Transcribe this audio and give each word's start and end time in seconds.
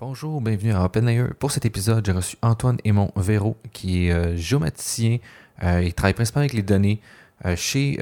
Bonjour, 0.00 0.40
bienvenue 0.40 0.72
à 0.72 0.84
Open 0.84 1.06
Layer. 1.06 1.28
Pour 1.38 1.52
cet 1.52 1.64
épisode, 1.64 2.04
j'ai 2.04 2.12
reçu 2.12 2.36
Antoine 2.42 2.78
Aymon 2.84 3.12
Véro, 3.14 3.56
qui 3.72 4.06
est 4.06 4.12
euh, 4.12 4.36
géomaticien. 4.36 5.18
Euh, 5.62 5.82
il 5.84 5.94
travaille 5.94 6.14
principalement 6.14 6.44
avec 6.44 6.54
les 6.54 6.62
données 6.62 7.00
euh, 7.44 7.54
chez 7.54 7.98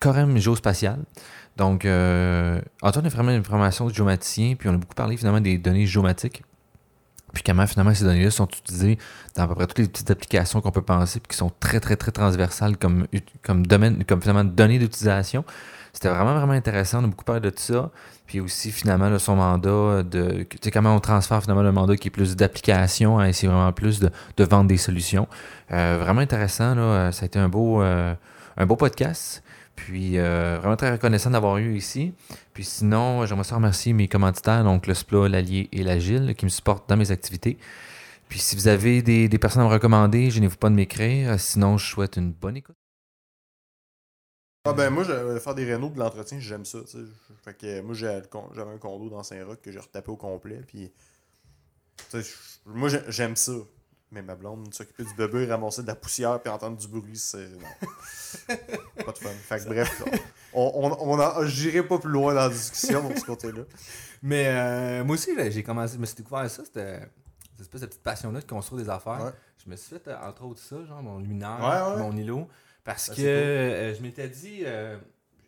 Corem 0.00 0.36
Géospatial. 0.38 0.98
Donc, 1.56 1.84
Antoine 1.84 3.06
a 3.06 3.08
vraiment 3.08 3.30
une 3.30 3.44
formation 3.44 3.86
de 3.86 3.94
géomaticien, 3.94 4.56
puis 4.56 4.68
on 4.68 4.74
a 4.74 4.76
beaucoup 4.78 4.94
parlé 4.94 5.16
finalement 5.16 5.40
des 5.40 5.58
données 5.58 5.86
géomatiques. 5.86 6.42
Puis 7.32 7.42
comment 7.42 7.66
finalement 7.66 7.94
ces 7.94 8.04
données-là 8.04 8.30
sont 8.30 8.48
utilisées 8.48 8.98
dans 9.36 9.44
à 9.44 9.48
peu 9.48 9.54
près 9.54 9.66
toutes 9.66 9.78
les 9.78 9.88
petites 9.88 10.10
applications 10.10 10.60
qu'on 10.60 10.72
peut 10.72 10.82
penser, 10.82 11.20
puis 11.20 11.28
qui 11.28 11.36
sont 11.36 11.52
très, 11.60 11.78
très, 11.78 11.96
très 11.96 12.10
transversales 12.10 12.76
comme, 12.76 13.06
comme 13.42 13.66
domaine, 13.66 14.04
comme 14.04 14.20
finalement 14.20 14.44
données 14.44 14.78
d'utilisation. 14.78 15.44
C'était 15.98 16.10
vraiment, 16.10 16.34
vraiment 16.34 16.52
intéressant. 16.52 17.00
On 17.00 17.04
a 17.06 17.06
beaucoup 17.08 17.24
parlé 17.24 17.40
de 17.40 17.50
tout 17.50 17.58
ça. 17.58 17.90
Puis 18.24 18.38
aussi, 18.38 18.70
finalement, 18.70 19.18
son 19.18 19.34
mandat, 19.34 20.04
de, 20.04 20.46
tu 20.48 20.58
sais, 20.62 20.70
comment 20.70 20.94
on 20.94 21.00
transfère 21.00 21.42
finalement 21.42 21.64
le 21.64 21.72
mandat 21.72 21.96
qui 21.96 22.06
est 22.06 22.12
plus 22.12 22.36
d'application 22.36 23.18
à 23.18 23.28
essayer 23.28 23.48
vraiment 23.48 23.72
plus 23.72 23.98
de, 23.98 24.08
de 24.36 24.44
vendre 24.44 24.68
des 24.68 24.76
solutions. 24.76 25.26
Euh, 25.72 25.98
vraiment 26.00 26.20
intéressant. 26.20 26.76
Là. 26.76 26.82
Euh, 26.82 27.10
Ça 27.10 27.24
a 27.24 27.26
été 27.26 27.40
un 27.40 27.48
beau, 27.48 27.82
euh, 27.82 28.14
un 28.56 28.64
beau 28.64 28.76
podcast. 28.76 29.42
Puis 29.74 30.20
euh, 30.20 30.58
vraiment 30.60 30.76
très 30.76 30.92
reconnaissant 30.92 31.30
d'avoir 31.30 31.56
eu 31.56 31.74
ici. 31.74 32.14
Puis 32.54 32.62
sinon, 32.62 33.26
j'aimerais 33.26 33.42
ça 33.42 33.56
remercier 33.56 33.92
mes 33.92 34.06
commanditaires, 34.06 34.62
donc 34.62 34.86
le 34.86 34.94
SPLA, 34.94 35.28
l'Allier 35.28 35.68
et 35.72 35.82
l'Agile, 35.82 36.36
qui 36.36 36.44
me 36.44 36.50
supportent 36.50 36.88
dans 36.88 36.96
mes 36.96 37.10
activités. 37.10 37.58
Puis 38.28 38.38
si 38.38 38.54
vous 38.54 38.68
avez 38.68 39.02
des, 39.02 39.28
des 39.28 39.38
personnes 39.38 39.62
à 39.62 39.64
me 39.64 39.72
recommander, 39.72 40.30
gênez-vous 40.30 40.58
pas 40.58 40.70
de 40.70 40.76
m'écrire. 40.76 41.40
Sinon, 41.40 41.76
je 41.76 41.86
souhaite 41.90 42.18
une 42.18 42.30
bonne 42.30 42.56
écoute. 42.56 42.76
Ah 44.68 44.72
ben 44.72 44.90
moi, 44.90 45.04
je- 45.04 45.38
faire 45.38 45.54
des 45.54 45.64
rénaux 45.64 45.88
de 45.90 45.98
l'entretien, 45.98 46.38
j'aime 46.40 46.64
ça. 46.64 46.78
Fait 47.44 47.54
que 47.54 47.80
moi, 47.80 47.94
j'avais 47.94 48.70
un 48.72 48.78
condo 48.78 49.08
dans 49.08 49.22
Saint-Roch 49.22 49.58
que 49.62 49.70
j'ai 49.72 49.78
retapé 49.78 50.10
au 50.10 50.16
complet. 50.16 50.60
Puis, 50.66 50.92
moi, 52.66 52.88
j'ai- 52.88 53.02
j'aime 53.08 53.36
ça. 53.36 53.52
Mais 54.10 54.22
ma 54.22 54.34
blonde, 54.36 54.72
s'occuper 54.72 55.04
du 55.04 55.12
bébé, 55.14 55.44
ramasser 55.44 55.82
de 55.82 55.86
la 55.86 55.94
poussière 55.94 56.40
puis 56.40 56.50
entendre 56.50 56.78
du 56.78 56.88
bruit, 56.88 57.18
c'est. 57.18 57.46
non. 57.50 57.68
pas 59.04 59.12
de 59.12 59.18
fun. 59.18 59.28
Fait 59.28 59.58
que 59.58 59.64
bref, 59.68 60.02
on, 60.54 60.70
on, 60.74 61.20
on 61.20 61.44
j'irai 61.44 61.82
pas 61.82 61.98
plus 61.98 62.10
loin 62.10 62.32
dans 62.32 62.40
la 62.40 62.48
discussion 62.48 63.06
de 63.06 63.18
ce 63.18 63.24
côté-là. 63.26 63.64
Mais 64.22 64.46
euh, 64.48 65.04
moi 65.04 65.12
aussi, 65.14 65.32
j'ai 65.50 65.62
commencé, 65.62 65.94
je 65.96 65.98
me 66.00 66.06
suis 66.06 66.16
découvert 66.16 66.48
ça, 66.50 66.64
c'était 66.64 67.00
cette 67.52 67.60
espèce 67.60 67.80
de 67.82 67.86
petite 67.86 68.02
passion-là 68.02 68.40
de 68.40 68.46
construire 68.46 68.82
des 68.82 68.88
affaires. 68.88 69.22
Ouais. 69.22 69.30
Je 69.62 69.70
me 69.70 69.76
suis 69.76 69.90
fait, 69.98 70.08
euh, 70.08 70.16
entre 70.26 70.42
autres, 70.44 70.60
ça, 70.62 70.82
genre 70.86 71.02
mon 71.02 71.18
luminaire, 71.18 71.58
Ouais, 71.60 71.94
ouais. 71.96 72.02
mon 72.02 72.16
îlot, 72.16 72.48
parce 72.84 73.08
que 73.10 73.14
cool. 73.14 73.24
euh, 73.24 73.94
je 73.94 74.02
m'étais 74.02 74.28
dit, 74.28 74.60
euh, 74.64 74.96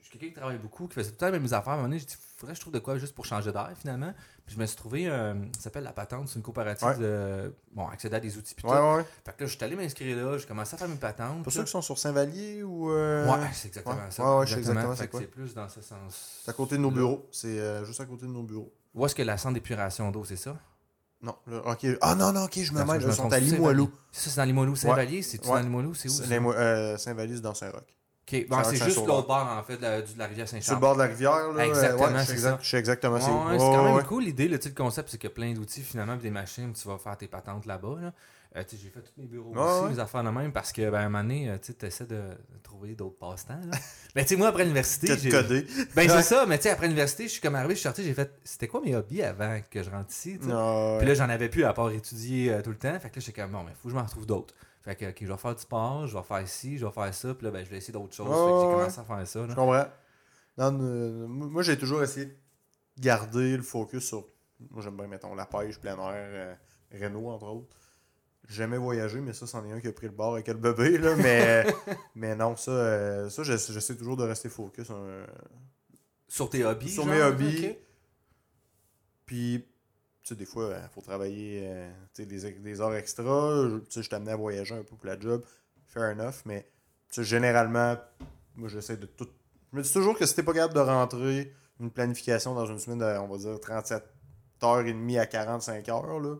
je 0.00 0.06
suis 0.08 0.12
quelqu'un 0.18 0.26
qui 0.34 0.38
travaille 0.40 0.58
beaucoup, 0.58 0.86
qui 0.88 0.94
faisait 0.94 1.10
tout 1.10 1.14
le 1.14 1.18
temps 1.18 1.26
les 1.30 1.38
mêmes 1.38 1.52
affaires. 1.52 1.68
À 1.70 1.72
un 1.72 1.76
moment 1.76 1.88
donné, 1.88 1.98
j'ai 2.00 2.06
dit, 2.06 2.16
faudrait 2.36 2.52
que 2.54 2.56
je 2.56 2.60
trouve 2.62 2.72
de 2.72 2.78
quoi 2.78 2.98
juste 2.98 3.14
pour 3.14 3.24
changer 3.24 3.52
d'air, 3.52 3.70
finalement. 3.78 4.12
Puis 4.46 4.56
je 4.56 4.60
me 4.60 4.66
suis 4.66 4.76
trouvé, 4.76 5.08
euh, 5.08 5.34
ça 5.56 5.64
s'appelle 5.64 5.84
La 5.84 5.92
Patente, 5.92 6.28
c'est 6.28 6.34
une 6.36 6.42
coopérative 6.42 6.88
Ouais. 6.88 6.96
de, 6.98 7.54
bon, 7.72 7.86
accéder 7.86 8.16
à 8.16 8.20
des 8.20 8.36
outils. 8.36 8.54
Puis 8.54 8.66
Ouais, 8.66 8.72
ouais. 8.96 9.04
Fait 9.24 9.36
que 9.36 9.42
là, 9.44 9.46
je 9.46 9.54
suis 9.56 9.64
allé 9.64 9.76
m'inscrire 9.76 10.16
là, 10.16 10.36
j'ai 10.38 10.46
commencé 10.46 10.74
à 10.74 10.78
faire 10.78 10.88
mes 10.88 10.96
patentes. 10.96 11.42
Pour 11.44 11.52
ceux 11.52 11.62
qui 11.64 11.70
sont 11.70 11.82
sur 11.82 11.96
Saint-Vallier 11.98 12.62
ou. 12.64 12.90
euh, 12.90 13.26
Ouais, 13.30 13.46
c'est 13.52 13.68
exactement 13.68 14.10
ça. 14.10 14.36
Ouais, 14.38 14.42
exactement 14.42 14.94
c'est 14.96 15.10
c'est 15.14 15.26
plus 15.30 15.54
dans 15.54 15.68
ce 15.68 15.80
sens. 15.80 16.40
C'est 16.44 16.50
à 16.50 16.54
côté 16.54 16.76
de 16.76 16.80
nos 16.82 16.90
bureaux. 16.90 17.28
C'est 17.30 17.84
juste 17.84 18.00
à 18.00 18.06
côté 18.06 18.26
de 18.26 18.32
nos 18.32 18.42
bureaux. 18.42 18.72
Où 18.94 19.06
est-ce 19.06 19.14
que 19.14 19.22
la 19.22 19.36
centre 19.38 19.54
d'épuration 19.54 20.10
d'eau, 20.10 20.24
c'est 20.24 20.34
ça? 20.36 20.56
Non, 21.22 21.34
ok. 21.66 21.86
Ah 22.00 22.14
non, 22.14 22.32
non, 22.32 22.44
ok, 22.44 22.58
je 22.62 22.72
me 22.72 22.84
mêle. 22.84 23.00
je 23.00 23.06
me 23.06 23.12
Ils 23.12 23.16
sont 23.16 23.26
à 23.26 23.30
c'est 23.30 23.40
Limoilou. 23.40 23.90
C'est 24.10 24.24
ça, 24.24 24.30
c'est 24.30 24.36
dans 24.38 24.44
Limoilou. 24.44 24.74
Saint-Vallier, 24.76 25.22
c'est-tu 25.22 25.46
dans 25.48 25.58
Limoilou? 25.60 25.94
C'est 25.94 26.08
où? 26.08 26.12
ça? 26.12 26.24
Les 26.26 26.40
Mo- 26.40 26.52
euh, 26.52 26.96
c'est 26.96 27.40
dans 27.42 27.54
Saint-Roch. 27.54 27.82
Ok, 28.32 28.46
bon, 28.48 28.62
c'est 28.64 28.76
juste 28.76 28.96
l'autre 29.06 29.26
bord, 29.26 29.46
en 29.58 29.62
fait, 29.64 29.76
de 29.76 29.82
la, 29.82 30.02
de 30.02 30.06
la 30.16 30.26
rivière 30.26 30.48
Sur 30.48 30.56
le 30.56 30.62
Saint-Charles. 30.62 30.80
bord 30.80 30.94
de 30.94 31.00
la 31.00 31.06
rivière, 31.06 31.52
là. 31.52 31.66
Exactement, 31.66 32.06
ouais, 32.06 32.12
je 32.14 32.18
sais 32.20 32.26
c'est 32.26 32.32
exact- 32.32 32.50
ça. 32.50 32.58
Je 32.62 32.68
sais 32.70 32.78
exactement 32.78 33.14
Ouais, 33.16 33.20
c'est 33.20 33.30
ouais, 33.30 33.58
c'est 33.58 33.76
quand 33.76 33.94
même 33.94 34.04
cool 34.04 34.22
l'idée, 34.24 34.48
là, 34.48 34.56
tu 34.58 34.62
sais, 34.64 34.68
le 34.68 34.74
concept, 34.76 35.08
c'est 35.10 35.18
qu'il 35.18 35.28
y 35.28 35.32
a 35.32 35.34
plein 35.34 35.52
d'outils 35.52 35.82
finalement, 35.82 36.16
des 36.16 36.30
machines, 36.30 36.72
tu 36.72 36.86
vas 36.86 36.96
faire 36.98 37.16
tes 37.16 37.26
patentes 37.26 37.66
là-bas. 37.66 37.96
Là. 38.00 38.12
Euh, 38.56 38.64
j'ai 38.68 38.90
fait 38.90 39.00
tous 39.00 39.12
mes 39.16 39.26
bureaux 39.26 39.52
Ouais, 39.52 39.60
aussi, 39.60 39.82
ouais. 39.84 39.90
mes 39.90 39.98
affaires 40.00 40.24
de 40.24 40.30
même, 40.30 40.52
parce 40.52 40.72
que 40.72 40.90
ben, 40.90 40.98
à 40.98 41.00
un 41.02 41.08
moment 41.08 41.22
donné, 41.22 41.48
euh, 41.50 41.58
tu 41.62 41.86
essaies 41.86 42.06
de, 42.06 42.20
trouver 42.64 42.96
d'autres 42.96 43.16
passe-temps. 43.16 43.60
mais 44.16 44.22
tu 44.22 44.30
sais, 44.30 44.36
moi, 44.36 44.48
après 44.48 44.64
l'université, 44.64 45.16
j'ai. 45.16 45.30
coder. 45.30 45.64
Ben, 45.94 46.08
c'est 46.08 46.22
ça, 46.22 46.46
mais 46.46 46.56
tu 46.58 46.64
sais, 46.64 46.70
après 46.70 46.86
l'université, 46.86 47.24
je 47.24 47.28
suis 47.28 47.40
comme 47.40 47.54
arrivé, 47.54 47.74
je 47.74 47.78
suis 47.78 47.84
sorti, 47.84 48.02
j'ai 48.02 48.12
fait. 48.14 48.32
C'était 48.42 48.66
quoi 48.66 48.80
mes 48.80 48.96
hobbies 48.96 49.22
avant 49.22 49.60
que 49.70 49.82
je 49.84 49.90
rentre 49.90 50.10
ici, 50.10 50.36
Puis 50.40 50.48
là, 50.50 51.14
j'en 51.14 51.28
avais 51.28 51.48
plus 51.48 51.64
à 51.64 51.72
part 51.72 51.90
étudier 51.92 52.52
euh, 52.52 52.62
tout 52.62 52.70
le 52.70 52.78
temps. 52.78 52.98
Fait 52.98 53.10
que 53.10 53.16
là, 53.16 53.22
j'étais 53.24 53.40
comme, 53.40 53.52
bon, 53.52 53.62
mais 53.62 53.72
faut 53.74 53.84
que 53.84 53.90
je 53.90 53.94
m'en 53.94 54.04
retrouve 54.04 54.26
d'autres. 54.26 54.54
Fait 54.82 54.96
que, 54.96 55.10
ok, 55.10 55.16
je 55.20 55.26
vais 55.26 55.36
faire 55.36 55.54
du 55.54 55.62
sport, 55.62 56.06
je 56.06 56.16
vais 56.16 56.22
faire 56.24 56.48
ci, 56.48 56.78
je 56.78 56.86
vais 56.86 56.92
faire 56.92 57.14
ça. 57.14 57.34
Puis 57.34 57.44
là, 57.44 57.52
ben, 57.52 57.64
je 57.64 57.70
vais 57.70 57.76
essayer 57.76 57.92
d'autres 57.92 58.14
choses. 58.14 58.26
Ouais, 58.28 58.34
fait 58.34 58.50
que 58.52 58.60
j'ai 58.60 58.74
commencé 58.74 59.00
à 59.00 59.04
faire 59.04 59.26
ça. 59.28 59.42
Je 59.42 59.48
Là. 59.48 59.54
comprends. 59.54 59.84
Non, 60.58 60.78
euh, 60.82 61.26
moi, 61.28 61.46
moi, 61.46 61.62
j'ai 61.62 61.78
toujours 61.78 62.02
essayé 62.02 62.26
de 62.26 62.34
garder 62.98 63.56
le 63.56 63.62
focus 63.62 64.04
sur. 64.06 64.26
Moi, 64.70 64.82
j'aime 64.82 64.96
bien, 64.96 65.06
mettons, 65.06 65.34
la 65.34 65.46
pêche, 65.46 65.78
plein 65.78 65.96
air, 65.96 66.12
euh, 66.14 66.54
Renault, 67.00 67.28
entre 67.30 67.46
autres. 67.46 67.76
Jamais 68.50 68.78
voyagé, 68.78 69.20
mais 69.20 69.32
ça, 69.32 69.46
c'en 69.46 69.64
est 69.64 69.70
un 69.72 69.80
qui 69.80 69.86
a 69.86 69.92
pris 69.92 70.06
le 70.08 70.12
bord 70.12 70.32
avec 70.34 70.48
le 70.48 70.54
bébé, 70.54 70.98
là. 70.98 71.14
Mais, 71.16 71.64
mais 72.16 72.34
non, 72.34 72.56
ça, 72.56 72.70
euh, 72.72 73.30
ça 73.30 73.44
j'essa- 73.44 73.72
j'essaie 73.72 73.94
toujours 73.96 74.16
de 74.16 74.24
rester 74.24 74.48
focus. 74.48 74.88
euh, 74.90 75.24
Sur 76.26 76.50
tes 76.50 76.64
hobbies. 76.64 76.88
sur 76.90 77.04
genre, 77.04 77.14
mes 77.14 77.22
hobbies. 77.22 77.76
Puis, 79.26 79.64
tu 80.22 80.28
sais, 80.28 80.34
des 80.34 80.44
fois, 80.46 80.74
il 80.82 80.88
faut 80.92 81.00
travailler 81.00 81.60
euh, 81.64 81.90
des, 82.16 82.26
des 82.26 82.80
heures 82.80 82.94
extra. 82.94 83.24
Je- 83.68 83.78
Tu 83.78 83.86
sais, 83.90 84.02
je 84.02 84.10
t'amenais 84.10 84.32
à 84.32 84.36
voyager 84.36 84.74
un 84.74 84.82
peu 84.82 84.96
pour 84.96 85.06
la 85.06 85.18
job. 85.18 85.44
Fair 85.86 86.10
enough. 86.10 86.42
Mais, 86.44 86.62
tu 87.08 87.16
sais, 87.16 87.24
généralement, 87.24 87.96
moi, 88.56 88.68
j'essaie 88.68 88.96
de 88.96 89.06
tout. 89.06 89.28
Je 89.72 89.78
me 89.78 89.82
dis 89.82 89.92
toujours 89.92 90.18
que 90.18 90.26
si 90.26 90.34
t'es 90.34 90.42
pas 90.42 90.52
capable 90.54 90.74
de 90.74 90.80
rentrer 90.80 91.54
une 91.78 91.90
planification 91.90 92.54
dans 92.54 92.66
une 92.66 92.78
semaine 92.80 92.98
de, 92.98 93.04
on 93.18 93.28
va 93.28 93.38
dire, 93.38 93.60
37 93.60 94.02
heures 94.64 94.80
et 94.80 94.92
demie 94.92 95.18
à 95.18 95.26
45 95.26 95.88
heures, 95.88 96.18
là, 96.20 96.36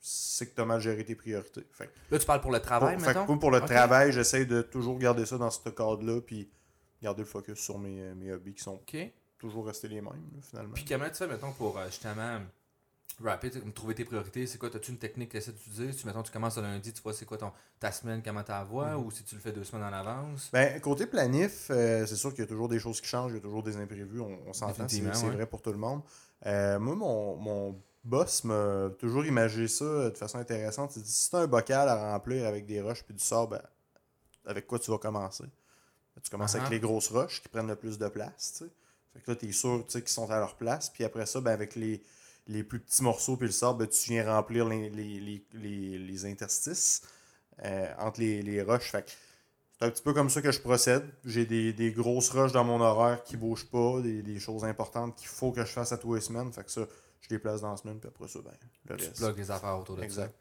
c'est 0.00 0.46
que 0.46 0.54
t'as 0.54 0.64
mal 0.64 0.80
géré 0.80 1.04
tes 1.04 1.14
priorités. 1.14 1.66
Fait, 1.70 1.90
Là, 2.10 2.18
tu 2.18 2.26
parles 2.26 2.40
pour 2.40 2.52
le 2.52 2.58
pour, 2.58 2.66
travail, 2.66 2.96
que 2.96 3.02
mettons? 3.02 3.26
pour, 3.26 3.38
pour 3.38 3.50
le 3.50 3.60
travail, 3.60 4.12
j'essaie 4.12 4.44
de 4.46 4.62
toujours 4.62 4.98
garder 4.98 5.26
ça 5.26 5.38
dans 5.38 5.50
ce 5.50 5.68
cadre-là. 5.68 6.20
Puis, 6.20 6.50
garder 7.02 7.22
le 7.22 7.26
focus 7.28 7.58
sur 7.58 7.78
mes, 7.78 8.00
euh, 8.00 8.14
mes 8.14 8.32
hobbies 8.32 8.54
qui 8.54 8.62
sont 8.62 8.80
toujours 9.38 9.66
restés 9.66 9.88
les 9.88 10.00
mêmes, 10.00 10.12
là, 10.34 10.40
finalement. 10.42 10.74
Puis 10.74 10.84
comment 10.84 11.08
tu 11.08 11.14
fais, 11.14 11.26
mettons, 11.28 11.52
pour 11.52 11.78
euh, 11.78 11.86
justement 11.86 12.40
rapper, 13.22 13.50
tu 13.50 13.60
trouver 13.72 13.94
tes 13.94 14.04
priorités? 14.04 14.46
C'est 14.46 14.58
quoi 14.58 14.68
As-tu 14.74 14.92
une 14.92 14.98
technique 14.98 15.30
que 15.30 15.38
tu 15.38 15.50
d'utiliser? 15.50 15.92
Si, 15.92 16.06
mettons, 16.06 16.22
tu 16.22 16.30
commences 16.32 16.56
le 16.56 16.62
lundi, 16.62 16.92
tu 16.92 17.02
vois 17.02 17.12
c'est 17.12 17.24
quoi 17.24 17.36
ton, 17.38 17.52
ta 17.80 17.90
semaine, 17.92 18.22
comment 18.24 18.42
tu 18.44 18.50
la 18.52 18.62
vois 18.64 18.96
Mhm. 18.96 19.04
Ou 19.06 19.10
si 19.10 19.24
tu 19.24 19.34
le 19.34 19.40
fais 19.40 19.52
deux 19.52 19.64
semaines 19.64 19.84
en 19.84 19.92
avance? 19.92 20.50
Ben, 20.52 20.80
côté 20.80 21.06
planif, 21.06 21.68
euh, 21.70 22.06
c'est 22.06 22.16
sûr 22.16 22.30
qu'il 22.30 22.40
y 22.40 22.44
a 22.44 22.46
toujours 22.48 22.68
des 22.68 22.78
choses 22.78 23.00
qui 23.00 23.08
changent, 23.08 23.32
il 23.32 23.36
y 23.36 23.38
a 23.38 23.42
toujours 23.42 23.62
des 23.64 23.76
imprévus, 23.76 24.20
on, 24.20 24.38
on 24.46 24.52
s'entend, 24.52 24.74
c'est 24.74 24.82
Définitivement, 24.82 25.14
c'est 25.14 25.26
ouais. 25.26 25.34
vrai 25.34 25.46
pour 25.46 25.62
tout 25.62 25.72
le 25.72 25.78
monde. 25.78 26.02
Euh, 26.46 26.78
moi, 26.78 26.94
mon, 26.94 27.36
mon 27.36 27.82
boss 28.08 28.44
m'a 28.44 28.90
toujours 28.98 29.24
imagé 29.24 29.68
ça 29.68 29.84
euh, 29.84 30.10
de 30.10 30.16
façon 30.16 30.38
intéressante. 30.38 30.96
Il 30.96 31.02
dit 31.02 31.10
si 31.12 31.30
tu 31.30 31.36
as 31.36 31.40
un 31.40 31.46
bocal 31.46 31.88
à 31.88 32.12
remplir 32.12 32.46
avec 32.46 32.66
des 32.66 32.80
roches 32.80 33.02
puis 33.04 33.14
du 33.14 33.22
sable, 33.22 33.50
ben, 33.52 33.62
avec 34.46 34.66
quoi 34.66 34.78
tu 34.78 34.90
vas 34.90 34.98
commencer? 34.98 35.44
Tu 36.22 36.30
commences 36.30 36.54
Ah 36.54 36.58
ah. 36.58 36.66
avec 36.66 36.72
les 36.72 36.80
grosses 36.80 37.08
roches 37.08 37.42
qui 37.42 37.48
prennent 37.48 37.68
le 37.68 37.76
plus 37.76 37.98
de 37.98 38.08
place. 38.08 38.54
tu 38.58 38.64
sais. 38.64 38.70
Fait 39.14 39.20
que 39.20 39.30
là, 39.30 39.36
tu 39.36 39.48
es 39.48 39.52
sûr 39.52 39.84
qu'ils 39.86 40.08
sont 40.08 40.30
à 40.30 40.38
leur 40.38 40.56
place. 40.56 40.90
Puis 40.90 41.04
après 41.04 41.26
ça, 41.26 41.40
ben, 41.40 41.52
avec 41.52 41.76
les, 41.76 42.02
les 42.48 42.64
plus 42.64 42.80
petits 42.80 43.02
morceaux 43.02 43.36
puis 43.36 43.46
le 43.46 43.52
sable, 43.52 43.78
ben, 43.80 43.88
tu 43.88 44.10
viens 44.10 44.24
remplir 44.34 44.66
les, 44.66 44.90
les, 44.90 45.20
les, 45.54 45.98
les- 45.98 46.24
interstices 46.26 47.02
euh, 47.64 47.92
entre 47.98 48.20
les, 48.20 48.42
les 48.42 48.62
roches. 48.62 48.90
Fait 48.90 49.02
que 49.04 49.10
c'est 49.78 49.86
un 49.86 49.90
petit 49.90 50.02
peu 50.02 50.12
comme 50.12 50.28
ça 50.28 50.42
que 50.42 50.50
je 50.50 50.60
procède. 50.60 51.04
J'ai 51.24 51.46
des, 51.46 51.72
des 51.72 51.92
grosses 51.92 52.30
roches 52.30 52.52
dans 52.52 52.64
mon 52.64 52.80
horaire 52.80 53.22
qui 53.22 53.36
bougent 53.36 53.66
pas, 53.70 54.00
des, 54.00 54.22
des 54.22 54.40
choses 54.40 54.64
importantes 54.64 55.14
qu'il 55.16 55.28
faut 55.28 55.52
que 55.52 55.60
je 55.64 55.70
fasse 55.70 55.92
à 55.92 55.98
tous 55.98 56.14
les 56.14 56.20
semaines. 56.20 56.52
Fait 56.52 56.64
que 56.64 56.70
ça, 56.70 56.86
je 57.20 57.28
les 57.30 57.38
place 57.38 57.60
dans 57.60 57.70
la 57.70 57.76
semaine, 57.76 57.98
puis 58.00 58.08
après 58.08 58.28
ça, 58.28 58.40
ben, 58.42 58.52
le 58.88 58.96
Tu 58.96 59.04
reste. 59.04 59.18
bloques 59.20 59.36
les 59.36 59.50
affaires 59.50 59.78
autour 59.78 59.96
de 59.96 60.02
Exact. 60.02 60.34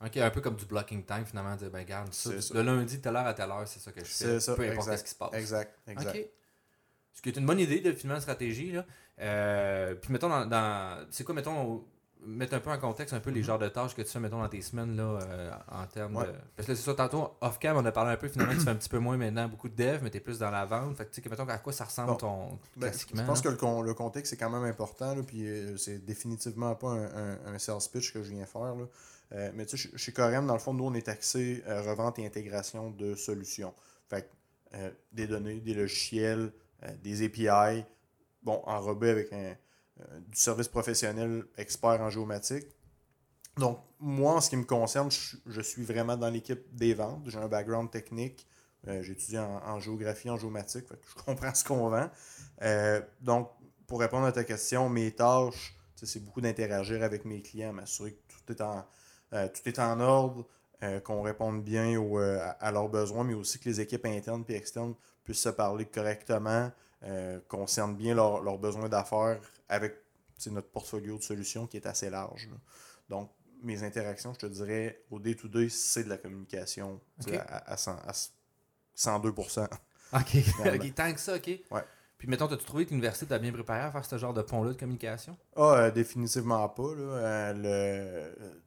ça. 0.00 0.06
Ok, 0.06 0.16
un 0.18 0.30
peu 0.30 0.40
comme 0.40 0.56
du 0.56 0.64
blocking 0.66 1.04
time, 1.04 1.24
finalement, 1.24 1.56
dire, 1.56 1.70
ben, 1.70 1.84
garde, 1.84 2.12
ça, 2.12 2.30
le 2.52 2.62
lundi, 2.62 3.00
telle 3.00 3.16
heure 3.16 3.26
à 3.26 3.32
telle 3.34 3.50
heure, 3.50 3.66
c'est 3.66 3.80
ça 3.80 3.92
que 3.92 4.00
je 4.00 4.04
fais. 4.06 4.12
C'est 4.12 4.40
ça, 4.40 4.54
peu 4.54 4.68
importe 4.70 4.96
ce 4.98 5.04
qui 5.04 5.10
se 5.10 5.14
passe. 5.14 5.32
Exact, 5.34 5.78
exact. 5.86 6.16
Ok. 6.16 6.26
Ce 7.12 7.22
qui 7.22 7.28
est 7.28 7.36
une 7.36 7.46
bonne 7.46 7.60
idée 7.60 7.80
de 7.80 7.92
finalement 7.92 8.20
stratégie. 8.20 8.72
Là. 8.72 8.84
Euh, 9.20 9.94
puis 9.94 10.12
mettons 10.12 10.28
dans. 10.28 10.44
dans 10.46 11.06
c'est 11.10 11.22
quoi, 11.24 11.34
mettons, 11.34 11.84
mettre 12.26 12.54
un 12.54 12.60
peu 12.60 12.70
en 12.70 12.78
contexte 12.78 13.14
un 13.14 13.20
peu 13.20 13.30
les 13.30 13.42
genres 13.42 13.58
de 13.58 13.68
tâches 13.68 13.94
que 13.94 14.02
tu 14.02 14.08
fais, 14.08 14.20
mettons, 14.20 14.40
dans 14.40 14.48
tes 14.48 14.60
semaines 14.62 14.96
là, 14.96 15.18
euh, 15.22 15.50
en 15.70 15.86
termes 15.86 16.12
Mhm. 16.12 16.18
Ouais. 16.18 16.26
de. 16.26 16.32
Parce 16.56 16.66
que 16.66 16.74
c'est 16.74 16.82
ça, 16.82 16.94
tantôt, 16.94 17.30
off-cam, 17.40 17.76
on 17.76 17.84
a 17.84 17.92
parlé 17.92 18.12
un 18.12 18.16
peu, 18.16 18.28
finalement, 18.28 18.54
tu 18.54 18.60
fais 18.60 18.70
un 18.70 18.74
petit 18.76 18.88
peu 18.88 18.98
moins 18.98 19.16
maintenant, 19.16 19.48
beaucoup 19.48 19.68
de 19.68 19.74
dev, 19.74 20.00
mais 20.02 20.10
tu 20.10 20.16
es 20.16 20.20
plus 20.20 20.38
dans 20.38 20.50
la 20.50 20.64
vente. 20.64 20.96
Fait 20.96 21.04
que 21.04 21.10
tu 21.10 21.16
sais, 21.16 21.22
que, 21.22 21.28
mettons, 21.28 21.48
à 21.48 21.58
quoi 21.58 21.72
ça 21.72 21.84
ressemble 21.84 22.10
Bon. 22.12 22.16
ton. 22.16 22.58
Ben, 22.76 22.88
classiquement. 22.90 23.22
je 23.22 23.26
pense 23.26 23.38
là? 23.38 23.42
que 23.44 23.48
le, 23.50 23.56
con- 23.56 23.82
le 23.82 23.94
contexte 23.94 24.32
est 24.32 24.36
quand 24.36 24.50
même 24.50 24.64
important, 24.64 25.14
là, 25.14 25.22
puis 25.22 25.46
euh, 25.46 25.76
c'est 25.76 26.04
définitivement 26.04 26.74
pas 26.74 26.88
un, 26.88 27.04
un, 27.32 27.54
un 27.54 27.58
sales 27.58 27.78
pitch 27.92 28.12
que 28.12 28.22
je 28.22 28.30
viens 28.30 28.46
faire. 28.46 28.74
là. 28.74 28.84
Euh, 29.32 29.50
mais 29.54 29.66
tu 29.66 29.76
sais, 29.78 29.90
chez- 29.96 30.12
Corem, 30.12 30.46
dans 30.46 30.52
le 30.54 30.60
fond, 30.60 30.74
nous, 30.74 30.84
on 30.84 30.94
est 30.94 31.08
axé 31.08 31.62
revente 31.66 32.18
et 32.18 32.26
intégration 32.26 32.90
de 32.90 33.14
solutions. 33.14 33.74
Fait 34.08 34.28
que, 34.72 34.78
des 35.12 35.26
données, 35.26 35.60
des 35.60 35.74
logiciels, 35.74 36.52
des 37.02 37.24
API, 37.24 37.84
bon, 38.42 38.60
enrobé 38.66 39.08
avec 39.10 39.32
un, 39.32 39.54
du 39.96 40.36
service 40.36 40.68
professionnel 40.68 41.44
expert 41.56 42.00
en 42.00 42.10
géomatique. 42.10 42.66
Donc, 43.56 43.78
moi, 44.00 44.34
en 44.34 44.40
ce 44.40 44.50
qui 44.50 44.56
me 44.56 44.64
concerne, 44.64 45.10
je, 45.10 45.60
suis 45.60 45.84
vraiment 45.84 46.16
dans 46.16 46.28
l'équipe 46.28 46.74
des 46.74 46.94
ventes. 46.94 47.22
J'ai 47.26 47.38
un 47.38 47.48
background 47.48 47.90
technique. 47.90 48.46
Euh, 48.88 49.02
J'ai 49.02 49.12
étudié 49.12 49.38
en, 49.38 49.80
géographie, 49.80 50.28
en 50.28 50.36
géomatique. 50.36 50.86
je 50.90 51.22
comprends 51.24 51.54
ce 51.54 51.64
qu'on 51.64 51.88
vend. 51.88 52.10
Euh, 52.62 53.00
donc, 53.20 53.50
pour 53.86 54.00
répondre 54.00 54.26
à 54.26 54.32
ta 54.32 54.44
question, 54.44 54.88
mes 54.88 55.12
tâches, 55.12 55.76
C'est 55.94 56.22
beaucoup 56.22 56.40
d'interagir 56.40 57.02
avec 57.02 57.24
mes 57.24 57.40
clients, 57.40 57.72
m'assurer 57.72 58.12
que 58.12 58.20
tout 58.28 58.52
est 58.52 58.60
en, 58.60 58.84
euh, 59.32 59.48
tout 59.48 59.66
est 59.68 59.78
en 59.78 60.00
ordre, 60.00 60.46
euh, 60.82 61.00
qu'on 61.00 61.22
réponde 61.22 61.62
bien 61.62 61.98
euh, 61.98 62.52
à, 62.60 62.70
leurs 62.72 62.88
besoins, 62.88 63.24
mais 63.24 63.34
aussi 63.34 63.58
que 63.58 63.68
les 63.68 63.80
équipes 63.80 64.04
internes 64.04 64.44
et 64.48 64.56
externes 64.56 64.94
puissent 65.22 65.40
se 65.40 65.48
parler 65.48 65.86
correctement, 65.86 66.70
euh, 67.04 67.38
concernent 67.48 67.96
bien 67.96 68.14
leurs 68.14 68.58
besoins 68.58 68.88
d'affaires 68.88 69.40
avec 69.68 69.96
notre 70.46 70.68
portfolio 70.70 71.16
de 71.16 71.22
solutions 71.22 71.66
qui 71.66 71.76
est 71.76 71.86
assez 71.86 72.10
large. 72.10 72.48
là. 72.50 72.56
Donc, 73.08 73.30
mes 73.62 73.82
interactions, 73.82 74.34
je 74.34 74.40
te 74.40 74.46
dirais, 74.46 75.04
au 75.10 75.18
day-to-day, 75.18 75.68
c'est 75.70 76.04
de 76.04 76.08
la 76.10 76.18
communication 76.18 77.00
à, 77.32 77.72
à 77.72 77.76
100 77.76 77.92
à 77.92 78.12
102%. 78.96 79.64
OK. 80.12 80.20
OK, 80.74 80.94
tant 80.94 81.12
que 81.12 81.20
ça, 81.20 81.36
OK. 81.36 81.46
Ouais. 81.70 81.84
Puis 82.18 82.28
mettons, 82.28 82.46
as-tu 82.46 82.64
trouvé 82.64 82.84
que 82.84 82.90
l'université 82.90 83.26
t'a 83.26 83.38
bien 83.38 83.52
préparé 83.52 83.80
à 83.80 83.90
faire 83.90 84.04
ce 84.04 84.16
genre 84.18 84.32
de 84.32 84.42
pont-là 84.42 84.72
de 84.72 84.78
communication? 84.78 85.36
Ah, 85.56 85.74
euh, 85.76 85.90
définitivement 85.90 86.68
pas. 86.68 86.94
Là. 86.94 87.02
Euh, 87.02 88.32
le... 88.32 88.60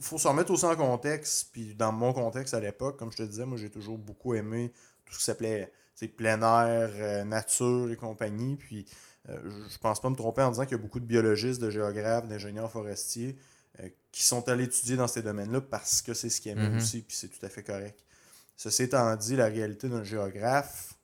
faut 0.00 0.18
se 0.18 0.28
remettre 0.28 0.50
aussi 0.50 0.64
en 0.64 0.76
contexte. 0.76 1.50
Puis 1.52 1.74
dans 1.74 1.92
mon 1.92 2.12
contexte 2.12 2.54
à 2.54 2.60
l'époque, 2.60 2.98
comme 2.98 3.12
je 3.12 3.18
te 3.18 3.22
disais, 3.24 3.44
moi 3.44 3.58
j'ai 3.58 3.70
toujours 3.70 3.98
beaucoup 3.98 4.34
aimé 4.34 4.72
tout 5.04 5.14
ce 5.14 5.18
qui 5.18 5.24
s'appelait 5.24 5.72
plein 6.16 6.40
air, 6.40 6.90
euh, 6.94 7.24
nature 7.24 7.90
et 7.90 7.96
compagnie. 7.96 8.56
Puis 8.56 8.86
euh, 9.28 9.38
je 9.44 9.68
je 9.74 9.78
pense 9.78 10.00
pas 10.00 10.10
me 10.10 10.16
tromper 10.16 10.42
en 10.42 10.50
disant 10.50 10.64
qu'il 10.64 10.72
y 10.76 10.80
a 10.80 10.82
beaucoup 10.82 11.00
de 11.00 11.04
biologistes, 11.06 11.60
de 11.60 11.70
géographes, 11.70 12.26
d'ingénieurs 12.28 12.70
forestiers 12.70 13.36
euh, 13.80 13.88
qui 14.12 14.22
sont 14.22 14.48
allés 14.48 14.64
étudier 14.64 14.96
dans 14.96 15.06
ces 15.08 15.22
domaines-là 15.22 15.60
parce 15.60 16.02
que 16.02 16.14
c'est 16.14 16.30
ce 16.30 16.40
qu'ils 16.40 16.52
aimaient 16.52 16.68
Mhm. 16.68 16.76
aussi, 16.76 17.02
puis 17.02 17.16
c'est 17.16 17.28
tout 17.28 17.44
à 17.44 17.48
fait 17.48 17.62
correct. 17.62 18.00
Ceci 18.56 18.84
étant 18.84 19.14
dit, 19.16 19.36
la 19.36 19.46
réalité 19.46 19.88
d'un 19.88 20.04
géographe 20.04 20.94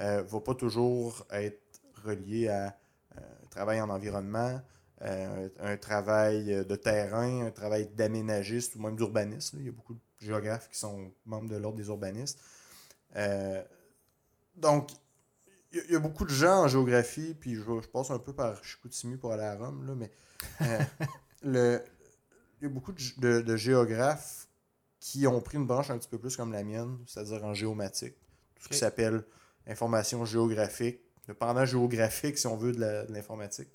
ne 0.00 0.20
va 0.20 0.40
pas 0.40 0.54
toujours 0.54 1.26
être 1.30 1.62
reliée 2.04 2.48
à 2.48 2.66
euh, 3.16 3.20
un 3.44 3.46
travail 3.48 3.80
en 3.80 3.88
environnement, 3.90 4.60
euh, 5.02 5.48
un 5.60 5.76
travail 5.76 6.64
de 6.64 6.76
terrain, 6.76 7.46
un 7.46 7.50
travail 7.50 7.86
d'aménagiste 7.94 8.76
ou 8.76 8.80
même 8.80 8.96
d'urbaniste. 8.96 9.54
Il 9.58 9.66
y 9.66 9.68
a 9.68 9.72
beaucoup 9.72 9.94
de 9.94 10.00
géographes 10.20 10.68
qui 10.70 10.78
sont 10.78 11.12
membres 11.24 11.48
de 11.48 11.56
l'ordre 11.56 11.78
des 11.78 11.86
urbanistes. 11.88 12.38
Euh, 13.16 13.62
donc, 14.56 14.90
y, 15.88 15.92
y 15.92 15.96
a 15.96 15.98
beaucoup 15.98 16.24
de 16.24 16.30
gens 16.30 16.64
en 16.64 16.68
géographie, 16.68 17.34
puis 17.38 17.54
je, 17.54 17.60
je 17.62 17.88
passe 17.88 18.10
un 18.10 18.18
peu 18.18 18.32
par 18.32 18.62
Chicoutimi 18.64 19.16
pour 19.16 19.32
aller 19.32 19.42
à 19.44 19.56
Rome, 19.56 19.86
là, 19.86 19.94
mais 19.94 20.10
euh, 20.62 20.78
le, 21.42 21.82
il 22.60 22.64
y 22.64 22.66
a 22.66 22.68
beaucoup 22.70 22.92
de, 22.92 23.00
de- 23.18 23.40
de 23.42 23.56
géographes 23.56 24.46
qui 25.00 25.26
ont 25.26 25.40
pris 25.40 25.56
une 25.58 25.66
branche 25.66 25.90
un 25.90 25.98
petit 25.98 26.08
peu 26.08 26.18
plus 26.18 26.36
comme 26.36 26.52
la 26.52 26.64
mienne, 26.64 26.98
c'est-à-dire 27.06 27.44
en 27.44 27.54
géomatique. 27.54 28.14
Tout 28.56 28.64
ce 28.64 28.68
qui 28.70 28.78
s'appelle 28.78 29.22
information 29.66 30.24
géographique, 30.24 31.00
le 31.28 31.34
pendant 31.34 31.64
géographique, 31.64 32.38
si 32.38 32.46
on 32.46 32.56
veut, 32.56 32.72
de 32.72 33.04
l'informatique. 33.12 33.68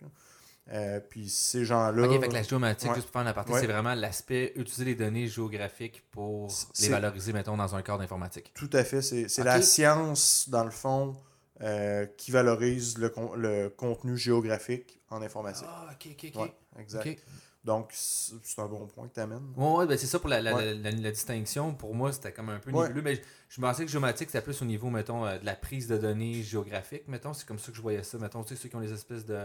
Euh, 0.71 1.00
puis 1.00 1.27
ces 1.30 1.65
gens-là. 1.65 2.07
OK, 2.07 2.21
fait 2.21 2.27
que 2.30 2.33
la 2.33 2.44
géomatique, 2.44 2.89
Ouais. 2.89 2.95
juste 2.95 3.07
pour 3.07 3.13
faire 3.13 3.24
un 3.27 3.31
aparté, 3.31 3.51
Ouais. 3.54 3.59
c'est 3.62 3.68
vraiment 3.68 3.94
l'aspect 3.94 4.54
utiliser 4.56 4.86
les 4.86 4.95
données 4.95 5.27
géographiques 5.27 6.04
pour 6.12 6.50
les 6.80 6.88
valoriser, 6.89 7.33
mettons, 7.33 7.57
dans 7.57 7.75
un 7.75 7.81
cadre 7.81 8.01
informatique. 8.04 8.51
Tout 8.54 8.69
à 8.74 8.83
fait. 8.83 9.01
C'est 9.01 9.44
la 9.44 9.62
science, 9.62 10.47
dans 10.50 10.63
le 10.63 10.69
fond, 10.71 11.15
euh, 11.61 12.05
qui 12.17 12.31
valorise 12.31 12.97
le, 12.97 13.09
con- 13.09 13.35
le 13.35 13.69
contenu 13.69 14.17
géographique 14.17 14.99
en 15.09 15.21
informatique. 15.21 15.67
Ah, 15.69 15.89
OK, 15.93 16.07
OK, 16.11 16.35
Ouais, 16.41 16.53
exact. 16.79 17.05
OK. 17.07 17.17
Donc, 17.63 17.91
c'est 17.93 18.57
un 18.59 18.65
bon 18.65 18.87
point 18.87 19.07
que 19.07 19.13
tu 19.13 19.19
amènes. 19.19 19.53
Ouais, 19.55 19.85
ben 19.85 19.95
c'est 19.95 20.07
ça 20.07 20.17
pour 20.17 20.29
la, 20.29 20.41
la, 20.41 20.55
Ouais. 20.55 20.73
la- 20.73 20.89
la- 20.89 20.97
la 20.97 21.11
distinction. 21.11 21.75
Pour 21.75 21.93
moi, 21.93 22.11
c'était 22.11 22.31
comme 22.31 22.49
un 22.49 22.57
peu 22.57 22.71
Ouais. 22.71 22.87
nébuleux. 22.87 23.03
Mais 23.03 23.15
je, 23.17 23.21
je 23.49 23.61
pensais 23.61 23.85
que 23.85 23.91
géomatique, 23.91 24.29
c'était 24.31 24.41
plus 24.43 24.59
au 24.63 24.65
niveau, 24.65 24.89
mettons, 24.89 25.23
euh, 25.27 25.37
de 25.37 25.45
la 25.45 25.55
prise 25.55 25.87
de 25.87 25.95
données 25.99 26.41
géographiques. 26.41 27.07
Mettons, 27.07 27.33
c'est 27.35 27.45
comme 27.47 27.59
ça 27.59 27.69
que 27.69 27.77
je 27.77 27.81
voyais 27.83 28.01
ça. 28.01 28.17
Mettons, 28.17 28.43
tu 28.43 28.55
sais, 28.55 28.61
ceux 28.63 28.67
qui 28.69 28.75
ont 28.75 28.79
les 28.79 28.91
espèces 28.91 29.25
de. 29.27 29.37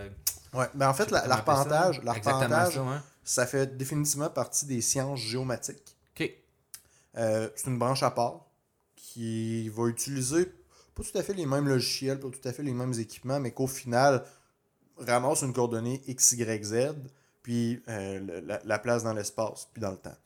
Ouais. 0.55 0.65
Ben, 0.73 0.89
en 0.89 0.95
fait, 0.95 1.11
l'arpentage, 1.11 2.01
ça, 2.73 2.83
ouais. 2.83 2.97
ça 3.23 3.47
fait 3.47 3.77
définitivement 3.77 4.31
partie 4.31 4.65
des 4.65 4.81
sciences 4.81 5.21
géomatiques. 5.21 5.95
OK. 6.19 6.31
Euh, 7.19 7.51
c'est 7.55 7.67
une 7.69 7.79
branche 7.79 8.03
à 8.03 8.11
part 8.11 8.47
qui 8.95 9.69
va 9.69 9.89
utiliser 9.89 10.51
pas 10.97 11.03
tout 11.05 11.17
à 11.19 11.23
fait 11.23 11.35
les 11.35 11.47
mêmes 11.47 11.69
logiciels, 11.69 12.19
pas 12.19 12.29
tout 12.31 12.49
à 12.49 12.53
fait 12.53 12.63
les 12.65 12.73
mêmes 12.73 12.95
équipements, 12.99 13.39
mais 13.39 13.53
qu'au 13.53 13.67
final 13.69 14.25
ramasse 14.99 15.43
une 15.43 15.53
coordonnée 15.53 16.03
X, 16.07 16.33
Y, 16.33 16.65
Z, 16.65 16.95
puis 17.43 17.83
euh, 17.89 18.41
la, 18.45 18.61
la 18.65 18.79
place 18.79 19.03
dans 19.05 19.13
l'espace, 19.13 19.69
puis 19.73 19.81
dans 19.81 19.91
le 19.93 19.99
temps. 19.99 20.17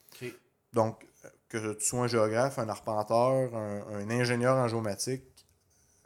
Donc, 0.73 1.07
euh, 1.25 1.29
que 1.49 1.73
tu 1.75 1.85
sois 1.85 2.01
un 2.05 2.07
géographe, 2.07 2.59
un 2.59 2.69
arpenteur, 2.69 3.55
un, 3.55 3.83
un 3.97 4.11
ingénieur 4.11 4.57
en 4.57 4.69
géomatique, 4.69 5.25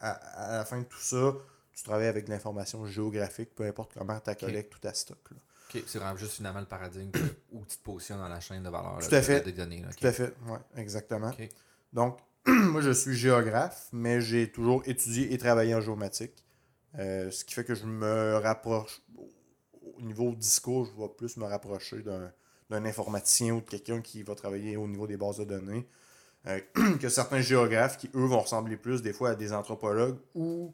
à, 0.00 0.10
à 0.12 0.56
la 0.58 0.64
fin 0.64 0.78
de 0.78 0.84
tout 0.84 0.98
ça, 0.98 1.34
tu 1.74 1.82
travailles 1.82 2.06
avec 2.08 2.24
de 2.24 2.30
l'information 2.30 2.86
géographique, 2.86 3.54
peu 3.54 3.64
importe 3.64 3.92
comment 3.94 4.18
tu 4.20 4.34
collectes 4.36 4.72
tout 4.80 4.88
à 4.88 4.94
stock. 4.94 5.18
là. 5.30 5.36
OK. 5.74 5.82
C'est 5.86 5.98
vraiment 5.98 6.16
juste 6.16 6.34
finalement 6.34 6.60
le 6.60 6.66
paradigme 6.66 7.10
où 7.52 7.64
tu 7.66 7.76
te 7.76 7.82
positionnes 7.82 8.18
dans 8.18 8.28
la 8.28 8.40
chaîne 8.40 8.62
de 8.62 8.68
valeur. 8.70 8.98
là, 9.00 9.06
Tout 9.06 9.14
à 9.14 9.22
fait. 9.22 9.40
Des 9.40 9.52
données. 9.52 9.82
là. 9.82 9.88
Tout 9.92 10.06
à 10.06 10.12
fait, 10.12 10.32
oui, 10.46 10.58
exactement. 10.76 11.32
Donc, 11.92 12.18
moi, 12.46 12.80
je 12.80 12.90
suis 12.90 13.14
géographe, 13.14 13.88
mais 13.92 14.20
j'ai 14.20 14.50
toujours 14.50 14.82
étudié 14.86 15.32
et 15.32 15.38
travaillé 15.38 15.74
en 15.74 15.80
géomatique. 15.80 16.44
Euh, 16.98 17.30
ce 17.30 17.44
qui 17.44 17.54
fait 17.54 17.64
que 17.64 17.74
je 17.74 17.86
me 17.86 18.36
rapproche, 18.36 19.02
au- 19.16 19.30
au 19.98 20.02
niveau 20.02 20.34
discours, 20.34 20.86
je 20.86 21.00
vais 21.02 21.08
plus 21.16 21.36
me 21.36 21.44
rapprocher 21.44 22.02
d'un 22.02 22.32
d'un 22.70 22.86
informaticien 22.86 23.52
ou 23.54 23.60
de 23.60 23.66
quelqu'un 23.66 24.00
qui 24.00 24.22
va 24.22 24.34
travailler 24.34 24.78
au 24.78 24.88
niveau 24.88 25.06
des 25.06 25.18
bases 25.18 25.36
de 25.36 25.44
données, 25.44 25.86
euh, 26.46 26.58
que 27.00 27.10
certains 27.10 27.40
géographes 27.42 27.98
qui, 27.98 28.08
eux, 28.14 28.24
vont 28.26 28.40
ressembler 28.40 28.78
plus 28.78 29.02
des 29.02 29.12
fois 29.12 29.30
à 29.30 29.34
des 29.34 29.52
anthropologues 29.52 30.18
ou 30.34 30.72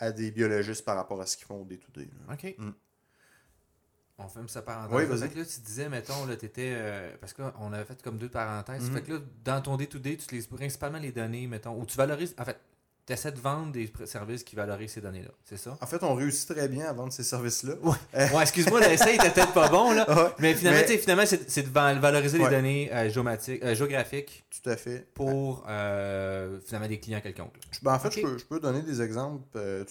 à 0.00 0.10
des 0.10 0.32
biologistes 0.32 0.84
par 0.84 0.96
rapport 0.96 1.20
à 1.20 1.26
ce 1.26 1.36
qu'ils 1.36 1.46
font 1.46 1.62
au 1.62 1.64
day-to-day. 1.64 2.08
là. 2.26 2.34
OK. 2.34 2.54
Mm. 2.58 2.70
On 4.20 4.26
fait 4.28 4.40
sa 4.48 4.62
parenthèse. 4.62 4.96
Oui, 4.96 5.02
Fait 5.06 5.14
vas-y. 5.14 5.30
que 5.30 5.38
là, 5.38 5.44
tu 5.44 5.60
disais, 5.60 5.88
mettons, 5.88 6.26
là, 6.26 6.36
t'étais. 6.36 6.72
euh, 6.74 7.16
parce 7.20 7.32
qu'on 7.32 7.72
avait 7.72 7.84
fait 7.84 8.02
comme 8.02 8.18
deux 8.18 8.28
parenthèses. 8.28 8.88
Mhm. 8.90 8.94
Fait 8.96 9.02
que 9.02 9.12
là, 9.12 9.18
dans 9.44 9.60
ton 9.62 9.76
day-to-day, 9.76 10.16
tu 10.16 10.24
utilises 10.24 10.48
principalement 10.48 10.98
les 10.98 11.12
données, 11.12 11.46
mettons, 11.46 11.78
ou 11.80 11.86
tu 11.86 11.96
valorises. 11.96 12.34
En 12.38 12.44
fait, 12.44 12.58
tu 13.08 13.14
essaies 13.14 13.32
de 13.32 13.40
vendre 13.40 13.72
des 13.72 13.90
services 14.04 14.44
qui 14.44 14.54
valorisent 14.54 14.92
ces 14.92 15.00
données-là. 15.00 15.30
C'est 15.46 15.56
ça? 15.56 15.78
En 15.80 15.86
fait, 15.86 16.02
on 16.02 16.14
réussit 16.14 16.54
très 16.54 16.68
bien 16.68 16.84
à 16.84 16.92
vendre 16.92 17.10
ces 17.10 17.22
services-là. 17.22 17.72
Ouais, 17.82 17.96
excuse-moi, 18.42 18.80
l'essai 18.80 19.14
était 19.14 19.30
peut-être 19.30 19.54
pas 19.54 19.70
bon, 19.70 19.92
là. 19.92 20.04
Ouais, 20.14 20.30
Mais 20.38 20.54
finalement, 20.54 20.80
Mais- 20.86 20.98
finalement, 20.98 21.24
c'est 21.24 21.62
de 21.62 21.70
val- 21.70 21.98
valoriser 22.00 22.38
Ouais. 22.38 22.50
les 22.50 22.56
données 22.56 22.90
euh, 22.92 23.08
euh, 23.62 23.74
géographiques 23.74 24.44
tout 24.50 24.68
à 24.68 24.76
fait. 24.76 25.06
pour 25.14 25.64
euh, 25.70 26.58
finalement 26.66 26.86
des 26.86 27.00
clients 27.00 27.22
quelconques. 27.22 27.54
ben, 27.80 27.94
en 27.94 27.98
fait, 27.98 28.10
je, 28.10 28.20
peux, 28.20 28.36
je 28.36 28.44
peux 28.44 28.60
donner 28.60 28.82
des 28.82 29.00
exemples 29.00 29.42
euh, 29.56 29.84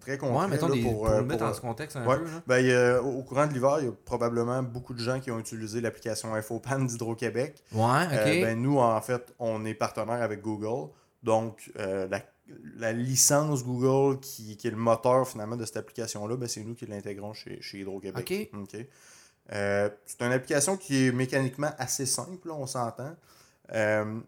très 0.00 0.18
concrets. 0.18 0.36
Ouais, 0.36 0.48
mettons 0.48 0.66
là, 0.66 0.74
des, 0.74 0.82
pour, 0.82 0.94
pour, 0.94 1.08
euh, 1.10 1.20
le 1.20 1.26
mettre 1.26 1.44
dans 1.44 1.50
euh, 1.50 1.54
ce 1.54 1.60
contexte 1.60 1.96
un 1.96 2.04
ouais. 2.04 2.16
peu. 2.18 2.24
Là. 2.24 2.42
Ben, 2.48 2.98
au 3.04 3.22
courant 3.22 3.46
de 3.46 3.52
l'hiver, 3.52 3.76
il 3.82 3.84
y 3.86 3.88
a 3.88 3.92
probablement 4.04 4.64
beaucoup 4.64 4.94
de 4.94 5.00
gens 5.00 5.20
qui 5.20 5.30
ont 5.30 5.38
utilisé 5.38 5.80
l'application 5.80 6.34
Infopan 6.34 6.80
d'Hydro-Québec. 6.86 7.54
Ouais, 7.72 7.80
ok. 8.06 8.12
Euh, 8.14 8.42
ben, 8.42 8.60
nous, 8.60 8.78
en 8.80 9.00
fait, 9.00 9.32
on 9.38 9.64
est 9.64 9.74
partenaire 9.74 10.22
avec 10.22 10.40
Google. 10.40 10.90
Donc, 11.22 11.70
euh, 11.78 12.06
la, 12.10 12.20
la 12.76 12.92
licence 12.92 13.64
Google, 13.64 14.20
qui, 14.20 14.56
qui 14.56 14.66
est 14.66 14.70
le 14.70 14.76
moteur 14.76 15.26
finalement 15.26 15.56
de 15.56 15.64
cette 15.64 15.78
application-là, 15.78 16.36
ben, 16.36 16.48
c'est 16.48 16.62
nous 16.62 16.74
qui 16.74 16.86
l'intégrons 16.86 17.32
chez, 17.32 17.60
chez 17.62 17.80
Hydro-Québec. 17.80 18.50
OK. 18.54 18.76
Euh, 19.52 19.90
c'est 20.06 20.22
une 20.22 20.32
application 20.32 20.76
qui 20.76 21.06
est 21.06 21.12
mécaniquement 21.12 21.70
assez 21.78 22.06
simple, 22.06 22.48
là, 22.48 22.54
on 22.54 22.66
s'entend. 22.66 23.14
Euh, 23.72 24.20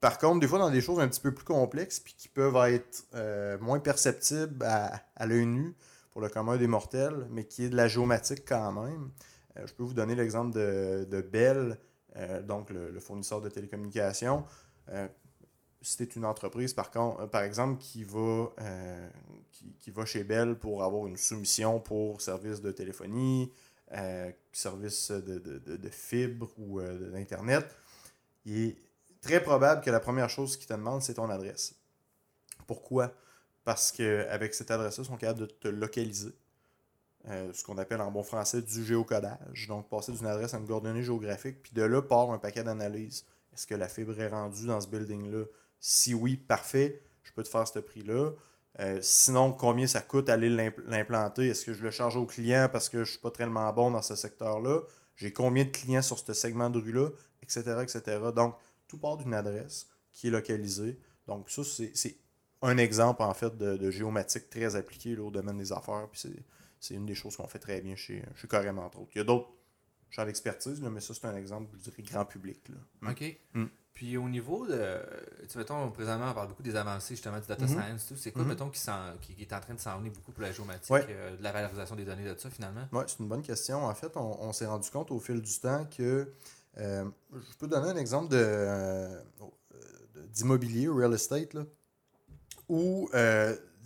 par 0.00 0.18
contre, 0.18 0.40
des 0.40 0.46
fois, 0.46 0.58
dans 0.58 0.70
des 0.70 0.80
choses 0.80 1.00
un 1.00 1.08
petit 1.08 1.20
peu 1.20 1.32
plus 1.32 1.44
complexes, 1.44 2.00
puis 2.00 2.14
qui 2.16 2.28
peuvent 2.28 2.56
être 2.70 3.04
euh, 3.14 3.58
moins 3.60 3.80
perceptibles 3.80 4.64
à, 4.64 5.02
à 5.16 5.26
l'œil 5.26 5.46
nu 5.46 5.74
pour 6.10 6.20
le 6.20 6.28
commun 6.28 6.56
des 6.56 6.66
mortels, 6.66 7.26
mais 7.30 7.44
qui 7.44 7.64
est 7.64 7.68
de 7.68 7.76
la 7.76 7.88
géomatique 7.88 8.44
quand 8.46 8.72
même. 8.72 9.10
Je 9.56 9.72
peux 9.72 9.82
vous 9.82 9.94
donner 9.94 10.14
l'exemple 10.14 10.54
de, 10.54 11.04
de 11.10 11.20
Bell, 11.20 11.78
donc 12.44 12.70
le, 12.70 12.90
le 12.90 13.00
fournisseur 13.00 13.40
de 13.40 13.48
télécommunications. 13.48 14.44
C'était 15.80 16.12
une 16.16 16.24
entreprise, 16.24 16.74
par, 16.74 16.90
contre, 16.90 17.20
euh, 17.20 17.26
par 17.26 17.42
exemple, 17.42 17.80
qui 17.80 18.02
va, 18.02 18.52
euh, 18.60 19.08
qui, 19.80 19.90
va 19.90 20.04
chez 20.04 20.24
Bell 20.24 20.56
pour 20.56 20.82
avoir 20.82 21.06
une 21.06 21.16
soumission 21.16 21.78
pour 21.78 22.20
service 22.20 22.60
de 22.60 22.72
téléphonie, 22.72 23.52
euh, 23.92 24.30
service 24.52 25.10
de, 25.12 25.88
fibre 25.88 26.50
ou 26.58 26.80
d'Internet, 26.80 27.64
il 28.44 28.58
est 28.58 28.76
très 29.20 29.40
probable 29.40 29.80
que 29.80 29.90
la 29.90 30.00
première 30.00 30.28
chose 30.28 30.56
qu'ils 30.56 30.66
te 30.66 30.74
demandent, 30.74 31.02
c'est 31.02 31.14
ton 31.14 31.30
adresse. 31.30 31.74
Pourquoi? 32.66 33.14
Parce 33.64 33.92
qu'avec 33.92 34.54
cette 34.54 34.70
adresse-là, 34.70 35.04
ils 35.04 35.06
sont 35.06 35.16
capables 35.16 35.40
de 35.40 35.46
te 35.46 35.68
localiser. 35.68 36.32
Ce 37.52 37.62
qu'on 37.62 37.76
appelle 37.76 38.00
en 38.00 38.10
bon 38.10 38.22
français 38.22 38.62
du 38.62 38.84
géocodage. 38.84 39.68
Donc, 39.68 39.88
passer 39.88 40.12
d'une 40.12 40.26
adresse 40.26 40.54
à 40.54 40.58
une 40.58 40.66
coordonnée 40.66 41.02
géographique, 41.02 41.62
puis 41.62 41.72
de 41.74 41.82
là 41.82 42.00
part 42.00 42.30
un 42.30 42.38
paquet 42.38 42.64
d'analyses. 42.64 43.26
Est-ce 43.52 43.66
que 43.66 43.74
la 43.74 43.88
fibre 43.88 44.18
est 44.18 44.28
rendue 44.28 44.66
dans 44.66 44.80
ce 44.80 44.88
building-là? 44.88 45.44
Si 45.80 46.14
oui, 46.14 46.36
parfait, 46.36 47.02
je 47.22 47.32
peux 47.32 47.42
te 47.42 47.48
faire 47.48 47.66
ce 47.66 47.78
prix-là. 47.78 48.32
Euh, 48.80 48.98
sinon, 49.02 49.52
combien 49.52 49.86
ça 49.86 50.00
coûte 50.00 50.28
aller 50.28 50.48
l'imp- 50.48 50.80
l'implanter? 50.86 51.48
Est-ce 51.48 51.64
que 51.66 51.72
je 51.72 51.82
le 51.82 51.90
charge 51.90 52.16
au 52.16 52.26
client 52.26 52.68
parce 52.70 52.88
que 52.88 53.04
je 53.04 53.10
suis 53.12 53.20
pas 53.20 53.30
tellement 53.30 53.72
bon 53.72 53.90
dans 53.90 54.02
ce 54.02 54.14
secteur-là? 54.16 54.80
J'ai 55.16 55.32
combien 55.32 55.64
de 55.64 55.70
clients 55.70 56.02
sur 56.02 56.18
ce 56.18 56.32
segment 56.32 56.70
de 56.70 56.78
rue-là? 56.78 57.08
Etc., 57.42 57.60
etc. 57.82 58.18
Donc, 58.34 58.54
tout 58.86 58.98
part 58.98 59.16
d'une 59.16 59.34
adresse 59.34 59.88
qui 60.12 60.28
est 60.28 60.30
localisée. 60.30 60.98
Donc, 61.26 61.50
ça, 61.50 61.62
c'est 61.64 62.16
un 62.62 62.76
exemple, 62.78 63.22
en 63.22 63.34
fait, 63.34 63.56
de, 63.56 63.90
géomatique 63.90 64.50
très 64.50 64.76
appliqué 64.76 65.14
là, 65.16 65.22
au 65.22 65.30
domaine 65.30 65.58
des 65.58 65.72
affaires. 65.72 66.08
Puis 66.10 66.20
c'est- 66.80 66.94
une 66.94 67.06
des 67.06 67.14
choses 67.14 67.36
qu'on 67.36 67.48
fait 67.48 67.58
très 67.58 67.80
bien 67.80 67.96
chez, 67.96 68.22
chez 68.36 68.48
entre 68.68 69.00
autres. 69.00 69.10
Il 69.14 69.18
y 69.18 69.20
a 69.20 69.24
d'autres 69.24 69.48
champs 70.10 70.24
d'expertise, 70.24 70.80
mais 70.80 71.00
ça, 71.00 71.14
c'est 71.14 71.26
un 71.26 71.36
exemple, 71.36 71.68
je 71.78 71.90
dirais, 71.90 72.02
grand 72.02 72.24
public. 72.24 72.60
Là. 72.68 72.76
Mm. 73.02 73.08
OK. 73.10 73.36
Mm. 73.54 73.64
Puis 73.94 74.16
au 74.16 74.28
niveau 74.28 74.64
de. 74.66 75.00
Tu 75.48 75.58
mettons, 75.58 75.90
présentement, 75.90 76.30
on 76.30 76.34
parle 76.34 76.48
beaucoup 76.48 76.62
des 76.62 76.76
avancées 76.76 77.14
justement 77.16 77.40
du 77.40 77.46
data 77.48 77.64
Mhm. 77.64 77.68
science. 77.68 78.06
tout. 78.06 78.14
C'est 78.16 78.30
quoi, 78.30 78.42
Mhm. 78.42 78.48
mettons, 78.48 78.70
qui, 78.70 78.80
qui, 79.22 79.34
qui 79.34 79.42
est 79.42 79.52
en 79.52 79.60
train 79.60 79.74
de 79.74 79.80
s'en 79.80 80.00
beaucoup 80.00 80.30
pour 80.30 80.42
la 80.42 80.52
géomatique, 80.52 80.90
Ouais. 80.90 81.04
euh, 81.10 81.36
de 81.36 81.42
la 81.42 81.50
valorisation 81.50 81.96
des 81.96 82.04
données 82.04 82.24
de 82.24 82.38
ça 82.38 82.48
finalement? 82.48 82.86
Oui, 82.92 83.02
c'est 83.08 83.18
une 83.18 83.28
bonne 83.28 83.42
question. 83.42 83.84
En 83.84 83.94
fait, 83.94 84.16
on, 84.16 84.40
on 84.40 84.52
s'est 84.52 84.66
rendu 84.66 84.88
compte 84.90 85.10
au 85.10 85.18
fil 85.18 85.40
du 85.42 85.58
temps 85.58 85.84
que. 85.86 86.32
euh, 86.76 87.04
je 87.32 87.56
peux 87.58 87.66
donner 87.66 87.88
un 87.88 87.96
exemple 87.96 88.28
de, 88.28 88.36
euh, 88.40 89.20
d'immobilier, 90.32 90.86
real 90.88 91.12
estate, 91.14 91.54
là, 91.54 91.64
où 92.68 93.10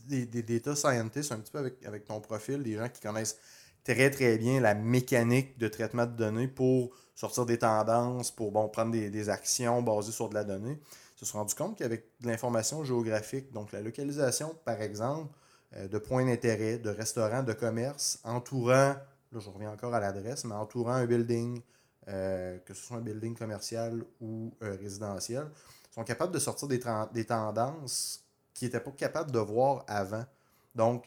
des, 0.06 0.26
des 0.26 0.42
data 0.42 0.74
scientists, 0.76 1.32
un 1.32 1.38
petit 1.38 1.52
peu 1.52 1.58
avec, 1.58 1.82
avec 1.86 2.04
ton 2.04 2.20
profil, 2.20 2.62
des 2.62 2.74
gens 2.76 2.88
qui 2.88 3.00
connaissent 3.00 3.38
très 3.84 4.10
très 4.10 4.38
bien 4.38 4.60
la 4.60 4.74
mécanique 4.74 5.58
de 5.58 5.68
traitement 5.68 6.06
de 6.06 6.12
données 6.12 6.48
pour 6.48 6.90
sortir 7.14 7.46
des 7.46 7.58
tendances, 7.58 8.30
pour 8.30 8.52
bon, 8.52 8.68
prendre 8.68 8.92
des, 8.92 9.10
des 9.10 9.28
actions 9.28 9.82
basées 9.82 10.12
sur 10.12 10.28
de 10.28 10.34
la 10.34 10.44
donnée, 10.44 10.78
se 11.16 11.24
sont 11.24 11.38
rendu 11.38 11.54
compte 11.54 11.78
qu'avec 11.78 12.04
de 12.20 12.26
l'information 12.26 12.84
géographique, 12.84 13.52
donc 13.52 13.72
la 13.72 13.80
localisation, 13.80 14.56
par 14.64 14.80
exemple, 14.82 15.32
euh, 15.76 15.86
de 15.86 15.98
points 15.98 16.24
d'intérêt, 16.24 16.78
de 16.78 16.90
restaurants, 16.90 17.42
de 17.42 17.52
commerces, 17.52 18.18
entourant, 18.24 18.94
là 19.32 19.38
je 19.38 19.48
reviens 19.48 19.70
encore 19.70 19.94
à 19.94 20.00
l'adresse, 20.00 20.44
mais 20.44 20.54
entourant 20.54 20.94
un 20.94 21.06
building, 21.06 21.62
euh, 22.08 22.58
que 22.64 22.74
ce 22.74 22.84
soit 22.84 22.96
un 22.96 23.02
building 23.02 23.36
commercial 23.36 24.02
ou 24.20 24.52
euh, 24.62 24.76
résidentiel, 24.80 25.46
sont 25.92 26.04
capables 26.04 26.32
de 26.32 26.38
sortir 26.38 26.66
des, 26.66 26.80
des 27.12 27.24
tendances 27.24 28.24
qu'ils 28.52 28.66
n'étaient 28.66 28.80
pas 28.80 28.90
capables 28.90 29.30
de 29.30 29.38
voir 29.38 29.84
avant. 29.86 30.24
Donc, 30.74 31.04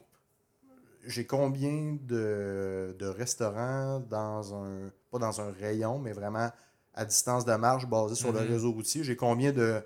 j'ai 1.07 1.25
combien 1.25 1.97
de, 2.01 2.95
de 2.97 3.05
restaurants 3.05 3.99
dans 4.09 4.53
un, 4.55 4.91
pas 5.11 5.19
dans 5.19 5.41
un 5.41 5.51
rayon, 5.51 5.99
mais 5.99 6.11
vraiment 6.13 6.49
à 6.93 7.05
distance 7.05 7.45
de 7.45 7.53
marche 7.55 7.87
basé 7.87 8.15
sur 8.15 8.31
le 8.31 8.39
réseau 8.53 8.71
routier, 8.71 9.03
j'ai 9.03 9.15
combien 9.15 9.51
de, 9.51 9.81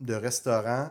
de 0.00 0.14
restaurants 0.14 0.90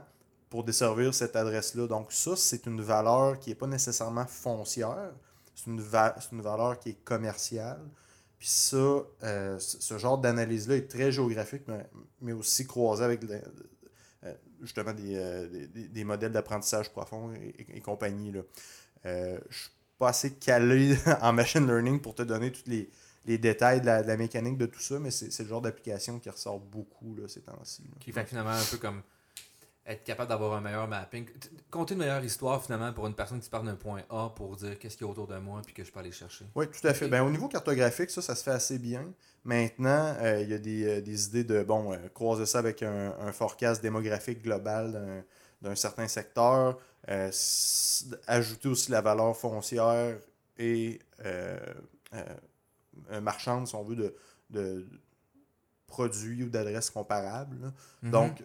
pour 0.49 0.63
desservir 0.63 1.13
cette 1.13 1.35
adresse-là? 1.35 1.87
Donc 1.87 2.11
ça, 2.11 2.35
c'est 2.35 2.65
une 2.65 2.81
valeur 2.81 3.39
qui 3.39 3.49
n'est 3.51 3.55
pas 3.55 3.67
nécessairement 3.67 4.25
foncière, 4.25 5.11
c'est 5.55 5.67
une, 5.69 5.81
va- 5.81 6.15
une 6.31 6.41
valeur 6.41 6.79
qui 6.79 6.89
est 6.89 7.03
commerciale. 7.03 7.81
Puis 8.39 8.47
ça, 8.49 9.03
euh, 9.23 9.59
ce 9.59 9.97
genre 9.99 10.17
d'analyse-là 10.17 10.75
est 10.77 10.89
très 10.89 11.11
géographique, 11.11 11.61
mais, 11.67 11.85
mais 12.21 12.33
aussi 12.33 12.65
croisé 12.65 13.03
avec 13.03 13.21
le- 13.21 13.39
euh, 14.23 14.33
justement 14.61 14.93
des, 14.93 15.15
euh, 15.15 15.47
des- 15.47 15.67
des- 15.67 15.87
des 15.87 16.03
modèles 16.03 16.31
d'apprentissage 16.31 16.91
profond 16.91 17.31
et, 17.33 17.53
et- 17.59 17.77
et 17.77 17.81
compagnie. 17.81 18.31
Là. 18.31 18.41
Euh, 19.05 19.39
je 19.49 19.57
suis 19.57 19.69
pas 19.97 20.09
assez 20.09 20.33
calé 20.33 20.95
en 21.21 21.33
machine 21.33 21.65
learning 21.67 21.99
pour 22.01 22.15
te 22.15 22.21
donner 22.23 22.51
tous 22.51 22.63
les, 22.67 22.89
les 23.25 23.37
détails 23.37 23.81
de 23.81 23.85
la, 23.85 24.03
de 24.03 24.07
la 24.07 24.17
mécanique 24.17 24.57
de 24.57 24.65
tout 24.65 24.79
ça, 24.79 24.99
mais 24.99 25.11
c'est 25.11 25.37
le 25.43 25.49
genre 25.49 25.61
d'application 25.61 26.19
qui 26.19 26.29
ressort 26.29 26.59
beaucoup 26.59 27.15
là, 27.15 27.27
ces 27.27 27.41
temps-ci. 27.41 27.83
Qui 27.99 28.11
fait 28.11 28.25
finalement 28.25 28.51
un 28.51 28.63
peu 28.69 28.77
comme 28.77 29.01
être 29.85 30.03
capable 30.03 30.29
d'avoir 30.29 30.53
un 30.53 30.61
meilleur 30.61 30.87
mapping. 30.87 31.25
Compter 31.71 31.93
une 31.95 32.01
meilleure 32.01 32.23
histoire 32.23 32.63
finalement 32.63 32.93
pour 32.93 33.07
une 33.07 33.15
personne 33.15 33.39
qui 33.39 33.49
part 33.49 33.63
d'un 33.63 33.75
point 33.75 34.03
A 34.09 34.29
pour 34.29 34.55
dire 34.55 34.77
qu'est-ce 34.77 34.95
qu'il 34.95 35.05
y 35.05 35.09
a 35.09 35.11
autour 35.11 35.27
de 35.27 35.37
moi 35.37 35.61
puis 35.65 35.73
que 35.73 35.83
je 35.83 35.91
peux 35.91 35.99
aller 35.99 36.11
chercher. 36.11 36.45
Oui, 36.55 36.65
tout 36.69 36.87
à 36.87 36.93
fait. 36.93 37.07
Ben, 37.07 37.23
au 37.23 37.29
niveau 37.31 37.47
cartographique, 37.47 38.11
ça, 38.11 38.21
ça 38.21 38.35
se 38.35 38.43
fait 38.43 38.51
assez 38.51 38.77
bien. 38.77 39.11
Maintenant, 39.43 40.15
euh, 40.19 40.41
il 40.41 40.49
y 40.49 40.53
a 40.53 40.59
des, 40.59 40.85
euh, 40.85 41.01
des 41.01 41.25
idées 41.27 41.43
de, 41.43 41.63
bon, 41.63 41.93
euh, 41.93 41.97
croiser 42.13 42.45
ça 42.45 42.59
avec 42.59 42.83
un, 42.83 43.15
un 43.19 43.31
forecast 43.31 43.81
démographique 43.81 44.43
global 44.43 44.91
d'un- 44.91 45.23
d'un 45.69 45.75
certain 45.75 46.07
secteur, 46.07 46.77
euh, 47.11 47.31
ajouter 48.25 48.69
aussi 48.69 48.89
la 48.89 49.01
valeur 49.01 49.35
foncière 49.35 50.17
et 50.57 50.99
euh, 51.25 51.59
euh, 52.13 53.21
marchande, 53.21 53.67
si 53.67 53.75
on 53.75 53.83
veut, 53.83 53.97
de, 53.97 54.15
de 54.49 54.87
produits 55.87 56.43
ou 56.43 56.49
d'adresses 56.49 56.89
comparables. 56.89 57.73
Mhm. 58.01 58.11
Donc, 58.11 58.37
tu 58.37 58.43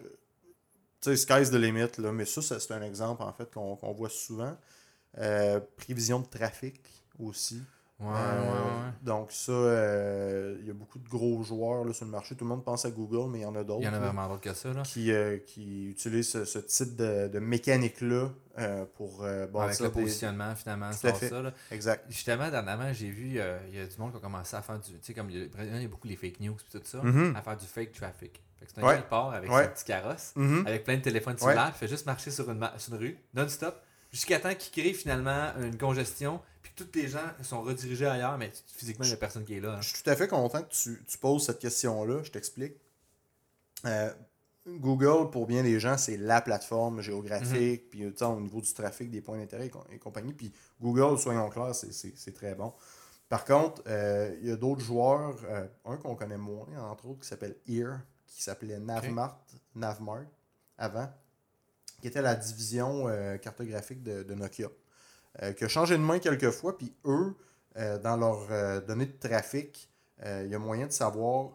sais, 1.01 1.17
sky's 1.17 1.51
the 1.51 1.55
limit, 1.55 1.91
là, 1.99 2.11
mais 2.11 2.25
ça, 2.25 2.43
ça, 2.43 2.59
c'est 2.59 2.73
un 2.75 2.83
exemple, 2.83 3.23
en 3.23 3.33
fait, 3.33 3.53
qu'on 3.53 3.93
voit 3.93 4.11
souvent. 4.11 4.57
Prévision 5.77 6.21
de 6.21 6.27
trafic 6.27 6.81
aussi. 7.19 7.63
Ouais, 7.99 8.09
Euh, 8.09 8.43
ouais, 8.43 8.49
ouais. 8.49 8.93
Donc 9.03 9.33
ça, 9.33 9.53
euh, 9.53 10.57
il 10.61 10.67
y 10.67 10.71
a 10.71 10.75
beaucoup 10.75 10.99
de 10.99 11.09
gros 11.09 11.43
joueurs 11.43 11.85
là, 11.85 11.93
sur 11.95 12.05
le 12.05 12.11
marché. 12.11 12.35
Tout 12.35 12.45
le 12.45 12.51
monde 12.51 12.65
pense 12.65 12.85
à 12.85 12.91
Google, 12.91 13.31
mais 13.31 13.39
il 13.39 13.43
y 13.43 13.47
en 13.47 13.55
a 13.55 13.65
d'autres 13.65 13.81
Il 13.81 13.85
y 13.87 13.89
en 13.89 13.95
a 13.95 13.99
vraiment 13.99 14.29
d'autres 14.29 14.43
que 14.43 14.53
ça. 14.53 14.73
Là. 14.73 14.83
qui, 14.83 15.11
euh, 15.13 15.39
qui 15.39 15.87
utilisent 15.87 16.29
ce, 16.31 16.45
ce 16.45 16.59
type 16.59 16.97
de, 16.97 17.29
de 17.29 17.39
mécanique-là 17.39 18.29
euh, 18.59 18.85
pour 18.97 19.23
euh, 19.25 19.43
Avec 19.45 19.53
bâtir 19.53 19.83
le 19.85 19.89
des- 19.93 20.01
positionnement, 20.03 20.55
finalement, 20.55 20.91
Tout 20.91 20.97
c'est 21.01 21.09
à 21.09 21.15
fait. 21.15 21.29
ça. 21.31 21.41
Là. 21.41 21.53
Exact. 21.71 22.05
Justement, 22.11 22.51
dernièrement, 22.51 22.93
j'ai 22.93 23.09
vu, 23.11 23.29
il 23.29 23.35
y 23.35 23.41
a 23.81 23.87
du 23.87 23.97
monde 23.99 24.11
qui 24.11 24.19
a 24.19 24.21
commencé 24.21 24.55
à 24.57 24.61
faire 24.63 24.79
du. 24.79 24.91
Tu 24.93 24.99
sais, 25.01 25.15
comme 25.15 25.31
il 25.31 25.39
y, 25.45 25.85
a, 25.85 25.89
beaucoup 25.89 26.09
les 26.09 26.17
fake 26.17 26.41
news 26.41 26.55
et 26.57 26.79
tout 26.79 26.85
ça, 26.85 26.99
Mhm. 27.03 27.35
à 27.35 27.41
faire 27.43 27.57
du 27.57 27.67
fake 27.67 27.93
traffic. 27.93 28.43
C'est 28.67 28.83
un 28.83 28.87
Ouais. 28.87 29.01
part 29.09 29.31
avec 29.33 29.51
Ouais. 29.51 29.65
son 29.65 29.71
petit 29.71 29.85
carrosse, 29.85 30.33
Mhm. 30.37 30.67
avec 30.67 30.85
plein 30.85 30.97
de 30.97 31.03
téléphones 31.03 31.35
Ouais. 31.35 31.41
cellulaires, 31.41 31.73
il 31.75 31.79
fait 31.79 31.89
juste 31.89 32.05
marcher 32.05 32.31
sur 32.31 32.51
une, 32.51 32.69
sur 32.79 32.95
une 32.95 32.99
rue, 33.01 33.19
non-stop, 33.35 33.77
jusqu'à 34.13 34.39
temps 34.41 34.55
qu'il 34.55 34.83
crée 34.83 34.93
finalement 34.93 35.53
une 35.61 35.79
congestion, 35.79 36.41
tous 36.77 36.89
les 36.95 37.09
gens 37.09 37.21
sont 37.43 37.63
redirigés 37.63 38.07
ailleurs, 38.07 38.37
mais 38.39 38.53
physiquement, 38.67 39.05
il 39.05 39.09
n'y 39.09 39.15
a 39.15 39.17
personne 39.19 39.45
qui 39.45 39.55
est 39.55 39.61
là. 39.61 39.73
hein. 39.75 39.81
Je 39.81 39.89
suis 39.95 40.03
tout 40.03 40.11
à 40.11 40.15
fait 40.17 40.29
content 40.29 40.63
que 40.63 40.73
tu, 40.73 41.03
tu 41.07 41.19
poses 41.19 41.47
cette 41.47 41.59
question-là. 41.59 42.23
Je 42.23 42.31
t'explique. 42.31 42.75
Euh, 43.85 44.13
Google, 44.67 45.31
pour 45.31 45.47
bien 45.47 45.63
des 45.63 45.79
gens, 45.79 45.97
c'est 45.97 46.17
la 46.17 46.41
plateforme 46.41 47.01
géographique, 47.01 47.85
Mhm. 47.85 47.89
puis 47.91 47.99
tu 48.01 48.13
sais, 48.17 48.25
au 48.25 48.41
niveau 48.41 48.61
du 48.61 48.73
trafic, 48.75 49.11
des 49.11 49.21
points 49.21 49.39
d'intérêt 49.39 49.67
et, 49.67 49.71
com- 49.71 49.85
et 49.93 49.99
compagnie. 49.99 50.33
Puis 50.33 50.53
Google, 50.81 51.19
soyons 51.19 51.49
clairs, 51.51 51.75
c'est- 51.75 52.33
très 52.35 52.55
bon. 52.55 52.73
Par 53.29 53.45
contre, 53.45 53.83
euh, 53.87 54.37
il 54.43 54.49
y 54.49 54.51
a 54.51 54.57
d'autres 54.57 54.81
joueurs, 54.83 55.37
euh, 55.45 55.67
un 55.85 55.97
qu'on 55.97 56.15
connaît 56.17 56.37
moins, 56.37 56.67
entre 56.91 57.07
autres, 57.07 57.21
qui 57.21 57.29
s'appelle 57.29 57.57
Ear, 57.69 58.01
qui 58.27 58.43
s'appelait 58.43 58.79
Navmart, 58.81 59.39
Navmart 59.77 60.25
avant, 60.79 61.09
qui 62.01 62.09
était 62.09 62.23
la 62.23 62.35
division 62.35 63.07
cartographique 63.41 64.03
de, 64.03 64.23
de 64.25 64.35
Nokia, 64.35 64.69
euh, 65.43 65.53
qui 65.53 65.65
a 65.65 65.69
changé 65.69 65.97
de 65.97 66.03
main 66.03 66.19
quelques 66.19 66.51
fois, 66.51 66.77
puis 66.79 66.93
eux, 67.05 67.35
euh, 67.77 67.99
dans 67.99 68.17
leurs 68.17 68.47
euh, 68.51 68.81
données 68.81 69.07
de 69.07 69.19
trafic, 69.19 69.89
il 70.25 70.49
y 70.51 70.55
a 70.55 70.59
moyen 70.59 70.87
de 70.87 70.93
savoir 70.93 71.51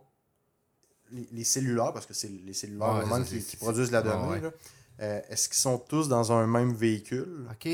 les, 1.12 1.28
les 1.32 1.44
cellulaires, 1.44 1.94
parce 1.94 2.06
que 2.06 2.14
c'est 2.14 2.30
les 2.30 2.54
cellulaires 2.54 2.96
Ouais, 2.96 3.04
eux-mêmes 3.06 3.26
qui, 3.26 3.58
produisent 3.58 3.92
la 3.92 4.02
donnée, 4.02 4.40
ouais. 5.00 5.24
est-ce 5.30 5.50
qu'ils 5.50 5.58
sont 5.58 5.78
tous 5.80 6.08
dans 6.08 6.32
un 6.32 6.46
même 6.48 6.74
véhicule? 6.74 7.48
OK. 7.52 7.68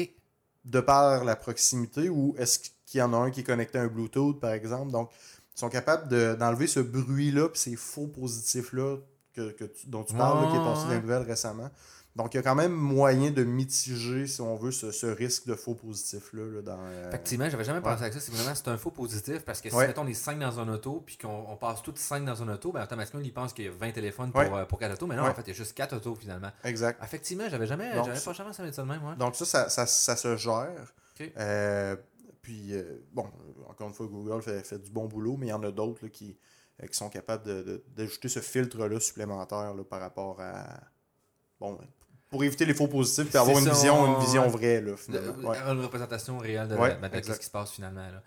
de 0.66 0.80
par 0.82 1.24
la 1.24 1.36
proximité 1.36 2.10
ou 2.10 2.36
est-ce 2.38 2.60
qu'il 2.86 3.00
y 3.00 3.02
en 3.02 3.14
a 3.14 3.18
un 3.18 3.32
qui 3.32 3.42
est 3.42 3.44
connecté 3.44 3.78
à 3.80 3.84
un 3.84 3.88
Bluetooth, 3.88 4.40
par 4.40 4.52
exemple? 4.52 4.92
Donc, 4.92 5.12
ils 5.56 5.60
sont 5.60 5.70
capables 5.70 6.08
de- 6.10 6.36
d'enlever 6.36 6.68
ce 6.68 6.80
bruit-là 6.82 7.50
puis 7.50 7.60
ces 7.60 7.76
faux 7.76 8.08
positifs-là 8.08 8.98
que, 9.34 9.52
que 9.52 9.66
tu- 9.66 9.88
dont 9.88 10.04
tu 10.04 10.14
parles, 10.16 10.44
là, 10.46 10.52
qui 10.52 10.58
est 10.58 10.64
passé 10.64 10.84
dans 10.88 10.92
les 10.94 11.02
nouvelles 11.02 11.24
récemment. 11.24 11.70
Donc, 12.18 12.34
il 12.34 12.38
y 12.38 12.40
a 12.40 12.44
quand 12.44 12.56
même 12.56 12.72
moyen 12.74 13.30
de 13.32 13.44
mitiger, 13.44 14.26
si 14.28 14.42
on 14.42 14.56
veut, 14.56 14.72
ce, 14.72 14.92
ce 14.92 15.06
risque 15.06 15.46
de 15.46 15.54
faux 15.56 15.76
positifs-là. 15.76 16.46
là, 16.56 16.62
dans, 16.64 16.80
euh, 16.82 17.08
Effectivement, 17.10 17.48
j'avais 17.50 17.64
jamais 17.64 17.78
ouais. 17.78 17.84
pensé 17.84 18.04
à 18.06 18.12
ça. 18.12 18.20
C'est 18.20 18.32
vraiment 18.34 18.56
c'est 18.56 18.68
un 18.70 18.78
faux 18.78 18.90
positif 18.92 19.46
parce 19.46 19.62
que 19.62 19.70
si 19.70 19.76
Ouais. 19.76 19.88
mettons 19.88 20.02
on 20.02 20.08
est 20.08 20.14
5 20.16 20.40
dans 20.40 20.60
un 20.60 20.68
auto 20.68 21.04
puis 21.06 21.18
qu'on 21.18 21.46
on 21.48 21.56
passe 21.58 21.82
tous 21.84 21.96
5 21.96 22.26
dans 22.26 22.42
un 22.42 22.50
auto, 22.54 22.72
ben 22.72 22.84
automatiquement 22.84 23.22
il 23.24 23.32
pense 23.32 23.54
qu'il 23.54 23.66
y 23.66 23.68
a 23.68 23.72
20 23.72 23.92
téléphones 23.92 24.32
pour, 24.32 24.42
Ouais. 24.42 24.50
euh, 24.52 24.66
pour 24.66 24.80
4 24.80 24.94
autos, 24.94 25.06
mais 25.08 25.16
non, 25.16 25.24
en 25.28 25.34
fait 25.34 25.44
il 25.44 25.50
y 25.50 25.52
a 25.52 25.54
juste 25.54 25.74
4 25.76 25.96
autos 25.96 26.16
finalement. 26.16 26.50
Exact. 26.64 27.00
Effectivement, 27.04 27.48
j'avais 27.50 27.68
jamais, 27.68 27.94
Donc, 27.96 28.06
j'avais 28.06 28.18
ça- 28.20 28.26
pas 28.32 28.34
jamais 28.34 28.54
ça 28.54 28.72
ça 28.72 28.82
de 28.82 28.88
même. 28.88 29.16
Donc, 29.20 29.36
ça, 29.36 29.46
ça, 29.46 29.70
ça- 29.70 29.86
ça 29.86 30.16
se 30.16 30.36
gère. 30.38 30.94
Euh, 31.38 31.96
puis, 32.42 32.74
bon, 33.14 33.28
encore 33.70 33.90
une 33.90 33.94
fois, 33.94 34.08
Google 34.08 34.42
fait, 34.42 34.64
fait 34.66 34.80
du 34.80 34.90
bon 34.90 35.06
boulot, 35.06 35.38
mais 35.38 35.48
il 35.48 35.50
y 35.50 35.54
en 35.54 35.62
a 35.64 35.72
d'autres 35.72 36.04
là, 36.06 36.10
qui, 36.10 36.36
qui 36.80 36.98
sont 36.98 37.10
capables 37.10 37.44
de- 37.46 37.62
de- 37.62 37.84
d'ajouter 37.96 38.28
ce 38.30 38.40
filtre-là 38.40 39.00
supplémentaire 39.00 39.74
là, 39.76 39.84
par 39.84 40.00
rapport 40.00 40.42
à. 40.42 40.80
Bon, 41.60 41.78
pour 42.30 42.44
éviter 42.44 42.66
les 42.66 42.74
faux 42.74 42.88
positifs 42.88 43.34
et 43.34 43.38
avoir 43.38 43.58
une 43.58 43.66
ça, 43.66 43.72
vision, 43.72 44.06
une 44.16 44.20
vision 44.24 44.48
vraie, 44.48 44.82
là, 44.82 44.98
finalement. 44.98 45.50
Ouais, 45.50 45.58
Une 45.72 45.82
représentation 45.82 46.38
réelle 46.38 46.68
de, 46.68 46.76
Ouais, 46.76 46.98
la- 47.02 47.10
de 47.10 47.16
exact. 47.18 47.36
ce 47.36 47.40
qui 47.40 47.46
se 47.46 47.52
passe 47.52 47.72
finalement. 47.72 48.02
Là. 48.06 48.22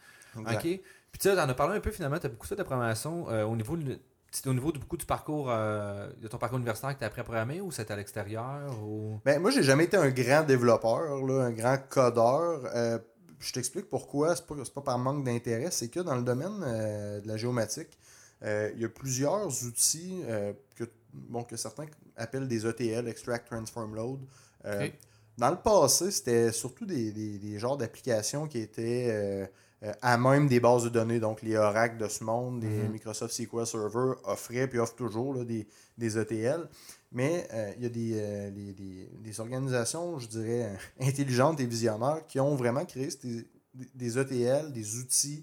Ok. 0.52 0.60
Puis 0.62 0.80
tu 1.18 1.28
sais, 1.28 1.34
t'en 1.34 1.48
as 1.48 1.54
parlé 1.54 1.76
un 1.76 1.80
peu 1.80 1.90
finalement, 1.90 2.18
tu 2.18 2.26
as 2.26 2.28
beaucoup 2.30 2.46
fait 2.46 2.56
de 2.56 2.62
programmation 2.62 3.28
euh, 3.30 3.44
au 3.44 3.56
niveau 3.56 3.76
de- 3.76 3.98
c'était 4.30 4.48
au 4.48 4.54
niveau 4.54 4.70
de 4.70 4.78
beaucoup 4.78 4.96
du 4.96 5.04
parcours 5.06 5.48
euh, 5.50 6.08
de 6.22 6.28
ton 6.28 6.38
parcours 6.38 6.58
universitaire 6.58 6.94
que 6.94 6.98
tu 7.00 7.04
as 7.04 7.08
appris 7.08 7.20
à 7.20 7.24
programmer 7.24 7.60
ou 7.60 7.72
c'était 7.72 7.92
à 7.92 7.96
l'extérieur 7.96 8.70
ou? 8.84 9.18
Ben, 9.24 9.40
moi, 9.42 9.50
j'ai 9.50 9.64
jamais 9.64 9.84
été 9.84 9.96
un 9.96 10.08
grand 10.10 10.44
développeur, 10.44 11.26
là, 11.26 11.42
un 11.46 11.50
grand 11.50 11.76
codeur. 11.88 12.60
Euh, 12.76 12.98
je 13.40 13.52
t'explique 13.52 13.88
pourquoi. 13.88 14.36
C'est 14.36 14.46
pas, 14.46 14.54
pas 14.74 14.80
par 14.82 14.98
manque 14.98 15.24
d'intérêt. 15.24 15.72
C'est 15.72 15.88
que 15.88 15.98
dans 15.98 16.14
le 16.14 16.22
domaine 16.22 16.62
euh, 16.62 17.20
de 17.20 17.26
la 17.26 17.36
géomatique, 17.36 17.98
euh, 18.44 18.70
il 18.76 18.82
y 18.82 18.84
a 18.84 18.88
plusieurs 18.88 19.46
outils 19.64 20.22
euh, 20.28 20.52
que, 20.76 20.84
bon, 21.12 21.42
que 21.44 21.56
certains 21.56 21.86
appellent 22.16 22.48
des 22.48 22.66
ETL, 22.66 23.08
Extract 23.08 23.46
Transform 23.48 23.94
Load. 23.94 24.20
Euh. 24.64 24.88
Dans 25.38 25.50
le 25.50 25.56
passé, 25.56 26.10
c'était 26.10 26.52
surtout 26.52 26.84
des, 26.84 27.12
des- 27.12 27.38
des 27.38 27.58
genres 27.58 27.76
d'applications 27.78 28.46
qui 28.46 28.58
étaient 28.58 29.06
euh, 29.10 29.46
euh, 29.84 29.92
à 30.02 30.18
même 30.18 30.48
des 30.48 30.60
bases 30.60 30.84
de 30.84 30.90
données. 30.90 31.18
Donc, 31.20 31.40
les 31.40 31.56
Oracle 31.56 31.96
de 31.96 32.08
ce 32.08 32.22
monde, 32.24 32.62
les 32.62 32.68
Mhm. 32.68 32.92
Microsoft 32.92 33.32
SQL 33.32 33.66
Server 33.66 34.14
offraient 34.24 34.68
puis 34.68 34.78
offrent 34.78 34.96
toujours 34.96 35.32
là, 35.34 35.44
des, 35.44 35.66
des 35.96 36.18
ETL. 36.18 36.68
Mais 37.12 37.48
il 37.78 37.82
y 37.82 37.86
a 37.86 37.88
des, 37.88 39.40
organisations, 39.40 40.18
je 40.18 40.28
dirais, 40.28 40.76
intelligentes 41.00 41.58
et 41.60 41.66
visionnaires 41.66 42.24
qui 42.26 42.38
ont 42.38 42.54
vraiment 42.54 42.84
créé 42.84 43.08
des- 43.22 43.46
des 43.94 44.18
ETL, 44.18 44.72
des 44.72 44.96
outils 44.98 45.42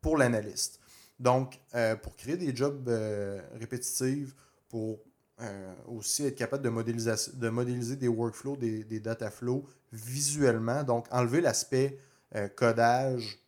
pour 0.00 0.16
l'analyste. 0.18 0.78
Donc, 1.18 1.58
euh, 1.74 1.96
pour 1.96 2.14
créer 2.16 2.36
des 2.36 2.54
jobs 2.54 2.88
euh, 2.88 3.40
répétitifs, 3.58 4.34
pour 4.68 4.98
euh, 5.40 5.74
aussi 5.88 6.24
être 6.26 6.36
capable 6.36 6.62
de, 6.64 6.70
modélisa- 6.70 7.34
de 7.36 7.48
modéliser 7.48 7.96
des 7.96 8.08
workflows, 8.08 8.56
des, 8.56 8.84
des 8.84 9.00
data 9.00 9.30
flows 9.30 9.64
visuellement. 9.92 10.82
Donc, 10.84 11.06
enlever 11.10 11.40
l'aspect 11.40 11.98
euh, 12.34 12.48
codage, 12.48 13.38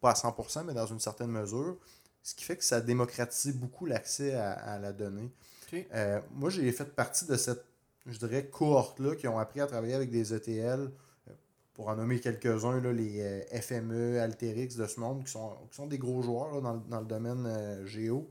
pas 0.00 0.10
à 0.10 0.14
100%, 0.14 0.64
mais 0.64 0.74
dans 0.74 0.86
une 0.86 1.00
certaine 1.00 1.30
mesure. 1.30 1.76
Ce 2.22 2.34
qui 2.34 2.44
fait 2.44 2.56
que 2.56 2.64
ça 2.64 2.80
démocratise 2.80 3.54
beaucoup 3.54 3.86
l'accès 3.86 4.34
à, 4.34 4.52
à 4.52 4.78
la 4.78 4.92
donnée. 4.92 5.30
Euh, 5.94 6.20
moi, 6.32 6.50
j'ai 6.50 6.70
fait 6.72 6.84
partie 6.94 7.24
de 7.26 7.36
cette, 7.36 7.64
je 8.06 8.18
dirais, 8.18 8.46
cohorte-là 8.46 9.14
qui 9.16 9.26
ont 9.28 9.38
appris 9.38 9.60
à 9.60 9.66
travailler 9.66 9.94
avec 9.94 10.10
des 10.10 10.34
ETL. 10.34 10.90
Pour 11.74 11.88
en 11.88 11.96
nommer 11.96 12.20
quelques-uns, 12.20 12.78
là, 12.80 12.92
les 12.92 13.46
FME, 13.62 14.20
Alterix 14.20 14.74
de 14.76 14.86
ce 14.86 15.00
monde, 15.00 15.24
qui 15.24 15.30
sont, 15.30 15.52
qui 15.70 15.76
sont 15.76 15.86
des 15.86 15.96
gros 15.96 16.20
joueurs 16.20 16.52
là, 16.56 16.60
dans, 16.60 16.72
le- 16.74 16.80
dans 16.90 17.00
le 17.00 17.06
domaine 17.06 17.86
géo. 17.86 18.28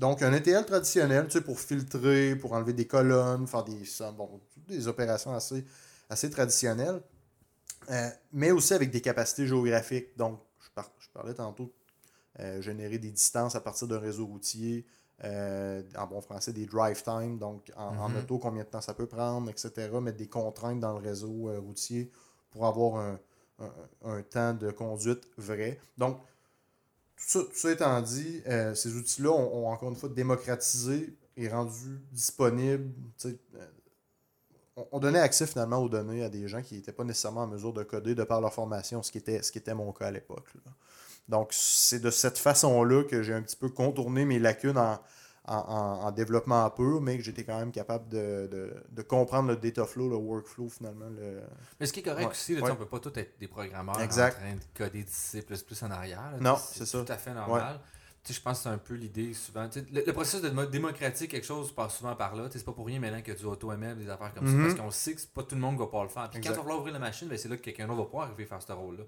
Donc, 0.00 0.22
un 0.22 0.32
ETL 0.32 0.64
traditionnel, 0.66 1.26
tu 1.26 1.32
sais, 1.34 1.42
pour 1.42 1.60
filtrer, 1.60 2.36
pour 2.36 2.52
enlever 2.54 2.72
des 2.74 2.86
colonnes, 2.86 3.46
faire 3.46 3.64
des, 3.64 3.82
bon, 4.16 4.40
toutes 4.54 4.66
des 4.66 4.88
opérations 4.88 5.34
assez, 5.34 5.64
assez 6.10 6.30
traditionnelles, 6.30 7.02
Euh, 7.90 8.08
mais 8.32 8.50
aussi 8.52 8.74
avec 8.74 8.90
des 8.90 9.00
capacités 9.00 9.46
géographiques. 9.46 10.16
Donc, 10.16 10.40
je, 10.60 10.68
par- 10.74 10.90
je 11.00 11.08
parlais 11.14 11.34
tantôt 11.34 11.72
euh, 12.40 12.60
générer 12.62 12.98
des 12.98 13.10
distances 13.10 13.54
à 13.56 13.60
partir 13.60 13.88
d'un 13.88 13.98
réseau 13.98 14.26
routier, 14.26 14.86
euh, 15.24 15.82
en 15.98 16.06
bon 16.06 16.20
français, 16.20 16.52
des 16.52 16.66
drive 16.66 17.02
time, 17.02 17.38
donc 17.38 17.72
en, 17.76 17.94
en 17.98 18.08
Mhm. 18.08 18.16
auto, 18.16 18.38
combien 18.38 18.64
de 18.64 18.68
temps 18.68 18.80
ça 18.80 18.94
peut 18.94 19.06
prendre, 19.06 19.50
etc. 19.50 20.00
Mettre 20.00 20.18
des 20.18 20.28
contraintes 20.28 20.80
dans 20.80 20.98
le 20.98 21.04
réseau 21.08 21.50
routier 21.60 22.10
pour 22.50 22.66
avoir 22.66 22.96
un, 22.96 23.20
un- 23.60 23.74
un 24.18 24.22
temps 24.22 24.54
de 24.54 24.70
conduite 24.70 25.28
vrai. 25.38 25.78
Donc, 25.98 26.18
tout 27.28 27.48
ça 27.54 27.70
étant 27.70 28.00
dit, 28.00 28.42
euh, 28.46 28.74
ces 28.74 28.94
outils-là 28.94 29.30
ont, 29.30 29.68
encore 29.68 29.90
une 29.90 29.96
fois 29.96 30.08
démocratisé 30.08 31.14
et 31.36 31.48
rendu 31.48 32.00
disponible. 32.12 32.90
euh, 33.24 33.32
on, 34.76 34.86
on 34.92 34.98
donnait 34.98 35.20
accès 35.20 35.46
finalement 35.46 35.78
aux 35.78 35.88
données 35.88 36.24
à 36.24 36.28
des 36.28 36.48
gens 36.48 36.62
qui 36.62 36.74
n'étaient 36.74 36.92
pas 36.92 37.04
nécessairement 37.04 37.42
en 37.42 37.46
mesure 37.46 37.72
de 37.72 37.82
coder 37.82 38.14
de 38.14 38.24
par 38.24 38.40
leur 38.40 38.52
formation, 38.52 39.02
ce 39.02 39.12
qui 39.12 39.18
était, 39.18 39.42
ce 39.42 39.52
qui 39.52 39.58
était 39.58 39.74
mon 39.74 39.92
cas 39.92 40.06
à 40.06 40.10
l'époque. 40.10 40.48
Donc, 41.28 41.50
c'est 41.52 42.00
de 42.00 42.10
cette 42.10 42.38
façon-là 42.38 43.04
que 43.04 43.22
j'ai 43.22 43.34
un 43.34 43.42
petit 43.42 43.56
peu 43.56 43.68
contourné 43.68 44.24
mes 44.24 44.38
lacunes 44.38 44.78
en, 44.78 44.98
en, 45.50 45.56
en- 45.56 46.00
en 46.06 46.10
développement 46.12 46.68
pur, 46.70 47.00
mais 47.00 47.16
que 47.18 47.22
j'étais 47.24 47.44
quand 47.44 47.58
même 47.58 47.72
capable 47.72 48.08
de, 48.08 48.48
de- 48.50 48.74
de 48.90 49.02
comprendre 49.02 49.48
le 49.48 49.56
data 49.56 49.84
flow, 49.84 50.08
le 50.08 50.16
workflow 50.16 50.68
finalement. 50.68 51.08
Le... 51.10 51.40
Mais 51.78 51.86
ce 51.86 51.92
qui 51.92 52.00
est 52.00 52.04
correct 52.04 52.24
Ouais, 52.26 52.30
aussi, 52.30 52.54
là, 52.54 52.62
ouais. 52.62 52.70
on 52.70 52.76
peut 52.76 52.86
pas 52.86 53.00
tous 53.00 53.18
être 53.18 53.38
des 53.38 53.48
programmeurs 53.48 54.00
Exact. 54.00 54.36
en 54.38 54.40
train 54.40 54.54
de 54.54 54.60
coder 54.74 55.02
du 55.02 55.10
C++ 55.12 55.42
en 55.82 55.90
arrière. 55.90 56.32
là, 56.32 56.38
Non, 56.40 56.56
c'est 56.56 56.86
ça. 56.86 57.02
tout 57.04 57.12
à 57.12 57.16
fait 57.16 57.34
normal. 57.34 57.80
Je 58.28 58.38
pense 58.38 58.58
que 58.58 58.62
c'est 58.64 58.68
un 58.68 58.76
peu 58.78 58.94
l'idée 58.94 59.32
souvent. 59.32 59.66
Le, 59.92 60.02
le 60.06 60.12
processus 60.12 60.42
de 60.42 60.50
mo- 60.50 60.66
démocratiser 60.66 61.26
quelque 61.26 61.46
chose 61.46 61.74
passe 61.74 61.96
souvent 61.96 62.14
par 62.14 62.36
là. 62.36 62.48
C'est 62.52 62.62
pas 62.64 62.72
pour 62.72 62.84
rien 62.86 63.00
maintenant 63.00 63.20
qu'il 63.22 63.32
y 63.32 63.36
a 63.36 63.38
du 63.40 63.46
AutoML, 63.46 63.96
des 63.96 64.10
affaires 64.10 64.32
comme 64.34 64.46
ça, 64.46 64.56
parce 64.62 64.74
qu'on 64.74 64.90
sait 64.90 65.14
que 65.14 65.20
c'est 65.22 65.32
pas 65.32 65.42
tout 65.42 65.54
le 65.54 65.60
monde 65.62 65.74
qui 65.76 65.80
va 65.80 65.86
pouvoir 65.86 66.04
le 66.04 66.10
faire. 66.10 66.28
Puis 66.30 66.40
quand 66.42 66.50
on 66.50 66.54
va 66.56 66.60
vouloir 66.60 66.78
ouvrir 66.80 66.92
la 66.92 67.00
machine, 67.00 67.28
ben, 67.28 67.38
c'est 67.38 67.48
là 67.48 67.56
que 67.56 67.62
quelqu'un 67.62 67.86
d'autre 67.86 67.98
va 68.00 68.04
pouvoir 68.04 68.26
arriver 68.26 68.44
à 68.44 68.46
faire 68.46 68.62
ce 68.62 68.72
rôle-là. 68.72 69.04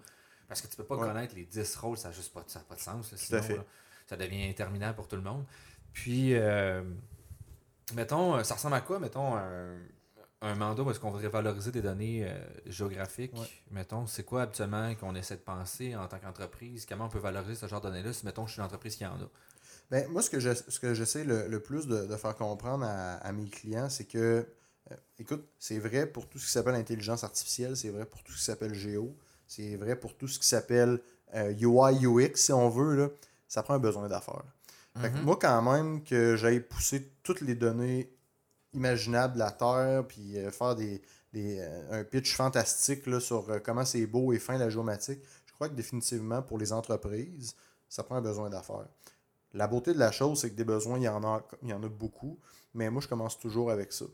Parce 0.49 0.61
que 0.63 0.67
tu 0.67 0.77
peux 0.77 0.85
pas 0.85 0.97
connaître 0.97 1.35
les 1.37 1.45
10 1.45 1.77
rôles, 1.77 1.99
ça 1.99 2.09
n'a 2.09 2.15
juste 2.15 2.33
pas, 2.33 2.43
ça 2.47 2.61
a 2.61 2.63
pas 2.63 2.75
de 2.75 2.81
sens. 2.81 3.13
là, 3.13 3.19
sinon, 3.43 3.65
ça 4.07 4.17
devient 4.17 4.49
interminable 4.49 4.97
pour 4.97 5.07
tout 5.09 5.17
le 5.17 5.23
monde. 5.23 5.45
Puis, 5.93 6.35
euh, 6.35 6.83
mettons, 7.95 8.37
euh, 8.37 8.43
ça 8.45 8.55
ressemble 8.55 8.75
à 8.75 8.81
quoi, 8.81 8.99
mettons, 8.99 9.35
un, 9.37 9.77
un 10.41 10.55
mandat 10.55 10.83
où 10.83 10.91
est-ce 10.91 11.01
qu'on 11.01 11.11
voudrait 11.11 11.29
valoriser 11.29 11.71
des 11.71 11.83
données 11.83 12.27
euh, 12.29 12.35
géographiques? 12.67 13.35
Ouais. 13.37 13.47
Mettons, 13.71 14.07
c'est 14.07 14.25
quoi 14.25 14.43
habituellement 14.43 14.95
qu'on 14.95 15.15
essaie 15.15 15.37
de 15.37 15.41
penser 15.43 15.95
en 15.97 16.07
tant 16.09 16.19
qu'entreprise? 16.19 16.87
Comment 16.87 17.07
on 17.07 17.09
peut 17.09 17.19
valoriser 17.19 17.55
ce 17.55 17.67
genre 17.67 17.81
de 17.81 17.89
données-là 17.89 18.13
si, 18.13 18.25
mettons, 18.27 18.47
je 18.47 18.53
suis 18.53 18.61
une 18.61 18.67
entreprise 18.67 18.97
qui 18.97 19.07
en 19.07 19.15
a? 19.15 19.29
Ben, 19.91 20.09
moi, 20.09 20.23
ce 20.23 20.31
que 20.31 20.41
je- 20.41 20.55
ce 20.69 20.81
que 20.81 20.95
j'essaie 20.95 21.25
le, 21.25 21.49
le 21.49 21.61
plus 21.61 21.87
de, 21.87 22.07
de 22.07 22.17
faire 22.17 22.35
comprendre 22.37 22.85
à, 22.87 23.15
à 23.17 23.33
mes 23.33 23.49
clients, 23.49 23.91
c'est 23.91 24.05
que, 24.07 24.47
euh, 24.91 24.97
écoute, 25.19 25.45
c'est 25.59 25.79
vrai 25.79 26.07
pour 26.07 26.29
tout 26.29 26.39
ce 26.39 26.47
qui 26.47 26.51
s'appelle 26.53 26.75
intelligence 26.75 27.25
artificielle, 27.25 27.77
c'est 27.77 27.91
vrai 27.91 28.07
pour 28.07 28.23
tout 28.23 28.33
ce 28.33 28.39
qui 28.39 28.45
s'appelle 28.45 28.75
géo, 28.75 29.15
c'est 29.47 29.77
vrai 29.77 29.97
pour 29.97 30.17
tout 30.17 30.29
ce 30.29 30.39
qui 30.39 30.47
s'appelle 30.49 31.01
euh, 31.35 31.53
UI, 31.61 32.07
UX, 32.07 32.37
si 32.37 32.53
on 32.53 32.69
veut, 32.71 32.97
là, 32.97 33.09
ça 33.49 33.63
prend 33.63 33.75
un 33.75 33.79
besoin 33.79 34.09
d'affaires. 34.09 34.43
Fait 35.01 35.11
que 35.11 35.17
Mhm. 35.17 35.25
moi, 35.25 35.39
quand 35.41 35.63
même, 35.63 36.03
que 36.05 36.37
j'aille 36.37 36.61
pousser 36.61 37.13
toutes 37.23 37.41
les 37.41 37.55
données 37.55 38.13
imaginables 38.75 39.35
de 39.35 39.39
la 39.39 39.51
Terre, 39.51 40.05
puis 40.07 40.39
euh, 40.39 40.51
faire 40.51 40.75
des, 40.75 41.01
des, 41.33 41.59
euh, 41.61 42.01
un 42.01 42.05
pitch 42.05 42.35
fantastique 42.35 43.07
là, 43.07 43.21
sur 43.21 43.49
euh, 43.51 43.59
comment 43.59 43.85
c'est 43.85 44.05
beau 44.07 44.33
et 44.33 44.39
fin 44.39 44.59
la 44.59 44.69
géomatique, 44.71 45.21
je 45.47 45.53
crois 45.55 45.69
que 45.69 45.75
définitivement, 45.75 46.43
pour 46.43 46.59
les 46.59 46.73
entreprises, 46.73 47.55
ça 47.89 48.03
prend 48.03 48.17
un 48.17 48.23
besoin 48.23 48.51
d'affaires. 48.51 48.87
La 49.55 49.67
beauté 49.67 49.93
de 49.95 49.99
la 49.99 50.11
chose, 50.13 50.41
c'est 50.41 50.51
que 50.51 50.55
des 50.57 50.65
besoins, 50.65 50.99
il 50.99 51.05
y 51.05 51.09
en 51.09 51.23
a, 51.25 51.47
il 51.63 51.69
y 51.69 51.73
en 51.75 51.83
a 51.83 51.89
beaucoup, 51.89 52.39
mais 52.75 52.89
moi, 52.91 53.01
je 53.03 53.09
commence 53.09 53.39
toujours 53.39 53.71
avec 53.71 53.93
ça. 53.93 54.07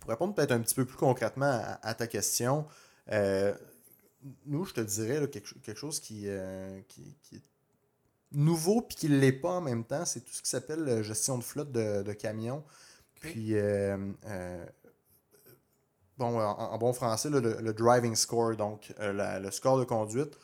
Pour 0.00 0.10
répondre 0.10 0.34
peut-être 0.34 0.52
un 0.52 0.60
petit 0.60 0.74
peu 0.74 0.84
plus 0.84 0.96
concrètement 0.96 1.46
à, 1.50 1.78
à 1.82 1.94
ta 1.94 2.06
question, 2.06 2.66
nous, 4.46 4.64
je 4.64 4.74
te 4.74 4.80
dirais 4.80 5.20
là, 5.20 5.26
quelque, 5.28 5.54
quelque 5.60 5.78
chose 5.78 6.00
qui, 6.00 6.26
qui, 6.88 7.16
qui 7.22 7.36
est 7.36 7.42
nouveau 8.32 8.82
puis 8.82 8.96
qui 8.96 9.08
ne 9.08 9.18
l'est 9.18 9.32
pas 9.32 9.50
en 9.52 9.60
même 9.60 9.84
temps, 9.84 10.04
c'est 10.04 10.20
tout 10.20 10.32
ce 10.32 10.42
qui 10.42 10.48
s'appelle 10.50 10.80
la 10.80 11.02
gestion 11.02 11.38
de 11.38 11.44
flotte 11.44 11.72
de, 11.72 12.02
de 12.02 12.12
camions. 12.12 12.64
Puis, 13.20 13.54
euh, 13.56 13.96
euh, 14.26 14.66
bon, 16.18 16.38
en, 16.40 16.72
en 16.72 16.78
bon 16.78 16.92
français, 16.92 17.30
là, 17.30 17.40
le, 17.40 17.60
le 17.60 17.72
driving 17.72 18.14
score, 18.14 18.56
donc 18.56 18.92
euh, 19.00 19.12
la- 19.12 19.38
le 19.40 19.50
score 19.50 19.78
de 19.78 19.84
conduite, 19.84 20.38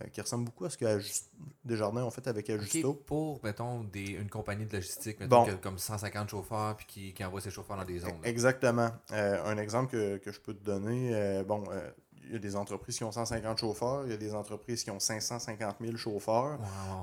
euh, 0.00 0.06
qui 0.08 0.20
ressemble 0.20 0.44
beaucoup 0.46 0.64
à 0.64 0.70
ce 0.70 0.76
que 0.78 0.84
Ajust- 0.84 1.28
Desjardins 1.64 2.02
ont 2.02 2.10
fait 2.10 2.26
avec 2.26 2.50
Ajusto. 2.50 2.88
Ok, 2.90 3.04
pour, 3.04 3.40
mettons, 3.44 3.84
des, 3.84 4.02
une 4.12 4.28
compagnie 4.28 4.66
de 4.66 4.72
logistique, 4.72 5.20
mettons, 5.20 5.40
Bon. 5.40 5.44
qui 5.44 5.50
a 5.50 5.54
comme 5.54 5.78
150 5.78 6.28
chauffeurs, 6.30 6.76
puis 6.76 6.86
qui, 6.86 7.14
qui 7.14 7.24
envoie 7.24 7.40
ses 7.40 7.50
chauffeurs 7.50 7.76
dans 7.76 7.84
des 7.84 8.00
zones. 8.00 8.20
là. 8.22 8.28
Exactement. 8.28 8.90
Euh, 9.12 9.44
un 9.44 9.56
exemple 9.58 9.92
que, 9.92 10.16
que 10.18 10.32
je 10.32 10.40
peux 10.40 10.54
te 10.54 10.64
donner, 10.64 11.14
euh, 11.14 11.44
bon, 11.44 11.62
euh, 11.70 11.90
il 12.26 12.32
y 12.32 12.36
a 12.36 12.38
des 12.38 12.56
entreprises 12.56 12.96
qui 12.98 13.04
ont 13.04 13.12
150 13.12 13.58
chauffeurs, 13.58 14.02
il 14.06 14.10
y 14.10 14.14
a 14.14 14.16
des 14.16 14.34
entreprises 14.34 14.82
qui 14.84 14.90
ont 14.90 15.00
550 15.00 15.76
000 15.80 15.96
chauffeurs. 15.96 16.58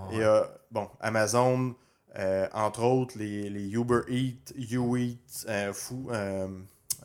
Ouais, 0.09 0.17
Et 0.17 0.23
euh, 0.23 0.43
bon, 0.71 0.87
Amazon, 0.99 1.75
euh, 2.17 2.47
entre 2.53 2.83
autres, 2.83 3.17
les, 3.17 3.49
les 3.49 3.69
Uber 3.71 4.01
Eats, 4.09 4.53
YouEat, 4.55 5.45
euh, 5.47 5.73
Fou, 5.73 6.09
euh, 6.11 6.47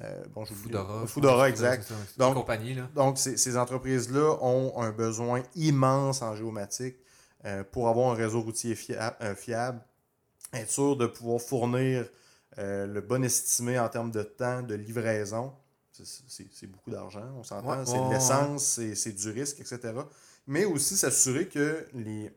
euh, 0.03 0.25
bon, 0.35 0.45
Foodora. 0.45 1.07
Foodora, 1.07 1.49
exact. 1.49 1.85
ça, 1.85 1.95
Donc- 2.19 2.35
une 2.35 2.41
compagnie, 2.41 2.75
là. 2.75 2.89
Donc, 2.95 3.19
ces, 3.19 3.37
ces 3.37 3.57
entreprises-là 3.57 4.37
ont 4.43 4.81
un 4.81 4.91
besoin 4.91 5.43
immense 5.55 6.23
en 6.23 6.35
géomatique 6.37 6.97
pour 7.71 7.89
avoir 7.89 8.11
un 8.11 8.15
réseau 8.15 8.41
routier 8.41 8.75
fia- 8.75 9.17
fiable, 9.37 9.81
être 10.53 10.69
sûr 10.71 10.97
de 10.97 11.07
pouvoir 11.07 11.41
fournir 11.41 12.05
le 12.59 13.01
bon 13.01 13.23
estimé 13.23 13.79
en 13.79 13.89
termes 13.89 14.11
de 14.11 14.23
temps 14.25 14.63
de 14.63 14.75
livraison. 14.75 15.53
C'est- 16.05 16.67
beaucoup 16.67 16.91
d'argent, 16.91 17.25
on 17.39 17.43
s'entend. 17.43 17.79
Ouais, 17.79 17.87
c'est 17.87 17.93
de 18.09 18.13
l'essence, 18.13 18.65
c'est 18.65 18.95
c'est 18.95 19.13
du 19.13 19.31
risque, 19.31 19.61
etc. 19.61 19.93
Mais 20.47 20.65
aussi 20.65 20.97
s'assurer 20.97 21.49
que 21.49 21.85
les, 21.95 22.31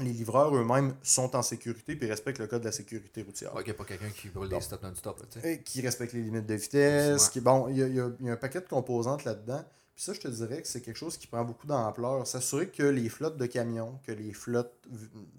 les 0.00 0.12
livreurs 0.12 0.54
eux-mêmes 0.54 0.94
sont 1.02 1.34
en 1.36 1.42
sécurité 1.42 1.98
et 2.00 2.06
respectent 2.06 2.38
le 2.40 2.46
code 2.46 2.60
de 2.60 2.66
la 2.66 2.72
sécurité 2.72 3.22
routière. 3.22 3.54
Ouais, 3.54 3.62
qu'il 3.62 3.72
n'y 3.72 3.76
a 3.76 3.78
pas 3.78 3.84
quelqu'un 3.84 4.10
qui 4.10 4.28
brûle 4.28 4.50
les 4.50 4.60
stops 4.60 4.82
non-stop, 4.82 5.22
qui 5.64 5.80
respecte 5.80 6.12
les 6.12 6.22
limites 6.22 6.46
de 6.46 6.54
vitesse. 6.54 7.22
Ouais. 7.24 7.28
Qui, 7.32 7.40
bon, 7.40 7.68
il 7.68 7.76
y 7.78 7.82
a, 7.82 7.86
il 7.88 7.94
y 7.94 8.00
a- 8.00 8.10
il 8.20 8.26
y 8.26 8.30
a 8.30 8.32
un 8.32 8.36
paquet 8.36 8.60
de 8.60 8.68
composantes 8.68 9.24
là-dedans. 9.24 9.64
Puis 9.94 10.02
ça, 10.04 10.12
je 10.12 10.20
te 10.20 10.26
dirais 10.28 10.60
que 10.60 10.66
c'est 10.66 10.80
quelque 10.80 10.96
chose 10.96 11.16
qui 11.16 11.28
prend 11.28 11.44
beaucoup 11.44 11.68
d'ampleur. 11.68 12.26
S'assurer 12.26 12.68
que 12.68 12.82
les 12.82 13.08
flottes 13.08 13.36
de 13.36 13.46
camions, 13.46 14.00
que 14.04 14.10
les 14.12 14.32
flottes 14.32 14.74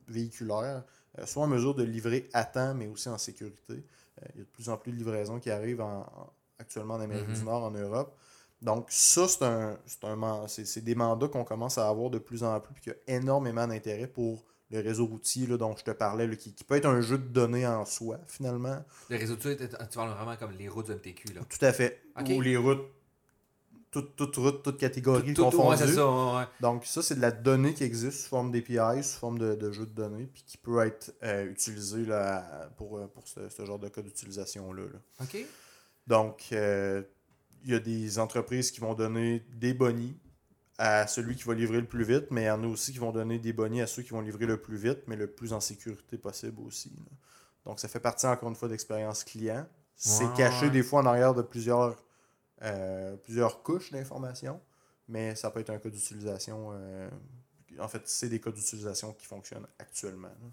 véhiculaires 0.08 0.84
euh, 1.19 1.25
soient 1.25 1.43
en 1.43 1.47
mesure 1.47 1.75
de 1.75 1.84
livrer 1.84 2.29
à 2.34 2.45
temps, 2.45 2.73
mais 2.73 2.88
aussi 2.88 3.10
en 3.10 3.17
sécurité. 3.17 3.73
Euh, 3.73 4.25
il 4.34 4.39
y 4.39 4.41
a 4.41 4.43
de 4.43 4.49
plus 4.49 4.69
en 4.69 4.77
plus 4.77 4.91
de 4.91 4.97
livraisons 4.97 5.39
qui 5.39 5.49
arrivent 5.49 5.81
en- 5.81 6.01
en- 6.01 6.34
actuellement 6.60 6.96
en 6.96 7.02
Amérique 7.02 7.28
Mhm. 7.30 7.36
du 7.36 7.44
Nord, 7.44 7.63
en 7.63 7.72
Europe. 7.72 8.15
Donc 8.62 8.88
ça, 8.89 9.28
c'est 9.28 9.44
un, 9.44 9.78
un 10.04 10.48
c'est- 10.48 10.82
des 10.82 10.96
mandats 10.96 11.28
qu'on 11.28 11.44
commence 11.44 11.78
à 11.78 11.88
avoir 11.88 12.10
de 12.10 12.18
plus 12.20 12.44
en 12.44 12.60
plus, 12.60 12.74
puis 12.74 12.84
qu'il 12.84 12.96
y 13.08 13.12
a 13.13 13.18
énormément 13.18 13.68
d'intérêt 13.68 14.08
pour 14.08 14.46
le 14.72 14.80
réseau 14.80 15.06
routier 15.06 15.46
là, 15.46 15.58
dont 15.58 15.76
je 15.78 15.84
te 15.84 15.91
parlais, 15.91 16.26
là, 16.26 16.36
qui, 16.36 16.52
qui 16.54 16.63
peut 16.63 16.76
être 16.76 16.88
un 16.88 17.00
jeu 17.02 17.18
de 17.20 17.28
données 17.28 17.68
en 17.68 17.86
soi, 17.86 18.18
finalement. 18.28 18.84
Les 19.10 19.18
réseaux 19.18 19.36
de 19.36 19.54
tu 19.54 19.68
parles 19.96 20.10
vraiment 20.15 20.36
comme 20.38 20.52
les 20.52 20.68
routes 20.68 20.88
du 20.88 20.94
MTQ, 20.94 21.34
là. 21.34 21.41
Tout 21.48 21.63
à 21.63 21.72
fait. 21.72 22.02
Ou 22.20 22.41
les 22.41 22.58
routes, 22.58 22.82
toutes 23.91 24.15
toute 24.15 24.36
route, 24.38 24.63
toute 24.63 24.78
catégorie 24.78 25.34
Tout- 25.34 25.44
tout- 25.44 25.44
ouais, 25.44 25.52
confondue. 25.52 25.78
c'est 25.78 25.94
ça, 25.94 26.08
ouais, 26.08 26.38
ouais. 26.39 26.44
Donc 26.62 26.86
ça, 26.86 27.02
c'est 27.04 27.15
de 27.15 27.22
la 27.22 27.32
donnée 27.32 27.74
qui 27.74 27.84
existe 27.84 28.24
sous 28.24 28.30
forme 28.30 28.52
d'API, 28.52 29.04
sous 29.04 29.20
forme 29.20 29.38
de, 29.38 29.54
de 29.56 29.72
jeu 29.72 29.86
de 29.86 29.91
données, 29.94 30.26
puis 30.34 30.44
qui 30.46 30.58
peut 30.58 30.86
être 30.86 31.13
euh, 31.24 31.46
utilisée 31.52 32.06
là, 32.06 32.70
pour, 32.78 33.00
pour 33.10 33.28
ce, 33.28 33.48
ce 33.50 33.65
genre 33.65 33.80
de 33.80 33.88
cas 33.89 34.02
d'utilisation-là. 34.02 34.84
là. 34.84 35.00
OK. 35.22 35.38
Donc, 36.08 36.50
euh, 36.52 37.04
il 37.63 37.72
y 37.72 37.76
a 37.76 37.80
des 37.80 38.20
entreprises 38.20 38.72
qui 38.72 38.80
vont 38.80 38.94
donner 38.94 39.39
des 39.56 39.74
bonnies 39.74 40.18
à 40.78 41.08
celui 41.08 41.36
qui 41.36 41.44
va 41.44 41.54
livrer 41.54 41.80
le 41.80 41.88
plus 41.88 42.04
vite, 42.04 42.26
mais 42.32 42.44
il 42.44 42.48
y 42.48 42.50
en 42.52 42.63
a 42.63 42.68
aussi 42.68 42.91
qui 42.91 43.00
vont 43.00 43.12
donner 43.12 43.39
des 43.39 43.54
bonnies 43.54 43.82
à 43.82 43.88
ceux 43.88 44.04
qui 44.04 44.10
vont 44.10 44.22
livrer 44.22 44.46
le 44.46 44.62
plus 44.62 44.78
vite, 44.78 45.00
mais 45.08 45.15
le 45.15 45.28
plus 45.28 45.54
en 45.54 45.60
sécurité 45.60 46.18
possible 46.18 46.62
aussi. 46.62 46.89
là. 46.89 47.12
Donc, 47.65 47.80
ça 47.80 47.88
fait 47.88 48.00
partie, 48.00 48.28
encore 48.28 48.50
une 48.50 48.56
fois, 48.56 48.68
d'expérience 48.68 49.24
client. 49.24 49.65
C'est 49.96 50.32
caché 50.34 50.65
ouais. 50.65 50.72
des 50.72 50.84
fois 50.84 51.02
en 51.02 51.06
arrière 51.06 51.34
de 51.34 51.41
plusieurs, 51.41 52.04
euh, 52.62 53.15
plusieurs 53.15 53.63
couches 53.63 53.91
d'informations, 53.91 54.62
mais 55.08 55.36
ça 55.36 55.50
peut 55.50 55.62
être 55.62 55.70
un 55.70 55.80
cas 55.80 55.89
d'utilisation. 55.89 56.72
euh, 56.74 57.10
en 57.80 57.88
fait, 57.88 58.08
c'est 58.08 58.30
des 58.30 58.39
cas 58.39 58.52
d'utilisation 58.52 59.13
qui 59.13 59.26
fonctionnent 59.26 59.68
actuellement. 59.80 60.28
là. 60.28 60.50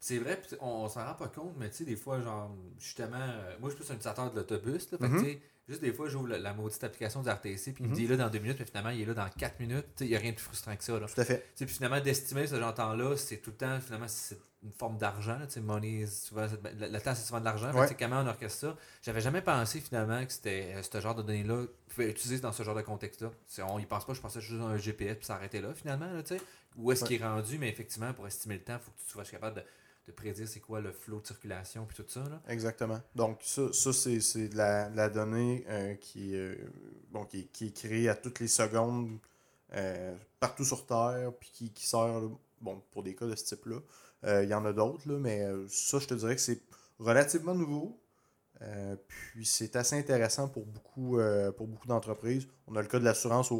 C'est 0.00 0.18
vrai, 0.18 0.40
on, 0.60 0.66
on 0.66 0.88
s'en 0.88 1.04
rend 1.04 1.14
pas 1.14 1.28
compte, 1.28 1.54
mais 1.58 1.68
tu 1.70 1.76
sais, 1.78 1.84
des 1.84 1.96
fois, 1.96 2.20
genre, 2.20 2.54
justement, 2.78 3.16
euh, 3.20 3.56
moi, 3.60 3.70
je 3.70 3.74
suis 3.76 3.84
plus 3.84 3.90
un 3.90 3.94
utilisateur 3.96 4.30
de 4.30 4.36
l'autobus, 4.36 4.90
là. 4.92 4.98
Fait 4.98 5.08
Mhm. 5.08 5.18
tu 5.18 5.24
sais, 5.24 5.40
juste 5.68 5.80
des 5.80 5.92
fois, 5.92 6.08
j'ouvre 6.08 6.28
la, 6.28 6.38
la 6.38 6.54
maudite 6.54 6.82
application 6.84 7.22
du 7.22 7.28
RTC, 7.28 7.72
puis 7.72 7.84
il 7.84 7.86
me 7.86 7.88
Mhm. 7.88 7.94
dit 7.94 8.06
là 8.06 8.16
dans 8.16 8.28
deux 8.30 8.38
minutes, 8.38 8.58
mais 8.60 8.66
finalement, 8.66 8.90
il 8.90 9.00
est 9.02 9.04
là 9.06 9.14
dans 9.14 9.28
quatre 9.30 9.58
minutes. 9.60 9.86
Il 10.00 10.06
n'y 10.08 10.16
a 10.16 10.18
rien 10.18 10.30
de 10.30 10.36
plus 10.36 10.44
frustrant 10.44 10.76
que 10.76 10.84
ça, 10.84 10.98
là. 10.98 11.06
Tout 11.06 11.20
à 11.20 11.24
fait. 11.24 11.44
Puis 11.56 11.66
finalement, 11.66 12.00
d'estimer 12.00 12.46
ce 12.46 12.56
genre 12.58 12.72
de 12.72 12.76
temps-là, 12.76 13.16
c'est 13.16 13.38
tout 13.38 13.50
le 13.50 13.56
temps, 13.56 13.80
finalement, 13.80 14.08
c'est 14.08 14.38
une 14.64 14.72
forme 14.72 14.96
d'argent. 14.98 15.38
Tu 15.44 15.50
sais, 15.54 15.60
money, 15.60 16.06
souvent, 16.06 16.46
c'est- 16.48 16.74
le, 16.80 16.88
le 16.88 17.00
temps, 17.00 17.14
c'est 17.14 17.24
souvent 17.26 17.40
de 17.40 17.44
l'argent. 17.44 17.72
Ouais. 17.72 17.86
comment 17.98 18.20
on 18.20 18.26
orchestre 18.26 18.58
ça 18.60 18.76
J'avais 19.02 19.20
jamais 19.20 19.42
pensé, 19.42 19.80
finalement, 19.80 20.24
que 20.24 20.32
c'était 20.32 20.72
euh, 20.76 20.82
ce 20.82 21.00
genre 21.00 21.14
de 21.14 21.22
données-là 21.22 21.64
pouvait 21.88 22.06
être 22.10 22.16
utilisé 22.18 22.40
dans 22.40 22.52
ce 22.52 22.62
genre 22.62 22.74
de 22.74 22.82
contexte-là. 22.82 23.30
On 23.68 23.78
y 23.78 23.86
pense 23.86 24.04
pas, 24.06 24.14
je 24.14 24.20
pensais 24.20 24.40
juste 24.40 24.60
à 24.60 24.64
un 24.64 24.76
GPS, 24.78 25.16
puis 25.18 25.26
s'arrêter 25.26 25.60
là, 25.60 25.74
finalement, 25.74 26.10
là, 26.12 26.22
tu 26.22 26.36
sais. 26.36 26.42
Où 26.76 26.90
est-ce 26.90 27.02
Ouais. 27.02 27.08
qu'il 27.08 27.22
est 27.22 27.24
rendu? 27.26 27.58
Mais 27.58 27.68
effectivement, 27.68 28.12
pour 28.14 28.26
estimer 28.26 28.54
le 28.56 28.62
temps, 28.62 28.74
il 28.80 28.84
faut 28.84 28.90
que 28.90 29.00
tu 29.06 29.10
sois 29.12 29.22
capable 29.24 29.56
de, 29.56 29.62
de 30.08 30.12
prédire 30.12 30.48
c'est 30.48 30.60
quoi 30.60 30.80
le 30.80 30.90
flot 30.92 31.20
de 31.20 31.26
circulation, 31.26 31.84
puis 31.86 31.96
tout 31.96 32.04
ça. 32.08 32.20
Là. 32.20 32.40
Exactement. 32.48 33.00
Donc, 33.14 33.38
ça, 33.42 33.72
ça 33.72 33.92
c'est, 33.92 34.48
de 34.48 34.56
la, 34.56 34.88
la 34.90 35.08
donnée 35.08 35.64
euh, 35.68 35.94
qui, 35.94 36.34
euh, 36.34 36.56
bon, 37.12 37.24
qui, 37.26 37.40
est- 37.40 37.52
qui 37.52 37.66
est 37.68 37.70
créée 37.76 38.08
à 38.08 38.14
toutes 38.16 38.40
les 38.40 38.48
secondes 38.48 39.18
partout 40.40 40.64
sur 40.64 40.86
Terre, 40.86 41.32
puis 41.38 41.50
qui, 41.52 41.70
qui 41.72 41.86
sert 41.86 42.06
là, 42.06 42.28
bon, 42.60 42.82
pour 42.92 43.02
des 43.02 43.14
cas 43.14 43.26
de 43.26 43.34
ce 43.34 43.44
type-là. 43.44 43.78
Euh, 44.24 44.42
Il 44.44 44.48
y 44.50 44.54
en 44.54 44.64
a 44.64 44.72
d'autres, 44.72 45.08
là, 45.08 45.18
mais 45.18 45.42
euh, 45.42 45.66
ça, 45.68 45.98
je 45.98 46.06
te 46.06 46.14
dirais 46.14 46.34
que 46.34 46.40
c'est 46.40 46.60
relativement 46.98 47.54
nouveau. 47.54 48.00
Euh, 48.62 48.96
puis 49.08 49.44
c'est 49.44 49.74
assez 49.76 49.98
intéressant 49.98 50.48
pour 50.48 50.64
beaucoup, 50.64 51.18
euh, 51.18 51.50
pour 51.52 51.66
beaucoup 51.66 51.88
d'entreprises. 51.88 52.46
On 52.68 52.76
a 52.76 52.82
le 52.82 52.86
cas 52.88 52.98
de 53.00 53.04
l'assurance 53.04 53.50
au, 53.50 53.56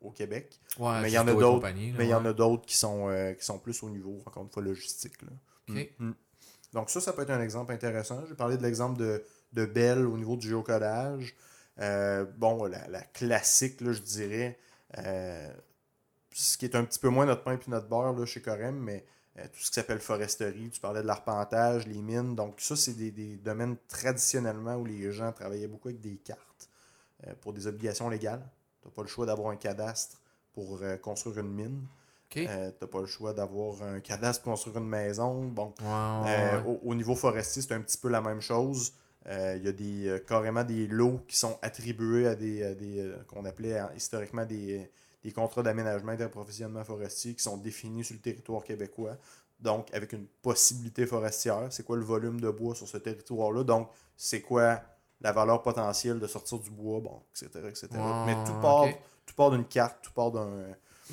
au- 0.00 0.10
Québec, 0.12 0.58
Ouais, 0.78 1.02
Mais 1.02 1.10
il 1.10 1.14
y 1.14 1.18
en 1.18 1.26
a 1.28 1.32
et 1.32 1.34
d'autres, 1.36 1.60
mais 1.98 2.04
il 2.06 2.08
y 2.10 2.14
en 2.14 2.24
a 2.24 2.32
d'autres 2.32 2.64
qui 2.66 2.76
sont, 2.76 3.08
euh, 3.10 3.32
qui 3.34 3.44
sont 3.44 3.58
plus 3.58 3.82
au 3.82 3.90
niveau, 3.90 4.18
encore 4.26 4.44
une 4.44 4.48
fois, 4.50 4.62
logistique. 4.62 5.20
là. 5.22 5.28
Ok. 5.68 5.90
Mm. 5.98 6.12
Donc 6.72 6.90
ça, 6.90 7.00
ça 7.00 7.12
peut 7.12 7.22
être 7.22 7.30
un 7.30 7.40
exemple 7.42 7.72
intéressant. 7.72 8.24
J'ai 8.26 8.34
parlé 8.34 8.56
de 8.56 8.62
l'exemple 8.62 8.98
de, 8.98 9.24
de 9.52 9.66
Bell 9.66 10.06
au 10.06 10.16
niveau 10.16 10.36
du 10.36 10.48
géocodage. 10.48 11.34
Bon, 11.78 12.64
la, 12.64 12.88
la 12.88 13.00
classique, 13.02 13.80
là, 13.80 13.92
je 13.92 14.00
dirais, 14.02 14.58
ce 16.32 16.56
qui 16.58 16.64
est 16.64 16.74
un 16.74 16.84
petit 16.84 16.98
peu 16.98 17.08
moins 17.08 17.26
notre 17.26 17.44
pain 17.44 17.56
puis 17.56 17.70
notre 17.70 17.88
beurre 17.88 18.12
là, 18.12 18.26
chez 18.26 18.40
Corem, 18.42 18.76
mais 18.76 19.04
euh, 19.38 19.44
tout 19.44 19.60
ce 19.60 19.68
qui 19.68 19.74
s'appelle 19.74 20.00
foresterie, 20.00 20.70
tu 20.70 20.80
parlais 20.80 21.02
de 21.02 21.06
l'arpentage, 21.06 21.86
les 21.86 22.00
mines. 22.00 22.34
Donc 22.34 22.60
ça, 22.60 22.76
c'est 22.76 22.94
des, 22.94 23.10
des 23.10 23.36
domaines 23.36 23.76
traditionnellement 23.88 24.76
où 24.76 24.84
les 24.84 25.10
gens 25.12 25.32
travaillaient 25.32 25.66
beaucoup 25.66 25.88
avec 25.88 26.00
des 26.00 26.16
cartes 26.16 26.68
euh, 27.26 27.34
pour 27.40 27.52
des 27.52 27.66
obligations 27.66 28.08
légales. 28.08 28.48
Tu 28.80 28.88
n'as 28.88 28.94
pas 28.94 29.02
le 29.02 29.08
choix 29.08 29.26
d'avoir 29.26 29.50
un 29.50 29.56
cadastre 29.56 30.20
pour 30.52 30.78
euh, 30.82 30.96
construire 30.96 31.38
une 31.38 31.52
mine. 31.52 31.86
Tu 32.30 32.44
n'as 32.46 32.70
pas 32.70 33.00
le 33.00 33.06
choix 33.06 33.32
d'avoir 33.32 33.82
un 33.82 34.00
cadastre 34.00 34.42
pour 34.42 34.52
construire 34.52 34.78
une 34.78 34.88
maison. 34.88 35.44
Bon, 35.46 35.72
ouais, 36.24 36.62
au, 36.66 36.80
au 36.82 36.94
niveau 36.94 37.14
forestier, 37.14 37.62
c'est 37.62 37.74
un 37.74 37.80
petit 37.80 37.98
peu 37.98 38.08
la 38.08 38.20
même 38.20 38.40
chose. 38.40 38.92
Il 39.26 39.62
y 39.64 39.68
a 39.68 39.72
des, 39.72 40.22
carrément 40.26 40.64
des 40.64 40.86
lots 40.86 41.20
qui 41.28 41.36
sont 41.36 41.58
attribués 41.62 42.26
à 42.26 42.34
des, 42.34 42.74
des 42.74 43.14
qu'on 43.28 43.44
appelait 43.44 43.80
euh, 43.80 43.86
historiquement 43.96 44.44
des, 44.44 44.90
des 45.24 45.32
contrats 45.32 45.62
d'aménagement 45.62 46.12
et 46.12 46.16
d'approvisionnement 46.16 46.84
forestier 46.84 47.34
qui 47.34 47.42
sont 47.42 47.56
définis 47.56 48.04
sur 48.04 48.14
le 48.14 48.20
territoire 48.20 48.62
québécois, 48.62 49.16
donc 49.58 49.92
avec 49.94 50.12
une 50.12 50.26
possibilité 50.42 51.06
forestière. 51.06 51.66
C'est 51.70 51.84
quoi 51.84 51.96
le 51.96 52.04
volume 52.04 52.40
de 52.40 52.50
bois 52.50 52.74
sur 52.74 52.86
ce 52.86 52.98
territoire-là? 52.98 53.64
Donc, 53.64 53.88
c'est 54.16 54.42
quoi 54.42 54.82
la 55.22 55.32
valeur 55.32 55.62
potentielle 55.62 56.20
de 56.20 56.26
sortir 56.26 56.58
du 56.58 56.70
bois, 56.70 57.00
bon, 57.00 57.22
etc. 57.32 57.66
etc. 57.68 57.88
Ah, 57.94 58.24
Mais 58.26 58.34
tout 58.44 58.60
part, 58.60 58.86
tout 59.24 59.34
part 59.34 59.50
d'une 59.50 59.64
carte, 59.64 59.96
tout 60.02 60.12
part 60.12 60.30
d'un. 60.30 60.50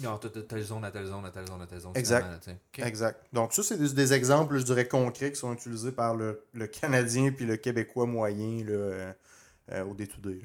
Non, 0.02 0.18
telle 0.18 0.64
zone 0.64 0.86
à 0.86 0.92
telle 0.92 1.06
zone 1.06 1.26
à 1.26 1.32
telle 1.32 1.48
zone 1.48 1.62
à 1.62 1.68
telle 1.68 1.80
zone. 1.80 1.92
Exact. 1.96 2.50
Exact. 2.78 3.26
Donc, 3.34 3.54
ça, 3.54 3.62
c'est 3.64 3.78
des, 3.78 3.90
des, 3.94 4.14
exemples, 4.14 4.58
je 4.58 4.64
dirais, 4.64 4.88
concrets 4.88 5.32
qui 5.32 5.40
sont 5.40 5.54
utilisés 5.54 5.92
par 5.92 6.16
le, 6.16 6.46
le 6.54 6.68
Canadien 6.68 7.32
puis 7.32 7.46
le 7.46 7.58
Québécois 7.58 8.06
moyen 8.06 8.66
euh, 8.70 9.12
euh, 9.72 9.84
au 9.84 9.94
D2D. 9.94 10.44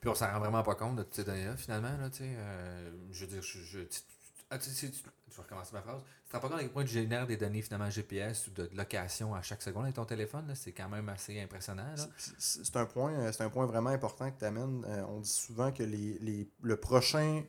Puis 0.00 0.08
on 0.08 0.14
s'en 0.14 0.30
rend 0.30 0.38
vraiment 0.40 0.62
pas 0.62 0.74
compte 0.74 0.96
de 0.96 1.02
toutes 1.02 1.14
ces 1.14 1.24
données-là, 1.24 1.56
finalement. 1.56 1.96
Là, 1.98 2.10
tu 2.10 2.18
sais, 2.18 2.30
euh, 2.36 2.90
je 3.10 3.24
veux 3.24 3.30
dire, 3.32 3.42
je, 3.42 3.58
je- 3.58 3.80
tu, 3.80 3.88
tu- 3.88 4.44
ah, 4.50 4.58
tu- 4.58 4.70
tu- 4.70 4.90
tu- 4.90 5.02
je 5.30 5.36
vais 5.36 5.42
recommencer 5.42 5.70
ma 5.72 5.82
phrase. 5.82 6.00
Tu 6.24 6.30
te 6.30 6.36
rends 6.36 6.40
pas 6.42 6.48
compte 6.48 6.58
à 6.58 6.62
quel 6.62 6.70
point 6.70 6.84
tu 6.84 6.92
génères 6.92 7.26
des 7.26 7.36
données 7.36 7.62
finalement 7.62 7.90
GPS 7.90 8.46
ou 8.46 8.50
de, 8.52 8.66
de 8.66 8.76
location 8.76 9.34
à 9.34 9.42
chaque 9.42 9.62
seconde 9.62 9.84
avec 9.84 9.96
ton 9.96 10.04
téléphone. 10.04 10.50
C'est 10.54 10.72
quand 10.72 10.88
même 10.88 11.08
assez 11.08 11.40
impressionnant. 11.40 11.94
C'est- 12.38 12.76
un, 12.76 12.86
point, 12.86 13.12
euh, 13.12 13.32
c'est 13.32 13.42
un 13.42 13.50
point 13.50 13.66
vraiment 13.66 13.90
important 13.90 14.30
que 14.30 14.38
tu 14.38 14.44
amènes. 14.44 14.84
on 15.08 15.20
dit 15.20 15.28
souvent 15.30 15.72
que 15.72 15.82
les, 15.82 16.18
les- 16.20 16.48
le 16.62 16.76
prochain, 16.76 17.42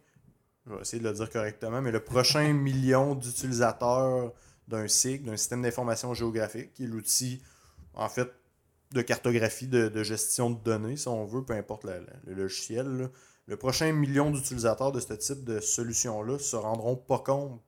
je 0.66 0.74
vais 0.74 0.82
essayer 0.82 1.02
de 1.04 1.08
le 1.08 1.14
dire 1.16 1.30
correctement, 1.30 1.82
mais 1.82 1.92
le 1.92 2.04
prochain 2.04 2.52
million 2.54 3.16
d'utilisateurs 3.16 4.34
d'un 4.68 4.88
SIG, 4.88 5.24
d'un 5.24 5.38
système 5.38 5.62
d'information 5.62 6.14
géographique, 6.14 6.74
qui 6.74 6.84
est 6.84 6.88
l'outil, 6.88 7.42
en 7.94 8.08
fait, 8.10 8.32
de 8.92 9.02
cartographie, 9.02 9.68
de, 9.68 9.88
de 9.88 10.04
gestion 10.04 10.50
de 10.50 10.58
données, 10.64 10.98
si 10.98 11.08
on 11.08 11.26
veut, 11.26 11.44
peu 11.44 11.54
importe 11.54 11.84
la- 11.84 12.00
la- 12.00 12.06
le 12.26 12.34
logiciel. 12.34 12.88
là. 12.98 13.08
Le 13.48 13.58
prochain 13.58 13.92
million 13.92 14.30
d'utilisateurs 14.32 14.92
de 14.92 15.00
ce 15.00 15.14
type 15.14 15.44
de 15.44 15.60
solution-là 15.60 16.38
se 16.40 16.56
rendront 16.56 16.96
pas 16.96 17.20
compte 17.20 17.60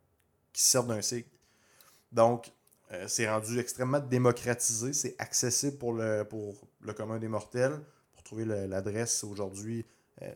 qu'ils 0.53 0.63
servent 0.63 0.87
d'un 0.87 1.01
SIG. 1.01 1.25
Donc, 2.11 2.51
euh, 2.91 3.05
c'est 3.07 3.29
rendu 3.29 3.59
extrêmement 3.59 3.99
démocratisé, 3.99 4.93
c'est 4.93 5.15
accessible 5.19 5.77
pour 5.77 5.93
le, 5.93 6.23
pour 6.23 6.55
le 6.81 6.93
commun 6.93 7.19
des 7.19 7.27
mortels. 7.27 7.79
Pour 8.13 8.23
trouver 8.23 8.45
l'adresse 8.45 9.23
aujourd'hui, 9.23 9.85
euh, 10.21 10.27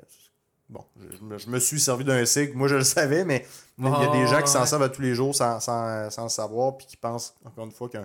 bon, 0.69 0.83
je, 0.99 1.37
je 1.37 1.49
me- 1.49 1.59
suis 1.59 1.79
servi 1.79 2.03
d'un 2.05 2.25
SIG, 2.25 2.55
moi 2.55 2.67
je 2.67 2.75
le 2.75 2.83
savais, 2.83 3.23
mais 3.25 3.45
il 3.77 3.85
y 3.85 3.87
a 3.87 4.11
des 4.11 4.25
gens 4.27 4.41
qui 4.41 4.47
s'en 4.51 4.61
Ouais. 4.61 4.65
servent 4.67 4.83
à 4.83 4.89
tous 4.89 5.01
les 5.01 5.13
jours 5.13 5.35
sans, 5.35 5.59
sans, 5.59 6.09
sans 6.09 6.23
le 6.23 6.29
savoir, 6.29 6.77
puis 6.77 6.87
qui 6.87 6.97
pensent, 6.97 7.35
encore 7.43 7.65
une 7.65 7.71
fois, 7.71 7.89
que 7.89 7.97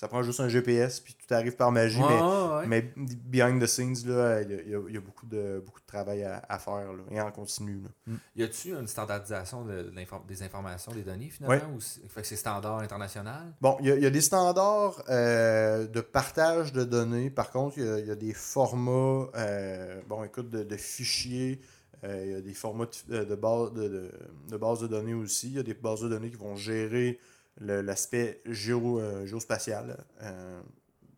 ça 0.00 0.06
prend 0.08 0.22
juste 0.22 0.38
un 0.38 0.48
GPS, 0.48 1.00
puis 1.00 1.14
tout 1.14 1.34
arrive 1.34 1.56
par 1.56 1.72
magie, 1.72 1.98
mais 1.98 2.22
Ouais, 2.22 2.66
mais 2.68 2.92
behind 2.96 3.60
the 3.60 3.66
scenes, 3.66 3.96
là, 4.06 4.40
il 4.42 4.50
y 4.50 4.54
a, 4.54 4.62
il 4.62 4.70
y 4.70 4.74
a- 4.74 4.80
il 4.88 4.94
y 4.94 4.96
a 4.96 5.00
beaucoup, 5.00 5.26
de, 5.26 5.60
beaucoup 5.66 5.80
de 5.80 5.86
travail 5.86 6.22
à, 6.22 6.40
à 6.48 6.58
faire, 6.60 6.92
là, 6.92 7.02
et 7.10 7.20
en 7.20 7.30
continu. 7.32 7.82
là. 7.82 8.14
Y 8.36 8.44
a-tu 8.44 8.72
une 8.74 8.86
standardisation 8.86 9.64
de, 9.64 9.82
de 9.82 9.90
l'infor- 9.90 10.24
des 10.26 10.42
informations, 10.44 10.92
des 10.92 11.02
données 11.02 11.30
finalement 11.30 11.74
ou 11.74 11.80
c'est- 11.80 12.08
fait 12.08 12.22
que 12.22 12.26
c'est 12.28 12.36
standard 12.36 12.78
international? 12.78 13.52
Bon, 13.60 13.76
il 13.80 13.86
y, 13.88 13.90
a- 13.92 13.96
il 13.96 14.02
y 14.02 14.06
a 14.06 14.10
des 14.10 14.20
standards 14.20 15.02
euh, 15.08 15.86
de 15.88 16.00
partage 16.00 16.72
de 16.72 16.84
données. 16.84 17.28
Par 17.30 17.50
contre, 17.50 17.78
il 17.78 17.84
y 17.84 17.88
a, 17.88 17.98
il 17.98 18.06
y 18.06 18.10
a 18.12 18.14
des 18.16 18.34
formats, 18.34 19.28
euh, 19.34 20.00
bon, 20.08 20.22
écoute, 20.22 20.48
de, 20.50 20.62
de 20.62 20.76
fichiers. 20.76 21.60
euh, 22.04 22.22
il 22.24 22.30
y 22.30 22.34
a 22.36 22.40
des 22.40 22.54
formats 22.54 22.86
de, 23.08 23.24
de, 23.24 23.34
base, 23.34 23.72
de, 23.72 23.88
de- 23.88 24.10
de 24.50 24.56
bases 24.56 24.78
de 24.78 24.86
données 24.86 25.14
aussi. 25.14 25.48
Il 25.48 25.56
y 25.56 25.58
a 25.58 25.64
des 25.64 25.74
bases 25.74 26.00
de 26.02 26.08
données 26.08 26.30
qui 26.30 26.36
vont 26.36 26.54
gérer 26.54 27.18
l'aspect 27.60 28.40
géo, 28.46 29.00
euh, 29.00 29.26
géospatial. 29.26 29.96
Euh, 30.22 30.60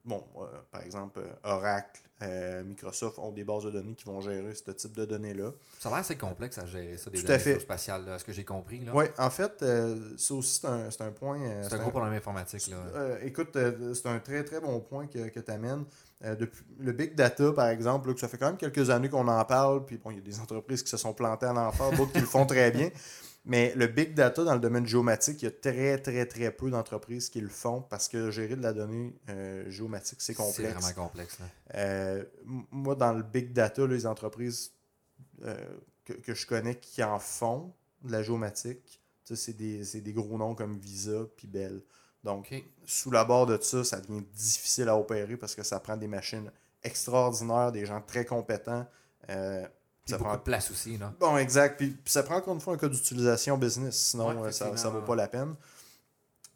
bon, 0.05 0.24
euh, 0.37 0.46
par 0.70 0.83
exemple, 0.83 1.20
Oracle, 1.44 2.03
Microsoft 2.66 3.18
ont 3.18 3.33
des 3.33 3.44
bases 3.44 3.64
de 3.64 3.70
données 3.70 3.94
qui 3.94 4.05
vont 4.05 4.20
gérer 4.20 4.55
ce 4.55 4.70
type 4.72 4.94
de 4.94 5.07
données-là. 5.07 5.53
Ça 5.79 5.88
a 5.88 5.92
l'air 5.92 6.00
assez 6.00 6.16
complexe 6.16 6.59
à 6.59 6.66
gérer 6.66 6.98
ça, 6.98 7.09
des 7.09 7.18
Tout 7.18 7.26
données 7.26 7.38
fait. 7.38 7.61
spatiales, 7.61 8.05
là, 8.05 8.18
ce 8.18 8.24
que 8.24 8.33
j'ai 8.33 8.44
compris. 8.44 8.83
Oui, 8.92 9.07
en 9.16 9.31
fait, 9.31 9.64
ça 10.18 10.35
aussi, 10.35 10.61
c'est 10.61 11.00
un, 11.00 11.12
point. 11.12 11.38
C'est 11.62 11.72
un 11.72 11.79
gros 11.79 11.90
problème 11.90 12.12
informatique. 12.12 12.68
Là. 12.68 13.16
Écoute, 13.22 13.57
c'est 13.94 14.07
un 14.07 14.18
très 14.18 14.44
très 14.44 14.61
bon 14.61 14.81
point 14.81 15.07
que, 15.07 15.31
que 15.31 15.40
tu 15.40 15.50
amènes. 15.50 15.87
depuis, 16.22 16.62
le 16.79 16.92
big 16.92 17.14
data, 17.14 17.53
par 17.53 17.68
exemple, 17.68 18.09
là, 18.09 18.14
que 18.14 18.20
ça 18.20 18.29
fait 18.29 18.37
quand 18.37 18.48
même 18.48 18.59
quelques 18.59 18.90
années 18.90 19.09
qu'on 19.09 19.26
en 19.26 19.44
parle, 19.46 19.87
puis 19.87 19.96
bon, 19.96 20.11
il 20.11 20.18
y 20.18 20.20
a 20.20 20.22
des 20.22 20.40
entreprises 20.40 20.83
qui 20.83 20.90
se 20.90 20.98
sont 20.98 21.14
plantées 21.14 21.46
à 21.46 21.55
en 21.55 21.72
faire, 21.72 21.90
d'autres 21.92 22.12
qui 22.12 22.20
le 22.20 22.26
font 22.26 22.44
très 22.44 22.70
bien. 22.70 22.90
Mais 23.46 23.72
le 23.74 23.87
big 23.87 24.14
data 24.14 24.44
dans 24.44 24.55
le 24.55 24.61
domaine 24.61 24.87
géomatique, 24.87 25.40
il 25.42 25.46
y 25.46 25.48
a 25.48 25.50
très 25.50 25.98
très 25.98 26.26
très 26.26 26.50
peu 26.50 26.70
d'entreprises 26.70 27.31
qui 27.31 27.40
le 27.40 27.48
font 27.48 27.81
parce 27.81 28.07
que 28.09 28.31
gérer 28.31 28.55
de 28.55 28.62
la 28.62 28.72
donnée 28.74 29.18
euh, 29.31 29.68
géomatique, 29.70 30.20
c'est 30.20 30.35
C'est 30.35 30.42
complexe. 30.42 30.74
vraiment 30.74 31.09
complexe. 31.09 31.38
Là. 31.38 31.46
Euh, 31.76 32.24
moi, 32.44 32.94
dans 32.94 33.12
le 33.12 33.22
big 33.22 33.53
data, 33.53 33.87
les 33.87 34.07
entreprises 34.07 34.72
euh, 35.44 35.57
que, 36.05 36.12
que 36.12 36.35
je 36.35 36.46
connais 36.46 36.74
qui 36.79 37.03
en 37.03 37.18
font 37.18 37.72
de 38.03 38.12
la 38.12 38.22
géomatique, 38.22 39.00
c'est 39.33 39.57
des, 39.57 39.85
c'est 39.85 40.00
des 40.00 40.12
gros 40.12 40.37
noms 40.37 40.55
comme 40.55 40.76
Visa 40.79 41.26
puis 41.37 41.46
Bell. 41.46 41.81
Donc, 42.24 42.53
sous 42.85 43.11
la 43.11 43.24
barre 43.24 43.46
de 43.46 43.59
ça, 43.62 43.85
ça 43.85 44.00
devient 44.00 44.22
difficile 44.35 44.88
à 44.88 44.98
opérer 44.98 45.37
parce 45.38 45.55
que 45.55 45.62
ça 45.62 45.81
prend 45.81 45.96
des 45.96 46.09
machines 46.09 46.50
extraordinaires, 46.83 47.72
des 47.72 47.87
gens 47.87 48.03
très 48.03 48.26
compétents. 48.26 48.87
Ça 50.11 50.18
prend... 50.18 50.35
de 50.35 50.40
place 50.40 50.70
aussi. 50.70 50.99
Là. 50.99 51.12
Bon, 51.18 51.37
exact. 51.38 51.77
Puis, 51.79 51.90
puis 51.90 52.12
ça 52.12 52.23
prend 52.23 52.37
encore 52.37 52.55
une 52.55 52.61
fois 52.61 52.75
un 52.75 52.77
cas 52.77 52.88
d'utilisation 52.88 53.57
business, 53.57 53.96
sinon 53.96 54.40
Ouais, 54.40 54.49
euh, 54.49 54.53
ça 54.53 54.70
ne 54.70 54.94
vaut 54.94 55.03
pas 55.03 55.16
la 55.16 55.29
peine. 55.29 55.55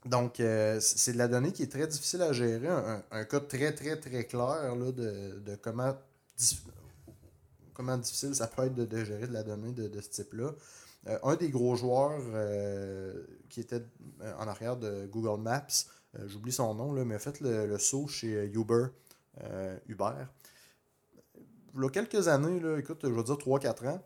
Donc, 0.04 0.38
euh, 0.40 0.78
c'est 0.80 1.14
de 1.14 1.18
la 1.18 1.28
donnée 1.28 1.52
qui 1.52 1.62
est 1.62 1.72
très 1.72 1.86
difficile 1.86 2.20
à 2.22 2.32
gérer. 2.32 2.68
Un, 2.68 3.02
un 3.10 3.24
cas 3.24 3.40
très, 3.40 3.72
très, 3.72 3.98
très 3.98 4.24
clair 4.24 4.74
là, 4.76 4.92
de, 4.92 5.40
de 5.40 5.54
comment, 5.56 5.96
comment 7.72 7.96
difficile 7.96 8.34
ça 8.34 8.46
peut 8.46 8.64
être 8.64 8.74
de, 8.74 8.84
de 8.84 9.02
gérer 9.04 9.26
de 9.26 9.32
la 9.32 9.42
donnée 9.42 9.72
de, 9.72 9.88
de 9.88 10.00
ce 10.00 10.10
type-là. 10.10 10.50
Euh, 11.06 11.18
un 11.22 11.36
des 11.36 11.48
gros 11.48 11.74
joueurs 11.74 12.20
euh, 12.34 13.14
qui 13.48 13.60
était 13.60 13.82
en 14.38 14.46
arrière 14.46 14.76
de 14.76 15.06
Google 15.06 15.40
Maps, 15.40 15.66
j'oublie 16.26 16.52
son 16.52 16.74
nom, 16.74 16.92
là, 16.92 17.04
mais 17.04 17.14
a 17.14 17.18
fait 17.18 17.40
le, 17.40 17.66
le 17.66 17.78
saut 17.78 18.06
chez 18.06 18.44
Uber. 18.54 18.86
Uber. 19.88 20.12
Il 21.74 21.82
y 21.82 21.86
a 21.86 21.88
quelques 21.90 22.28
années, 22.28 22.60
là, 22.60 22.78
écoute, 22.78 23.00
je 23.02 23.08
vais 23.08 23.22
dire 23.22 23.34
3-4 23.34 23.88
ans, 23.88 24.02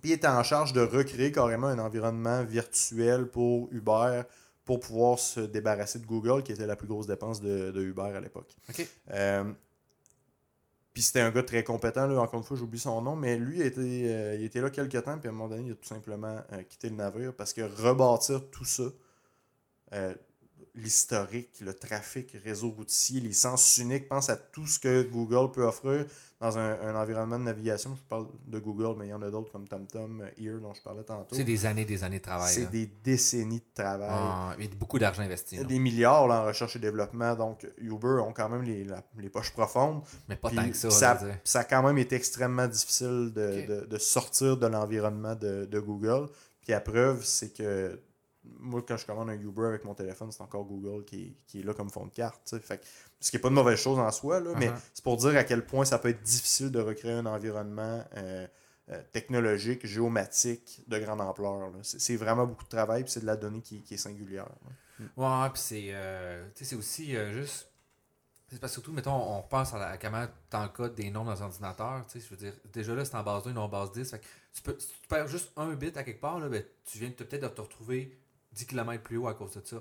Puis 0.00 0.10
il 0.10 0.12
était 0.12 0.26
en 0.26 0.42
charge 0.42 0.72
de 0.72 0.80
recréer 0.80 1.32
carrément 1.32 1.66
un 1.66 1.78
environnement 1.78 2.42
virtuel 2.44 3.26
pour 3.26 3.68
Uber 3.72 4.22
pour 4.64 4.80
pouvoir 4.80 5.18
se 5.18 5.40
débarrasser 5.40 6.00
de 6.00 6.06
Google, 6.06 6.42
qui 6.42 6.52
était 6.52 6.66
la 6.66 6.74
plus 6.74 6.88
grosse 6.88 7.06
dépense 7.06 7.40
de, 7.40 7.70
de 7.70 7.82
Uber 7.82 8.12
à 8.14 8.20
l'époque. 8.20 8.56
Euh, 9.12 9.52
puis 10.92 11.02
c'était 11.02 11.20
un 11.20 11.30
gars 11.30 11.44
très 11.44 11.62
compétent, 11.62 12.06
là, 12.06 12.20
encore 12.20 12.40
une 12.40 12.44
fois, 12.44 12.56
j'oublie 12.56 12.80
son 12.80 13.00
nom, 13.00 13.14
mais 13.14 13.36
lui, 13.36 13.60
il 13.60 13.66
était, 13.66 13.80
euh, 13.80 14.34
il 14.34 14.44
était 14.44 14.60
là 14.60 14.70
quelques 14.70 15.02
temps, 15.04 15.18
puis 15.18 15.28
à 15.28 15.30
un 15.30 15.34
moment 15.34 15.48
donné, 15.48 15.66
il 15.66 15.72
a 15.72 15.74
tout 15.76 15.86
simplement 15.86 16.40
euh, 16.52 16.62
quitté 16.64 16.88
le 16.88 16.96
navire 16.96 17.32
parce 17.34 17.52
que 17.52 17.60
rebâtir 17.60 18.50
tout 18.50 18.64
ça, 18.64 18.84
l'historique, 20.76 21.60
le 21.60 21.74
trafic, 21.74 22.36
réseau 22.44 22.70
routier, 22.70 23.20
les 23.20 23.32
sens 23.32 23.78
uniques, 23.78 24.08
pense 24.08 24.28
à 24.30 24.36
tout 24.36 24.66
ce 24.66 24.78
que 24.78 25.02
Google 25.02 25.50
peut 25.52 25.64
offrir 25.64 26.04
dans 26.38 26.58
un, 26.58 26.78
un 26.82 26.94
environnement 26.94 27.38
de 27.38 27.44
navigation. 27.44 27.96
Je 27.96 28.02
parle 28.02 28.26
de 28.46 28.58
Google, 28.58 28.94
mais 28.98 29.06
il 29.06 29.10
y 29.10 29.14
en 29.14 29.22
a 29.22 29.30
d'autres 29.30 29.50
comme 29.50 29.66
TomTom, 29.66 30.22
Ear, 30.38 30.58
dont 30.60 30.74
je 30.74 30.82
parlais 30.82 31.02
tantôt. 31.02 31.34
C'est 31.34 31.44
des 31.44 31.64
années, 31.64 31.86
des 31.86 32.04
années 32.04 32.18
de 32.18 32.24
travail. 32.24 32.52
C'est 32.52 32.70
des 32.70 32.86
décennies 33.02 33.60
de 33.60 33.74
travail. 33.82 34.10
Ah, 34.12 34.54
il 34.58 34.66
y 34.66 34.68
a 34.68 34.74
beaucoup 34.74 34.98
d'argent 34.98 35.22
investi. 35.22 35.58
Des 35.64 35.78
milliards 35.78 36.28
là, 36.28 36.42
en 36.42 36.44
recherche 36.46 36.76
et 36.76 36.78
développement. 36.78 37.34
Donc, 37.34 37.66
Uber 37.78 38.20
ont 38.26 38.34
quand 38.34 38.50
même 38.50 38.62
les, 38.62 38.84
la- 38.84 39.02
les 39.16 39.30
poches 39.30 39.52
profondes. 39.52 40.02
Mais 40.28 40.36
pas 40.36 40.48
Puis 40.48 40.58
tant 40.58 40.68
que 40.68 40.76
ça. 40.76 40.90
ça, 40.90 41.20
ça 41.42 41.60
a 41.60 41.64
quand 41.64 41.82
même 41.82 41.96
été 41.96 42.16
extrêmement 42.16 42.66
difficile 42.68 43.32
de, 43.34 43.60
Ok. 43.62 43.66
de- 43.66 43.86
de 43.86 43.98
sortir 43.98 44.58
de 44.58 44.66
l'environnement 44.66 45.34
de, 45.34 45.64
de 45.64 45.80
Google. 45.80 46.26
Puis 46.60 46.72
la 46.72 46.80
preuve, 46.80 47.24
c'est 47.24 47.54
que 47.56 47.98
moi, 48.58 48.82
quand 48.86 48.96
je 48.96 49.06
commande 49.06 49.30
un 49.30 49.40
Uber 49.40 49.66
avec 49.66 49.84
mon 49.84 49.94
téléphone, 49.94 50.30
c'est 50.32 50.42
encore 50.42 50.64
Google 50.64 51.04
qui, 51.04 51.22
est- 51.22 51.36
qui 51.46 51.60
est 51.60 51.62
là 51.62 51.74
comme 51.74 51.90
fond 51.90 52.06
de 52.06 52.12
carte. 52.12 52.56
Fait 52.60 52.78
que- 52.78 52.84
ce 53.20 53.30
qui 53.30 53.36
n'est 53.36 53.40
pas 53.42 53.48
de 53.48 53.54
mauvaise 53.54 53.78
chose 53.78 53.98
en 53.98 54.10
soi, 54.10 54.40
là, 54.40 54.52
mais 54.58 54.68
Uh-huh. 54.68 54.80
c'est 54.94 55.04
pour 55.04 55.16
dire 55.16 55.36
à 55.36 55.44
quel 55.44 55.64
point 55.64 55.84
ça 55.84 55.98
peut 55.98 56.08
être 56.08 56.22
difficile 56.22 56.70
de 56.70 56.80
recréer 56.80 57.12
un 57.12 57.26
environnement 57.26 58.04
euh, 58.16 58.46
euh, 58.90 59.02
technologique, 59.12 59.84
géomatique 59.86 60.82
de 60.86 60.98
grande 60.98 61.20
ampleur. 61.20 61.70
C'est 61.82 62.16
vraiment 62.16 62.46
beaucoup 62.46 62.64
de 62.64 62.68
travail, 62.68 63.02
puis 63.02 63.12
c'est 63.12 63.20
de 63.20 63.26
la 63.26 63.36
donnée 63.36 63.60
qui, 63.60 63.82
qui 63.82 63.94
est 63.94 63.98
singulière. 63.98 64.46
là. 64.98 65.06
Ouais, 65.44 65.50
puis 65.50 65.60
c'est 65.62 65.88
euh, 65.90 66.46
aussi 66.78 67.14
juste. 67.32 67.68
C'est 68.48 68.60
parce 68.60 68.70
que 68.72 68.74
surtout, 68.74 68.92
mettons, 68.92 69.10
on 69.12 69.40
repasse 69.42 69.74
à, 69.74 69.78
la, 69.78 69.88
à 69.88 69.98
comment 69.98 70.24
t'encodes 70.50 70.94
des 70.94 71.10
noms 71.10 71.24
dans 71.24 71.42
un 71.42 71.46
ordinateur. 71.46 72.04
Tu 72.06 72.20
sais, 72.20 72.24
je 72.24 72.30
veux 72.30 72.36
dire, 72.36 72.52
déjà 72.72 72.94
là, 72.94 73.04
c'est 73.04 73.16
en 73.16 73.24
base 73.24 73.42
2, 73.42 73.50
non 73.52 73.62
en 73.62 73.68
base 73.68 73.90
10. 73.90 74.08
Fait 74.08 74.20
que 74.20 74.24
tu 74.54 74.62
peux, 74.62 74.76
si 74.78 74.86
tu 75.02 75.08
perds 75.08 75.26
juste 75.26 75.50
un 75.56 75.74
bit 75.74 75.96
à 75.96 76.04
quelque 76.04 76.20
part, 76.20 76.38
là, 76.38 76.48
ben, 76.48 76.62
tu 76.84 76.98
viens 76.98 77.10
peut-être 77.10 77.42
de 77.42 77.48
te 77.48 77.60
retrouver 77.60 78.16
10 78.56 78.66
km 78.66 79.02
plus 79.02 79.16
haut 79.18 79.28
à 79.28 79.34
cause 79.34 79.52
de 79.54 79.62
ça. 79.64 79.76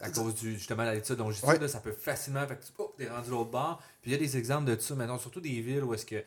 À 0.00 0.10
cause 0.10 0.34
du, 0.34 0.54
justement 0.54 0.84
de 0.84 0.90
l'étude 0.90 1.14
dont 1.16 1.30
je 1.30 1.40
dis, 1.40 1.46
Ouais. 1.46 1.58
là, 1.58 1.68
ça 1.68 1.78
peut 1.80 1.92
facilement. 1.92 2.44
Fait 2.46 2.56
que 2.56 2.64
tu 2.64 2.72
oh, 2.78 2.92
t'es 2.98 3.08
rendu 3.08 3.30
l'autre 3.30 3.50
bord. 3.50 3.80
Puis 4.02 4.10
il 4.10 4.12
y 4.12 4.16
a 4.16 4.18
des 4.18 4.36
exemples 4.36 4.64
de 4.74 4.80
ça, 4.80 4.94
maintenant, 4.94 5.18
surtout 5.18 5.40
des 5.40 5.60
villes 5.60 5.84
où 5.84 5.94
est-ce 5.94 6.04
que. 6.06 6.22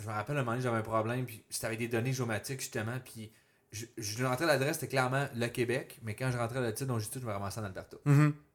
Je 0.00 0.08
me 0.08 0.12
rappelle 0.12 0.36
un 0.38 0.42
moment 0.42 0.60
j'avais 0.60 0.78
un 0.78 0.82
problème, 0.82 1.24
puis 1.26 1.44
c'était 1.50 1.66
avec 1.66 1.78
des 1.78 1.86
données 1.86 2.12
géomatiques, 2.12 2.60
justement, 2.60 2.98
puis 3.04 3.30
je, 3.70 3.84
je 3.96 4.24
rentrais 4.24 4.46
l'adresse, 4.46 4.74
c'était 4.76 4.88
clairement 4.88 5.28
le 5.36 5.46
Québec, 5.46 5.98
mais 6.02 6.14
quand 6.16 6.32
je 6.32 6.38
rentrais 6.38 6.60
le 6.60 6.72
titre 6.74 6.86
dont 6.88 6.98
je 6.98 7.08
dis, 7.08 7.20
je 7.20 7.26
me 7.26 7.30
ramassais 7.30 7.60
en 7.60 7.64
Alberta. 7.64 7.96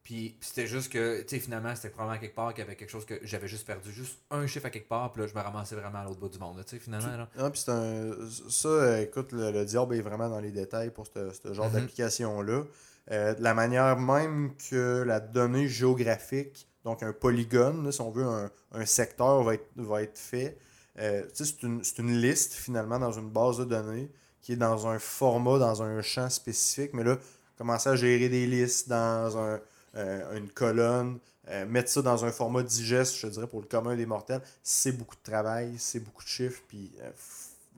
Puis 0.04 0.36
puis 0.40 0.50
c'était 0.50 0.66
juste 0.68 0.92
que, 0.92 1.22
tu 1.22 1.28
sais, 1.36 1.40
finalement, 1.40 1.76
c'était 1.76 1.90
probablement 1.90 2.20
quelque 2.20 2.36
part 2.36 2.54
qu'il 2.54 2.64
y 2.64 2.68
avait 2.68 2.76
quelque 2.76 2.90
chose 2.90 3.06
que 3.06 3.20
j'avais 3.24 3.48
juste 3.48 3.68
perdu. 3.68 3.92
Juste 3.92 4.18
un 4.32 4.48
chiffre 4.48 4.66
à 4.66 4.70
quelque 4.70 4.88
part, 4.90 5.12
puis 5.12 5.22
là, 5.22 5.28
je 5.28 5.36
me 5.36 5.42
ramassais 5.42 5.76
vraiment 5.76 6.00
à 6.00 6.04
l'autre 6.06 6.20
bout 6.20 6.30
du 6.30 6.40
monde, 6.40 6.64
tu 6.66 6.76
sais, 6.76 6.80
finalement. 6.82 7.16
Là. 7.16 7.30
Ah, 7.38 7.50
puis 7.52 7.60
c'est 7.64 7.72
un... 7.72 8.12
Ça, 8.50 8.68
euh, 8.70 9.02
écoute, 9.02 9.32
le, 9.34 9.52
le 9.52 9.66
diable 9.66 9.96
est 9.96 10.02
vraiment 10.02 10.30
dans 10.30 10.40
les 10.40 10.52
détails 10.52 10.90
pour 10.92 11.06
ce 11.08 11.32
ce 11.32 11.54
genre 11.54 11.68
Mhm. 11.68 11.74
d'application-là. 11.74 12.64
Euh, 13.12 13.34
de 13.34 13.42
la 13.44 13.54
manière 13.54 13.98
même 13.98 14.54
que 14.70 15.04
la 15.06 15.20
donnée 15.20 15.68
géographique, 15.68 16.68
donc 16.84 17.04
un 17.04 17.12
polygone, 17.14 17.84
là, 17.86 17.92
si 17.92 18.02
on 18.02 18.10
veut, 18.12 18.24
un, 18.26 18.50
un 18.72 18.86
secteur 18.86 19.44
va 19.44 19.56
être, 19.56 19.68
va 19.76 20.02
être 20.04 20.18
fait. 20.18 20.58
Euh, 21.00 21.24
tu 21.36 21.44
sais, 21.44 21.46
c'est 21.46 21.64
une, 21.64 21.84
c'est 21.84 22.00
une 22.00 22.14
liste, 22.18 22.54
finalement, 22.54 23.00
dans 23.00 23.12
une 23.12 23.30
base 23.30 23.58
de 23.58 23.66
données 23.66 24.10
qui 24.42 24.54
est 24.54 24.58
dans 24.58 24.88
un 24.88 24.98
format, 25.00 25.60
dans 25.60 25.84
un 25.84 26.02
champ 26.02 26.30
spécifique. 26.30 26.94
Mais 26.94 27.04
là, 27.04 27.18
commencer 27.58 27.90
à 27.90 27.96
gérer 27.96 28.30
des 28.30 28.46
listes 28.48 28.88
dans 28.90 29.38
un, 29.38 29.60
euh, 29.96 30.38
une 30.38 30.50
colonne, 30.50 31.20
euh, 31.50 31.66
mettre 31.66 31.90
ça 31.90 32.02
dans 32.02 32.26
un 32.26 32.32
format 32.32 32.64
digeste, 32.64 33.16
je 33.18 33.28
dirais, 33.28 33.48
pour 33.48 33.62
le 33.62 33.68
commun 33.68 33.96
des 33.96 34.06
mortels, 34.06 34.42
c'est 34.64 34.92
beaucoup 34.92 35.16
de 35.16 35.24
travail, 35.32 35.74
c'est 35.78 36.00
beaucoup 36.00 36.24
de 36.24 36.28
chiffres, 36.30 36.62
puis 36.68 36.92
euh, 37.02 37.10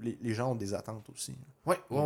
les, 0.02 0.18
les 0.22 0.34
gens 0.34 0.52
ont 0.52 0.56
des 0.56 0.74
attentes 0.74 1.06
aussi. 1.14 1.34
Ouais, 1.66 1.80
les 1.90 1.98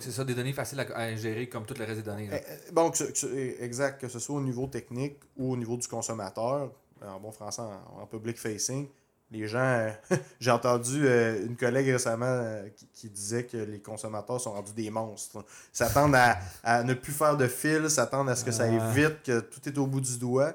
c'est 0.00 0.10
ça, 0.12 0.24
des 0.24 0.34
données 0.34 0.52
faciles 0.54 0.80
à, 0.80 0.96
à 0.96 1.14
gérer 1.14 1.48
comme 1.48 1.66
tout 1.66 1.74
le 1.78 1.84
reste 1.84 1.98
des 1.98 2.02
données. 2.02 2.26
là. 2.28 2.38
Eh, 2.38 2.52
eh, 2.68 2.72
Bon, 2.72 2.90
que 2.90 2.96
ce- 2.98 3.04
que 3.04 3.18
ce- 3.18 3.62
exact, 3.62 4.00
que 4.00 4.08
ce 4.08 4.18
soit 4.18 4.36
au 4.36 4.40
niveau 4.40 4.66
technique 4.66 5.18
ou 5.36 5.52
au 5.52 5.56
niveau 5.56 5.76
du 5.76 5.86
consommateur, 5.86 6.70
en 7.04 7.20
bon 7.20 7.30
français, 7.30 7.62
en, 7.62 8.02
en 8.02 8.06
public 8.06 8.38
facing, 8.38 8.88
les 9.30 9.46
gens. 9.48 9.58
euh, 9.58 9.90
J'ai 10.40 10.50
entendu 10.50 11.06
euh, 11.06 11.44
une 11.46 11.56
collègue 11.56 11.88
récemment 11.88 12.26
euh, 12.26 12.68
qui, 12.70 12.86
qui 12.88 13.10
disait 13.10 13.44
que 13.44 13.56
les 13.58 13.80
consommateurs 13.80 14.40
sont 14.40 14.52
rendus 14.52 14.72
des 14.72 14.90
monstres. 14.90 15.44
S'attendent 15.72 16.14
à, 16.14 16.38
à 16.62 16.82
ne 16.82 16.94
plus 16.94 17.12
faire 17.12 17.36
de 17.36 17.46
fil, 17.46 17.90
s'attendent 17.90 18.30
à 18.30 18.36
ce 18.36 18.44
que 18.44 18.52
ça 18.52 18.64
aille 18.64 18.78
Ah. 18.80 18.90
vite, 18.92 19.22
que 19.22 19.40
tout 19.40 19.68
est 19.68 19.76
au 19.78 19.86
bout 19.86 20.00
du 20.00 20.18
doigt. 20.18 20.54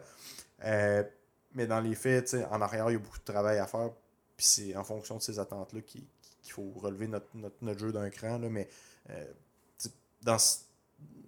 Mais 1.55 1.67
dans 1.67 1.79
les 1.81 1.93
faits, 1.95 2.35
en 2.49 2.61
arrière, 2.61 2.89
il 2.89 2.93
y 2.93 2.95
a 2.95 2.99
beaucoup 2.99 3.19
de 3.19 3.23
travail 3.31 3.59
à 3.59 3.67
faire. 3.67 3.91
Puis 4.35 4.45
c'est 4.45 4.75
en 4.75 4.83
fonction 4.83 5.17
de 5.17 5.21
ces 5.21 5.37
attentes-là 5.37 5.81
qu'il 5.81 6.03
faut 6.49 6.71
relever 6.77 7.07
notre, 7.07 7.27
notre, 7.35 7.55
notre 7.61 7.79
jeu 7.79 7.91
d'un 7.91 8.09
cran. 8.09 8.39
Là, 8.39 8.49
mais 8.49 8.67
dans, 10.23 10.37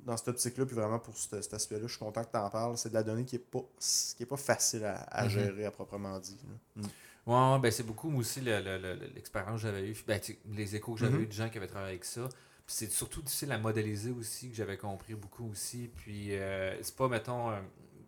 dans 0.06 0.18
cette 0.18 0.28
optique-là, 0.30 0.66
puis 0.66 0.76
vraiment 0.76 1.00
pour 1.00 1.16
ce- 1.18 1.42
cet 1.42 1.54
aspect-là, 1.54 1.84
je 1.86 1.92
suis 1.92 2.00
content 2.00 2.24
que 2.24 2.32
tu 2.32 2.38
en 2.38 2.50
parles. 2.50 2.78
C'est 2.78 2.90
de 2.90 2.94
la 2.96 3.04
donnée 3.04 3.26
qui 3.26 3.36
n'est 3.36 3.40
pas, 3.44 3.64
qui 3.80 4.24
est 4.24 4.26
pas 4.26 4.38
facile 4.38 4.86
à, 4.86 4.96
à 4.96 5.24
Mhm. 5.26 5.30
gérer 5.30 5.66
à 5.66 5.72
proprement 5.72 6.18
dit. 6.20 6.38
là. 6.48 6.82
Mm. 6.84 6.88
Ouais, 7.26 7.60
ben 7.60 7.72
c'est 7.72 7.84
beaucoup 7.84 8.10
moi 8.10 8.20
aussi 8.22 8.40
le- 8.42 8.60
le- 8.62 8.78
le- 8.78 9.08
l'expérience 9.16 9.62
que 9.62 9.68
j'avais 9.68 9.88
eue, 9.90 9.96
ben, 10.06 10.20
tu 10.20 10.38
les 10.52 10.76
échos 10.76 10.94
que 10.94 11.00
j'avais 11.00 11.18
Mhm. 11.18 11.24
eu 11.24 11.28
de 11.28 11.32
gens 11.32 11.50
qui 11.50 11.58
avaient 11.58 11.68
travaillé 11.68 11.94
avec 11.94 12.06
ça. 12.06 12.28
Puis 12.30 12.76
c'est 12.78 12.92
surtout 12.92 13.22
difficile 13.22 13.52
à 13.52 13.58
modéliser 13.58 14.12
aussi, 14.12 14.50
que 14.50 14.56
j'avais 14.56 14.78
compris 14.78 15.16
beaucoup 15.16 15.50
aussi. 15.50 15.90
Puis 15.96 16.36
euh, 16.36 16.76
c'est 16.84 16.96
pas, 16.96 17.08
mettons, 17.08 17.50
euh, 17.52 17.60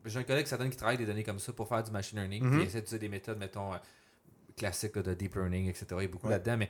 j'ai 0.06 0.20
un 0.20 0.24
collègue 0.24 0.46
certains 0.46 0.70
qui 0.70 0.78
travaille 0.78 0.98
des 0.98 1.06
données 1.06 1.24
comme 1.24 1.40
ça 1.40 1.52
pour 1.54 1.68
faire 1.68 1.84
du 1.84 1.92
machine 1.92 2.18
learning, 2.20 2.44
Mhm. 2.44 2.52
puis 2.52 2.60
il 2.62 2.66
essaie 2.68 2.78
d'utiliser 2.82 3.00
des 3.00 3.10
méthodes, 3.10 3.38
mettons, 3.40 3.74
euh, 3.74 3.78
classiques 4.56 4.96
là, 4.96 5.02
de 5.04 5.14
deep 5.16 5.36
learning, 5.36 5.68
etc. 5.68 5.86
Il 5.94 6.02
y 6.02 6.06
a 6.06 6.08
beaucoup 6.08 6.28
Ouais. 6.28 6.34
là-dedans, 6.34 6.58
mais 6.58 6.70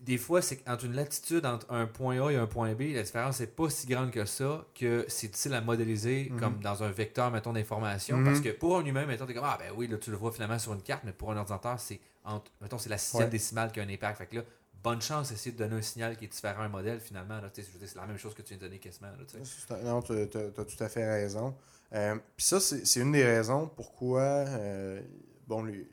des 0.00 0.16
fois, 0.18 0.40
c'est 0.40 0.56
qu'entre 0.56 0.86
une 0.86 0.94
latitude 0.94 1.44
entre 1.44 1.70
un 1.70 1.86
point 1.86 2.20
A 2.26 2.30
et 2.30 2.36
un 2.36 2.46
point 2.46 2.72
B, 2.74 2.92
la 2.94 3.02
différence 3.02 3.40
n'est 3.40 3.46
pas 3.46 3.68
si 3.68 3.86
grande 3.86 4.10
que 4.10 4.24
ça, 4.24 4.64
que 4.74 5.04
c'est 5.08 5.28
difficile 5.28 5.52
à 5.54 5.60
modéliser 5.60 6.28
Mhm. 6.30 6.40
comme 6.40 6.60
dans 6.60 6.82
un 6.82 6.90
vecteur, 6.90 7.30
mettons, 7.30 7.52
d'information. 7.52 8.16
Mhm. 8.16 8.24
Parce 8.24 8.40
que 8.40 8.48
pour 8.50 8.78
un 8.78 8.84
humain, 8.84 9.04
mettons, 9.06 9.26
t'es 9.26 9.34
comme, 9.34 9.44
ah 9.44 9.58
ben 9.58 9.72
oui, 9.76 9.86
là, 9.88 9.98
tu 9.98 10.10
le 10.10 10.16
vois 10.16 10.32
finalement 10.32 10.58
sur 10.58 10.72
une 10.72 10.82
carte, 10.82 11.02
mais 11.04 11.12
pour 11.12 11.30
un 11.32 11.36
ordinateur, 11.36 11.78
c'est 11.78 12.00
entre, 12.24 12.50
mettons, 12.60 12.78
c'est 12.78 12.88
la 12.88 12.98
sixième 12.98 13.24
Ouais. 13.24 13.30
décimale 13.30 13.72
qui 13.72 13.80
a 13.80 13.82
un 13.82 13.88
impact. 13.90 14.18
Fait 14.18 14.26
que 14.26 14.36
là, 14.36 14.42
bonne 14.82 15.02
chance 15.02 15.28
d'essayer 15.30 15.52
de 15.52 15.58
donner 15.58 15.76
un 15.76 15.82
signal 15.82 16.16
qui 16.16 16.24
est 16.24 16.28
différent 16.28 16.62
à 16.62 16.64
un 16.64 16.68
modèle, 16.68 17.00
finalement. 17.00 17.38
C'est 17.52 17.94
la 17.96 18.06
même 18.06 18.16
chose 18.18 18.32
que 18.34 18.40
tu 18.42 18.48
viens 18.54 18.56
de 18.58 18.62
donner 18.62 18.78
quasiment. 18.78 19.08
Là, 19.08 19.78
Non, 19.84 20.00
tu 20.00 20.12
as, 20.14 20.26
tout 20.26 20.82
à 20.84 20.88
fait 20.88 21.06
raison. 21.10 21.54
Euh, 21.92 22.14
Puis 22.36 22.46
ça, 22.46 22.58
c'est 22.60 22.86
c'est 22.86 23.00
une 23.00 23.12
des 23.12 23.24
raisons 23.24 23.66
pourquoi 23.68 24.20
euh, 24.22 25.02
bon, 25.46 25.64
les, 25.64 25.86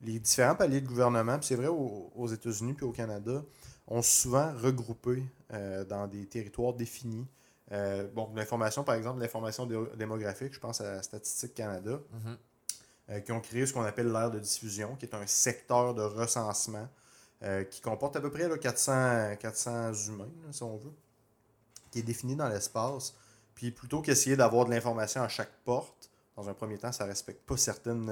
les 0.00 0.18
différents 0.20 0.54
paliers 0.54 0.80
de 0.80 0.86
gouvernement, 0.86 1.38
puis 1.38 1.46
c'est 1.48 1.56
vrai 1.56 1.66
au- 1.68 2.10
aux 2.14 2.28
États-Unis 2.28 2.74
puis 2.74 2.84
au 2.86 2.92
Canada, 2.92 3.42
ont 3.86 4.02
souvent 4.02 4.52
regroupé 4.54 5.24
euh, 5.52 5.84
dans 5.84 6.06
des 6.06 6.26
territoires 6.26 6.74
définis. 6.74 7.26
Euh, 7.72 8.06
bon, 8.14 8.30
l'information, 8.34 8.84
par 8.84 8.94
exemple, 8.94 9.20
l'information 9.20 9.66
dé- 9.66 9.82
démographique, 9.96 10.52
je 10.54 10.60
pense 10.60 10.80
à 10.80 11.02
Statistique 11.02 11.54
Canada, 11.54 11.98
Mhm. 12.12 12.36
euh, 13.10 13.20
qui 13.20 13.32
ont 13.32 13.40
créé 13.40 13.64
ce 13.66 13.72
qu'on 13.72 13.82
appelle 13.82 14.12
l'ère 14.12 14.30
de 14.30 14.38
diffusion, 14.38 14.94
qui 14.96 15.06
est 15.06 15.14
un 15.14 15.26
secteur 15.26 15.94
de 15.94 16.02
recensement 16.02 16.88
qui 17.70 17.80
comporte 17.80 18.16
à 18.16 18.20
peu 18.20 18.30
près 18.32 18.48
là, 18.48 18.58
400, 18.58 19.36
400 19.38 19.92
humains, 20.08 20.28
là, 20.44 20.52
si 20.52 20.62
on 20.64 20.76
veut, 20.76 20.90
qui 21.92 22.00
est 22.00 22.02
défini 22.02 22.34
dans 22.34 22.48
l'espace. 22.48 23.14
Puis 23.54 23.70
plutôt 23.70 24.02
qu'essayer 24.02 24.36
d'avoir 24.36 24.64
de 24.64 24.70
l'information 24.70 25.22
à 25.22 25.28
chaque 25.28 25.52
porte, 25.64 26.10
dans 26.36 26.48
un 26.48 26.52
premier 26.54 26.78
temps, 26.78 26.90
ça 26.90 27.04
ne 27.04 27.10
respecte 27.10 27.46
pas 27.46 27.56
certaines, 27.56 28.10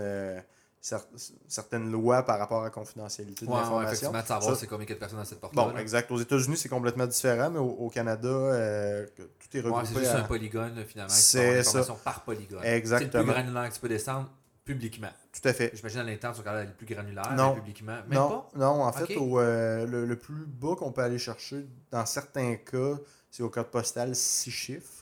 cer- 0.83 1.07
certaines 1.49 1.91
lois 1.91 2.23
par 2.23 2.39
rapport 2.39 2.61
à 2.61 2.65
la 2.65 2.71
confidentialité 2.71 3.45
de 3.47 3.51
Ouais, 3.51 3.57
l'information. 3.59 4.13
savoir 4.25 4.57
c'est 4.57 4.67
combien 4.67 4.87
de 4.87 4.95
personnes 4.95 5.19
dans 5.19 5.25
cette 5.25 5.41
porte 5.41 5.55
Bon, 5.55 5.77
exact. 5.77 6.11
Aux 6.11 6.19
États-Unis, 6.21 6.57
c'est 6.57 6.69
complètement 6.69 7.07
différent, 7.07 7.51
mais 7.51 7.59
au, 7.59 7.69
au 7.71 7.91
Canada, 7.91 8.29
euh, 8.29 9.07
tout 9.17 9.57
est 9.57 9.61
Ouais, 9.61 9.67
regroupé. 9.71 9.87
c'est 9.93 9.99
juste 10.01 10.11
à- 10.13 10.19
un 10.21 10.25
polygone, 10.25 10.85
finalement. 10.87 11.13
C'est 11.15 11.63
ça. 11.63 11.85
par 12.05 12.23
polygone. 12.25 12.61
C'est 12.63 12.71
le 12.71 12.77
Exactement. 12.77 13.25
plus 13.25 13.33
granulaire 13.33 13.69
que 13.69 13.75
tu 13.75 13.81
peux 13.81 13.89
descendre 13.89 14.29
publiquement. 14.65 15.11
Tout 15.33 15.49
à 15.49 15.53
fait. 15.53 15.71
J'imagine 15.75 16.01
à 16.01 16.05
l'interne, 16.05 16.35
tu 16.35 16.41
regardes 16.41 16.67
le 16.67 16.73
plus 16.73 16.87
granulaire, 16.87 17.33
Non. 17.37 17.51
mais 17.51 17.61
publiquement. 17.61 17.93
Même 18.09 18.19
non, 18.19 18.29
pas? 18.29 18.49
non, 18.57 18.83
en 18.83 18.93
fait, 18.93 19.17
au, 19.17 19.39
euh, 19.39 19.87
le, 19.87 20.05
le 20.07 20.17
plus 20.19 20.45
bas 20.47 20.75
qu'on 20.77 20.91
peut 20.93 21.03
aller 21.03 21.19
chercher, 21.19 21.67
dans 21.91 22.05
certains 22.07 22.57
cas, 22.57 22.97
c'est 23.31 23.43
au 23.43 23.49
code 23.51 23.67
postal 23.71 24.15
6 24.17 24.51
chiffres. 24.51 24.96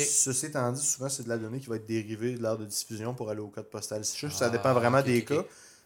Ceci 0.00 0.46
étant 0.46 0.72
dit, 0.72 0.84
souvent, 0.84 1.08
c'est 1.08 1.22
de 1.22 1.28
la 1.28 1.38
donnée 1.38 1.60
qui 1.60 1.66
va 1.66 1.76
être 1.76 1.86
dérivée 1.86 2.34
de 2.34 2.42
l'heure 2.42 2.58
de 2.58 2.64
diffusion 2.64 3.14
pour 3.14 3.28
aller 3.30 3.40
au 3.40 3.48
code 3.48 3.68
postal 3.68 4.04
6 4.04 4.16
chiffres. 4.16 4.32
Ah, 4.36 4.38
ça 4.38 4.50
dépend 4.50 4.72
vraiment 4.72 5.02
des 5.02 5.24
cas. 5.24 5.44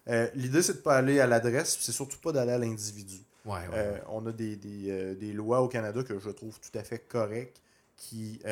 Euh, 0.09 0.29
L'idée, 0.35 0.63
c'est 0.63 0.75
de 0.75 0.79
ne 0.79 0.83
pas 0.83 0.97
aller 0.97 1.19
à 1.21 1.27
l'adresse, 1.27 1.75
puis 1.75 1.85
c'est 1.85 1.93
surtout 1.93 2.19
pas 2.19 2.33
d'aller 2.33 2.53
à 2.53 2.59
l'individu. 2.59 3.19
Ouais, 3.45 3.55
ouais. 3.55 3.61
Euh, 3.75 3.93
ouais. 3.95 4.03
on 4.09 4.27
a 4.27 4.33
des, 4.33 4.57
des, 4.57 4.91
euh, 4.91 5.15
des 5.15 5.33
lois 5.33 5.61
au 5.63 5.69
Canada 5.69 6.03
que 6.03 6.19
je 6.19 6.31
trouve 6.31 6.59
tout 6.61 6.77
à 6.79 6.83
fait 6.83 6.99
correctes 6.99 7.61
qui, 7.97 8.43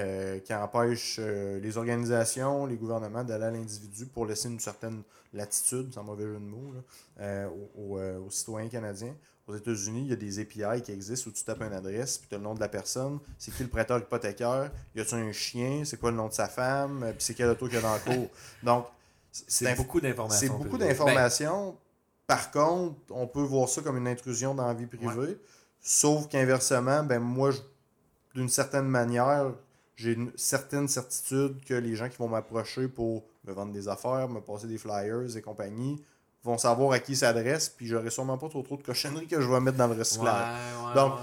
qui 0.45 0.55
empêchent 0.55 1.19
les 1.21 1.77
organisations, 1.77 2.65
les 2.65 2.77
gouvernements 2.77 3.23
d'aller 3.25 3.45
à 3.45 3.51
l'individu 3.51 4.07
pour 4.07 4.25
laisser 4.25 4.49
une 4.49 4.59
certaine 4.59 5.03
latitude, 5.35 5.93
sans 5.93 6.03
mauvais 6.03 6.25
jeu 6.25 6.35
de 6.35 6.39
mots, 6.39 6.73
là, 7.19 7.49
aux, 7.51 7.99
aux, 7.99 8.01
aux 8.01 8.31
citoyens 8.31 8.71
canadiens. 8.71 9.15
Aux 9.47 9.55
États-Unis, 9.55 10.03
il 10.03 10.09
y 10.09 10.13
a 10.13 10.17
des 10.17 10.39
API 10.39 10.83
qui 10.83 10.93
existent 10.93 11.29
où 11.29 11.33
tu 11.33 11.45
tapes 11.45 11.63
une 11.63 11.73
adresse, 11.73 12.19
puis 12.19 12.29
tu 12.29 12.35
as 12.35 12.39
le 12.39 12.45
nom 12.45 12.55
de 12.55 12.61
la 12.61 12.69
personne, 12.69 13.19
c'est 13.39 13.53
qui 13.53 13.63
le 13.63 13.69
prêteur 13.69 13.99
hypothécaire, 13.99 14.71
y 14.95 15.01
a-tu 15.01 15.15
un 15.15 15.33
chien, 15.33 15.83
c'est 15.85 15.99
quoi 15.99 16.11
le 16.11 16.17
nom 16.17 16.29
de 16.29 16.33
sa 16.33 16.49
femme, 16.49 17.01
puis 17.11 17.25
c'est 17.25 17.35
quel 17.35 17.49
auto 17.49 17.67
qu'il 17.67 17.75
y 17.75 17.79
a 17.79 17.83
dans 17.83 17.95
le 17.95 18.01
cours? 18.01 18.31
Donc, 18.63 18.87
c'est 19.31 19.77
beaucoup 19.77 20.01
d'informations. 20.01 20.41
C'est 20.41 20.65
beaucoup 20.65 20.79
d'informations. 20.79 21.77
Par 22.27 22.51
contre, 22.51 22.97
on 23.11 23.27
peut 23.27 23.43
voir 23.43 23.69
ça 23.69 23.83
comme 23.83 23.99
une 23.99 24.09
intrusion 24.09 24.55
dans 24.55 24.67
la 24.67 24.75
vie 24.75 24.87
privée. 24.87 25.39
Sauf 25.81 26.29
qu'inversement, 26.29 27.03
ben 27.03 27.19
moi, 27.19 27.51
d'une 28.35 28.49
certaine 28.49 28.87
manière, 28.87 29.53
j'ai 29.97 30.13
une 30.13 30.33
certaine 30.37 30.89
certitude 30.89 31.63
que 31.65 31.75
les 31.75 31.95
gens 31.97 32.09
qui 32.09 32.17
vont 32.17 32.29
m'approcher 32.29 32.89
pour 32.89 33.25
me 33.45 33.53
vendre 33.53 33.73
des 33.73 33.89
affaires, 33.89 34.29
me 34.29 34.41
passer 34.41 34.67
des 34.67 34.79
flyers 34.79 35.37
et 35.37 35.43
compagnie, 35.43 36.03
vont 36.45 36.59
savoir 36.59 36.93
à 36.93 36.99
qui 36.99 37.13
ils 37.13 37.17
s'adressent, 37.17 37.71
puis 37.71 37.87
j'aurai 37.87 38.11
sûrement 38.11 38.39
pas 38.39 38.49
trop, 38.49 38.63
trop 38.63 38.77
de 38.77 38.83
cochonneries 38.83 39.27
que 39.27 39.41
je 39.41 39.49
vais 39.49 39.61
mettre 39.61 39.79
dans 39.79 39.89
le 39.89 39.95
recyclage. 39.95 40.95
Donc, 40.95 41.15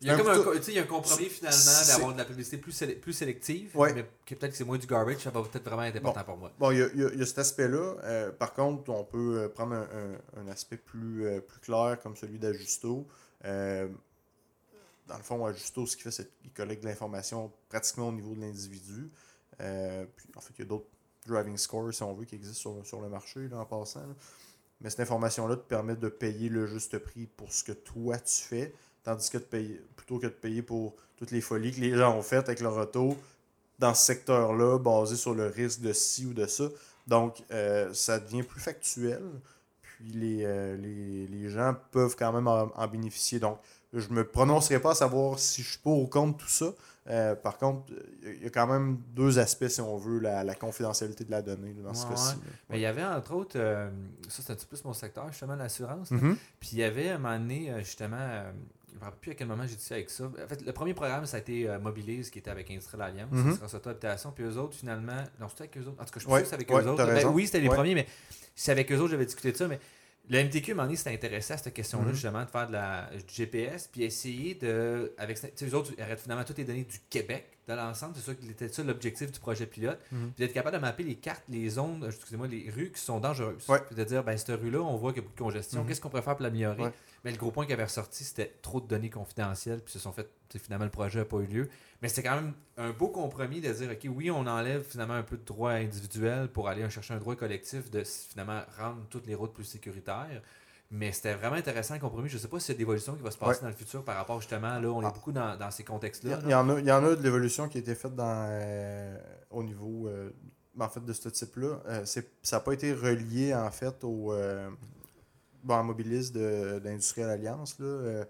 il 0.00 0.08
y 0.08 0.10
a 0.10 0.16
comme 0.18 0.28
un, 0.28 0.60
il 0.68 0.74
y 0.74 0.78
a 0.78 0.82
un 0.82 0.86
compromis 0.86 1.30
finalement 1.30 1.86
d'avoir 1.86 2.12
de 2.12 2.18
la 2.18 2.24
publicité 2.26 2.58
plus, 2.58 2.84
plus 3.00 3.12
sélective, 3.14 3.70
mais 3.74 4.02
peut-être 4.26 4.50
que 4.50 4.56
c'est 4.56 4.64
moins 4.64 4.76
du 4.76 4.86
garbage, 4.86 5.18
ça 5.18 5.30
va 5.30 5.42
peut-être 5.42 5.64
vraiment 5.64 5.84
être 5.84 5.96
important 5.96 6.24
pour 6.24 6.36
moi. 6.36 6.52
Bon, 6.58 6.70
il 6.72 6.78
y 6.78 6.82
a, 6.82 6.88
il 6.94 7.18
y 7.18 7.22
a 7.22 7.26
cet 7.26 7.38
aspect-là. 7.38 7.96
Euh, 8.02 8.32
par 8.32 8.52
contre, 8.52 8.90
on 8.90 9.04
peut 9.04 9.38
euh, 9.38 9.48
prendre 9.48 9.74
un, 9.74 10.18
un, 10.36 10.48
aspect 10.48 10.76
plus, 10.76 11.24
euh, 11.24 11.40
plus 11.40 11.60
clair 11.60 11.98
comme 12.02 12.16
celui 12.16 12.38
d'Ajusto. 12.38 13.06
dans 13.42 13.88
le 15.16 15.22
fond, 15.22 15.46
Ajusto, 15.46 15.86
ce 15.86 15.96
qu'il 15.96 16.02
fait, 16.02 16.10
c'est 16.10 16.30
qu'il 16.42 16.52
collecte 16.52 16.82
de 16.82 16.88
l'information 16.88 17.50
pratiquement 17.70 18.08
au 18.08 18.12
niveau 18.12 18.34
de 18.34 18.40
l'individu. 18.40 19.10
puis, 19.56 20.26
en 20.36 20.40
fait, 20.40 20.52
il 20.58 20.62
y 20.62 20.62
a 20.62 20.68
d'autres 20.68 20.88
driving 21.26 21.56
scores, 21.56 21.94
si 21.94 22.02
on 22.02 22.12
veut, 22.12 22.26
qui 22.26 22.34
existent 22.34 22.74
sur, 22.74 22.86
sur 22.86 23.00
le 23.00 23.08
marché 23.08 23.48
là, 23.48 23.60
en 23.60 23.64
passant. 23.64 24.02
Mais 24.84 24.90
cette 24.90 25.00
information-là 25.00 25.56
te 25.56 25.62
permet 25.62 25.96
de 25.96 26.10
payer 26.10 26.50
le 26.50 26.66
juste 26.66 26.98
prix 26.98 27.26
pour 27.26 27.50
ce 27.50 27.64
que 27.64 27.72
toi 27.72 28.18
tu 28.18 28.44
fais, 28.44 28.74
tandis 29.02 29.30
que 29.30 29.38
de 29.38 29.42
payer, 29.42 29.80
plutôt 29.96 30.18
que 30.18 30.26
de 30.26 30.32
payer 30.32 30.60
pour 30.60 30.94
toutes 31.16 31.30
les 31.30 31.40
folies 31.40 31.72
que 31.72 31.80
les 31.80 31.94
gens 31.94 32.14
ont 32.14 32.20
faites 32.20 32.48
avec 32.48 32.60
leur 32.60 32.76
auto 32.76 33.16
dans 33.78 33.94
ce 33.94 34.04
secteur-là, 34.04 34.78
basé 34.78 35.16
sur 35.16 35.32
le 35.32 35.46
risque 35.46 35.80
de 35.80 35.94
ci 35.94 36.26
ou 36.26 36.34
de 36.34 36.44
ça. 36.44 36.64
Donc, 37.06 37.42
euh, 37.50 37.94
ça 37.94 38.20
devient 38.20 38.42
plus 38.42 38.60
factuel. 38.60 39.22
Puis 39.80 40.12
les, 40.12 40.44
euh, 40.44 40.76
les, 40.76 41.48
gens 41.48 41.74
peuvent 41.90 42.14
quand 42.14 42.32
même 42.34 42.46
en, 42.46 42.70
en 42.74 42.86
bénéficier. 42.86 43.40
Donc, 43.40 43.58
je 44.00 44.08
me 44.10 44.24
prononcerai 44.24 44.80
pas 44.80 44.92
à 44.92 44.94
savoir 44.94 45.38
si 45.38 45.62
je 45.62 45.70
suis 45.70 45.78
pour 45.78 46.02
ou 46.02 46.06
contre 46.06 46.38
tout 46.38 46.48
ça. 46.48 46.72
Euh, 47.10 47.34
par 47.34 47.58
contre, 47.58 47.92
il 48.22 48.42
y 48.42 48.46
a 48.46 48.50
quand 48.50 48.66
même 48.66 48.98
deux 49.14 49.38
aspects, 49.38 49.68
si 49.68 49.80
on 49.80 49.96
veut, 49.96 50.18
la, 50.20 50.54
confidentialité 50.54 51.24
de 51.24 51.30
la 51.30 51.42
donnée 51.42 51.74
dans 51.74 51.94
ce 51.94 52.06
cas-ci. 52.06 52.36
Mais 52.70 52.78
il 52.78 52.82
y 52.82 52.86
avait, 52.86 53.04
entre 53.04 53.34
autres, 53.34 53.56
euh, 53.58 53.90
ça 54.28 54.42
c'est 54.42 54.52
un 54.52 54.56
petit 54.56 54.66
peu 54.66 54.76
plus 54.76 54.84
mon 54.84 54.94
secteur, 54.94 55.28
justement, 55.28 55.54
l'assurance. 55.54 56.10
Mm-hmm. 56.10 56.36
Puis 56.60 56.70
il 56.72 56.78
y 56.78 56.84
avait, 56.84 57.10
à 57.10 57.16
un 57.16 57.18
moment 57.18 57.38
donné, 57.38 57.70
euh, 57.70 57.78
justement, 57.80 58.16
je 58.88 58.94
ne 58.94 59.00
me 59.00 59.04
rappelle 59.04 59.20
plus 59.20 59.32
à 59.32 59.34
quel 59.34 59.48
moment 59.48 59.66
j'ai 59.66 59.76
dit 59.76 59.84
ça 59.84 59.96
avec 59.96 60.08
ça. 60.08 60.24
En 60.24 60.48
fait, 60.48 60.64
le 60.64 60.72
premier 60.72 60.94
programme, 60.94 61.26
ça 61.26 61.36
a 61.36 61.40
été 61.40 61.68
Mobilise, 61.78 62.30
qui 62.30 62.38
était 62.38 62.50
avec 62.50 62.70
Industrial 62.70 63.02
Alliance, 63.02 63.28
mm 63.30 63.50
-hmm. 63.50 63.88
Habitation. 63.88 64.32
Puis 64.32 64.44
eux 64.44 64.56
autres, 64.56 64.74
finalement, 64.74 65.22
non, 65.38 65.48
c'était 65.48 65.64
avec 65.64 65.76
eux 65.76 65.86
autres. 65.88 66.00
En 66.00 66.04
tout 66.06 66.12
cas, 66.12 66.20
je 66.20 66.26
pense 66.26 66.40
que 66.40 66.46
c'est 66.46 66.54
avec 66.54 66.70
eux 66.70 66.88
autres. 66.88 67.04
Ben, 67.04 67.26
oui, 67.26 67.46
c'était 67.46 67.60
les 67.60 67.68
premiers, 67.68 67.94
mais 67.94 68.06
c'est 68.54 68.72
avec 68.72 68.90
eux 68.90 68.98
autres 68.98 69.10
j'avais 69.10 69.26
discuté 69.26 69.52
de 69.52 69.56
ça. 69.56 69.68
Mais 69.68 69.80
le 70.28 70.42
MTQ, 70.42 70.70
à 70.70 70.72
un 70.72 70.76
moment 70.76 70.86
donné, 70.86 70.96
s'est 70.96 71.12
intéressé 71.12 71.52
à 71.52 71.56
cette 71.58 71.74
question-là, 71.74 72.10
mm-hmm. 72.10 72.14
justement, 72.14 72.44
de 72.44 72.50
faire 72.50 72.66
de 72.66 72.72
la, 72.72 73.10
du 73.10 73.34
GPS, 73.34 73.88
puis 73.88 74.04
essayer 74.04 74.54
de. 74.54 75.14
Avec, 75.18 75.38
eux 75.62 75.74
autres, 75.74 75.92
ils 75.96 76.02
arrêtent 76.02 76.20
finalement 76.20 76.44
toutes 76.44 76.58
les 76.58 76.64
données 76.64 76.84
du 76.84 76.98
Québec 77.10 77.53
dans 77.66 77.76
l'ensemble. 77.76 78.14
C'est 78.16 78.22
ça 78.22 78.34
qui 78.34 78.50
était 78.50 78.68
ça 78.68 78.82
l'objectif 78.82 79.30
du 79.32 79.40
projet 79.40 79.66
pilote. 79.66 79.98
Mm-hmm. 80.12 80.32
Puis 80.34 80.46
d'être 80.46 80.52
capable 80.52 80.76
de 80.76 80.80
mapper 80.80 81.02
les 81.02 81.16
cartes, 81.16 81.44
les 81.48 81.68
zones, 81.68 82.04
excusez-moi, 82.06 82.46
les 82.46 82.70
rues 82.70 82.90
qui 82.90 83.00
sont 83.00 83.20
dangereuses. 83.20 83.64
Puis 83.66 83.96
de 83.96 84.04
dire, 84.04 84.24
ben, 84.24 84.36
cette 84.36 84.60
rue-là, 84.60 84.80
on 84.80 84.96
voit 84.96 85.12
qu'il 85.12 85.22
y 85.22 85.24
a 85.24 85.28
beaucoup 85.28 85.34
de 85.34 85.40
congestion. 85.40 85.82
Mm-hmm. 85.82 85.86
Qu'est-ce 85.86 86.00
qu'on 86.00 86.10
pourrait 86.10 86.22
faire 86.22 86.36
pour 86.36 86.44
l'améliorer? 86.44 86.92
Mais 87.24 87.30
le 87.30 87.38
gros 87.38 87.50
point 87.50 87.64
qui 87.64 87.72
avait 87.72 87.84
ressorti, 87.84 88.22
c'était 88.22 88.54
trop 88.60 88.80
de 88.80 88.86
données 88.86 89.08
confidentielles, 89.08 89.80
puis 89.80 89.92
se 89.92 89.98
sont 89.98 90.12
fait, 90.12 90.28
finalement, 90.58 90.84
le 90.84 90.90
projet 90.90 91.20
n'a 91.20 91.24
pas 91.24 91.38
eu 91.38 91.46
lieu. 91.46 91.68
Mais 92.02 92.08
c'était 92.08 92.28
quand 92.28 92.34
même 92.34 92.52
un 92.76 92.90
beau 92.90 93.08
compromis 93.08 93.62
de 93.62 93.72
dire, 93.72 93.90
OK, 93.90 94.10
oui, 94.14 94.30
on 94.30 94.46
enlève 94.46 94.82
finalement 94.82 95.14
un 95.14 95.22
peu 95.22 95.38
de 95.38 95.44
droit 95.44 95.70
individuel 95.70 96.48
pour 96.48 96.68
aller 96.68 96.88
chercher 96.90 97.14
un 97.14 97.18
droit 97.18 97.34
collectif 97.34 97.90
de 97.90 98.04
finalement 98.04 98.60
rendre 98.76 99.06
toutes 99.08 99.26
les 99.26 99.34
routes 99.34 99.54
plus 99.54 99.64
sécuritaires. 99.64 100.42
Mais 100.90 101.12
c'était 101.12 101.34
vraiment 101.34 101.56
intéressant 101.56 101.94
le 101.94 102.00
compromis. 102.00 102.28
Je 102.28 102.36
ne 102.36 102.40
sais 102.40 102.48
pas 102.48 102.60
si 102.60 102.66
c'est 102.66 102.74
d'évolution 102.74 103.14
qui 103.14 103.22
va 103.22 103.30
se 103.30 103.38
passer 103.38 103.62
dans 103.62 103.68
le 103.68 103.74
futur 103.74 104.04
par 104.04 104.16
rapport 104.16 104.40
justement, 104.40 104.78
là, 104.78 104.88
on 104.88 105.02
est 105.02 105.06
ah. 105.06 105.10
beaucoup 105.10 105.32
dans, 105.32 105.56
dans, 105.56 105.70
ces 105.70 105.82
contextes-là. 105.82 106.40
Il, 106.44 106.50
y 106.50 106.54
en 106.54 106.68
a, 106.68 106.78
il 106.78 106.86
y 106.86 106.92
en 106.92 107.04
a 107.04 107.16
de 107.16 107.22
l'évolution 107.22 107.68
qui 107.68 107.78
a 107.78 107.80
été 107.80 107.94
faite 107.94 108.14
dans, 108.14 108.46
euh, 108.48 109.16
au 109.50 109.62
niveau 109.62 110.08
euh, 110.08 110.30
en 110.78 110.88
fait, 110.88 111.04
de 111.04 111.12
ce 111.12 111.28
type-là. 111.28 111.80
Euh, 111.86 112.04
ça 112.04 112.22
n'a 112.52 112.60
pas 112.60 112.72
été 112.72 112.92
relié 112.92 113.54
en 113.54 113.70
fait 113.70 114.04
au 114.04 114.34
bon, 115.64 115.82
mobiliste 115.82 116.36
d'Industrial 116.36 117.30
Alliance. 117.30 117.78
Là, 117.78 118.24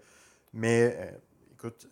mais 0.53 1.13
écoute, 1.53 1.87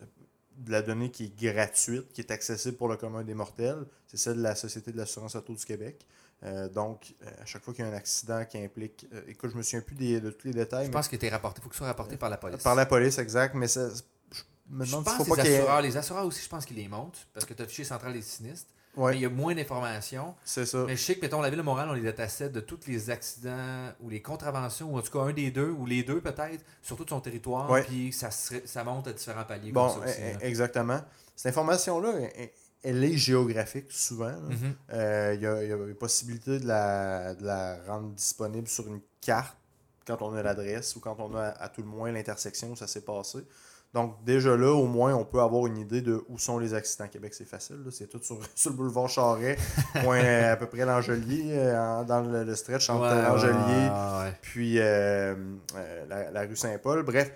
de 0.56 0.70
la 0.70 0.82
donnée 0.82 1.10
qui 1.10 1.24
est 1.24 1.52
gratuite, 1.52 2.12
qui 2.12 2.20
est 2.20 2.30
accessible 2.30 2.76
pour 2.76 2.88
le 2.88 2.96
commun 2.96 3.22
des 3.22 3.34
mortels, 3.34 3.84
c'est 4.06 4.16
celle 4.16 4.38
de 4.38 4.42
la 4.42 4.54
Société 4.54 4.92
de 4.92 4.96
l'assurance 4.96 5.34
auto 5.34 5.54
du 5.54 5.64
Québec. 5.64 6.06
Euh, 6.42 6.68
donc, 6.68 7.14
euh, 7.22 7.30
à 7.42 7.46
chaque 7.46 7.62
fois 7.62 7.72
qu'il 7.72 7.84
y 7.84 7.88
a 7.88 7.90
un 7.90 7.94
accident 7.96 8.44
qui 8.44 8.58
implique. 8.58 9.06
Euh, 9.14 9.22
écoute, 9.28 9.50
je 9.50 9.56
me 9.56 9.62
souviens 9.62 9.80
plus 9.80 9.96
de 9.96 10.30
tous 10.30 10.48
les 10.48 10.54
détails. 10.54 10.86
Je 10.86 10.90
pense 10.90 11.08
qu'il 11.08 11.16
était 11.16 11.30
rapporté. 11.30 11.60
Il 11.60 11.62
faut 11.62 11.68
que 11.70 11.74
ce 11.74 11.78
soit 11.78 11.86
rapporté 11.86 12.16
par 12.16 12.28
la 12.28 12.36
police. 12.36 12.62
Par 12.62 12.74
la 12.74 12.86
police, 12.86 13.18
exact. 13.18 13.54
Mais 13.54 13.68
ça, 13.68 13.88
je 13.88 14.42
me 14.68 14.84
demande 14.84 15.08
s'il 15.08 15.16
faut 15.16 15.34
pas 15.34 15.42
les 15.42 15.54
assureurs, 15.54 15.82
les 15.82 15.96
assureurs 15.96 16.26
aussi, 16.26 16.42
je 16.42 16.48
pense 16.48 16.66
qu'ils 16.66 16.76
les 16.76 16.88
montent. 16.88 17.26
Parce 17.32 17.46
que 17.46 17.54
tu 17.54 17.62
as 17.62 17.66
fichier 17.66 17.84
central 17.84 18.12
des 18.12 18.22
sinistres. 18.22 18.70
Mais 18.96 19.16
il 19.16 19.22
y 19.22 19.24
a 19.24 19.30
moins 19.30 19.54
d'informations. 19.54 20.34
C'est 20.44 20.66
ça. 20.66 20.84
Mais 20.86 20.96
je 20.96 21.02
sais 21.02 21.16
que, 21.16 21.20
mettons, 21.22 21.40
la 21.40 21.50
ville 21.50 21.58
de 21.58 21.64
Montréal, 21.64 21.88
on 21.90 21.94
les 21.94 22.02
datassets 22.02 22.50
de 22.50 22.60
tous 22.60 22.86
les 22.86 23.10
accidents 23.10 23.92
ou 24.00 24.08
les 24.08 24.22
contraventions, 24.22 24.92
ou 24.92 24.98
en 24.98 25.02
tout 25.02 25.10
cas 25.10 25.24
un 25.24 25.32
des 25.32 25.50
deux, 25.50 25.70
ou 25.70 25.86
les 25.86 26.02
deux 26.02 26.20
peut-être, 26.20 26.64
sur 26.80 26.96
tout 26.96 27.06
son 27.08 27.20
territoire. 27.20 27.82
Puis 27.86 28.12
ça, 28.12 28.30
ça 28.30 28.84
monte 28.84 29.08
à 29.08 29.12
différents 29.12 29.44
paliers. 29.44 29.72
Bon, 29.72 29.88
comme 29.88 30.02
ça 30.02 30.08
aussi, 30.08 30.20
e- 30.20 30.46
exactement. 30.46 31.00
Cette 31.34 31.50
information-là, 31.50 32.12
elle 32.84 33.02
est 33.02 33.16
géographique 33.16 33.90
souvent. 33.90 34.30
Mhm. 34.30 34.74
Euh, 34.92 35.32
il 35.34 35.42
y, 35.42 35.46
a, 35.46 35.64
y, 35.64 35.94
possibilité 35.94 36.58
de 36.58 36.66
la, 36.66 37.34
de 37.34 37.44
la, 37.44 37.78
rendre 37.86 38.10
disponible 38.10 38.68
sur 38.68 38.86
une 38.86 39.00
carte 39.20 39.56
quand 40.06 40.20
on 40.20 40.34
a 40.34 40.42
l'adresse 40.42 40.94
ou 40.96 41.00
quand 41.00 41.16
on 41.18 41.34
a 41.34 41.46
à, 41.46 41.68
tout 41.70 41.80
le 41.80 41.88
moins 41.88 42.12
l'intersection 42.12 42.72
où 42.72 42.76
ça 42.76 42.86
s'est 42.86 43.00
passé. 43.00 43.38
Donc 43.94 44.22
déjà 44.24 44.56
là, 44.56 44.72
au 44.72 44.86
moins, 44.86 45.14
on 45.14 45.24
peut 45.24 45.40
avoir 45.40 45.66
une 45.66 45.78
idée 45.78 46.02
de 46.02 46.22
où 46.28 46.38
sont 46.38 46.58
les 46.58 46.74
accidents. 46.74 47.08
Québec, 47.08 47.32
c'est 47.32 47.48
facile. 47.48 47.78
C'est 47.90 48.08
tout 48.08 48.20
sur, 48.20 48.38
sur, 48.54 48.70
le 48.70 48.76
boulevard 48.76 49.08
Charret, 49.08 49.56
point 50.02 50.22
à 50.22 50.56
peu 50.56 50.66
près 50.66 50.84
l'Angelier, 50.84 51.52
euh, 51.52 52.04
dans 52.04 52.20
le, 52.20 52.54
stretch 52.54 52.90
entre 52.90 53.06
l'Angelier 53.06 54.32
puis 54.42 54.78
euh, 54.78 55.34
la, 56.08 56.30
la, 56.30 56.40
rue 56.42 56.56
Saint-Paul. 56.56 57.02
Bref, 57.02 57.32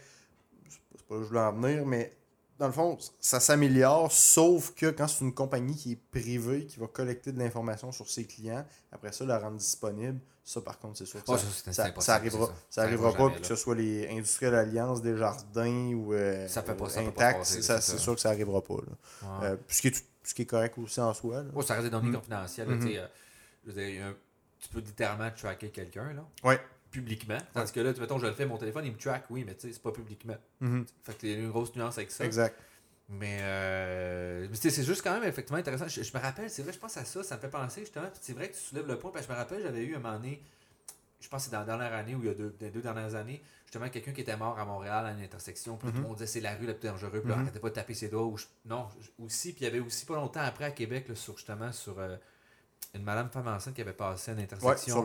c'est 0.69 1.07
pas 1.07 1.15
là 1.15 1.21
que 1.21 1.23
je 1.23 1.29
voulais 1.29 1.41
en 1.41 1.53
venir, 1.53 1.87
mais 1.87 2.13
dans 2.59 2.67
le 2.67 2.73
fond, 2.73 2.99
ça 3.21 3.39
s'améliore, 3.39 4.11
sauf 4.11 4.75
que 4.75 4.87
quand 4.87 5.07
c'est 5.07 5.25
une 5.25 5.33
compagnie 5.33 5.77
qui 5.77 5.93
est 5.93 6.01
privée, 6.11 6.67
qui 6.67 6.81
va 6.81 6.89
collecter 6.89 7.31
de 7.31 7.39
l'information 7.39 7.93
sur 7.93 8.09
ses 8.11 8.25
clients, 8.25 8.67
après 8.91 9.13
ça, 9.13 9.25
la 9.25 9.39
rendre 9.39 9.59
disponible, 9.59 10.19
ça 10.43 10.61
par 10.61 10.79
contre, 10.79 10.99
c'est 10.99 11.07
sûr 11.07 11.23
que 11.23 11.37
ça, 11.37 11.73
ça, 11.73 12.15
arrivera, 12.15 12.53
ça, 12.69 12.83
arrivera 12.83 13.13
pas, 13.13 13.31
que 13.31 13.47
ce 13.47 13.55
soit 13.55 13.77
les 13.77 14.09
Industriels 14.09 14.57
Alliance, 14.57 15.03
Desjardins 15.03 15.93
ou 15.95 16.15
euh, 16.15 16.49
ça 16.49 16.65
Intact, 16.97 17.45
c'est 17.45 17.99
sûr 17.99 18.15
que 18.17 18.21
ça 18.21 18.31
arrivera 18.31 18.61
pas. 18.61 18.75
Euh, 19.43 19.57
ce, 19.69 19.81
qui 19.81 19.89
est, 19.89 20.05
ce, 20.25 20.35
qui 20.35 20.43
est, 20.43 20.47
correct 20.47 20.77
aussi 20.79 21.01
en 21.01 21.15
soi. 21.15 21.45
ça 21.65 21.75
reste 21.75 21.85
des 21.85 21.91
données 21.91 22.11
mm. 22.11 22.15
confidentielles. 22.17 22.69
Mm-hmm. 22.69 23.09
Euh, 23.77 24.13
tu 24.59 24.69
peux 24.71 24.81
littéralement 24.81 25.31
tracker 25.31 25.69
quelqu'un. 25.69 26.13
Oui 26.43 26.55
publiquement. 26.91 27.39
Tandis 27.53 27.73
que 27.73 27.81
là, 27.81 27.93
mettons, 27.99 28.19
je 28.19 28.27
le 28.27 28.33
fais, 28.33 28.47
mon 28.47 28.57
téléphone, 28.57 28.85
il 28.87 28.93
me 28.93 28.99
track, 28.99 29.25
oui, 29.31 29.45
mais 29.47 29.55
tu 29.55 29.67
sais, 29.67 29.73
c'est 29.73 29.83
pas 29.83 29.93
publiquement. 29.93 30.37
Mm-hmm. 30.63 30.85
Fait 31.05 31.19
que 31.19 31.27
y 31.27 31.35
a 31.35 31.37
une 31.37 31.51
grosse 31.51 31.75
nuance 31.77 31.99
avec 31.99 32.11
ça. 32.11 32.25
Exact. 32.25 32.57
Mais, 33.11 33.39
euh, 33.41 34.47
c'est 34.53 34.85
juste 34.85 35.03
quand 35.03 35.15
même 35.15 35.25
effectivement 35.29 35.59
intéressant. 35.59 35.89
Je, 35.89 36.01
me 36.01 36.23
rappelle, 36.23 36.51
c'est 36.51 36.63
vrai, 36.63 36.73
je 36.73 36.79
pense 36.79 36.97
à 36.97 37.05
ça, 37.05 37.23
ça 37.23 37.37
me 37.37 37.41
fait 37.41 37.49
penser 37.49 37.81
justement. 37.81 38.09
C'est 38.21 38.35
vrai 38.35 38.49
que 38.49 38.55
tu 38.55 38.61
soulèves 38.61 38.87
le 38.87 38.99
point, 38.99 39.11
parce 39.11 39.27
que 39.27 39.33
je 39.33 39.37
me 39.37 39.41
rappelle, 39.41 39.63
j'avais 39.63 39.83
eu 39.83 39.95
un 39.95 39.99
moment 39.99 40.15
donné, 40.15 40.43
je 41.21 41.29
pense 41.29 41.45
que 41.45 41.51
c'est 41.51 41.53
dans 41.53 41.61
la 41.61 41.65
dernière 41.65 41.95
année 41.95 42.15
ou 42.15 42.21
il 42.21 42.27
y 42.27 42.31
a 42.31 42.35
deux, 42.35 42.55
deux 42.61 42.83
dernières 42.83 43.15
années, 43.15 43.43
justement 43.65 43.89
quelqu'un 43.89 44.13
qui 44.13 44.21
était 44.21 44.37
mort 44.37 44.59
à 44.59 44.65
Montréal 44.67 45.07
à 45.07 45.13
une 45.13 45.23
intersection, 45.23 45.77
puis 45.77 45.89
tout 45.89 45.95
le 45.95 46.01
mm-hmm. 46.01 46.07
monde 46.07 46.17
disait 46.17 46.27
c'est 46.27 46.41
la 46.41 46.55
rue 46.55 46.67
la 46.67 46.75
plus 46.75 46.89
dangereuse, 46.89 47.23
puis 47.23 47.33
mm 47.33 47.47
-hmm. 47.47 47.61
pas 47.61 47.69
de 47.71 47.75
taper 47.75 47.95
ses 47.95 48.09
doigts. 48.09 48.27
Ou 48.27 48.37
non, 48.67 48.89
aussi, 49.19 49.53
puis 49.53 49.63
il 49.63 49.65
y 49.65 49.67
avait 49.69 49.81
aussi 49.81 50.05
pas 50.05 50.17
longtemps 50.17 50.43
après 50.43 50.67
à 50.67 50.71
Québec, 50.71 51.07
sur 51.15 51.37
justement 51.37 51.73
sur. 51.73 51.99
Euh, 51.99 52.17
une 52.95 53.03
madame 53.03 53.29
femme 53.31 53.49
enceinte 53.49 53.75
qui 53.75 53.81
avait 53.81 53.93
passé 53.93 54.31
à 54.31 54.35
une 54.35 54.41
intersection. 54.41 55.05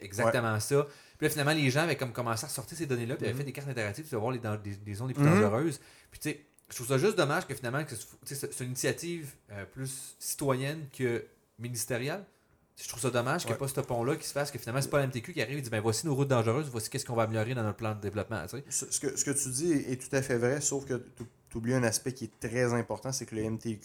exactement 0.00 0.58
ça. 0.60 0.86
Puis 1.18 1.26
là, 1.26 1.30
finalement, 1.30 1.52
les 1.52 1.70
gens 1.70 1.82
avaient 1.82 1.96
comme 1.96 2.12
commencé 2.12 2.44
à 2.44 2.48
sortir 2.48 2.76
ces 2.76 2.86
données-là, 2.86 3.16
puis 3.16 3.24
avaient 3.24 3.32
mhm. 3.32 3.38
fait 3.38 3.44
des 3.44 3.52
cartes 3.52 3.68
interactives 3.68 4.06
pour 4.06 4.20
voir 4.20 4.32
les, 4.32 4.40
les, 4.84 4.94
zones 4.94 5.08
les 5.08 5.14
plus 5.14 5.24
mhm. 5.24 5.40
dangereuses. 5.40 5.80
Puis 6.10 6.20
tu 6.20 6.30
sais, 6.30 6.44
je 6.68 6.76
trouve 6.76 6.88
ça 6.88 6.98
juste 6.98 7.16
dommage 7.16 7.46
que 7.46 7.54
finalement, 7.54 7.84
c'est 8.24 8.60
une 8.60 8.68
initiative 8.68 9.30
euh, 9.52 9.64
plus 9.66 10.16
citoyenne 10.18 10.86
que 10.96 11.24
ministérielle. 11.58 12.24
Je 12.80 12.88
trouve 12.88 13.00
ça 13.00 13.10
dommage 13.10 13.42
qu'il 13.42 13.50
n'y 13.50 13.56
ait 13.56 13.58
pas 13.58 13.68
ce 13.68 13.80
pont-là 13.80 14.16
qui 14.16 14.26
se 14.26 14.32
fasse, 14.32 14.50
que 14.50 14.58
finalement, 14.58 14.80
c'est 14.80 14.88
pas 14.88 15.04
l'MTQ 15.04 15.34
qui 15.34 15.42
arrive 15.42 15.58
et 15.58 15.60
dit 15.60 15.70
ben 15.70 15.80
voici 15.80 16.06
nos 16.06 16.14
routes 16.14 16.28
dangereuses, 16.28 16.68
voici 16.70 16.88
qu'est-ce 16.88 17.04
qu'on 17.04 17.14
va 17.14 17.24
améliorer 17.24 17.54
dans 17.54 17.62
notre 17.62 17.76
plan 17.76 17.94
de 17.94 18.00
développement. 18.00 18.44
Ce, 18.48 18.84
que, 18.98 19.16
ce 19.16 19.24
que 19.24 19.30
tu 19.30 19.48
dis 19.50 19.72
est, 19.72 20.00
tout 20.00 20.16
à 20.16 20.22
fait 20.22 20.38
vrai, 20.38 20.60
sauf 20.60 20.86
que 20.86 20.94
tu 21.52 21.58
oublies 21.58 21.74
un 21.74 21.82
aspect 21.84 22.12
qui 22.14 22.24
est 22.24 22.48
très 22.48 22.72
important, 22.72 23.12
c'est 23.12 23.26
que 23.26 23.34
le 23.36 23.42
MTQ 23.44 23.78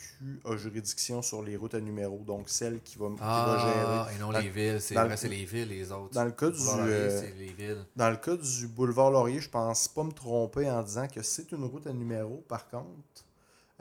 a 0.46 0.56
juridiction 0.56 1.22
sur 1.22 1.44
les 1.44 1.58
routes 1.58 1.74
à 1.76 1.82
numéro, 1.82 2.18
donc 2.26 2.48
celle 2.48 2.80
qui 2.82 2.98
va, 2.98 3.08
qui 3.10 3.20
va 3.20 3.58
gérer. 3.60 3.86
Ah, 3.86 4.08
et 4.16 4.20
non 4.22 4.32
Dans- 4.32 4.40
les 4.40 4.50
villes, 4.50 4.80
c'est 4.80 4.94
vrai, 5.06 5.18
les 5.28 5.44
villes, 5.46 5.68
les 5.68 5.92
autres. 5.92 6.14
Dans 6.14 6.24
le 6.24 6.32
cas 6.32 6.50
du, 6.50 6.58
Boulevard 6.58 6.78
Laurier, 6.78 6.94
euh, 6.96 7.20
c'est 7.20 7.34
les 7.38 7.52
villes. 7.52 7.86
Dans 7.98 8.10
le 8.10 8.16
cas 8.16 8.36
du 8.38 8.68
boulevard 8.68 9.12
Laurier, 9.12 9.40
je 9.42 9.50
pense 9.50 9.90
pas 9.90 10.04
me 10.06 10.12
tromper 10.14 10.70
en 10.72 10.82
disant 10.82 11.08
que 11.10 11.22
c'est 11.22 11.52
une 11.52 11.66
route 11.66 11.86
à 11.88 11.92
numéro, 11.92 12.38
par 12.48 12.70
contre. 12.70 12.86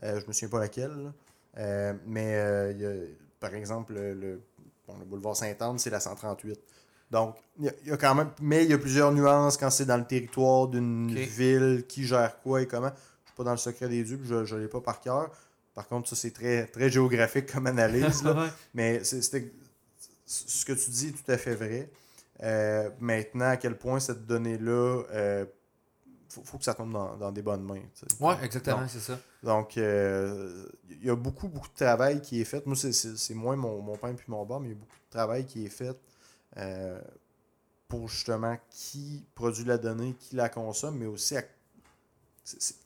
Euh, 0.03 0.21
je 0.21 0.27
me 0.27 0.33
souviens 0.33 0.49
pas 0.49 0.59
laquelle. 0.59 1.13
Euh, 1.57 1.95
mais 2.07 2.35
euh, 2.35 2.73
y 2.73 2.85
a, 2.85 2.93
par 3.39 3.55
exemple, 3.55 3.95
le, 3.95 4.15
le- 4.15 4.41
bon, 4.89 4.99
le 4.99 5.05
boulevard 5.05 5.37
Sainte-Anne, 5.37 5.79
c'est 5.79 5.91
la 5.91 6.01
138. 6.01 6.59
Donc, 7.13 7.37
il 7.61 7.67
y, 7.67 7.69
a- 7.69 7.73
il 7.85 7.89
y 7.89 7.93
a 7.93 7.97
quand 7.97 8.17
même. 8.17 8.31
Mais 8.43 8.65
il 8.65 8.71
y 8.71 8.75
a 8.75 8.79
plusieurs 8.79 9.13
nuances 9.13 9.57
quand 9.57 9.71
c'est 9.71 9.87
dans 9.87 9.97
le 9.97 10.05
territoire 10.07 10.67
d'une 10.67 11.15
ville, 11.15 11.85
qui 11.87 12.05
gère 12.05 12.41
quoi 12.41 12.61
et 12.63 12.67
comment. 12.67 12.91
Pas 13.37 13.45
dans 13.45 13.51
le 13.53 13.57
secret 13.59 13.89
des 13.89 14.03
dieux, 14.03 14.19
je 14.25 14.55
ne 14.55 14.61
l'ai 14.61 14.69
pas 14.69 14.81
par 14.81 15.01
cœur. 15.01 15.31
Par 15.75 15.87
contre, 15.89 16.09
ça, 16.09 16.17
c'est 16.17 16.31
très, 16.31 16.67
très 16.67 16.89
géographique 16.91 17.53
comme 17.53 17.67
analyse. 17.67 18.23
là. 18.25 18.51
Mais 18.75 19.05
c'était- 19.05 19.53
ce 20.25 20.65
que 20.65 20.73
tu 20.73 20.91
dis 20.91 21.09
est 21.09 21.13
tout 21.25 21.31
à 21.31 21.37
fait 21.39 21.55
vrai. 21.55 21.91
Euh, 22.43 22.91
maintenant, 22.99 23.51
à 23.51 23.57
quel 23.57 23.77
point 23.79 24.01
cette 24.01 24.27
donnée-là, 24.27 25.03
il 25.15 25.47
faut, 26.29 26.43
faut 26.45 26.59
que 26.59 26.65
ça 26.65 26.75
tombe 26.75 26.93
dans, 26.93 27.17
dans 27.17 27.31
des 27.31 27.43
bonnes 27.43 27.63
mains. 27.63 27.83
Ouais, 28.21 28.35
exactement, 28.43 28.87
c'est 28.89 29.01
ça. 29.01 29.19
donc, 29.43 29.77
euh, 29.79 30.67
il 30.91 31.05
y 31.05 31.11
a 31.11 31.15
beaucoup, 31.17 31.49
beaucoup 31.49 31.69
de 31.69 31.75
travail 31.85 32.21
qui 32.21 32.41
est 32.41 32.45
fait. 32.45 32.65
Moi, 32.67 32.75
c'est- 32.77 33.35
moins 33.35 33.57
mon, 33.57 33.81
mon 33.83 33.97
pain 33.97 34.13
puis 34.15 34.27
mon 34.29 34.45
bar, 34.45 34.61
mais 34.61 34.69
il 34.69 34.73
y 34.73 34.75
a 34.75 34.79
beaucoup 34.79 34.97
de 34.97 35.11
travail 35.11 35.47
qui 35.47 35.65
est 35.65 35.71
fait 35.71 35.97
euh, 36.59 37.01
pour 37.89 38.09
justement 38.09 38.57
qui 38.71 39.25
produit 39.35 39.65
la 39.65 39.79
donnée, 39.79 40.15
qui 40.19 40.35
la 40.37 40.49
consomme, 40.49 40.99
mais 40.99 41.07
aussi 41.07 41.37
à- 41.37 41.45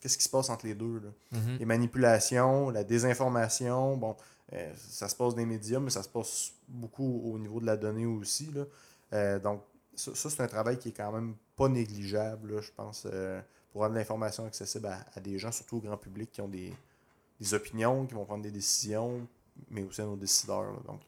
qu'est-ce 0.01 0.17
qui 0.17 0.25
se 0.25 0.29
passe 0.29 0.49
entre 0.49 0.67
les 0.67 0.75
deux. 0.75 1.01
Là? 1.01 1.39
Mhm. 1.39 1.59
les 1.59 1.65
manipulations, 1.65 2.71
la 2.71 2.85
désinformation, 2.85 3.97
bon, 3.97 4.17
euh, 4.53 4.73
ça 4.77 5.09
se 5.09 5.15
passe 5.15 5.35
des 5.35 5.47
médias, 5.47 5.81
mais 5.81 5.91
ça 5.91 6.03
se 6.03 6.09
passe 6.09 6.53
beaucoup 6.69 7.23
au 7.25 7.39
niveau 7.39 7.61
de 7.61 7.67
la 7.67 7.77
donnée 7.77 8.07
aussi. 8.07 8.51
Là. 8.53 8.65
Euh, 9.13 9.39
donc, 9.39 9.63
ça, 9.95 10.15
ça, 10.15 10.31
c'est 10.31 10.43
un 10.43 10.49
travail 10.49 10.79
qui 10.79 10.89
est 10.89 10.93
quand 10.93 11.13
même 11.13 11.35
pas 11.57 11.69
négligeable, 11.69 12.55
là, 12.55 12.61
je 12.61 12.71
pense, 12.75 13.07
euh, 13.07 13.41
pour 13.73 13.83
rendre 13.83 13.95
l'information 13.95 14.47
accessible 14.47 14.87
à, 14.87 15.05
à 15.15 15.21
des 15.21 15.39
gens, 15.39 15.53
surtout 15.53 15.77
au 15.77 15.81
grand 15.81 15.97
public, 15.99 16.33
qui 16.33 16.41
ont 16.41 16.49
des, 16.49 16.73
des 17.39 17.55
opinions, 17.55 18.07
qui 18.07 18.15
vont 18.15 18.25
prendre 18.25 18.43
des 18.43 18.51
décisions, 18.51 19.27
mais 19.69 19.83
aussi 19.83 20.01
à 20.01 20.05
nos 20.05 20.17
décideurs. 20.17 20.73
là. 20.73 20.79
Donc, 20.87 21.01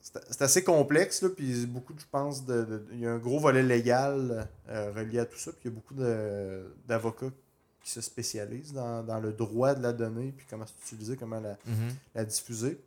c'est- 0.00 0.42
assez 0.42 0.64
complexe, 0.64 1.22
là, 1.22 1.28
puis 1.30 1.66
beaucoup, 1.66 1.94
je 1.98 2.04
pense, 2.10 2.44
de, 2.44 2.64
de- 2.64 2.86
il 2.92 3.00
y 3.00 3.06
a 3.06 3.12
un 3.12 3.18
gros 3.18 3.38
volet 3.40 3.62
légal 3.62 4.48
euh, 4.68 4.92
relié 4.92 5.20
à 5.20 5.26
tout 5.26 5.38
ça, 5.38 5.50
puis 5.52 5.60
il 5.64 5.68
y 5.70 5.72
a 5.72 5.74
beaucoup 5.74 5.94
d'avocats 6.86 7.30
qui 7.82 7.90
se 7.90 8.00
spécialisent 8.00 8.72
dans, 8.72 9.02
dans 9.02 9.18
le 9.20 9.32
droit 9.32 9.74
de 9.74 9.82
la 9.82 9.92
donnée, 9.92 10.32
puis 10.36 10.46
comment 10.48 10.64
l'utiliser, 10.64 11.16
comment 11.16 11.40
la, 11.40 11.56
Mhm. 11.66 11.94
la 12.14 12.24
diffuser. 12.24 12.78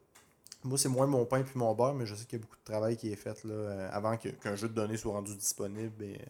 Moi, 0.63 0.77
c'est 0.77 0.87
moins 0.89 1.07
mon 1.07 1.25
pain 1.25 1.41
puis 1.41 1.57
mon 1.59 1.73
beurre, 1.73 1.93
mais 1.93 2.05
je 2.05 2.15
sais 2.15 2.25
qu'il 2.25 2.39
y 2.39 2.41
a 2.41 2.43
beaucoup 2.43 2.55
de 2.55 2.63
travail 2.71 2.95
qui 2.95 3.11
est 3.11 3.15
fait 3.17 3.43
là, 3.43 3.53
euh, 3.53 3.89
avant 3.91 4.15
qu'un 4.17 4.55
jeu 4.55 4.69
de 4.69 4.73
données 4.73 4.95
soit 4.97 5.11
rendu 5.11 5.35
disponible 5.35 6.03
et, 6.05 6.21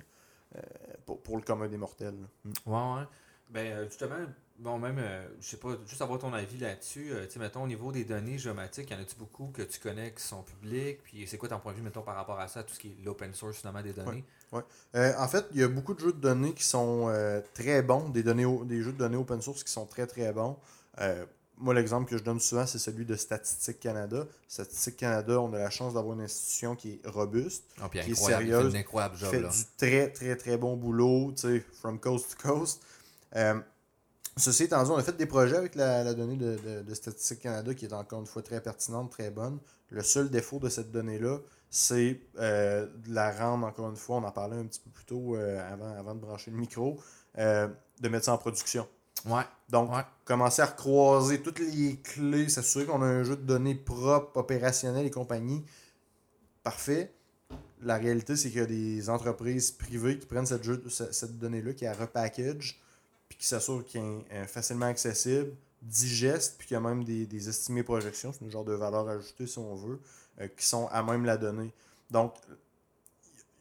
euh, 0.55 0.61
pour, 1.05 1.21
pour 1.21 1.35
le 1.37 1.43
commun 1.43 1.67
des 1.67 1.77
mortels. 1.77 2.15
Mm. 2.45 2.51
Ouais, 2.65 2.95
ouais. 2.99 3.07
Ben, 3.51 3.85
justement, 3.87 4.15
bon, 4.59 4.77
même, 4.79 4.97
euh, 4.99 5.27
je 5.41 5.47
sais 5.49 5.57
pas, 5.57 5.77
juste 5.85 6.01
avoir 6.01 6.19
ton 6.19 6.33
avis 6.33 6.57
là-dessus. 6.57 7.11
euh, 7.11 7.25
tu 7.25 7.33
sais, 7.33 7.39
mettons, 7.39 7.63
au 7.63 7.67
niveau 7.67 7.91
des 7.91 8.03
données 8.05 8.37
géomatiques, 8.37 8.89
y 8.91 8.95
en 8.95 8.99
a-tu 8.99 9.15
beaucoup 9.17 9.47
que 9.53 9.61
tu 9.61 9.79
connais 9.79 10.11
qui 10.13 10.23
sont 10.23 10.43
publics? 10.43 11.01
Puis 11.03 11.25
c'est 11.27 11.37
quoi 11.37 11.49
ton 11.49 11.59
point 11.59 11.71
de 11.73 11.77
vue, 11.77 11.83
mettons, 11.83 12.01
par 12.01 12.15
rapport 12.15 12.39
à 12.39 12.47
ça, 12.47 12.63
tout 12.63 12.73
ce 12.73 12.79
qui 12.79 12.89
est 12.89 13.03
l'open 13.05 13.33
source, 13.33 13.57
finalement, 13.57 13.81
des 13.81 13.93
données? 13.93 14.23
Euh, 14.95 15.13
en 15.17 15.27
fait, 15.27 15.45
il 15.51 15.59
y 15.59 15.63
a 15.63 15.67
beaucoup 15.67 15.93
de 15.93 15.99
jeux 15.99 16.13
de 16.13 16.19
données 16.19 16.53
qui 16.53 16.63
sont 16.63 17.07
euh, 17.09 17.41
très 17.53 17.81
bons, 17.81 18.09
des, 18.09 18.23
données, 18.23 18.45
des 18.65 18.81
jeux 18.81 18.91
de 18.91 18.97
données 18.97 19.17
open 19.17 19.41
source 19.41 19.63
qui 19.63 19.71
sont 19.71 19.85
très 19.85 20.05
très 20.05 20.31
bons. 20.31 20.57
Euh, 20.99 21.25
moi, 21.57 21.73
l'exemple 21.73 22.09
que 22.09 22.17
je 22.17 22.23
donne 22.23 22.39
souvent, 22.39 22.65
c'est 22.65 22.79
celui 22.79 23.05
de 23.05 23.15
Statistique 23.15 23.79
Canada. 23.79 24.25
Statistique 24.47 24.97
Canada, 24.97 25.39
on 25.39 25.53
a 25.53 25.59
la 25.59 25.69
chance 25.69 25.93
d'avoir 25.93 26.13
une 26.15 26.21
institution 26.25 26.75
qui 26.75 26.99
est 27.03 27.07
robuste, 27.07 27.63
Ah, 27.81 27.89
Qui 27.89 27.99
est 27.99 28.01
fait 28.03 28.15
sérieuse, 28.15 28.73
qui 28.73 28.79
job, 29.17 29.29
fait 29.31 29.39
là. 29.39 29.49
du 29.49 29.63
très 29.77 30.09
très 30.11 30.35
très 30.35 30.57
bon 30.57 30.75
boulot, 30.75 31.31
tu 31.35 31.41
sais, 31.41 31.63
from 31.79 31.99
coast 31.99 32.35
to 32.37 32.47
coast. 32.49 32.81
Ceci 34.35 34.63
étant 34.63 34.83
dit, 34.83 34.89
on 34.89 34.97
a 34.97 35.03
fait 35.03 35.15
des 35.15 35.27
projets 35.27 35.55
avec 35.57 35.75
la, 35.75 36.03
la 36.03 36.13
donnée 36.15 36.35
de, 36.37 36.55
de- 36.57 36.81
de 36.81 36.93
Statistique 36.93 37.41
Canada 37.41 37.73
qui 37.73 37.85
est 37.85 37.93
encore 37.93 38.19
une 38.19 38.25
fois 38.25 38.41
très 38.41 38.61
pertinente, 38.61 39.11
très 39.11 39.29
bonne. 39.29 39.59
Le 39.89 40.01
seul 40.01 40.29
défaut 40.31 40.57
de 40.59 40.69
cette 40.69 40.91
donnée-là, 40.91 41.37
c'est 41.69 42.19
euh, 42.39 42.87
de 43.05 43.13
la 43.13 43.31
rendre, 43.31 43.67
encore 43.67 43.89
une 43.89 43.95
fois, 43.95 44.17
on 44.17 44.23
en 44.23 44.31
parlait 44.31 44.57
un 44.57 44.65
petit 44.65 44.79
peu 44.79 44.89
plus 44.89 45.05
tôt 45.05 45.35
euh, 45.35 45.71
avant, 45.71 45.95
avant 45.95 46.15
de 46.15 46.19
brancher 46.19 46.49
le 46.51 46.57
micro, 46.57 46.99
euh, 47.37 47.67
de 48.01 48.09
mettre 48.09 48.25
ça 48.25 48.33
en 48.33 48.37
production. 48.39 48.87
Ouais, 49.27 49.43
Donc, 49.69 49.91
ouais. 49.91 50.01
commencer 50.25 50.61
à 50.63 50.65
recroiser 50.65 51.41
toutes 51.41 51.59
les 51.59 51.97
clés, 51.97 52.49
s'assurer 52.49 52.85
qu'on 52.85 53.01
a 53.03 53.05
un 53.05 53.23
jeu 53.23 53.35
de 53.37 53.43
données 53.43 53.75
propre, 53.75 54.35
opérationnel 54.37 55.05
et 55.05 55.11
compagnie. 55.11 55.63
Parfait. 56.63 57.13
La 57.81 57.97
réalité, 57.97 58.35
c'est 58.35 58.49
qu'il 58.49 58.59
y 58.59 58.63
a 58.63 58.65
des 58.65 59.09
entreprises 59.09 59.71
privées 59.71 60.17
qui 60.17 60.25
prennent 60.25 60.45
cette, 60.45 60.63
jeu- 60.63 60.83
cette 60.89 61.37
donnée-là, 61.37 61.73
qui 61.73 61.85
la 61.85 61.93
repackage, 61.93 62.81
qui 63.43 63.49
s'assurent 63.49 63.83
qu'il 63.83 63.99
est 63.99 64.03
euh, 64.35 64.45
facilement 64.47 64.85
accessible, 64.85 65.51
digeste, 65.81 66.55
puis 66.57 66.65
qu'il 66.65 66.75
y 66.75 66.77
a 66.77 66.79
même 66.79 67.03
des, 67.03 67.25
des 67.25 67.49
estimées 67.49 67.83
projections, 67.83 68.31
c'est 68.31 68.45
un 68.45 68.49
genre 68.49 68.63
de 68.63 68.71
valeur 68.71 69.05
ajoutée 69.09 69.47
si 69.47 69.57
on 69.59 69.75
veut, 69.75 69.99
euh, 70.39 70.47
qui 70.55 70.65
sont 70.65 70.87
à 70.87 71.03
même 71.03 71.25
la 71.25 71.35
donnée. 71.35 71.73
Donc, 72.09 72.35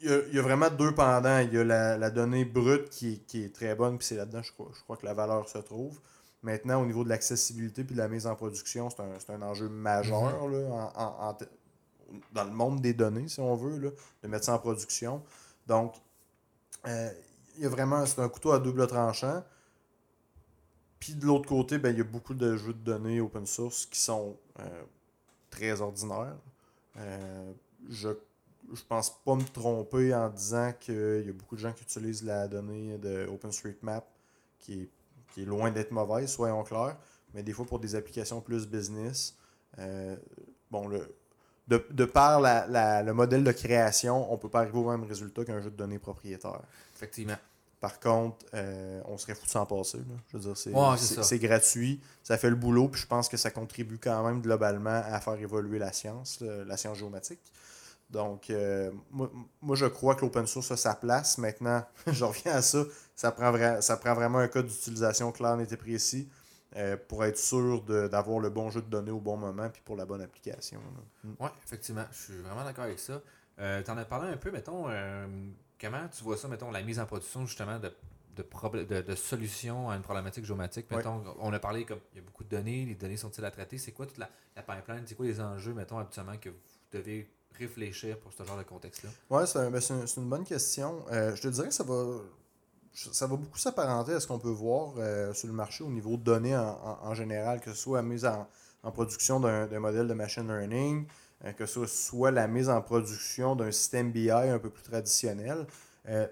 il 0.00 0.08
y, 0.08 0.12
a, 0.12 0.18
il 0.28 0.34
y 0.34 0.38
a 0.38 0.42
vraiment 0.42 0.70
deux 0.70 0.94
pendants. 0.94 1.38
Il 1.40 1.52
y 1.52 1.58
a 1.58 1.64
la, 1.64 1.98
la 1.98 2.10
donnée 2.10 2.44
brute 2.44 2.90
qui, 2.90 3.14
est- 3.14 3.26
qui 3.26 3.42
est 3.42 3.52
très 3.52 3.74
bonne, 3.74 3.98
puis 3.98 4.06
c'est 4.06 4.14
là-dedans, 4.14 4.40
je 4.44 4.52
crois, 4.52 4.68
je 4.72 4.80
crois 4.84 4.96
que 4.96 5.04
la 5.04 5.14
valeur 5.14 5.48
se 5.48 5.58
trouve. 5.58 5.98
Maintenant, 6.44 6.80
au 6.80 6.86
niveau 6.86 7.02
de 7.02 7.08
l'accessibilité 7.08 7.82
puis 7.82 7.94
de 7.96 8.00
la 8.00 8.06
mise 8.06 8.28
en 8.28 8.36
production, 8.36 8.88
c'est 8.88 9.32
un, 9.32 9.42
enjeu 9.42 9.68
majeur 9.68 10.46
là, 10.48 10.58
en- 10.96 11.02
en- 11.02 11.28
en 11.28 11.34
te- 11.34 11.44
dans 12.32 12.44
le 12.44 12.52
monde 12.52 12.80
des 12.80 12.94
données, 12.94 13.26
si 13.26 13.40
on 13.40 13.56
veut, 13.56 13.78
là, 13.78 13.90
de 14.22 14.28
mettre 14.28 14.44
ça 14.44 14.54
en 14.54 14.58
production. 14.60 15.24
Donc, 15.66 15.94
euh, 16.86 17.10
il 17.56 17.64
y 17.64 17.66
a 17.66 17.68
vraiment, 17.68 18.06
c'est 18.06 18.20
un 18.20 18.28
couteau 18.28 18.52
à 18.52 18.60
double 18.60 18.86
tranchant. 18.86 19.42
Puis 21.02 21.14
de 21.14 21.26
l'autre 21.26 21.48
côté, 21.48 21.78
ben, 21.78 21.90
il 21.90 21.98
y 21.98 22.00
a 22.00 22.04
beaucoup 22.04 22.32
de 22.32 22.56
jeux 22.56 22.72
de 22.74 22.78
données 22.78 23.20
open 23.20 23.44
source 23.44 23.86
qui 23.86 23.98
sont 23.98 24.36
euh, 24.60 24.82
très 25.50 25.80
ordinaires. 25.80 26.36
Euh, 26.96 27.52
je 27.90 28.10
je 28.72 28.82
pense 28.88 29.10
pas 29.24 29.34
me 29.34 29.42
tromper 29.42 30.14
en 30.14 30.28
disant 30.30 30.72
qu'il 30.78 31.24
y 31.26 31.28
a 31.28 31.32
beaucoup 31.32 31.56
de 31.56 31.60
gens 31.60 31.72
qui 31.72 31.82
utilisent 31.82 32.22
la 32.22 32.46
donnée 32.46 32.98
de 32.98 33.26
OpenStreetMap 33.26 34.06
qui 34.60 34.82
est, 34.82 34.88
qui 35.34 35.42
est 35.42 35.44
loin 35.44 35.72
d'être 35.72 35.90
mauvaise, 35.90 36.30
soyons 36.30 36.62
clairs, 36.62 36.96
mais 37.34 37.42
des 37.42 37.52
fois 37.52 37.66
pour 37.66 37.80
des 37.80 37.96
applications 37.96 38.40
plus 38.40 38.68
business, 38.68 39.36
euh, 39.80 40.14
bon, 40.70 40.86
le, 40.86 41.12
de, 41.66 41.84
de 41.90 42.04
par 42.04 42.40
la- 42.40 42.68
la- 42.68 43.02
le 43.02 43.12
modèle 43.12 43.42
de 43.42 43.52
création, 43.52 44.32
on 44.32 44.38
peut 44.38 44.48
pas 44.48 44.60
arriver 44.60 44.78
au 44.78 44.88
même 44.88 45.02
résultat 45.04 45.44
qu'un 45.44 45.60
jeu 45.60 45.70
de 45.70 45.76
données 45.76 45.98
propriétaire. 45.98 46.62
Effectivement. 46.94 47.36
Par 47.82 47.98
contre, 48.00 48.46
euh, 48.54 49.02
on 49.06 49.18
serait 49.18 49.34
fou 49.34 49.44
de 49.44 49.50
s'en 49.50 49.66
passer. 49.66 49.98
là. 49.98 50.14
Je 50.28 50.36
veux 50.38 50.42
dire, 50.44 50.56
c'est 50.56 50.70
Ouais, 50.72 50.96
c'est 50.96 51.04
c'est- 51.06 51.14
ça. 51.16 51.22
c'est 51.24 51.38
gratuit, 51.40 52.00
ça 52.22 52.38
fait 52.38 52.48
le 52.48 52.56
boulot, 52.56 52.88
puis 52.88 53.00
je 53.02 53.06
pense 53.08 53.28
que 53.28 53.36
ça 53.36 53.50
contribue 53.50 53.98
quand 53.98 54.24
même 54.24 54.40
globalement 54.40 55.02
à 55.04 55.20
faire 55.20 55.34
évoluer 55.34 55.78
la 55.80 55.92
science, 55.92 56.40
là, 56.40 56.64
la 56.64 56.76
science 56.76 56.96
géomatique. 56.98 57.42
Donc, 58.08 58.50
euh, 58.50 58.92
moi, 59.10 59.30
moi, 59.60 59.74
je 59.74 59.86
crois 59.86 60.14
que 60.14 60.20
l'open 60.20 60.46
source 60.46 60.70
a 60.70 60.76
sa 60.76 60.94
place. 60.94 61.38
Maintenant, 61.38 61.84
je 62.06 62.24
reviens 62.24 62.52
à 62.54 62.62
ça, 62.62 62.84
ça 63.16 63.32
prend, 63.32 63.50
vra- 63.50 63.80
ça 63.80 63.96
prend 63.96 64.14
vraiment 64.14 64.38
un 64.38 64.48
cas 64.48 64.62
d'utilisation 64.62 65.32
clair, 65.32 65.56
net 65.56 65.72
et 65.72 65.76
précis 65.76 66.28
euh, 66.76 66.96
pour 67.08 67.24
être 67.24 67.36
sûr 67.38 67.82
de- 67.82 68.06
d'avoir 68.08 68.38
le 68.38 68.48
bon 68.50 68.70
jeu 68.70 68.80
de 68.80 68.88
données 68.88 69.10
au 69.10 69.20
bon 69.20 69.36
moment, 69.36 69.68
puis 69.70 69.82
pour 69.84 69.96
la 69.96 70.06
bonne 70.06 70.22
application. 70.22 70.78
là. 71.24 71.30
Mm. 71.30 71.42
Ouais, 71.44 71.50
effectivement, 71.66 72.04
je 72.12 72.16
suis 72.18 72.38
vraiment 72.42 72.64
d'accord 72.64 72.84
avec 72.84 72.98
ça. 73.00 73.20
Euh, 73.58 73.82
T'en 73.82 73.96
as 73.98 74.04
parlé 74.06 74.28
un 74.32 74.36
peu, 74.38 74.50
mettons, 74.50 74.84
euh, 74.88 75.26
comment 75.82 76.08
tu 76.08 76.22
vois 76.24 76.36
ça, 76.36 76.48
mettons, 76.48 76.70
la 76.70 76.82
mise 76.82 76.98
en 77.00 77.06
production 77.06 77.44
justement 77.44 77.78
de, 77.78 77.92
de, 78.36 78.84
de, 78.84 79.00
de 79.02 79.14
solutions 79.14 79.90
à 79.90 79.96
une 79.96 80.02
problématique 80.02 80.44
géomatique? 80.44 80.90
Ouais. 80.90 80.98
Mettons, 80.98 81.22
on 81.40 81.52
a 81.52 81.58
parlé 81.58 81.84
comme 81.84 81.98
il 82.12 82.18
y 82.18 82.20
a 82.20 82.24
beaucoup 82.24 82.44
de 82.44 82.48
données, 82.48 82.86
les 82.86 82.94
données 82.94 83.16
sont-ils 83.18 83.44
à 83.44 83.50
traiter, 83.50 83.76
c'est 83.78 83.92
quoi 83.92 84.06
toute 84.06 84.18
la, 84.18 84.30
la 84.56 84.62
pipeline, 84.62 85.02
c'est 85.06 85.14
quoi 85.16 85.26
les 85.26 85.40
enjeux, 85.40 85.74
mettons, 85.74 85.98
habituellement 85.98 86.36
que 86.40 86.48
vous 86.50 86.56
devez 86.92 87.28
réfléchir 87.58 88.18
pour 88.20 88.32
ce 88.32 88.44
genre 88.44 88.56
de 88.56 88.62
contexte-là? 88.62 89.10
C'est 89.46 89.58
un- 89.58 89.70
ben, 89.70 89.80
c'est 89.80 89.92
un- 89.94 90.06
c'est 90.06 90.20
une 90.20 90.28
bonne 90.30 90.44
question. 90.44 91.04
Euh, 91.12 91.34
je 91.36 91.42
te 91.42 91.48
dirais 91.48 91.68
que 91.68 91.74
ça 91.74 91.84
va, 91.84 92.20
ça 92.94 93.26
va 93.26 93.36
beaucoup 93.36 93.58
s'apparenter 93.58 94.12
à 94.12 94.20
ce 94.20 94.26
qu'on 94.26 94.38
peut 94.38 94.48
voir 94.48 94.94
euh, 94.98 95.32
sur 95.34 95.48
le 95.48 95.54
marché 95.54 95.82
au 95.84 95.90
niveau 95.90 96.16
de 96.16 96.22
données 96.22 96.56
en, 96.56 96.60
en- 96.62 96.98
en 97.08 97.14
général, 97.14 97.60
que 97.60 97.70
ce 97.72 97.76
soit 97.76 97.98
la 97.98 98.02
mise 98.02 98.24
en, 98.24 98.48
en 98.82 98.90
production 98.90 99.40
d'un 99.40 99.66
d'un 99.66 99.80
modèle 99.80 100.08
de 100.08 100.14
machine 100.14 100.46
learning, 100.46 101.06
que 101.56 101.66
ce 101.66 101.86
soit 101.86 102.30
la 102.30 102.46
mise 102.46 102.68
en 102.68 102.80
production 102.80 103.56
d'un 103.56 103.70
système 103.72 104.12
BI 104.12 104.30
un 104.30 104.58
peu 104.58 104.70
plus 104.70 104.82
traditionnel. 104.82 105.66
Euh, 106.08 106.26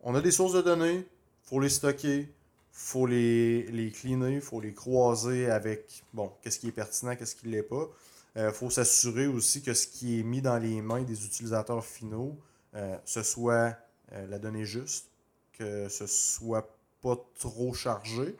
on 0.00 0.14
a 0.14 0.20
des 0.20 0.30
sources 0.30 0.52
de 0.52 0.62
données, 0.62 0.98
il 0.98 1.48
faut 1.48 1.60
les 1.60 1.68
stocker, 1.68 2.28
faut 2.70 3.06
les, 3.06 3.62
les 3.64 3.90
cleaner, 3.90 4.34
il 4.34 4.40
faut 4.40 4.60
les 4.60 4.72
croiser 4.72 5.50
avec, 5.50 6.04
bon, 6.12 6.32
qu'est-ce 6.42 6.58
qui 6.58 6.68
est 6.68 6.72
pertinent, 6.72 7.16
qu'est-ce 7.16 7.34
qui 7.34 7.46
ne 7.48 7.52
l'est 7.52 7.62
pas. 7.62 7.88
Il 8.36 8.50
faut 8.50 8.68
s'assurer 8.68 9.28
aussi 9.28 9.62
que 9.62 9.72
ce 9.74 9.86
qui 9.86 10.18
est 10.18 10.24
mis 10.24 10.42
dans 10.42 10.58
les 10.58 10.82
mains 10.82 11.02
des 11.02 11.24
utilisateurs 11.24 11.84
finaux, 11.84 12.36
euh, 12.74 12.96
ce 13.04 13.22
soit 13.22 13.76
euh, 14.12 14.26
la 14.26 14.38
donnée 14.38 14.64
juste, 14.64 15.06
que 15.52 15.88
ce 15.88 16.06
soit 16.06 16.76
pas 17.00 17.16
trop 17.38 17.72
chargé, 17.72 18.36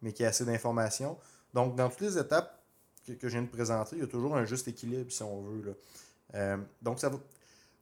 mais 0.00 0.12
qui 0.12 0.24
a 0.24 0.28
assez 0.28 0.44
d'informations. 0.44 1.18
Donc, 1.54 1.74
dans 1.74 1.88
toutes 1.88 2.02
les 2.02 2.18
étapes 2.18 2.61
que, 3.06 3.12
que 3.12 3.28
je 3.28 3.32
viens 3.34 3.42
de 3.42 3.48
présenter, 3.48 3.96
il 3.96 4.00
y 4.00 4.04
a 4.04 4.06
toujours 4.08 4.36
un 4.36 4.44
juste 4.44 4.68
équilibre, 4.68 5.10
si 5.10 5.22
on 5.22 5.42
veut. 5.42 5.62
Là. 5.66 5.72
Euh, 6.34 6.56
donc, 6.80 6.98
ça 7.00 7.08
va. 7.08 7.18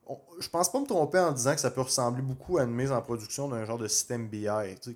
on- 0.07 0.19
je 0.41 0.49
pense 0.49 0.71
pas 0.73 0.81
me 0.81 0.87
tromper 0.87 1.19
en 1.19 1.33
disant 1.33 1.55
que 1.55 1.61
ça 1.61 1.71
peut 1.71 1.83
ressembler 1.83 2.23
beaucoup 2.23 2.59
à 2.59 2.65
une 2.65 2.73
mise 2.75 2.91
en 2.91 3.01
production 3.03 3.49
d'un 3.49 3.65
genre 3.65 3.79
de 3.79 3.87
système 3.89 4.27
BI. 4.29 4.47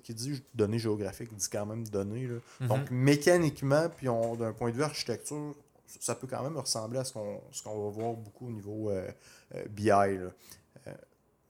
qui 0.03 0.13
dit 0.13 0.43
données 0.53 0.79
géographiques, 0.79 1.33
dit 1.33 1.47
quand 1.49 1.65
même 1.65 1.87
données. 1.87 2.27
là. 2.27 2.35
Mhm. 2.61 2.67
Donc, 2.67 2.91
mécaniquement, 2.91 3.87
puis 3.95 4.09
on- 4.09 4.35
d'un 4.35 4.51
point 4.53 4.71
de 4.71 4.75
vue 4.75 4.83
architecture, 4.83 5.55
ça 5.99 6.15
peut 6.15 6.27
quand 6.27 6.43
même 6.43 6.57
ressembler 6.57 6.99
à 6.99 7.03
ce 7.05 7.13
qu'on 7.13 7.83
va 7.85 7.89
voir 7.91 8.13
beaucoup 8.13 8.47
au 8.47 8.51
niveau 8.51 8.89
euh, 8.89 9.07
euh, 9.55 9.65
BI. 9.69 9.85
là. 9.89 10.31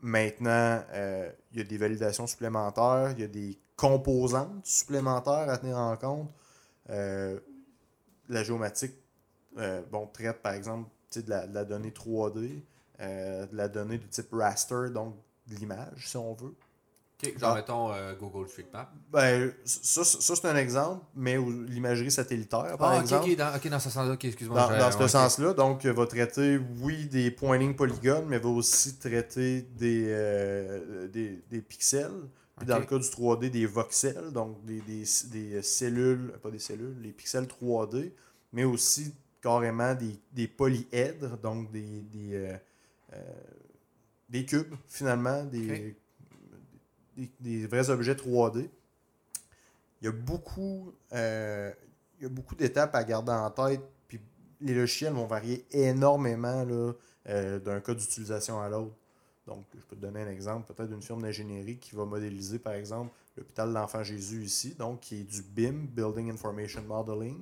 Maintenant, 0.01 0.83
il 1.51 1.57
y 1.57 1.61
a 1.61 1.63
des 1.63 1.77
validations 1.77 2.27
supplémentaires, 2.27 3.13
il 3.17 3.21
y 3.21 3.23
a 3.23 3.27
des 3.27 3.57
composantes 3.75 4.63
supplémentaires 4.65 5.49
à 5.49 5.57
tenir 5.57 5.77
en 5.77 5.95
compte. 5.97 6.29
Euh, 6.91 7.39
la 8.29 8.43
géomatique 8.43 8.93
euh, 9.57 9.81
bon, 9.91 10.07
traite, 10.07 10.41
par 10.41 10.53
exemple, 10.53 10.89
de 11.15 11.29
la, 11.29 11.47
de 11.47 11.53
la 11.55 11.63
donnée 11.63 11.91
3D, 11.91 12.61
euh, 12.99 13.45
de 13.45 13.55
la 13.55 13.67
donnée 13.69 13.97
de 13.97 14.03
type 14.05 14.33
raster, 14.33 14.89
donc 14.93 15.15
de 15.47 15.55
l'image, 15.55 16.09
si 16.09 16.17
on 16.17 16.33
veut. 16.33 16.53
Ok, 17.23 17.39
genre, 17.39 17.51
Ah. 17.51 17.55
mettons 17.55 17.93
euh, 17.93 18.13
Google 18.15 18.49
Street 18.49 18.65
Map. 18.73 18.91
Ben, 19.09 19.53
ça, 19.63 20.03
ça, 20.03 20.35
c'est 20.35 20.47
un 20.49 20.57
exemple, 20.57 21.05
mais 21.15 21.37
l'imagerie 21.37 22.11
satellitaire, 22.11 22.75
par 22.77 22.91
Ah, 22.91 22.99
exemple. 22.99 23.29
ok, 23.29 23.37
dans, 23.37 23.55
ok, 23.55 23.67
dans 23.69 23.79
ce 23.79 23.89
sens-là, 23.89 24.17
excuse-moi. 24.21 24.77
Dans, 24.77 24.91
ce 24.91 25.07
sens-là, 25.07 25.53
donc, 25.53 25.85
euh, 25.85 25.93
va 25.93 26.05
traiter, 26.07 26.59
oui, 26.81 27.05
des 27.05 27.31
pointing 27.31 27.73
polygones, 27.73 28.25
mais 28.25 28.39
va 28.39 28.49
aussi 28.49 28.97
traiter 28.97 29.61
des, 29.61 30.07
euh, 30.09 31.07
des, 31.07 31.41
des 31.49 31.61
pixels. 31.61 32.11
Puis 32.57 32.65
dans 32.65 32.79
le 32.79 32.85
cas 32.85 32.97
du 32.97 33.07
3D, 33.07 33.49
des 33.49 33.65
voxels, 33.65 34.31
donc 34.31 34.63
des, 34.63 34.79
des, 34.81 35.03
des 35.31 35.61
cellules, 35.61 36.31
pas 36.41 36.51
des 36.51 36.59
cellules, 36.59 36.95
les 37.01 37.11
pixels 37.11 37.47
3D, 37.47 38.11
mais 38.53 38.63
aussi 38.63 39.13
carrément 39.41 39.93
des, 39.93 40.17
des 40.31 40.47
polyèdres, 40.47 41.37
donc 41.37 41.69
des, 41.71 41.81
des, 41.81 42.33
euh, 42.33 42.57
euh, 43.13 43.21
des 44.29 44.45
cubes, 44.45 44.73
finalement, 44.87 45.43
des, 45.43 45.95
des, 47.17 47.29
des 47.39 47.67
vrais 47.67 47.89
objets 47.89 48.13
3D. 48.13 48.69
Il 50.01 50.05
y 50.05 50.07
a 50.07 50.11
beaucoup, 50.11 50.93
euh, 51.13 51.71
il 52.19 52.23
y 52.23 52.25
a 52.25 52.29
beaucoup 52.29 52.55
d'étapes 52.55 52.95
à 52.95 53.03
garder 53.03 53.31
en 53.31 53.49
tête, 53.51 53.81
puis 54.07 54.19
les 54.61 54.73
logiciels 54.73 55.13
vont 55.13 55.27
varier 55.27 55.65
énormément 55.71 56.63
là, 56.63 56.93
euh, 57.27 57.59
d'un 57.59 57.79
cas 57.81 57.93
d'utilisation 57.93 58.61
à 58.61 58.69
l'autre. 58.69 58.95
Donc, 59.47 59.63
je 59.75 59.81
peux 59.85 59.95
te 59.95 60.01
donner 60.01 60.21
un 60.21 60.29
exemple, 60.29 60.73
peut-être 60.73 60.89
d'une 60.89 61.01
firme 61.03 61.21
d'ingénierie 61.21 61.77
qui 61.77 61.95
va 61.95 62.05
modéliser, 62.05 62.57
par 62.57 62.73
exemple, 62.73 63.11
l'hôpital 63.37 63.69
de 63.69 63.73
l'Enfant 63.75 64.03
Jésus 64.03 64.43
ici, 64.43 64.75
donc 64.77 65.01
qui 65.01 65.21
est 65.21 65.23
du 65.23 65.43
BIM, 65.43 65.85
Building 65.95 66.31
Information 66.31 66.81
Modeling. 66.81 67.37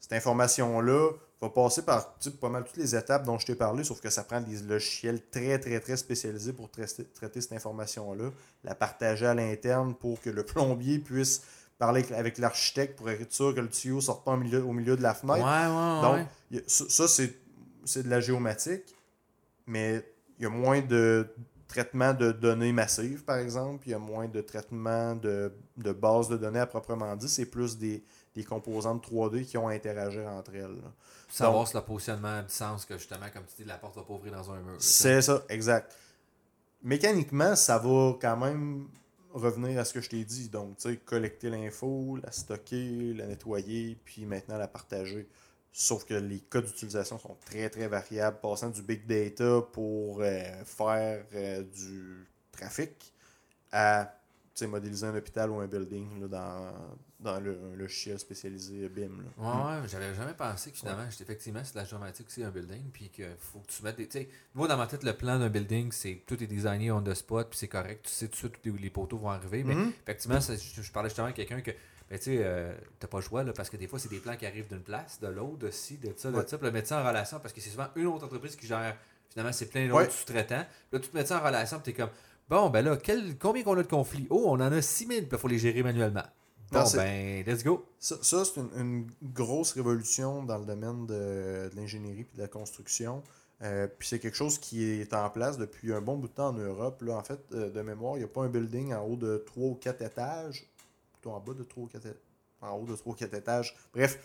Cette 0.00 0.12
information-là 0.14 1.10
va 1.40 1.50
passer 1.50 1.82
par 1.82 2.16
tu 2.18 2.30
sais, 2.30 2.36
pas 2.36 2.48
mal 2.48 2.64
toutes 2.64 2.76
les 2.76 2.94
étapes 2.96 3.24
dont 3.24 3.38
je 3.38 3.46
t'ai 3.46 3.54
parlé, 3.54 3.84
sauf 3.84 4.00
que 4.00 4.10
ça 4.10 4.24
prend 4.24 4.40
des 4.40 4.58
logiciels 4.62 5.20
très, 5.30 5.58
très, 5.58 5.78
très 5.80 5.96
spécialisés 5.96 6.52
pour 6.52 6.70
traiter, 6.70 7.04
traiter 7.04 7.40
cette 7.40 7.52
information-là, 7.52 8.30
la 8.64 8.74
partager 8.74 9.26
à 9.26 9.34
l'interne 9.34 9.94
pour 9.94 10.20
que 10.20 10.30
le 10.30 10.42
plombier 10.44 10.98
puisse 10.98 11.42
parler 11.78 12.04
avec- 12.14 12.38
l'architecte 12.38 12.96
pour 12.96 13.10
être 13.10 13.32
sûr 13.32 13.54
que 13.54 13.60
le 13.60 13.68
tuyau 13.68 13.96
ne 13.96 14.00
sorte 14.00 14.24
pas 14.24 14.32
au 14.32 14.36
milieu, 14.38 14.64
au 14.64 14.72
milieu 14.72 14.96
de 14.96 15.02
la 15.02 15.14
fenêtre. 15.14 15.44
ouais, 15.44 16.02
Donc, 16.02 16.26
ouais. 16.52 16.64
ça, 16.66 16.84
ça, 16.88 17.06
c'est, 17.08 17.34
c'est 17.84 18.02
de 18.02 18.08
la 18.08 18.20
géomatique, 18.20 18.94
mais 19.66 20.02
il 20.38 20.42
y 20.44 20.46
a 20.46 20.50
moins 20.50 20.80
de 20.82 21.26
traitement 21.68 22.14
de 22.14 22.30
données 22.32 22.72
massives, 22.72 23.24
par 23.24 23.38
exemple. 23.38 23.82
Il 23.86 23.90
y 23.90 23.94
a 23.94 23.98
moins 23.98 24.28
de 24.28 24.40
traitement 24.40 25.14
de, 25.16 25.52
de 25.76 25.92
bases 25.92 26.28
de 26.28 26.36
données 26.36 26.60
à 26.60 26.66
proprement 26.66 27.14
dit. 27.16 27.28
C'est 27.28 27.46
plus 27.46 27.76
des, 27.76 28.02
des 28.34 28.44
composantes 28.44 29.04
3D 29.10 29.44
qui 29.44 29.58
ont 29.58 29.68
à 29.68 29.72
interagir 29.72 30.26
entre 30.28 30.54
elles. 30.54 30.62
là. 30.82 30.92
Savoir 31.28 31.60
Donc- 31.64 31.68
si 31.68 31.74
le 31.74 31.82
positionnement 31.82 32.38
a 32.38 32.42
du 32.42 32.52
sens 32.52 32.84
que 32.84 32.96
justement, 32.96 33.26
comme 33.32 33.42
tu 33.46 33.62
dis, 33.62 33.68
la 33.68 33.78
porte 33.78 33.96
va 33.96 34.02
pas 34.02 34.14
ouvrir 34.14 34.32
dans 34.32 34.50
un 34.52 34.60
mur. 34.60 34.76
C'est 34.78 35.20
ça, 35.22 35.42
exact. 35.48 35.92
Mécaniquement, 36.82 37.56
ça 37.56 37.78
va 37.78 38.16
quand 38.20 38.36
même 38.36 38.86
revenir 39.32 39.80
à 39.80 39.84
ce 39.84 39.92
que 39.92 40.00
je 40.00 40.08
t'ai 40.08 40.24
dit. 40.24 40.48
Donc, 40.48 40.76
tu 40.78 40.88
sais, 40.90 40.96
collecter 40.98 41.50
l'info, 41.50 42.16
la 42.22 42.30
stocker, 42.30 43.12
la 43.14 43.26
nettoyer, 43.26 43.98
puis 44.04 44.24
maintenant 44.24 44.56
la 44.56 44.68
partager. 44.68 45.26
Sauf 45.78 46.06
que 46.06 46.14
les 46.14 46.38
cas 46.40 46.62
d'utilisation 46.62 47.18
sont 47.18 47.36
très, 47.44 47.68
très 47.68 47.86
variables, 47.86 48.38
passant 48.40 48.70
du 48.70 48.80
big 48.80 49.04
data 49.06 49.60
pour 49.74 50.22
euh, 50.22 50.64
faire 50.64 51.22
euh, 51.34 51.62
du 51.64 52.26
trafic 52.50 53.12
à 53.70 54.10
tu 54.54 54.60
sais, 54.60 54.66
modéliser 54.68 55.04
un 55.06 55.14
hôpital 55.14 55.50
ou 55.50 55.60
un 55.60 55.66
building 55.66 56.18
là, 56.22 56.28
dans, 56.28 56.72
dans 57.20 57.40
le, 57.40 57.58
un 57.74 57.76
logiciel 57.76 58.18
spécialisé 58.18 58.88
BIM. 58.88 59.22
là. 59.22 59.76
Ouais, 59.76 59.82
ouais, 59.82 59.88
j'avais 59.88 60.14
jamais 60.14 60.32
pensé 60.32 60.70
que 60.70 60.78
finalement, 60.78 61.04
j'étais 61.10 61.24
effectivement, 61.24 61.60
c'est 61.62 61.74
de 61.74 61.78
la 61.80 61.84
géomatique 61.84 62.28
aussi, 62.28 62.42
un 62.42 62.50
building, 62.50 62.84
puis 62.90 63.10
qu'il 63.10 63.36
faut 63.38 63.58
que 63.58 63.66
tu 63.70 63.82
mettes 63.82 63.96
des. 63.98 64.08
Tu 64.08 64.18
sais, 64.20 64.28
moi, 64.54 64.66
dans 64.68 64.78
ma 64.78 64.86
tête, 64.86 65.02
le 65.02 65.12
plan 65.12 65.38
d'un 65.38 65.50
building, 65.50 65.92
c'est 65.92 66.22
tout 66.26 66.42
est 66.42 66.46
designé 66.46 66.90
on 66.90 67.02
the 67.02 67.12
spot, 67.12 67.50
puis 67.50 67.58
c'est 67.58 67.68
correct, 67.68 68.06
tu 68.06 68.12
sais 68.12 68.28
tout 68.28 68.48
de 68.48 68.56
suite 68.56 68.66
où 68.72 68.78
les 68.78 68.88
poteaux 68.88 69.18
vont 69.18 69.28
arriver, 69.28 69.62
mais 69.62 69.74
Mhm. 69.74 69.92
effectivement, 70.04 70.40
ça, 70.40 70.56
je, 70.56 70.80
je 70.80 70.90
parlais 70.90 71.10
justement 71.10 71.26
à 71.26 71.32
quelqu'un 71.32 71.60
que. 71.60 71.72
Ben, 72.08 72.18
tu 72.18 72.24
sais, 72.26 72.38
euh, 72.40 72.72
t'as 73.00 73.08
pas 73.08 73.18
le 73.18 73.22
choix, 73.24 73.42
là, 73.42 73.52
parce 73.52 73.68
que 73.68 73.76
des 73.76 73.88
fois, 73.88 73.98
c'est 73.98 74.08
des 74.08 74.18
plans 74.20 74.36
qui 74.36 74.46
arrivent 74.46 74.68
d'une 74.68 74.82
place, 74.82 75.18
de 75.20 75.26
l'autre, 75.26 75.58
de 75.58 75.70
ci, 75.70 75.96
de 75.98 76.12
ça, 76.16 76.30
de 76.30 76.36
Ouais. 76.36 76.44
ça, 76.46 76.56
puis 76.56 76.66
le 76.66 76.72
mettre 76.72 76.88
ça 76.88 77.02
en 77.02 77.06
relation, 77.06 77.40
parce 77.40 77.52
que 77.52 77.60
c'est 77.60 77.70
souvent 77.70 77.88
une 77.96 78.06
autre 78.06 78.24
entreprise 78.26 78.54
qui 78.54 78.66
gère, 78.66 78.96
finalement, 79.28 79.52
c'est 79.52 79.66
plein 79.66 79.90
Ouais. 79.90 80.04
d'autres 80.04 80.14
sous-traitants. 80.16 80.64
Là, 80.92 81.00
tu 81.00 81.08
te 81.08 81.16
mets 81.16 81.26
ça 81.26 81.40
en 81.40 81.44
relation, 81.44 81.80
puis 81.80 81.92
t'es 81.92 82.00
comme, 82.00 82.10
bon, 82.48 82.70
ben 82.70 82.82
là, 82.84 82.96
quel, 82.96 83.36
combien 83.38 83.64
qu'on 83.64 83.76
a 83.76 83.82
de 83.82 83.88
conflits? 83.88 84.28
Oh, 84.30 84.44
on 84.46 84.52
en 84.60 84.60
a 84.72 84.80
6000, 84.80 85.26
puis 85.26 85.28
il 85.32 85.38
faut 85.38 85.48
les 85.48 85.58
gérer 85.58 85.82
manuellement. 85.82 86.22
Bon, 86.70 86.80
Non, 86.80 86.90
ben, 86.94 87.44
let's 87.44 87.62
go. 87.64 87.84
Ça, 87.98 88.16
ça, 88.22 88.44
c'est 88.44 88.60
une, 88.60 88.70
une 88.76 89.06
grosse 89.32 89.72
révolution 89.72 90.42
dans 90.44 90.58
le 90.58 90.64
domaine 90.64 91.06
de, 91.06 91.70
de 91.70 91.76
l'ingénierie 91.76 92.26
et 92.32 92.36
de 92.36 92.42
la 92.42 92.48
construction. 92.48 93.22
Euh, 93.62 93.86
puis 93.98 94.06
c'est 94.08 94.18
quelque 94.18 94.36
chose 94.36 94.58
qui 94.58 94.84
est 94.84 95.14
en 95.14 95.30
place 95.30 95.58
depuis 95.58 95.92
un 95.92 96.00
bon 96.00 96.16
bout 96.16 96.28
de 96.28 96.32
temps 96.34 96.48
en 96.48 96.52
Europe. 96.52 97.02
Là, 97.02 97.14
en 97.16 97.22
fait, 97.22 97.40
euh, 97.52 97.70
de 97.70 97.82
mémoire, 97.82 98.16
il 98.16 98.18
n'y 98.18 98.24
a 98.24 98.28
pas 98.28 98.42
un 98.42 98.48
building 98.48 98.92
en 98.94 99.02
haut 99.02 99.16
de 99.16 99.38
3 99.46 99.64
ou 99.68 99.74
4 99.76 100.02
étages. 100.02 100.66
Plutôt 101.26 101.36
en 101.36 101.40
bas 101.40 101.54
de 101.54 101.64
3 101.64 101.84
ou 101.84 101.86
4 101.88 102.06
étages. 102.06 102.20
En 102.60 102.70
haut 102.76 102.86
de 102.86 102.94
3 102.96 103.12
ou 103.12 103.16
4 103.16 103.34
étages. 103.34 103.76
Bref, 103.92 104.18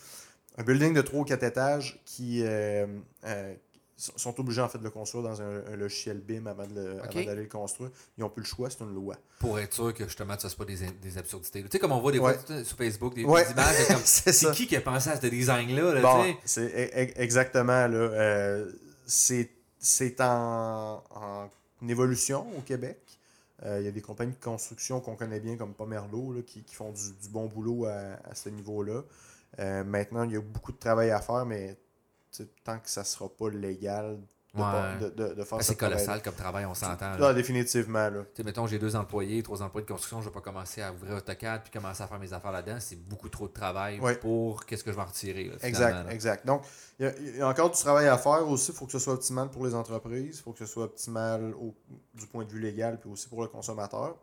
un 0.57 0.63
building 0.63 0.93
de 0.93 1.01
3 1.01 1.19
ou 1.21 1.23
4 1.23 1.43
étages 1.43 1.99
qui 2.05 2.43
euh, 2.43 2.85
euh, 3.25 3.53
sont 3.97 4.39
obligés 4.39 4.61
en 4.61 4.69
fait 4.69 4.77
de 4.77 4.83
le 4.83 4.89
construire 4.89 5.23
dans 5.23 5.41
un, 5.41 5.65
un 5.65 5.75
logiciel 5.75 6.19
BIM 6.19 6.45
avant 6.47 6.65
le- 6.73 7.01
d'aller 7.25 7.43
le 7.43 7.47
construire. 7.49 7.89
Ils 8.17 8.21
n'ont 8.21 8.29
plus 8.29 8.43
le 8.43 8.47
choix, 8.47 8.69
c'est 8.69 8.81
une 8.81 8.93
loi. 8.93 9.15
Pour 9.39 9.59
être 9.59 9.73
sûr 9.73 9.93
que 9.93 10.05
justement, 10.05 10.35
tu 10.35 10.43
fasses 10.43 10.55
pas 10.55 10.65
des, 10.65 10.77
des 11.01 11.17
absurdités. 11.17 11.61
Tu 11.63 11.69
sais, 11.71 11.79
comme 11.79 11.91
on 11.91 11.99
voit 11.99 12.11
des 12.11 12.19
Ouais. 12.19 12.35
fois 12.37 12.63
sur 12.63 12.77
Facebook, 12.77 13.15
des, 13.15 13.23
Ouais. 13.25 13.45
des 13.45 13.51
images, 13.51 13.75
c'est 13.77 13.93
comme, 13.93 14.01
C'est 14.05 14.33
ça. 14.33 14.49
c'est 14.49 14.55
qui 14.55 14.67
qui 14.67 14.75
a 14.75 14.81
pensé 14.81 15.09
à 15.09 15.19
ce 15.19 15.25
design-là, 15.27 15.93
là, 15.95 16.01
Bon, 16.01 16.35
c'est 16.45 16.61
e- 16.65 16.89
e- 17.03 17.13
exactement 17.21 17.87
là. 17.87 17.97
euh, 17.97 18.71
c'est 19.07 19.49
c'est 19.79 20.21
en, 20.21 21.03
en 21.09 21.49
évolution 21.89 22.45
au 22.57 22.61
Québec. 22.61 22.99
Euh, 23.63 23.79
Il 23.79 23.85
y 23.85 23.87
a 23.87 23.91
des 23.91 24.01
compagnies 24.01 24.33
de 24.33 24.43
construction 24.43 24.99
qu'on 25.01 25.15
connaît 25.15 25.39
bien 25.39 25.57
comme 25.57 25.73
Pomerleau 25.73 26.33
là, 26.33 26.41
qui, 26.41 26.63
font 26.73 26.91
du, 26.91 27.29
bon 27.29 27.45
boulot 27.47 27.85
à, 27.85 28.17
à 28.23 28.35
ce 28.35 28.49
niveau-là. 28.49 29.03
Euh, 29.59 29.83
maintenant, 29.83 30.23
il 30.23 30.31
y 30.31 30.37
a 30.37 30.41
beaucoup 30.41 30.71
de 30.71 30.77
travail 30.77 31.11
à 31.11 31.19
faire, 31.19 31.45
mais 31.45 31.77
tant 32.63 32.79
que 32.79 32.89
ça 32.89 33.01
ne 33.01 33.05
sera 33.05 33.29
pas 33.29 33.49
légal 33.49 34.17
de, 34.53 34.59
Ouais. 34.59 34.65
pas- 34.69 34.95
de, 34.97 35.09
de- 35.11 35.33
de 35.35 35.43
faire 35.45 35.57
Ben, 35.59 35.63
ce 35.63 35.69
c'est 35.69 35.75
colossal 35.77 36.21
comme 36.21 36.33
travail, 36.33 36.65
on 36.65 36.73
s'entend. 36.73 37.13
Ah, 37.13 37.17
là. 37.17 37.33
définitivement. 37.33 38.09
Là. 38.09 38.19
Tu 38.23 38.27
sais, 38.35 38.43
mettons, 38.43 38.67
j'ai 38.67 38.79
deux 38.79 38.97
employés, 38.97 39.41
trois 39.43 39.61
employés 39.61 39.85
de 39.85 39.91
construction, 39.91 40.21
je 40.21 40.27
vais 40.27 40.33
pas 40.33 40.41
commencer 40.41 40.81
à 40.81 40.91
ouvrir 40.91 41.15
AutoCAD 41.15 41.61
puis 41.63 41.71
commencer 41.71 42.03
à 42.03 42.07
faire 42.07 42.19
mes 42.19 42.33
affaires 42.33 42.51
là-dedans. 42.51 42.77
C'est 42.81 42.97
beaucoup 42.97 43.29
trop 43.29 43.47
de 43.47 43.53
travail 43.53 43.99
Ouais. 44.01 44.15
pour 44.15 44.65
qu'est-ce 44.65 44.83
que 44.83 44.91
je 44.91 44.97
vais 44.97 45.01
en 45.01 45.05
retirer. 45.05 45.45
là, 45.45 45.55
Exact, 45.61 45.91
là. 46.05 46.11
exact. 46.13 46.45
Donc, 46.45 46.63
il 46.99 47.05
y, 47.05 47.07
a- 47.07 47.17
il 47.17 47.37
y 47.37 47.41
a 47.41 47.47
encore 47.47 47.69
du 47.71 47.79
travail 47.79 48.07
à 48.09 48.17
faire 48.17 48.45
aussi. 48.49 48.71
Il 48.71 48.77
faut 48.77 48.85
que 48.85 48.91
ce 48.91 48.99
soit 48.99 49.13
optimal 49.13 49.49
pour 49.49 49.65
les 49.65 49.73
entreprises. 49.73 50.39
Il 50.39 50.41
faut 50.41 50.51
que 50.51 50.59
ce 50.59 50.65
soit 50.65 50.83
optimal 50.83 51.53
au- 51.53 51.73
du 52.13 52.27
point 52.27 52.43
de 52.43 52.49
vue 52.51 52.59
légal, 52.59 52.99
puis 52.99 53.09
aussi 53.09 53.29
pour 53.29 53.41
le 53.41 53.47
consommateur. 53.47 54.17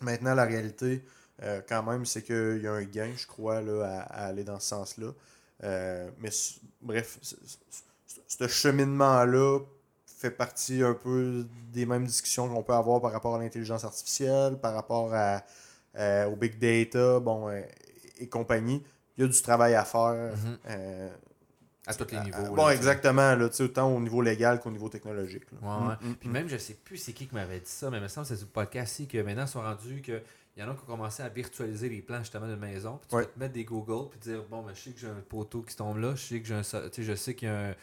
Maintenant, 0.00 0.34
la 0.34 0.44
réalité, 0.44 1.04
euh, 1.42 1.60
quand 1.68 1.82
même, 1.82 2.06
c'est 2.06 2.22
qu'il 2.22 2.60
y 2.62 2.66
a 2.68 2.72
un 2.72 2.84
gain, 2.84 3.10
je 3.16 3.26
crois, 3.26 3.60
là, 3.60 3.82
à, 3.84 4.00
à 4.02 4.26
aller 4.26 4.44
dans 4.44 4.60
ce 4.60 4.68
sens-là. 4.68 5.08
Euh, 5.62 6.08
mais 6.18 6.30
c- 6.30 6.60
bref, 6.82 7.18
c- 7.22 7.36
ce 8.38 8.48
cheminement-là 8.48 9.60
fait 10.06 10.30
partie 10.30 10.82
un 10.82 10.94
peu 10.94 11.46
des 11.72 11.86
mêmes 11.86 12.06
discussions 12.06 12.48
qu'on 12.48 12.62
peut 12.62 12.72
avoir 12.72 13.00
par 13.00 13.12
rapport 13.12 13.34
à 13.36 13.38
l'intelligence 13.38 13.84
artificielle, 13.84 14.58
par 14.58 14.74
rapport 14.74 15.12
à, 15.12 15.42
euh, 15.96 16.26
au 16.26 16.36
big 16.36 16.58
data, 16.58 17.20
bon, 17.20 17.48
euh, 17.48 17.60
et 18.18 18.28
compagnie. 18.28 18.82
Il 19.16 19.22
y 19.22 19.24
a 19.24 19.30
du 19.30 19.42
travail 19.42 19.74
à 19.74 19.84
faire. 19.84 20.32
Mhm. 20.34 20.58
euh, 20.70 21.10
À 21.86 21.94
tous 21.94 22.10
les 22.10 22.20
niveaux. 22.20 22.36
à- 22.36 22.42
là, 22.42 22.48
bon, 22.50 22.68
sais. 22.68 22.74
exactement, 22.76 23.34
là, 23.34 23.48
autant 23.60 23.94
au 23.94 24.00
niveau 24.00 24.22
légal 24.22 24.60
qu'au 24.60 24.70
niveau 24.70 24.88
technologique. 24.88 25.44
là. 25.52 25.58
Ouais. 25.68 25.94
Mm, 26.00 26.08
mm, 26.10 26.14
Puis 26.16 26.28
mm. 26.28 26.32
même, 26.32 26.48
je 26.48 26.56
sais 26.56 26.74
plus 26.82 26.96
c'est 26.96 27.12
qui 27.12 27.26
qui 27.26 27.34
m'avait 27.34 27.60
dit 27.60 27.70
ça, 27.70 27.90
mais 27.90 27.98
il 27.98 28.02
me 28.02 28.08
semble 28.08 28.26
que 28.26 28.34
c'est 28.34 28.40
le 28.40 28.46
podcast 28.46 28.92
ici 28.94 29.06
que 29.06 29.18
maintenant, 29.18 29.44
ils 29.44 29.48
sont 29.48 29.60
rendus 29.60 30.00
qu'ils 30.02 30.22
Il 30.56 30.62
y 30.62 30.66
en 30.66 30.70
a 30.70 30.74
qui 30.74 30.82
ont 30.82 30.86
commencé 30.86 31.20
à 31.22 31.28
virtualiser 31.28 31.88
les 31.88 32.00
plans 32.00 32.20
justement 32.20 32.46
de 32.46 32.54
maison. 32.54 32.98
Puis 33.02 33.08
tu 33.10 33.16
peux 33.16 33.24
te 33.32 33.38
mettre 33.38 33.52
des 33.54 33.64
Google 33.64 34.08
puis 34.10 34.20
dire 34.20 34.42
bon, 34.48 34.62
ben, 34.62 34.72
je 34.72 34.80
sais 34.80 34.90
que 34.90 35.00
j'ai 35.00 35.08
un 35.08 35.22
poteau 35.28 35.62
qui 35.62 35.74
tombe 35.76 35.98
là, 35.98 36.14
je 36.14 36.22
sais 36.22 36.40
que 36.40 36.46
j'ai 36.46 36.54
un. 36.54 36.62
Je 36.96 37.14
sais 37.16 37.34
qu'il 37.34 37.48
y 37.48 37.50
a 37.50 37.70
un 37.70 37.74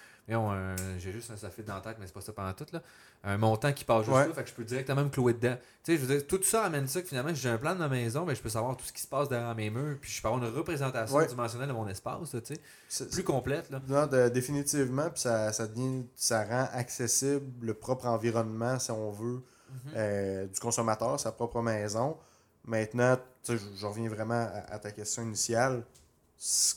j'ai 0.97 1.11
juste 1.11 1.31
un 1.31 1.37
soffit 1.37 1.63
dans 1.63 1.75
la 1.75 1.81
tête, 1.81 1.97
mais 1.99 2.07
c'est 2.07 2.13
pas 2.13 2.21
ça 2.21 2.33
pendant 2.33 2.53
tout. 2.53 2.65
Là. 2.71 2.81
Un 3.23 3.37
montant 3.37 3.71
qui 3.73 3.83
passe 3.83 4.05
juste 4.05 4.15
là, 4.15 4.33
fait 4.33 4.43
que 4.43 4.49
je 4.49 4.53
peux 4.53 4.63
directement 4.63 5.03
me 5.03 5.09
clouer 5.09 5.33
dedans. 5.33 5.55
Tu 5.83 5.91
sais, 5.91 5.97
je 5.97 6.05
veux 6.05 6.15
dire, 6.15 6.27
tout 6.27 6.41
ça 6.43 6.63
amène 6.63 6.87
ça 6.87 7.01
que 7.01 7.07
finalement, 7.07 7.33
j'ai 7.33 7.49
un 7.49 7.57
plan 7.57 7.73
de 7.73 7.79
ma 7.79 7.87
maison, 7.87 8.25
mais 8.25 8.35
je 8.35 8.41
peux 8.41 8.49
savoir 8.49 8.77
tout 8.77 8.85
ce 8.85 8.93
qui 8.93 9.01
se 9.01 9.07
passe 9.07 9.29
derrière 9.29 9.53
mes 9.55 9.69
murs, 9.69 9.97
puis 9.99 10.11
je 10.11 10.21
peux 10.21 10.27
avoir 10.27 10.43
une 10.43 10.55
représentation 10.55 11.25
dimensionnelle 11.25 11.69
de 11.69 11.73
mon 11.73 11.87
espace, 11.87 12.35
tu 12.45 12.55
sais. 12.87 13.05
Plus 13.07 13.23
complète. 13.23 13.69
Là. 13.69 13.81
Non, 13.87 14.29
définitivement, 14.29 15.09
puis 15.09 15.21
ça, 15.21 15.51
ça, 15.51 15.67
devient, 15.67 16.05
ça 16.15 16.43
rend 16.43 16.67
accessible 16.73 17.65
le 17.65 17.73
propre 17.73 18.07
environnement, 18.07 18.79
si 18.79 18.91
on 18.91 19.11
veut, 19.11 19.41
mhm. 19.69 19.91
euh, 19.95 20.47
du 20.47 20.59
consommateur, 20.59 21.19
sa 21.19 21.31
propre 21.31 21.61
maison. 21.61 22.17
Maintenant, 22.65 23.17
je, 23.47 23.55
je 23.57 23.85
reviens 23.85 24.07
vraiment 24.07 24.47
à 24.69 24.77
ta 24.77 24.91
question 24.91 25.23
initiale 25.23 25.83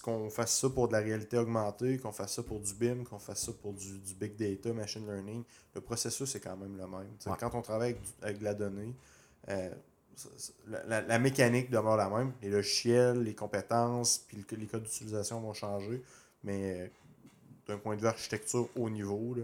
qu'on 0.03 0.29
fasse 0.29 0.59
ça 0.61 0.69
pour 0.69 0.89
de 0.89 0.93
la 0.93 0.99
réalité 0.99 1.39
augmentée, 1.39 1.97
qu'on 1.99 2.13
fasse 2.13 2.35
ça 2.35 2.43
pour 2.43 2.61
du 2.61 2.75
BIM, 2.75 3.05
qu'on 3.05 3.19
fasse 3.19 3.47
ça 3.47 3.53
pour 3.53 3.73
du, 3.73 4.15
big 4.15 4.37
data, 4.37 4.73
machine 4.75 5.07
learning, 5.07 5.43
le 5.75 5.81
processus 5.81 6.35
est 6.35 6.41
quand 6.41 6.57
même 6.57 6.77
le 6.77 6.87
même. 6.87 7.09
Quand 7.39 7.55
on 7.55 7.63
travaille 7.63 7.97
avec, 8.21 8.43
la 8.43 8.53
donnée, 8.53 8.95
euh, 9.49 9.71
la, 10.77 11.19
mécanique 11.19 11.71
demeure 11.71 11.97
la 11.97 12.11
même. 12.11 12.33
Les 12.43 12.51
logiciels, 12.51 13.23
les 13.23 13.35
compétences, 13.35 14.19
puis 14.19 14.45
les 14.57 14.67
codes 14.67 14.83
d'utilisation 14.83 15.41
vont 15.41 15.55
changer, 15.55 16.03
mais 16.43 16.81
euh, 16.81 16.89
d'un 17.67 17.79
point 17.79 17.97
de 17.97 18.03
vue 18.03 18.07
architecture 18.07 18.69
haut 18.77 18.91
niveau, 18.91 19.35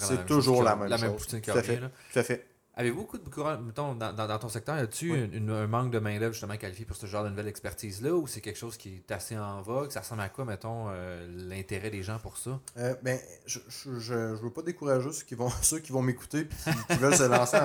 c'est 0.00 0.26
toujours 0.26 0.64
la 0.64 0.74
même, 0.74 0.98
chose. 0.98 1.26
Tout 1.28 1.50
à 1.52 1.62
fait. 1.62 1.78
Tout 1.78 2.18
à 2.18 2.22
fait. 2.24 2.55
Avez-vous 2.78 2.96
beaucoup 2.98 3.16
de 3.16 3.62
mettons, 3.64 3.94
dans, 3.94 4.12
dans, 4.12 4.38
ton 4.38 4.50
secteur, 4.50 4.74
as-tu 4.74 5.14
un 5.14 5.66
manque 5.66 5.90
de 5.90 5.98
main-d'œuvre 5.98 6.34
justement 6.34 6.58
qualifiée 6.58 6.84
pour 6.84 6.96
ce 6.96 7.06
genre 7.06 7.24
de 7.24 7.30
nouvelle 7.30 7.48
expertise-là 7.48 8.12
ou 8.12 8.26
c'est 8.26 8.42
quelque 8.42 8.58
chose 8.58 8.76
qui 8.76 8.96
est 8.96 9.10
assez 9.10 9.38
en 9.38 9.62
vogue? 9.62 9.90
Ça 9.90 10.00
ressemble 10.00 10.20
à 10.20 10.28
quoi, 10.28 10.44
mettons, 10.44 10.88
euh, 10.90 11.26
l'intérêt 11.48 11.88
des 11.88 12.02
gens 12.02 12.18
pour 12.18 12.36
ça? 12.36 12.60
Euh, 12.76 12.94
ben, 13.02 13.18
je 13.46 13.60
ne 13.88 14.34
veux 14.34 14.50
pas 14.50 14.60
décourager 14.60 15.10
ceux 15.10 15.24
qui 15.24 15.34
vont, 15.34 15.48
ceux 15.62 15.78
qui 15.78 15.90
vont 15.90 16.02
m'écouter 16.02 16.40
et 16.66 16.92
qui, 16.94 16.98
veulent 17.00 17.16
se 17.16 17.22
lancer 17.22 17.56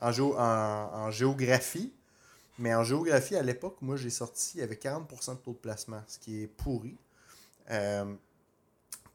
en, 0.00 0.08
en, 0.08 1.10
géographie. 1.10 1.92
Mais 2.58 2.74
en 2.74 2.82
géographie, 2.82 3.36
à 3.36 3.42
l'époque, 3.42 3.76
moi, 3.82 3.96
j'ai 3.96 4.08
sorti, 4.08 4.52
il 4.54 4.60
y 4.60 4.64
avait 4.64 4.76
40% 4.76 5.32
de 5.32 5.36
taux 5.36 5.52
de 5.52 5.58
placement, 5.58 6.02
ce 6.06 6.18
qui 6.18 6.42
est 6.42 6.46
pourri. 6.46 6.96
Euh, 7.70 8.06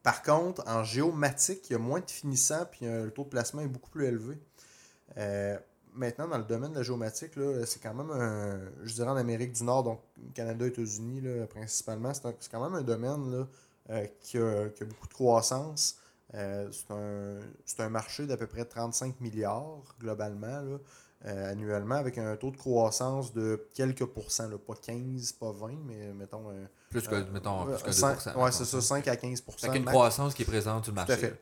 par 0.04 0.22
contre, 0.22 0.64
en 0.68 0.84
géomatique, 0.84 1.68
il 1.72 1.74
y 1.74 1.76
a 1.76 1.80
moins 1.80 2.00
de 2.00 2.12
finissants 2.12 2.68
puis 2.72 2.86
le 2.86 3.10
taux 3.10 3.24
de 3.24 3.30
placement 3.30 3.64
est 3.64 3.68
beaucoup 3.68 3.90
plus 3.90 4.06
élevé. 4.06 4.38
Euh, 5.18 5.58
maintenant, 5.94 6.28
dans 6.28 6.38
le 6.38 6.44
domaine 6.44 6.72
de 6.72 6.78
la 6.78 6.84
géomatique, 6.84 7.32
c'est 7.66 7.82
quand 7.82 7.94
même 7.94 8.12
un, 8.12 8.60
je 8.84 8.94
dirais 8.94 9.10
en 9.10 9.18
Amérique 9.18 9.54
du 9.54 9.64
Nord, 9.64 9.84
donc 9.84 10.00
Canada, 10.34 10.66
États-Unis 10.66 11.24
principalement, 11.50 12.14
c'est 12.14 12.52
quand 12.52 12.64
même 12.64 12.76
un 12.76 12.84
domaine 12.84 13.32
là, 13.32 13.48
euh, 13.90 14.08
qui, 14.22 14.38
a, 14.38 14.66
beaucoup 14.86 15.08
de 15.08 15.14
croissance. 15.14 15.98
Euh, 16.34 16.70
c'est 17.66 17.82
un, 17.82 17.90
marché 17.90 18.26
d'à 18.26 18.38
peu 18.38 18.48
près 18.48 18.64
35 18.64 19.20
milliards 19.20 19.84
globalement, 20.00 20.80
annuellement, 21.26 21.96
avec 21.96 22.18
un 22.18 22.36
taux 22.38 22.52
de 22.52 22.58
croissance 22.58 23.34
de 23.34 23.68
quelques 23.74 24.06
pourcents, 24.06 24.50
pas 24.66 24.76
15, 24.82 25.34
pas 25.34 25.52
20, 25.52 25.74
mais 25.86 26.14
mettons. 26.14 26.46
plus 26.90 27.06
que, 27.06 27.30
mettons, 27.32 27.66
plus 27.66 27.84
que 27.84 27.90
2%. 27.90 28.34
Oui, 28.38 28.50
c'est 28.54 28.66
ça, 28.66 28.82
5 28.82 29.08
à 29.10 29.16
15 29.18 29.44
C'est 29.58 29.76
une 29.76 29.86
croissance 29.86 30.34
qui 30.34 30.44
est 30.44 30.46
présente 30.46 30.86
sur 30.86 30.94
le 30.94 30.96
marché. 30.96 31.34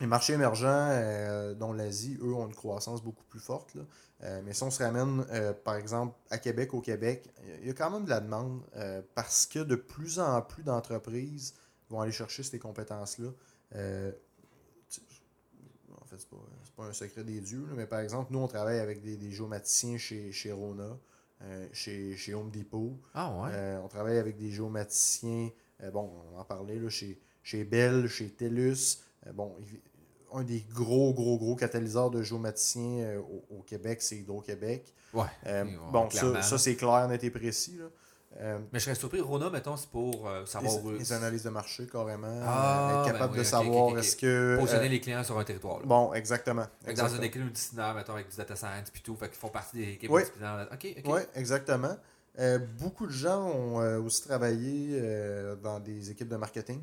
Les 0.00 0.06
marchés 0.06 0.34
émergents, 0.34 0.88
euh, 0.90 1.54
dont 1.54 1.72
l'Asie, 1.72 2.18
eux, 2.20 2.34
ont 2.34 2.46
une 2.46 2.54
croissance 2.54 3.02
beaucoup 3.02 3.24
plus 3.24 3.40
forte. 3.40 3.78
Euh, 4.22 4.42
mais 4.44 4.52
si 4.52 4.62
on 4.62 4.70
se 4.70 4.82
ramène, 4.82 5.24
euh, 5.30 5.54
par 5.54 5.76
exemple, 5.76 6.14
à 6.30 6.36
Québec, 6.38 6.74
au 6.74 6.82
Québec, 6.82 7.30
il 7.60 7.66
y 7.66 7.70
a 7.70 7.72
quand 7.72 7.90
même 7.90 8.04
de 8.04 8.10
la 8.10 8.20
demande 8.20 8.62
parce 9.14 9.46
que 9.46 9.60
de 9.60 9.74
plus 9.74 10.18
en 10.18 10.42
plus 10.42 10.62
d'entreprises 10.62 11.54
vont 11.88 12.00
aller 12.00 12.12
chercher 12.12 12.42
ces 12.42 12.58
compétences-là. 12.58 13.28
en 13.28 13.76
fait, 16.06 16.18
c'est 16.18 16.28
pas, 16.28 16.36
pas 16.76 16.84
un 16.84 16.92
secret 16.92 17.24
des 17.24 17.40
dieux, 17.40 17.66
mais 17.74 17.86
par 17.86 18.00
exemple, 18.00 18.32
nous, 18.32 18.40
on 18.40 18.48
travaille 18.48 18.78
avec 18.78 19.00
des, 19.00 19.16
des 19.16 19.30
géomaticiens 19.30 19.96
chez, 19.96 20.30
chez 20.30 20.52
Rona, 20.52 20.98
chez, 21.72 22.16
chez 22.16 22.34
Home 22.34 22.50
Depot. 22.50 22.98
Ah 23.14 23.32
ouais? 23.32 23.78
on 23.82 23.88
travaille 23.88 24.18
avec 24.18 24.36
des 24.36 24.50
géomaticiens, 24.50 25.50
bon, 25.92 26.10
on 26.34 26.38
en 26.38 26.44
parlait, 26.44 26.78
là, 26.78 26.90
chez, 26.90 27.18
chez 27.42 27.64
Bell, 27.64 28.08
chez 28.08 28.28
TELUS. 28.28 29.05
Euh, 29.26 29.32
bon, 29.32 29.54
un 30.32 30.42
des 30.42 30.64
gros, 30.74 31.12
gros, 31.14 31.38
gros 31.38 31.56
catalyseurs 31.56 32.10
de 32.10 32.22
géomaticiens 32.22 33.04
euh, 33.04 33.20
au, 33.50 33.62
Québec, 33.62 34.02
c'est 34.02 34.16
Hydro-Québec. 34.16 34.92
Ouais. 35.12 35.24
Euh, 35.46 35.64
bon, 35.92 36.10
ça, 36.10 36.42
ça 36.42 36.58
c'est 36.58 36.76
clair, 36.76 37.08
net 37.08 37.22
et 37.24 37.30
précis. 37.30 37.80
mais 38.38 38.58
je 38.74 38.78
serais 38.80 38.94
surpris, 38.94 39.20
Rona, 39.20 39.48
mettons, 39.50 39.76
c'est 39.76 39.88
pour 39.88 40.28
savoir 40.44 40.74
les, 40.92 40.98
les, 40.98 41.12
analyses 41.12 41.44
de 41.44 41.50
marché, 41.50 41.86
carrément. 41.86 42.40
Ah, 42.42 42.88
être 42.90 43.06
ben 43.06 43.12
capable 43.12 43.38
de 43.38 43.44
savoir 43.44 43.98
est-ce 43.98 44.16
que. 44.16 44.56
Positionner 44.58 44.88
les 44.88 45.00
clients 45.00 45.24
sur 45.24 45.38
un 45.38 45.44
territoire. 45.44 45.80
Bon, 45.84 46.12
exactement. 46.12 46.66
Dans 46.94 47.08
une 47.08 47.24
équipe 47.24 47.42
multidisciplinaire, 47.42 47.94
mettons, 47.94 48.14
avec 48.14 48.28
du 48.28 48.36
data 48.36 48.56
science 48.56 48.90
puis 48.92 49.02
tout, 49.02 49.16
fait 49.16 49.28
qu'ils 49.28 49.38
font 49.38 49.48
partie 49.48 49.76
des 49.76 49.92
équipes 49.92 50.10
oui. 50.10 50.22
multidisciplinaires. 50.22 50.68
OK, 50.72 50.94
OK. 50.98 51.14
Oui, 51.14 51.20
exactement. 51.34 51.96
beaucoup 52.78 53.06
de 53.06 53.12
gens 53.12 53.42
ont 53.42 54.04
aussi 54.04 54.22
travaillé 54.22 55.00
dans 55.62 55.80
des 55.80 56.10
équipes 56.10 56.28
de 56.28 56.36
marketing 56.36 56.82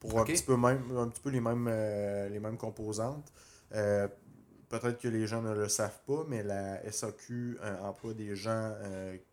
pour 0.00 0.20
un, 0.20 0.24
petit 0.24 0.42
peu 0.42 0.56
même, 0.56 0.96
un 0.96 1.08
petit 1.08 1.20
peu 1.20 1.30
les 1.30 1.40
mêmes, 1.40 1.68
euh, 1.70 2.28
les 2.28 2.40
mêmes 2.40 2.56
composantes. 2.56 3.32
Euh, 3.74 4.06
peut-être 4.68 5.00
que 5.00 5.08
les 5.08 5.26
gens 5.26 5.42
ne 5.42 5.54
le 5.54 5.68
savent 5.68 6.00
pas, 6.06 6.24
mais 6.28 6.42
la 6.42 6.80
SAQ 6.90 7.58
euh, 7.60 7.80
emploie 7.82 8.14
des 8.14 8.36
gens 8.36 8.74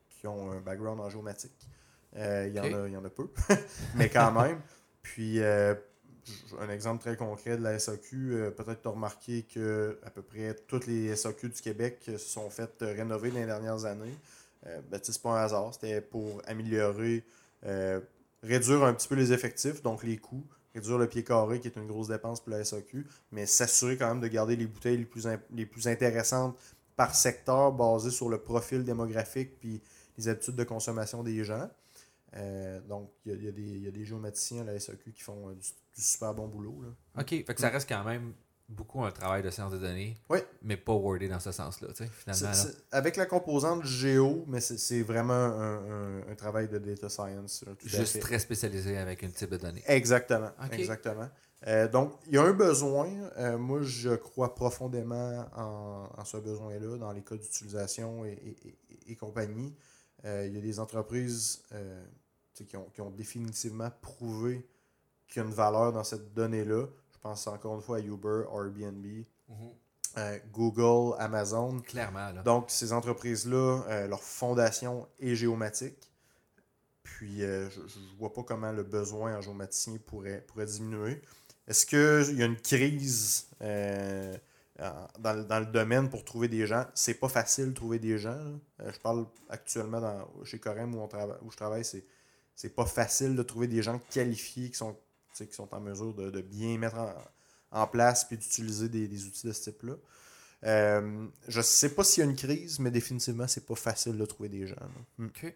qui 0.10 0.28
ont 0.28 0.52
un 0.52 0.62
background 0.62 1.00
en 1.02 1.10
géomatique. 1.10 1.70
Il 2.16 2.54
y, 2.54 2.58
y, 2.58 2.98
en 2.98 3.06
a 3.06 3.10
peu, 3.10 3.30
mais 3.96 4.10
quand 4.10 4.32
même. 4.32 4.62
Puis, 5.02 5.44
un 5.44 6.70
exemple 6.70 7.02
très 7.02 7.18
concret 7.18 7.58
de 7.58 7.64
la 7.64 7.78
SAQ, 7.78 8.54
peut-être 8.56 8.82
tu 8.82 8.88
as 8.88 8.92
remarqué 8.92 9.44
que 9.44 10.00
à 10.04 10.10
peu 10.10 10.22
près 10.22 10.56
toutes 10.68 10.88
les 10.88 11.14
SAQ 11.16 11.50
du 11.50 11.62
Québec 11.62 12.00
se 12.06 12.18
sont 12.18 12.50
faites 12.50 12.78
rénover 12.80 13.32
dans 13.32 13.40
les 13.40 13.46
dernières 13.46 13.84
années. 13.84 14.18
ben, 14.64 15.00
c'est 15.04 15.22
pas 15.22 15.32
un 15.32 15.44
hasard, 15.44 15.74
c'était 15.74 16.00
pour 16.00 16.42
améliorer 16.48 17.26
réduire 18.46 18.84
un 18.84 18.94
petit 18.94 19.08
peu 19.08 19.16
les 19.16 19.34
effectifs, 19.34 19.82
donc 19.82 20.04
les 20.04 20.18
coûts, 20.18 20.46
réduire 20.74 20.98
le 20.98 21.08
pied 21.08 21.24
carré, 21.24 21.60
qui 21.60 21.68
est 21.68 21.76
une 21.76 21.88
grosse 21.88 22.08
dépense 22.08 22.42
pour 22.42 22.52
la 22.52 22.64
SAQ, 22.64 23.06
mais 23.32 23.46
s'assurer 23.46 23.98
quand 23.98 24.08
même 24.08 24.22
de 24.22 24.28
garder 24.28 24.56
les 24.56 24.68
bouteilles 24.68 25.06
les 25.52 25.66
plus, 25.66 25.88
intéressantes 25.88 26.58
par 26.96 27.16
secteur, 27.16 27.72
basées 27.72 28.12
sur 28.12 28.30
le 28.30 28.38
profil 28.38 28.84
démographique 28.84 29.60
puis 29.60 29.82
les 30.18 30.28
habitudes 30.28 30.56
de 30.56 30.64
consommation 30.64 31.24
des 31.24 31.44
gens. 31.44 31.70
Euh, 32.38 32.80
donc, 32.82 33.10
il 33.26 33.44
y, 33.44 33.48
a 33.48 33.92
des 33.92 34.06
géomaticiens 34.06 34.62
à 34.62 34.72
la 34.72 34.80
SAQ 34.80 35.12
qui 35.12 35.22
font 35.22 35.52
du, 35.52 35.68
super 35.94 36.34
bon 36.34 36.48
boulot. 36.48 36.84
OK, 37.18 37.46
ça 37.58 37.70
reste 37.70 37.88
quand 37.88 38.04
même 38.04 38.34
beaucoup 38.68 39.04
un 39.04 39.12
travail 39.12 39.44
de 39.44 39.50
science 39.50 39.72
de 39.72 39.78
données, 39.78 40.18
oui. 40.30 40.40
mais 40.62 40.78
pas 40.78 40.94
wordé 40.94 41.28
dans 41.28 41.40
ce 41.40 41.52
sens-là, 41.52 41.90
finalement. 41.94 42.70
avec 42.92 43.16
la 43.16 43.26
composante 43.26 43.86
géo, 43.86 44.44
mais 44.48 44.60
c'est 44.60 45.04
vraiment 45.04 45.34
un, 45.34 46.36
travail 46.36 46.68
de 46.68 46.78
data 46.78 47.10
science. 47.10 47.64
Juste 47.84 48.20
très 48.20 48.40
spécialisé 48.40 48.98
avec 48.98 49.24
un 49.24 49.30
type 49.30 49.52
de 49.52 49.58
données. 49.58 49.84
Exactement. 49.88 50.52
Exactement. 50.72 51.30
Euh, 51.68 51.88
donc, 51.88 52.14
il 52.28 52.34
y 52.34 52.38
a 52.38 52.44
un 52.44 52.54
besoin. 52.54 53.08
Euh, 53.38 53.58
moi, 53.58 53.82
je 53.82 54.16
crois 54.16 54.54
profondément 54.54 55.46
en, 55.56 56.26
ce 56.26 56.38
besoin-là, 56.38 56.98
dans 56.98 57.12
les 57.12 57.22
cas 57.22 57.36
d'utilisation 57.36 58.26
et, 58.26 59.16
compagnie. 59.16 59.74
Euh, 60.26 60.46
il 60.48 60.54
y 60.54 60.58
a 60.58 60.62
des 60.62 60.80
entreprises 60.80 61.64
qui 62.54 62.76
ont, 62.76 62.90
qui, 62.94 63.02
ont, 63.02 63.12
définitivement 63.12 63.92
prouvé 64.02 64.68
qu'il 65.28 65.42
y 65.42 65.46
a 65.46 65.48
une 65.48 65.54
valeur 65.54 65.94
dans 65.94 66.04
cette 66.04 66.34
donnée-là 66.34 66.88
pense 67.26 67.48
encore 67.48 67.76
une 67.76 67.82
fois 67.82 67.98
à 67.98 68.02
Uber, 68.02 68.44
Airbnb, 68.54 69.04
mhm. 69.50 69.72
euh, 70.18 70.38
Google, 70.52 71.16
Amazon. 71.20 71.80
Clairement. 71.80 72.32
Donc, 72.44 72.66
ces 72.70 72.94
entreprises-là, 72.94 73.84
euh, 73.88 74.08
leur 74.08 74.22
fondation 74.22 75.08
est 75.20 75.36
géomatique. 75.36 76.12
Puis, 77.02 77.44
euh, 77.44 77.68
je 77.72 77.80
ne 77.80 78.18
vois 78.20 78.32
pas 78.32 78.44
comment 78.44 78.72
le 78.72 78.84
besoin 78.84 79.38
en 79.38 79.42
géomaticien 79.42 79.98
pourrait, 80.06 80.44
pourrait 80.48 80.68
diminuer. 80.68 81.20
Est-ce 81.68 81.86
qu'il 81.88 82.38
y 82.38 82.44
a 82.44 82.46
une 82.46 82.62
crise 82.62 83.48
dans, 83.60 85.34
le 85.34 85.66
domaine 85.66 86.10
pour 86.10 86.24
trouver 86.24 86.48
des 86.48 86.68
gens? 86.68 86.86
C'est 86.94 87.16
pas 87.16 87.30
facile 87.30 87.70
de 87.70 87.74
trouver 87.74 87.98
des 87.98 88.20
gens. 88.20 88.40
je 88.80 89.00
parle 89.00 89.26
actuellement 89.50 90.00
dans, 90.00 90.28
chez 90.44 90.60
Corem 90.60 90.94
où, 90.94 91.00
on 91.00 91.10
où 91.42 91.52
je 91.52 91.58
travaille, 91.58 91.86
c'est 91.86 92.06
c'est 92.56 92.74
pas 92.74 92.86
facile 92.86 93.36
de 93.36 93.44
trouver 93.44 93.68
des 93.68 93.84
gens 93.84 94.00
qualifiés 94.10 94.70
qui 94.70 94.78
sont 94.78 94.98
qui 95.44 95.54
sont 95.54 95.74
en 95.74 95.80
mesure 95.80 96.14
de, 96.14 96.42
bien 96.42 96.78
mettre 96.78 96.98
en, 97.72 97.88
place 97.88 98.26
puis 98.26 98.38
d'utiliser 98.38 98.90
des, 98.90 99.26
outils 99.26 99.48
de 99.48 99.52
ce 99.52 99.70
type-là. 99.70 99.96
Euh, 100.64 101.28
je 101.48 101.58
ne 101.58 101.64
sais 101.64 101.94
pas 101.94 102.04
s'il 102.04 102.24
y 102.24 102.28
a 102.28 102.30
une 102.30 102.36
crise, 102.36 102.80
mais 102.80 102.90
définitivement, 102.90 103.48
c'est 103.48 103.66
pas 103.66 103.76
facile 103.76 104.18
de 104.18 104.26
trouver 104.26 104.50
des 104.50 104.68
gens. 104.68 104.76
Hmm. 105.18 105.28
OK. 105.28 105.56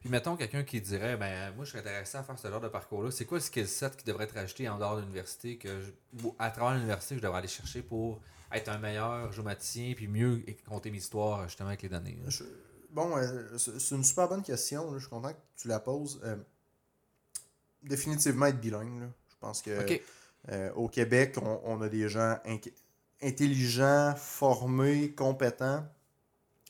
Puis 0.00 0.10
mettons 0.10 0.34
quelqu'un 0.34 0.64
qui 0.64 0.80
dirait 0.80 1.16
ben 1.16 1.54
moi 1.54 1.64
je 1.64 1.70
serais 1.70 1.78
intéressé 1.78 2.18
à 2.18 2.24
faire 2.24 2.36
ce 2.36 2.48
genre 2.48 2.60
de 2.60 2.66
parcours-là. 2.66 3.12
C'est 3.12 3.24
quoi 3.24 3.38
le 3.38 3.42
skill 3.42 3.68
set 3.68 3.96
qui 3.96 4.04
devrait 4.04 4.24
être 4.24 4.36
acheté 4.36 4.68
en 4.68 4.76
dehors 4.76 4.96
de 4.96 5.02
l'université 5.02 5.58
que 5.58 5.68
à 6.40 6.50
travers 6.50 6.74
l'université 6.74 7.14
je 7.14 7.20
devrais 7.20 7.38
aller 7.38 7.46
chercher 7.46 7.82
pour 7.82 8.20
être 8.52 8.68
un 8.68 8.78
meilleur 8.78 9.30
géomaticien 9.30 9.94
puis 9.94 10.08
mieux 10.08 10.42
compter 10.68 10.90
mes 10.90 10.98
histoires 10.98 11.48
justement 11.48 11.68
avec 11.68 11.82
les 11.82 11.88
données? 11.88 12.18
bon, 12.90 13.16
euh, 13.16 13.58
c'est 13.58 13.94
une 13.94 14.04
super 14.04 14.28
bonne 14.28 14.42
question. 14.42 14.92
Je 14.94 14.98
suis 14.98 15.08
content 15.08 15.32
que 15.32 15.38
tu 15.56 15.68
la 15.68 15.80
poses. 15.80 16.20
Euh, 16.24 16.36
définitivement 17.82 18.46
être 18.46 18.60
bilingue. 18.60 19.08
Je 19.28 19.36
pense 19.40 19.62
que 19.62 20.00
au 20.74 20.88
Québec, 20.88 21.36
on, 21.64 21.80
a 21.82 21.88
des 21.88 22.08
gens 22.08 22.36
intelligents, 23.22 24.14
formés, 24.16 25.12
compétents. 25.12 25.84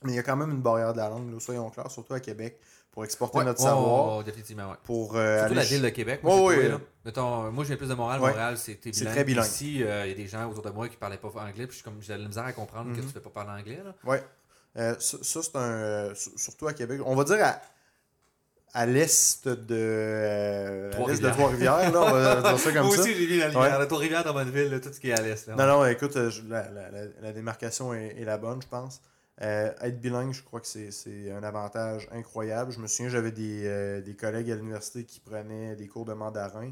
Mais 0.04 0.12
il 0.12 0.16
y 0.16 0.18
a 0.18 0.22
quand 0.22 0.36
même 0.36 0.50
une 0.50 0.62
barrière 0.62 0.92
de 0.92 0.98
la 0.98 1.08
langue, 1.08 1.38
soyons 1.40 1.70
clairs, 1.70 1.90
surtout 1.90 2.14
à 2.14 2.20
Québec 2.20 2.58
pour 2.92 3.04
exporter 3.04 3.42
notre 3.42 3.60
savoir. 3.60 4.18
Oh, 4.18 4.22
définitivement, 4.22 4.70
ouais. 4.70 4.76
Pour, 4.84 5.16
euh, 5.16 5.40
Surtout 5.40 5.54
la 5.54 5.64
ville 5.64 5.82
de 5.82 5.88
Québec. 5.88 6.20
Moi, 6.22 6.34
oh, 6.36 6.48
oui, 6.50 6.70
Mettons, 7.04 7.50
moi, 7.50 7.64
je 7.64 7.68
viens 7.68 7.76
plus 7.76 7.88
de 7.88 7.94
Montréal. 7.94 8.20
Montréal, 8.20 8.58
c'est 8.58 8.78
très 8.78 9.24
bilingue. 9.24 9.46
Ici, 9.46 9.82
euh, 9.82 10.06
il 10.06 10.10
y 10.10 10.12
a 10.12 10.16
des 10.16 10.26
gens 10.26 10.48
autour 10.48 10.62
de 10.62 10.70
moi 10.70 10.88
qui 10.88 10.96
ne 10.96 11.00
parlaient 11.00 11.16
pas 11.16 11.28
anglais. 11.28 11.66
Puis 11.66 11.82
j'ai 12.00 12.16
la 12.16 12.28
misère 12.28 12.44
à 12.44 12.52
comprendre 12.52 12.90
que 12.92 12.96
mhm. 12.96 13.00
tu 13.00 13.06
ne 13.06 13.12
fais 13.12 13.20
pas 13.20 13.30
parler 13.30 13.60
anglais. 13.60 13.82
Oui. 14.04 14.18
Euh, 14.76 14.94
ça, 14.98 15.18
c'est 15.22 15.56
un. 15.56 16.12
surtout 16.14 16.68
à 16.68 16.74
Québec. 16.74 17.00
On 17.04 17.14
va 17.14 17.24
dire 17.24 17.44
à, 17.44 17.60
à 18.72 18.86
l'est 18.86 19.46
de 19.46 20.90
l'est 21.06 21.22
de 21.22 21.30
Trois-Rivières. 21.30 21.92
on 21.94 22.10
va 22.10 22.40
dire 22.40 22.58
ça 22.58 22.72
comme 22.72 22.86
Moi 22.86 22.98
aussi, 22.98 23.14
j'ai 23.14 23.26
vu 23.26 23.38
la 23.38 23.46
rivière. 23.46 23.86
Trois-Rivières, 23.86 24.24
dans 24.24 24.44
ville, 24.44 24.80
tout 24.82 24.92
ce 24.92 25.00
qui 25.00 25.10
est 25.10 25.18
à 25.18 25.22
l'est. 25.22 25.48
Non, 25.48 25.66
non, 25.66 25.86
écoute, 25.86 26.14
la, 26.14 26.70
la, 26.70 26.90
la, 27.20 27.32
démarcation 27.32 27.92
est, 27.94 28.16
est, 28.18 28.24
la 28.24 28.38
bonne, 28.38 28.62
je 28.62 28.68
pense. 28.68 29.00
Euh, 29.40 29.72
être 29.80 30.00
bilingue, 30.00 30.32
je 30.32 30.42
crois 30.42 30.60
que 30.60 30.66
c'est 30.66 31.30
un 31.30 31.42
avantage 31.42 32.08
incroyable. 32.12 32.72
Je 32.72 32.78
me 32.78 32.86
souviens, 32.86 33.10
j'avais 33.10 33.32
des, 33.32 33.62
euh, 33.64 34.00
des, 34.00 34.14
collègues 34.14 34.50
à 34.50 34.54
l'université 34.54 35.04
qui 35.04 35.20
prenaient 35.20 35.74
des 35.74 35.88
cours 35.88 36.04
de 36.04 36.12
mandarin. 36.12 36.70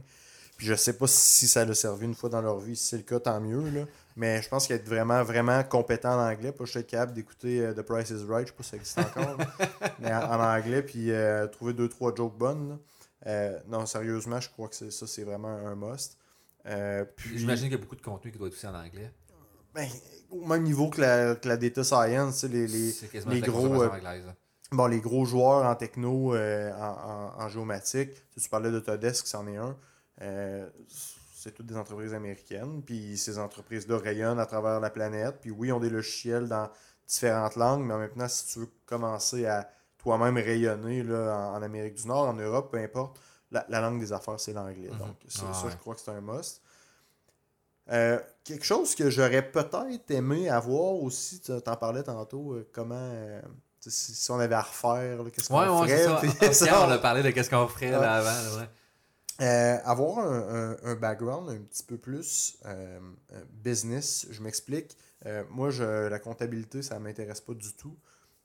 Puis 0.56 0.66
je 0.66 0.74
sais 0.74 0.92
pas 0.92 1.06
si 1.06 1.48
ça 1.48 1.64
leur 1.64 1.74
servi 1.74 2.04
une 2.04 2.14
fois 2.14 2.28
dans 2.28 2.42
leur 2.42 2.58
vie. 2.60 2.76
Si 2.76 2.88
c'est 2.88 2.96
le 2.98 3.02
cas, 3.02 3.18
tant 3.18 3.40
mieux. 3.40 3.68
Là. 3.70 3.86
Mais 4.16 4.42
je 4.42 4.48
pense 4.48 4.66
qu'être 4.66 4.86
vraiment, 4.86 5.22
vraiment 5.22 5.62
compétent 5.62 6.14
en 6.14 6.30
anglais, 6.30 6.52
pas 6.52 6.64
juste 6.64 6.76
être 6.76 6.86
capable 6.88 7.12
d'écouter 7.12 7.60
euh, 7.64 7.72
The 7.72 7.82
Price 7.82 8.10
is 8.10 8.24
Right, 8.28 8.46
je 8.46 8.52
sais 8.52 8.56
pas 8.56 8.62
si 8.62 8.70
ça 8.70 8.76
existe 8.76 8.98
encore. 8.98 9.36
mais 10.00 10.12
en, 10.12 10.40
anglais, 10.40 10.82
puis 10.82 11.10
trouver 11.52 11.72
deux, 11.72 11.88
trois 11.88 12.14
jokes 12.14 12.36
bonnes. 12.36 12.78
non, 13.68 13.86
sérieusement, 13.86 14.40
je 14.40 14.50
crois 14.50 14.68
que 14.68 14.90
ça, 14.90 15.06
c'est 15.06 15.24
vraiment 15.24 15.48
un 15.48 15.74
must. 15.74 16.18
J'imagine 17.34 17.64
qu'il 17.68 17.76
y 17.76 17.80
a 17.80 17.82
beaucoup 17.82 17.96
de 17.96 18.02
contenu 18.02 18.32
qui 18.32 18.38
doit 18.38 18.48
être 18.48 18.54
aussi 18.54 18.66
en 18.66 18.74
anglais. 18.74 19.12
Ben, 19.74 19.88
au 20.30 20.44
même 20.46 20.62
niveau 20.62 20.88
que 20.88 21.00
la, 21.00 21.34
que 21.36 21.48
la 21.48 21.56
data 21.56 21.84
science, 21.84 22.44
les, 22.44 22.66
les, 22.66 22.92
les 23.26 23.40
gros. 23.40 23.82
Euh, 23.82 23.90
bon, 24.72 24.86
les 24.86 25.00
gros 25.00 25.24
joueurs 25.24 25.64
en 25.64 25.74
techno, 25.74 26.34
euh, 26.34 26.72
en, 26.72 27.42
en, 27.44 27.48
géomatique, 27.48 28.10
tu 28.36 28.48
parlais 28.48 28.70
d'Autodesk, 28.70 29.26
c'en 29.26 29.46
est 29.46 29.56
un. 29.56 29.76
C'est 31.42 31.52
toutes 31.52 31.66
des 31.66 31.76
entreprises 31.76 32.12
américaines. 32.12 32.82
Puis 32.82 33.16
ces 33.16 33.38
entreprises-là 33.38 33.96
rayonnent 33.96 34.38
à 34.38 34.44
travers 34.44 34.78
la 34.78 34.90
planète. 34.90 35.36
Puis 35.40 35.50
oui, 35.50 35.68
ils 35.68 35.72
ont 35.72 35.80
des 35.80 35.88
logiciels 35.88 36.46
dans 36.48 36.68
différentes 37.08 37.56
langues, 37.56 37.82
mais 37.82 37.96
maintenant, 37.96 38.28
si 38.28 38.46
tu 38.52 38.58
veux 38.58 38.68
commencer 38.84 39.46
à 39.46 39.66
toi-même 39.96 40.36
rayonner 40.36 41.02
là, 41.02 41.52
en, 41.54 41.62
Amérique 41.62 41.94
du 41.94 42.06
Nord, 42.06 42.28
en 42.28 42.34
Europe, 42.34 42.70
peu 42.70 42.76
importe, 42.76 43.18
la, 43.50 43.64
langue 43.80 43.98
des 43.98 44.12
affaires, 44.12 44.38
c'est 44.38 44.52
l'anglais. 44.52 44.90
Mhm. 44.90 44.98
Donc, 44.98 45.16
ça, 45.28 45.44
ah 45.50 45.66
je 45.70 45.76
crois 45.76 45.94
que 45.94 46.02
c'est 46.02 46.10
un 46.10 46.20
must. 46.20 46.60
Euh, 47.90 48.20
quelque 48.44 48.64
chose 48.64 48.94
que 48.94 49.08
j'aurais 49.08 49.50
peut-être 49.50 50.10
aimé 50.10 50.50
avoir 50.50 50.92
aussi, 51.02 51.40
tu 51.40 51.52
en 51.52 51.76
parlais 51.76 52.02
tantôt, 52.02 52.52
euh, 52.52 52.68
comment. 52.70 52.94
Euh, 52.96 53.40
si, 53.80 54.30
on 54.30 54.38
avait 54.38 54.54
à 54.54 54.60
refaire, 54.60 55.18
qu'est-ce 55.32 55.48
qu'on 55.48 55.86
ferait. 55.86 56.52
Ça. 56.52 56.86
on 56.86 56.90
a 56.90 56.98
parlé 56.98 57.22
de 57.22 57.30
qu'est-ce 57.30 57.48
qu'on 57.48 57.66
ferait 57.66 57.92
là, 57.92 58.16
avant. 58.16 58.66
Avoir 59.40 60.18
un, 60.18 60.94
background 60.96 61.50
un 61.50 61.62
petit 61.62 61.82
peu 61.82 61.96
plus 61.96 62.58
business, 63.62 64.26
je 64.30 64.42
m'explique. 64.42 64.96
moi, 65.50 65.70
je, 65.70 66.08
la 66.08 66.18
comptabilité, 66.18 66.82
ça 66.82 66.98
ne 66.98 67.04
m'intéresse 67.04 67.40
pas 67.40 67.54
du 67.54 67.72
tout. 67.74 67.96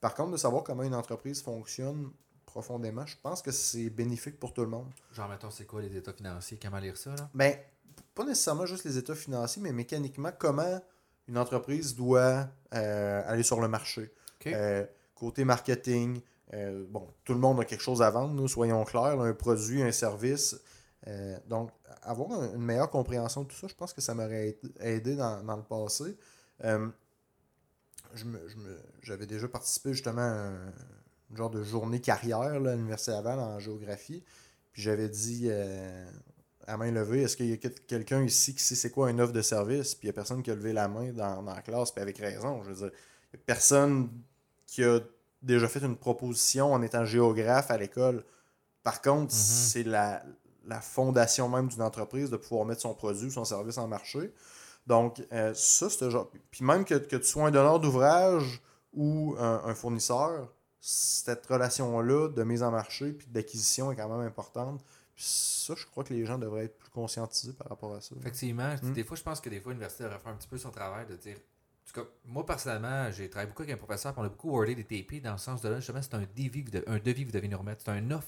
Par 0.01 0.13
contre, 0.13 0.31
de 0.31 0.37
savoir 0.37 0.63
comment 0.63 0.83
une 0.83 0.95
entreprise 0.95 1.41
fonctionne 1.41 2.11
profondément, 2.45 3.05
je 3.05 3.15
pense 3.21 3.41
que 3.41 3.51
c'est 3.51 3.89
bénéfique 3.89 4.39
pour 4.39 4.53
tout 4.53 4.61
le 4.61 4.69
monde. 4.69 4.87
Genre, 5.11 5.27
mettons, 5.27 5.51
c'est 5.51 5.65
quoi 5.65 5.81
les 5.81 5.95
états 5.97 6.13
financiers? 6.13 6.57
Comment 6.61 6.79
lire 6.79 6.95
ça? 6.95 7.09
Là? 7.15 7.29
Ben, 7.33 7.55
pas 8.13 8.23
nécessairement 8.23 8.65
juste 8.65 8.85
les 8.85 8.97
états 8.97 9.15
financiers, 9.15 9.61
mais 9.61 9.73
mécaniquement, 9.73 10.31
comment 10.37 10.81
une 11.27 11.37
entreprise 11.37 11.95
doit 11.95 12.47
euh, 12.73 13.21
aller 13.25 13.43
sur 13.43 13.59
le 13.59 13.67
marché. 13.67 14.11
Euh, 14.47 14.85
côté 15.15 15.43
marketing, 15.43 16.21
euh, 16.53 16.85
bon, 16.87 17.07
tout 17.23 17.33
le 17.33 17.39
monde 17.39 17.59
a 17.59 17.65
quelque 17.65 17.81
chose 17.81 18.01
à 18.01 18.11
vendre, 18.11 18.33
nous, 18.33 18.47
soyons 18.47 18.83
clairs, 18.85 19.19
un 19.19 19.33
produit, 19.33 19.81
un 19.81 19.91
service. 19.91 20.55
Donc, 21.47 21.71
avoir 22.01 22.43
une 22.43 22.61
meilleure 22.61 22.89
compréhension 22.89 23.43
de 23.43 23.47
tout 23.47 23.55
ça, 23.55 23.67
je 23.67 23.75
pense 23.75 23.93
que 23.93 24.01
ça 24.01 24.13
m'aurait 24.13 24.57
aidé 24.79 25.15
dans, 25.15 25.41
le 25.55 25.63
passé. 25.63 26.17
J'avais 29.01 29.25
déjà 29.25 29.47
participé 29.47 29.93
justement 29.93 30.21
à 30.21 30.49
un, 30.49 30.73
genre 31.33 31.49
de 31.49 31.63
journée 31.63 31.99
carrière 31.99 32.39
à 32.39 32.59
l'Université 32.59 33.11
Laval 33.11 33.39
en 33.39 33.59
géographie. 33.59 34.23
Puis 34.71 34.81
j'avais 34.81 35.09
dit 35.09 35.49
à 36.67 36.77
main 36.77 36.91
levée, 36.91 37.23
est-ce 37.23 37.37
qu'il 37.37 37.49
y 37.49 37.53
a 37.53 37.57
quelqu'un 37.57 38.23
ici 38.23 38.55
qui 38.55 38.63
sait 38.63 38.75
c'est 38.75 38.89
quoi 38.89 39.09
une 39.11 39.21
offre 39.21 39.33
de 39.33 39.41
service? 39.41 39.95
Puis 39.95 40.07
il 40.07 40.09
n'y 40.09 40.11
a 40.11 40.13
personne 40.13 40.41
qui 40.41 40.51
a 40.51 40.55
levé 40.55 40.73
la 40.73 40.87
main 40.87 41.11
dans, 41.11 41.41
la 41.41 41.61
classe, 41.61 41.91
puis 41.91 42.01
avec 42.01 42.17
raison. 42.17 42.63
Je 42.63 42.69
veux 42.69 42.75
dire, 42.75 42.91
il 43.33 43.37
n'y 43.37 43.41
a 43.41 43.45
personne 43.45 44.09
qui 44.65 44.83
a 44.83 44.99
déjà 45.41 45.67
fait 45.67 45.83
une 45.83 45.95
proposition 45.95 46.73
en 46.73 46.81
étant 46.81 47.05
géographe 47.05 47.69
à 47.69 47.77
l'école. 47.77 48.23
Par 48.83 49.01
contre, 49.01 49.33
mhm. 49.33 49.39
c'est 49.39 49.83
la, 49.83 50.23
fondation 50.81 51.49
même 51.49 51.67
d'une 51.67 51.81
entreprise 51.81 52.29
de 52.29 52.37
pouvoir 52.37 52.65
mettre 52.65 52.81
son 52.81 52.93
produit 52.93 53.27
ou 53.27 53.31
son 53.31 53.45
service 53.45 53.77
en 53.77 53.87
marché. 53.87 54.33
Donc, 54.87 55.23
euh, 55.31 55.53
ça, 55.55 55.89
c'est 55.89 56.11
genre. 56.11 56.29
Puis 56.51 56.63
même 56.63 56.85
que, 56.85 56.95
tu 56.95 57.23
sois 57.23 57.47
un 57.47 57.51
donneur 57.51 57.79
d'ouvrage 57.79 58.61
ou 58.93 59.35
un, 59.39 59.73
fournisseur, 59.73 60.53
cette 60.79 61.45
relation-là 61.47 62.29
de 62.29 62.43
mise 62.43 62.63
en 62.63 62.71
marché 62.71 63.11
puis 63.11 63.27
d'acquisition 63.27 63.91
est 63.91 63.95
quand 63.95 64.07
même 64.07 64.25
importante 64.25 64.81
ça, 65.15 65.73
je 65.75 65.85
crois 65.85 66.03
que 66.03 66.13
les 66.13 66.25
gens 66.25 66.37
devraient 66.37 66.65
être 66.65 66.77
plus 66.77 66.89
conscientisés 66.89 67.53
par 67.53 67.67
rapport 67.67 67.95
à 67.95 68.01
ça. 68.01 68.15
Effectivement. 68.19 68.75
Hmm. 68.81 68.93
Des 68.93 69.03
fois, 69.03 69.15
je 69.15 69.23
pense 69.23 69.39
que 69.39 69.49
des 69.49 69.59
fois, 69.59 69.71
l'université 69.71 70.03
devrait 70.03 70.19
faire 70.19 70.31
un 70.31 70.35
petit 70.35 70.47
peu 70.47 70.57
son 70.57 70.71
travail 70.71 71.05
de 71.07 71.15
dire. 71.15 71.37
En 71.37 71.93
tout 71.93 72.01
cas, 72.01 72.09
moi, 72.25 72.45
personnellement, 72.45 73.11
j'ai 73.11 73.29
travaillé 73.29 73.49
beaucoup 73.49 73.61
avec 73.61 73.75
un 73.75 73.77
professeur, 73.77 74.13
on 74.17 74.23
a 74.23 74.29
beaucoup 74.29 74.49
wordé 74.49 74.75
des 74.75 74.83
TP 74.83 75.21
dans 75.21 75.33
le 75.33 75.37
sens 75.37 75.61
de 75.61 75.69
là, 75.69 75.77
justement, 75.77 76.01
c'est 76.01 76.15
un 76.15 76.25
devis, 76.35 76.65
un 76.87 76.97
devis 76.97 77.21
que 77.21 77.27
vous 77.27 77.33
devez 77.37 77.47
nous 77.47 77.57
remettre. 77.57 77.83
C'est 77.85 77.91
un 77.91 78.11
offre 78.11 78.27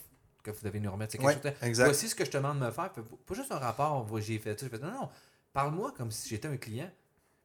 que 0.51 0.57
vous 0.57 0.63
devez 0.63 0.79
nous 0.79 0.91
remettre. 0.91 1.13
C'est 1.13 1.17
quelque 1.17 1.65
chose 1.65 1.83
Voici 1.85 2.09
ce 2.09 2.15
que 2.15 2.25
je 2.25 2.31
te 2.31 2.37
demande 2.37 2.59
de 2.59 2.65
me 2.65 2.71
faire. 2.71 2.91
Pas 2.91 3.33
juste 3.33 3.51
un 3.51 3.59
rapport, 3.59 4.07
j'ai 4.19 4.39
fait 4.39 4.59
ça. 4.59 4.65
non, 4.81 4.91
non, 4.91 5.09
parle-moi 5.53 5.93
comme 5.97 6.11
si 6.11 6.29
j'étais 6.29 6.47
un 6.47 6.57
client. 6.57 6.89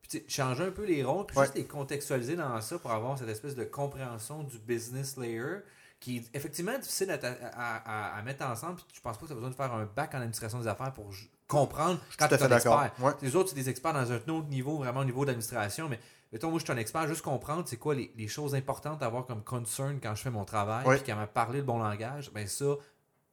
Puis 0.03 0.25
changer 0.29 0.65
un 0.65 0.71
peu 0.71 0.85
les 0.85 1.05
rôles, 1.05 1.27
puis 1.27 1.39
juste 1.39 1.55
les 1.55 1.65
contextualiser 1.65 2.37
dans 2.37 2.61
ça 2.61 2.79
pour 2.79 2.91
avoir 2.91 3.19
cette 3.19 3.29
espèce 3.29 3.55
de 3.55 3.65
compréhension 3.65 4.43
du 4.43 4.59
business 4.59 5.17
layer 5.17 5.61
qui 6.03 6.17
est 6.17 6.25
effectivement 6.35 6.77
difficile 6.77 7.11
à, 7.13 8.17
à, 8.19 8.23
mettre 8.23 8.45
ensemble. 8.45 8.75
Puis 8.75 8.97
je 8.97 9.01
pense 9.01 9.17
pas 9.17 9.23
que 9.23 9.27
tu 9.27 9.33
as 9.33 9.37
besoin 9.37 9.51
de 9.51 9.55
faire 9.55 9.73
un 9.73 9.85
bac 9.85 10.13
en 10.15 10.19
administration 10.19 10.59
des 10.59 10.67
affaires 10.67 10.93
pour 10.93 11.09
comprendre 11.47 12.01
quand 12.19 12.27
tu 12.27 12.35
es 12.35 12.43
un 12.43 12.51
expert. 12.51 12.93
Les 13.23 13.37
autres, 13.37 13.51
c'est 13.51 13.55
des 13.55 13.69
experts 13.69 13.93
dans 13.93 14.11
un 14.11 14.17
autre 14.17 14.49
niveau, 14.49 14.79
vraiment 14.79 15.01
au 15.01 15.05
niveau 15.05 15.25
d'administration. 15.25 15.89
Mais 15.89 16.01
mettons, 16.33 16.51
moi, 16.51 16.59
je 16.59 16.65
suis 16.65 16.73
un 16.73 16.77
expert, 16.77 17.07
juste 17.07 17.23
comprendre 17.23 17.63
c'est 17.67 17.77
quoi 17.77 17.95
les, 17.95 18.29
choses 18.29 18.55
importantes 18.57 19.01
à 19.03 19.07
avoir 19.07 19.27
comme 19.27 19.45
concern 19.45 20.01
quand 20.03 20.15
je 20.17 20.23
fais 20.23 20.31
mon 20.31 20.45
travail, 20.45 20.85
puis 20.85 21.03
qu'à 21.05 21.15
m'a 21.15 21.29
parlé 21.29 21.59
le 21.59 21.65
bon 21.65 21.79
langage, 21.79 22.33
ben 22.33 22.49
ça, 22.49 22.75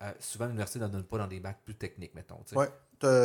euh, 0.02 0.12
souvent 0.20 0.46
l'université 0.46 0.80
ne 0.80 0.88
donne 0.88 1.04
pas 1.04 1.18
dans 1.18 1.28
des 1.28 1.40
bacs 1.40 1.60
plus 1.64 1.76
techniques, 1.76 2.16
mettons. 2.16 2.40
Oui. 2.56 2.66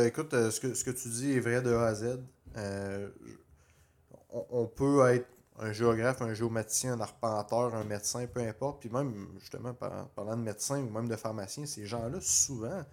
Écoute, 0.06 0.34
euh, 0.34 0.50
ce, 0.50 0.60
que, 0.60 0.74
ce 0.74 0.84
que 0.84 0.90
tu 0.90 1.08
dis 1.08 1.32
est 1.32 1.40
vrai 1.40 1.62
de 1.62 1.72
A 1.72 1.86
à 1.86 1.94
Z. 1.94 2.18
Euh, 2.56 3.08
on, 4.30 4.66
peut 4.66 5.08
être 5.08 5.28
un 5.58 5.72
géographe, 5.72 6.22
un 6.22 6.34
géomaticien, 6.34 6.94
un 6.94 7.00
arpenteur, 7.00 7.74
un 7.74 7.84
médecin, 7.84 8.26
peu 8.26 8.40
importe. 8.40 8.80
Puis 8.80 8.90
même, 8.90 9.28
justement, 9.38 9.72
parlant 9.74 10.36
de 10.36 10.42
médecin 10.42 10.78
ou 10.78 10.90
même 10.90 11.08
de 11.08 11.16
pharmacien, 11.16 11.66
ces 11.66 11.86
gens-là, 11.86 12.18
souvent, 12.20 12.84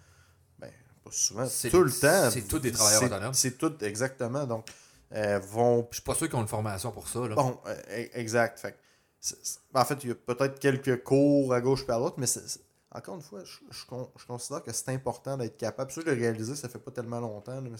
ben, 0.58 0.70
pas 1.04 1.10
souvent, 1.10 1.46
tout 1.70 1.82
le 1.82 1.90
temps. 1.90 2.30
C'est 2.30 2.46
tous 2.46 2.60
des 2.60 2.72
travailleurs 2.72 3.04
autonomes. 3.04 3.34
C'est 3.34 3.58
tout, 3.58 3.72
exactement. 3.84 4.46
Donc, 4.46 4.66
euh, 5.14 5.38
vont. 5.40 5.86
Je 5.90 5.96
suis 5.96 6.04
pas 6.04 6.14
sûr 6.14 6.28
qu'ils 6.28 6.36
ont 6.36 6.42
une 6.42 6.48
formation 6.48 6.90
pour 6.90 7.08
ça. 7.08 7.20
Là. 7.20 7.34
Bon, 7.34 7.58
euh, 7.66 7.74
e, 7.90 8.08
exact. 8.14 8.58
Fait, 8.58 8.76
en 9.74 9.84
fait, 9.84 10.04
il 10.04 10.08
y 10.08 10.12
a 10.12 10.14
peut-être 10.14 10.58
quelques 10.58 11.02
cours 11.02 11.52
à 11.52 11.60
gauche 11.60 11.84
et 11.88 11.92
à 11.92 11.98
l'autre, 11.98 12.16
mais 12.18 12.26
encore 12.94 13.16
une 13.16 13.22
fois, 13.22 13.42
je, 13.44 14.26
considère 14.26 14.62
que 14.62 14.72
c'est 14.72 14.90
important 14.90 15.36
d'être 15.36 15.56
capable. 15.56 15.90
Ça, 15.90 16.00
je 16.04 16.10
l'ai 16.10 16.16
réalisé, 16.16 16.54
ça 16.54 16.68
fait 16.68 16.78
pas 16.78 16.90
tellement 16.90 17.20
longtemps, 17.20 17.60
mais 17.60 17.70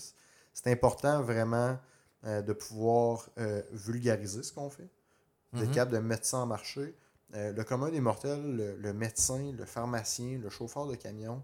c'est 0.52 0.70
important 0.70 1.22
vraiment 1.22 1.78
euh, 2.24 2.42
de 2.42 2.52
pouvoir 2.52 3.28
euh, 3.38 3.62
vulgariser 3.72 4.42
ce 4.42 4.52
qu'on 4.52 4.70
fait, 4.70 4.88
d'être 5.52 5.68
mhm. 5.68 5.74
capable 5.74 5.92
de 5.92 5.98
mettre 5.98 6.26
ça 6.26 6.38
en 6.38 6.46
marché. 6.46 6.94
Euh, 7.34 7.52
le 7.52 7.64
commun 7.64 7.90
des 7.90 8.00
mortels, 8.00 8.78
le, 8.78 8.92
médecin, 8.92 9.52
le 9.56 9.64
pharmacien, 9.64 10.38
le 10.38 10.50
chauffeur 10.50 10.86
de 10.86 10.94
camion, 10.94 11.42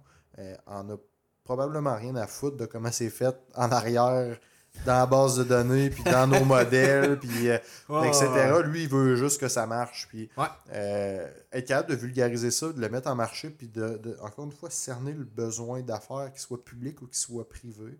en 0.67 0.89
a 0.89 0.97
probablement 1.43 1.97
rien 1.97 2.15
à 2.15 2.29
foutre 2.29 2.57
de 2.57 2.67
comment 2.67 2.93
c'est 2.93 3.11
fait 3.11 3.35
en 3.57 3.73
arrière 3.73 4.39
dans 4.87 4.95
la 4.95 5.07
base 5.07 5.37
de 5.37 5.45
données, 5.45 5.91
puis 5.91 6.03
dans 6.05 6.27
nos 6.27 6.45
modèles, 6.45 7.19
puis 7.19 7.47
etc. 7.49 8.61
Lui, 8.65 8.85
il 8.85 8.89
veut 8.89 9.17
juste 9.17 9.41
que 9.41 9.49
ça 9.49 9.67
marche. 9.67 10.07
Puis 10.09 10.31
être 10.71 11.67
capable 11.67 11.91
de 11.91 11.97
vulgariser 11.97 12.51
ça, 12.51 12.73
de 12.73 12.81
le 12.81 12.89
mettre 12.89 13.09
en 13.09 13.15
marché, 13.15 13.51
puis 13.51 13.69
de, 13.69 14.17
encore 14.21 14.45
une 14.45 14.53
fois, 14.53 14.71
cerner 14.71 15.13
le 15.13 15.25
besoin 15.25 15.81
d'affaires, 15.83 16.31
qu'il 16.33 16.41
soit 16.41 16.65
public 16.65 17.03
ou 17.03 17.07
qu'il 17.07 17.17
soit 17.17 17.49
privé. 17.49 17.99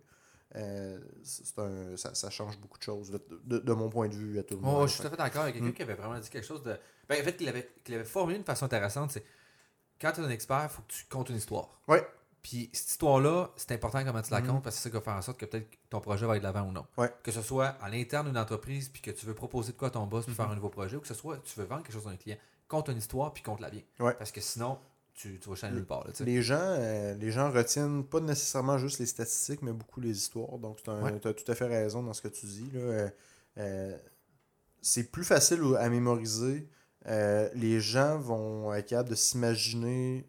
euh, 0.55 0.97
un, 1.59 1.95
ça, 1.95 2.15
ça 2.15 2.29
change 2.31 2.57
beaucoup 2.59 2.79
de 2.79 2.83
choses 2.83 3.11
de, 3.11 3.21
de- 3.45 3.59
de 3.59 3.73
mon 3.73 3.87
point 3.87 4.07
de 4.07 4.15
vue 4.15 4.39
à 4.39 4.43
tout 4.43 4.55
le 4.55 4.61
Oh, 4.63 4.65
monde. 4.65 4.87
je 4.87 4.93
suis 4.93 5.01
tout 5.01 5.07
à 5.07 5.11
fait 5.11 5.15
d'accord 5.17 5.43
avec 5.43 5.53
quelqu'un 5.53 5.69
Mm. 5.69 5.73
qui 5.73 5.81
avait 5.83 5.93
vraiment 5.93 6.17
dit 6.19 6.27
quelque 6.29 6.47
chose 6.47 6.63
de. 6.63 6.75
Ben, 7.07 7.21
en 7.21 7.23
fait, 7.23 7.37
qu'il 7.37 7.47
avait, 7.49 7.69
qu'il 7.83 7.93
avait 7.93 8.03
formulé 8.03 8.35
d'une 8.37 8.45
façon 8.45 8.65
intéressante, 8.65 9.11
c'est 9.11 9.23
quand 10.01 10.11
tu 10.11 10.21
es 10.21 10.23
un 10.23 10.29
expert, 10.29 10.61
il 10.63 10.69
faut 10.69 10.81
que 10.81 10.91
tu 10.91 11.05
comptes 11.07 11.29
une 11.29 11.35
histoire. 11.35 11.79
Ouais. 11.87 12.03
Puis 12.41 12.69
cette 12.73 12.89
histoire-là, 12.89 13.49
c'est 13.57 13.71
important 13.73 14.03
comment 14.05 14.21
tu 14.21 14.31
la 14.31 14.39
Mhm. 14.41 14.47
comptes 14.47 14.63
parce 14.63 14.75
que 14.75 14.81
c'est 14.81 14.83
ça 14.83 14.89
qui 14.89 14.95
va 14.95 15.01
faire 15.01 15.13
en 15.15 15.21
sorte 15.21 15.39
que 15.39 15.45
peut-être 15.45 15.67
ton 15.89 15.99
projet 15.99 16.25
va 16.25 16.35
être 16.37 16.41
de 16.41 16.47
l'avant 16.47 16.63
ou 16.67 16.71
non. 16.71 16.85
Ouais. 16.97 17.11
Que 17.23 17.31
ce 17.31 17.41
soit 17.41 17.67
à 17.81 17.89
l'interne 17.89 18.27
d'une 18.27 18.37
entreprise, 18.37 18.89
puis 18.89 19.01
que 19.01 19.11
tu 19.11 19.25
veux 19.25 19.33
proposer 19.35 19.73
de 19.73 19.77
quoi 19.77 19.89
à 19.89 19.91
ton 19.91 20.05
boss, 20.07 20.23
puis 20.25 20.31
Mhm. 20.31 20.37
faire 20.37 20.49
un 20.49 20.55
nouveau 20.55 20.69
projet, 20.69 20.95
ou 20.95 21.01
que 21.01 21.07
ce 21.07 21.13
soit 21.13 21.37
tu 21.43 21.59
veux 21.59 21.65
vendre 21.65 21.83
quelque 21.83 21.93
chose 21.93 22.07
à 22.07 22.11
un 22.11 22.15
client. 22.15 22.37
Compte 22.67 22.87
une 22.89 22.97
histoire, 22.97 23.33
puis 23.33 23.43
compte-la 23.43 23.69
bien. 23.69 23.81
Ouais. 23.99 24.13
Parce 24.13 24.31
que 24.31 24.39
sinon, 24.41 24.77
tu, 25.15 25.37
tu 25.39 25.49
vas 25.49 25.55
chaîner 25.55 25.75
nulle 25.75 25.85
part. 25.85 26.05
Là. 26.07 26.13
Les 26.21 26.41
gens, 26.41 26.55
euh, 26.61 27.13
les 27.15 27.31
gens 27.31 27.51
retiennent 27.51 28.05
pas 28.05 28.21
nécessairement 28.21 28.77
juste 28.77 28.99
les 28.99 29.05
statistiques, 29.05 29.61
mais 29.61 29.73
beaucoup 29.73 29.99
les 29.99 30.15
histoires. 30.17 30.57
Donc, 30.59 30.81
tu 30.81 30.89
Ouais. 30.89 31.13
as 31.25 31.33
tout 31.33 31.51
à 31.51 31.55
fait 31.55 31.65
raison 31.67 32.01
dans 32.03 32.13
ce 32.13 32.21
que 32.21 32.29
tu 32.29 32.45
dis. 32.45 32.71
Euh, 32.75 33.09
euh, 33.57 33.97
c'est 34.81 35.11
plus 35.11 35.25
facile 35.25 35.61
à 35.77 35.89
mémoriser. 35.89 36.69
Les 37.05 37.81
gens 37.81 38.17
vont 38.19 38.73
être 38.73 38.87
capables 38.87 39.09
de 39.09 39.15
s'imaginer 39.15 40.25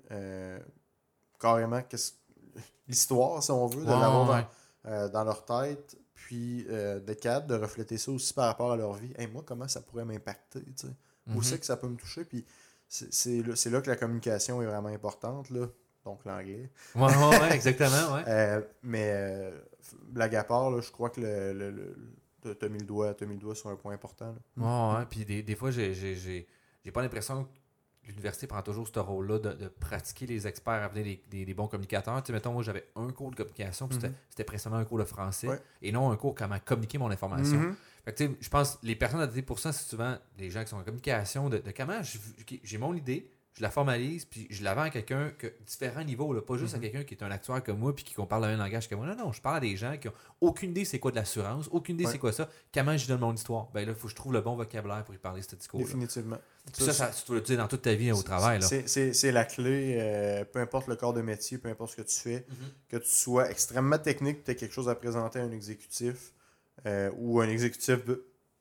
carrément 1.40 1.82
qu'est-ce- 1.82 2.12
l'histoire, 2.88 3.42
si 3.42 3.50
on 3.50 3.66
veut, 3.66 3.84
de 3.84 3.90
Ouais, 3.90 3.98
l'avoir 4.00 4.30
ouais, 4.30 4.46
dans, 4.84 4.90
euh, 4.90 5.08
dans 5.08 5.24
leur 5.24 5.44
tête, 5.44 5.96
puis 6.14 6.66
euh, 6.68 7.00
d'être 7.00 7.20
capable 7.20 7.46
de 7.48 7.54
refléter 7.54 7.98
ça 7.98 8.10
aussi 8.12 8.32
par 8.34 8.46
rapport 8.46 8.72
à 8.72 8.76
leur 8.76 8.92
vie. 8.94 9.12
Hey, 9.16 9.26
moi, 9.26 9.42
comment 9.46 9.66
ça 9.68 9.80
pourrait 9.80 10.04
m'impacter? 10.04 10.62
tu 10.62 10.72
sais? 10.76 10.86
Où 11.28 11.32
Mhm. 11.38 11.42
c'est 11.42 11.58
que 11.58 11.66
ça 11.66 11.76
peut 11.76 11.88
me 11.88 11.96
toucher? 11.96 12.24
Puis 12.24 12.44
c'est 12.88 13.42
là, 13.42 13.54
là 13.70 13.80
que 13.80 13.90
la 13.90 13.96
communication 13.96 14.60
est 14.62 14.66
vraiment 14.66 14.88
importante, 14.88 15.48
là. 15.50 15.66
donc 16.04 16.24
l'anglais. 16.24 16.70
Ouais, 16.94 17.02
ouais, 17.02 17.38
ouais, 17.40 17.54
exactement. 17.54 18.14
Ouais. 18.14 18.24
Euh, 18.26 18.62
mais 18.82 19.10
euh, 19.12 19.60
blague 20.08 20.34
à 20.34 20.44
part, 20.44 20.70
là, 20.70 20.80
je 20.80 20.90
crois 20.90 21.10
que 21.10 21.20
le, 21.20 21.52
le, 21.52 21.70
le- 21.70 22.54
t'as 22.54 22.68
mis 22.68 22.78
le 22.80 22.86
doigt, 22.86 23.12
t'as 23.14 23.26
mis 23.26 23.34
le 23.34 23.40
doigt 23.40 23.54
sur 23.54 23.68
un 23.70 23.76
point 23.76 23.92
important. 23.94 24.34
là. 24.56 24.92
Ouais, 24.94 24.98
ouais. 24.98 25.06
Puis 25.10 25.24
des, 25.24 25.42
des 25.42 25.54
fois, 25.54 25.70
j'ai 25.70 26.46
pas 26.92 27.02
l'impression 27.02 27.44
que 27.44 27.48
l'université 28.06 28.46
prend 28.46 28.62
toujours 28.62 28.88
ce 28.88 28.98
rôle-là 28.98 29.38
de, 29.38 29.52
de 29.52 29.68
pratiquer 29.68 30.26
les 30.26 30.46
experts 30.46 30.82
à 30.84 30.88
des, 30.88 31.22
des- 31.30 31.44
des 31.44 31.54
bons 31.54 31.68
communicateurs. 31.68 32.20
Tu 32.22 32.28
sais, 32.28 32.32
mettons, 32.32 32.52
moi, 32.52 32.62
j'avais 32.62 32.86
un 32.96 33.10
cours 33.10 33.30
de 33.30 33.36
communication, 33.36 33.86
puis 33.88 33.96
c'était, 33.96 34.08
Mhm. 34.08 34.14
c'était 34.30 34.44
précisément 34.44 34.76
un 34.76 34.84
cours 34.84 34.98
de 34.98 35.04
français, 35.04 35.48
Ouais. 35.48 35.60
et 35.82 35.92
non 35.92 36.10
un 36.10 36.16
cours 36.16 36.34
comment 36.34 36.58
communiquer 36.64 36.98
mon 36.98 37.10
information. 37.10 37.58
Mhm. 37.58 37.76
Fait 38.04 38.12
que, 38.12 38.16
tu 38.16 38.26
sais, 38.30 38.36
je 38.40 38.48
pense 38.48 38.78
les 38.82 38.96
personnes 38.96 39.42
pour 39.42 39.58
ça, 39.58 39.72
c'est 39.72 39.88
souvent 39.88 40.16
les 40.38 40.50
gens 40.50 40.62
qui 40.64 40.70
sont 40.70 40.76
en 40.78 40.82
communication, 40.82 41.48
de, 41.50 41.58
de 41.58 41.70
comment 41.70 42.02
je- 42.02 42.18
j'ai 42.62 42.78
mon 42.78 42.94
idée, 42.94 43.30
je 43.60 43.62
la 43.62 43.70
formalise, 43.70 44.24
puis 44.24 44.46
je 44.48 44.64
la 44.64 44.72
vends 44.74 44.80
à 44.84 44.88
quelqu'un 44.90 45.32
que 45.36 45.52
différents 45.66 46.02
niveaux, 46.02 46.32
là, 46.32 46.40
pas 46.40 46.56
juste 46.56 46.72
à 46.72 46.78
Mhm. 46.78 46.82
quelqu'un 46.84 47.04
qui 47.04 47.12
est 47.12 47.22
un 47.22 47.30
actuaire 47.30 47.62
comme 47.62 47.78
moi, 47.78 47.94
puis 47.94 48.04
qui 48.04 48.14
parle 48.14 48.44
le 48.44 48.48
même 48.48 48.58
langage 48.58 48.88
que 48.88 48.94
moi. 48.94 49.04
Non, 49.04 49.14
non, 49.14 49.32
je 49.32 49.42
parle 49.42 49.56
à 49.58 49.60
des 49.60 49.76
gens 49.76 49.98
qui 49.98 50.08
ont 50.08 50.14
aucune 50.40 50.70
idée 50.70 50.86
c'est 50.86 50.98
quoi 50.98 51.10
de 51.10 51.16
l'assurance, 51.16 51.68
aucune 51.70 51.96
idée 51.96 52.06
Ouais. 52.06 52.12
c'est 52.12 52.18
quoi 52.18 52.32
ça, 52.32 52.48
comment 52.72 52.96
je 52.96 53.06
donne 53.06 53.20
mon 53.20 53.34
histoire. 53.34 53.68
Ben 53.74 53.84
là, 53.84 53.92
il 53.92 53.94
faut 53.94 54.04
que 54.06 54.12
je 54.12 54.16
trouve 54.16 54.32
le 54.32 54.40
bon 54.40 54.56
vocabulaire 54.56 55.04
pour 55.04 55.14
y 55.14 55.18
parler 55.18 55.42
ce 55.42 55.54
discours. 55.56 55.78
Définitivement. 55.80 56.38
Puis 56.72 56.84
ça, 56.84 56.92
ça, 56.94 57.10
tu 57.10 57.34
le 57.34 57.56
dans 57.58 57.68
toute 57.68 57.82
ta 57.82 57.92
vie 57.92 58.12
au 58.12 58.22
travail. 58.22 58.60
Là. 58.60 58.66
C'est- 58.66 59.30
la 59.30 59.44
clé, 59.44 59.98
euh, 60.00 60.44
peu 60.46 60.60
importe 60.60 60.86
le 60.88 60.96
corps 60.96 61.12
de 61.12 61.20
métier, 61.20 61.58
peu 61.58 61.68
importe 61.68 61.90
ce 61.92 61.96
que 61.96 62.02
tu 62.08 62.18
fais, 62.18 62.46
Mhm. 62.48 62.56
que 62.88 62.96
tu 62.96 63.10
sois 63.10 63.50
extrêmement 63.50 63.98
technique, 63.98 64.42
tu 64.42 64.52
as 64.52 64.54
quelque 64.54 64.72
chose 64.72 64.88
à 64.88 64.94
présenter 64.94 65.38
à 65.38 65.42
un 65.42 65.52
exécutif 65.52 66.32
euh, 66.86 67.10
ou 67.18 67.40
un 67.42 67.48
exécutif 67.50 67.98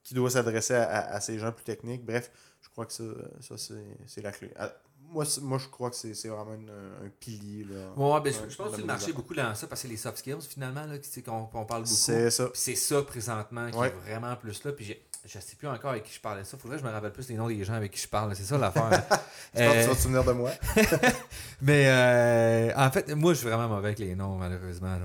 qui 0.04 0.14
doit 0.14 0.30
s'adresser 0.30 0.74
à, 0.74 0.84
à- 0.90 1.16
à 1.16 1.22
ces 1.22 1.40
gens 1.40 1.54
plus 1.54 1.64
techniques. 1.64 2.04
Bref, 2.06 2.30
je 2.62 2.68
crois 2.70 2.86
que 2.86 2.92
ça, 2.92 3.04
ça 3.40 3.58
c'est 3.58 3.76
c'est 4.08 4.22
la 4.22 4.32
clé. 4.34 4.52
Ah, 4.58 4.74
moi, 5.12 5.26
moi, 5.42 5.58
je 5.58 5.68
crois 5.68 5.90
que 5.90 5.96
c'est 5.96 6.28
vraiment 6.28 6.54
une- 6.54 6.70
un 6.70 7.10
pilier. 7.20 7.66
Là, 7.66 7.92
Ouais, 7.96 8.22
ben, 8.22 8.34
je- 8.34 8.56
pense 8.56 8.72
que 8.76 8.82
le 8.82 8.86
marché 8.88 9.10
est 9.10 9.14
beaucoup 9.14 9.34
dans 9.34 9.54
ça 9.56 9.68
parce 9.68 9.82
que 9.82 9.88
c'est 9.88 9.92
les 9.92 9.98
soft 9.98 10.18
skills 10.18 10.42
finalement 10.48 10.86
là, 10.86 10.96
qu'on 11.26 11.66
parle 11.66 11.84
beaucoup. 11.84 11.96
C'est 11.96 12.30
ça. 12.32 12.50
C'est 12.54 12.76
ça 12.76 13.02
présentement 13.04 13.70
qui 13.72 13.78
Ouais. 13.78 13.88
est 13.88 14.10
vraiment 14.12 14.36
plus 14.36 14.64
là. 14.64 14.72
Puis 14.72 14.86
j'ai- 14.86 15.06
je 15.26 15.40
sais 15.40 15.56
plus 15.58 15.68
encore 15.68 15.92
avec 15.92 16.04
qui 16.04 16.14
je 16.14 16.22
parlais 16.22 16.44
ça. 16.44 16.58
Faudrait 16.58 16.78
que 16.78 16.84
je 16.84 16.88
me 16.88 16.94
rappelle 16.94 17.12
plus 17.12 17.28
les 17.30 17.36
noms 17.36 17.48
des 17.48 17.64
gens 17.64 17.74
avec 17.74 17.92
qui 17.92 18.02
je 18.02 18.08
parle. 18.08 18.36
C'est 18.36 18.44
ça 18.44 18.58
l'affaire. 18.58 18.90
Je 19.56 19.60
pense 19.64 19.74
que 19.74 19.78
Euh, 19.80 19.82
tu 19.84 19.88
vas 19.90 19.96
te 19.96 20.00
souvenir 20.02 20.24
de 20.24 20.32
moi? 20.32 20.52
mais 21.62 21.86
euh, 21.88 22.72
en 22.76 22.92
fait, 22.92 23.14
moi, 23.16 23.34
je 23.34 23.40
suis 23.40 23.48
vraiment 23.48 23.68
mauvais 23.68 23.88
avec 23.88 24.00
les 24.00 24.16
noms, 24.16 24.36
malheureusement. 24.38 24.98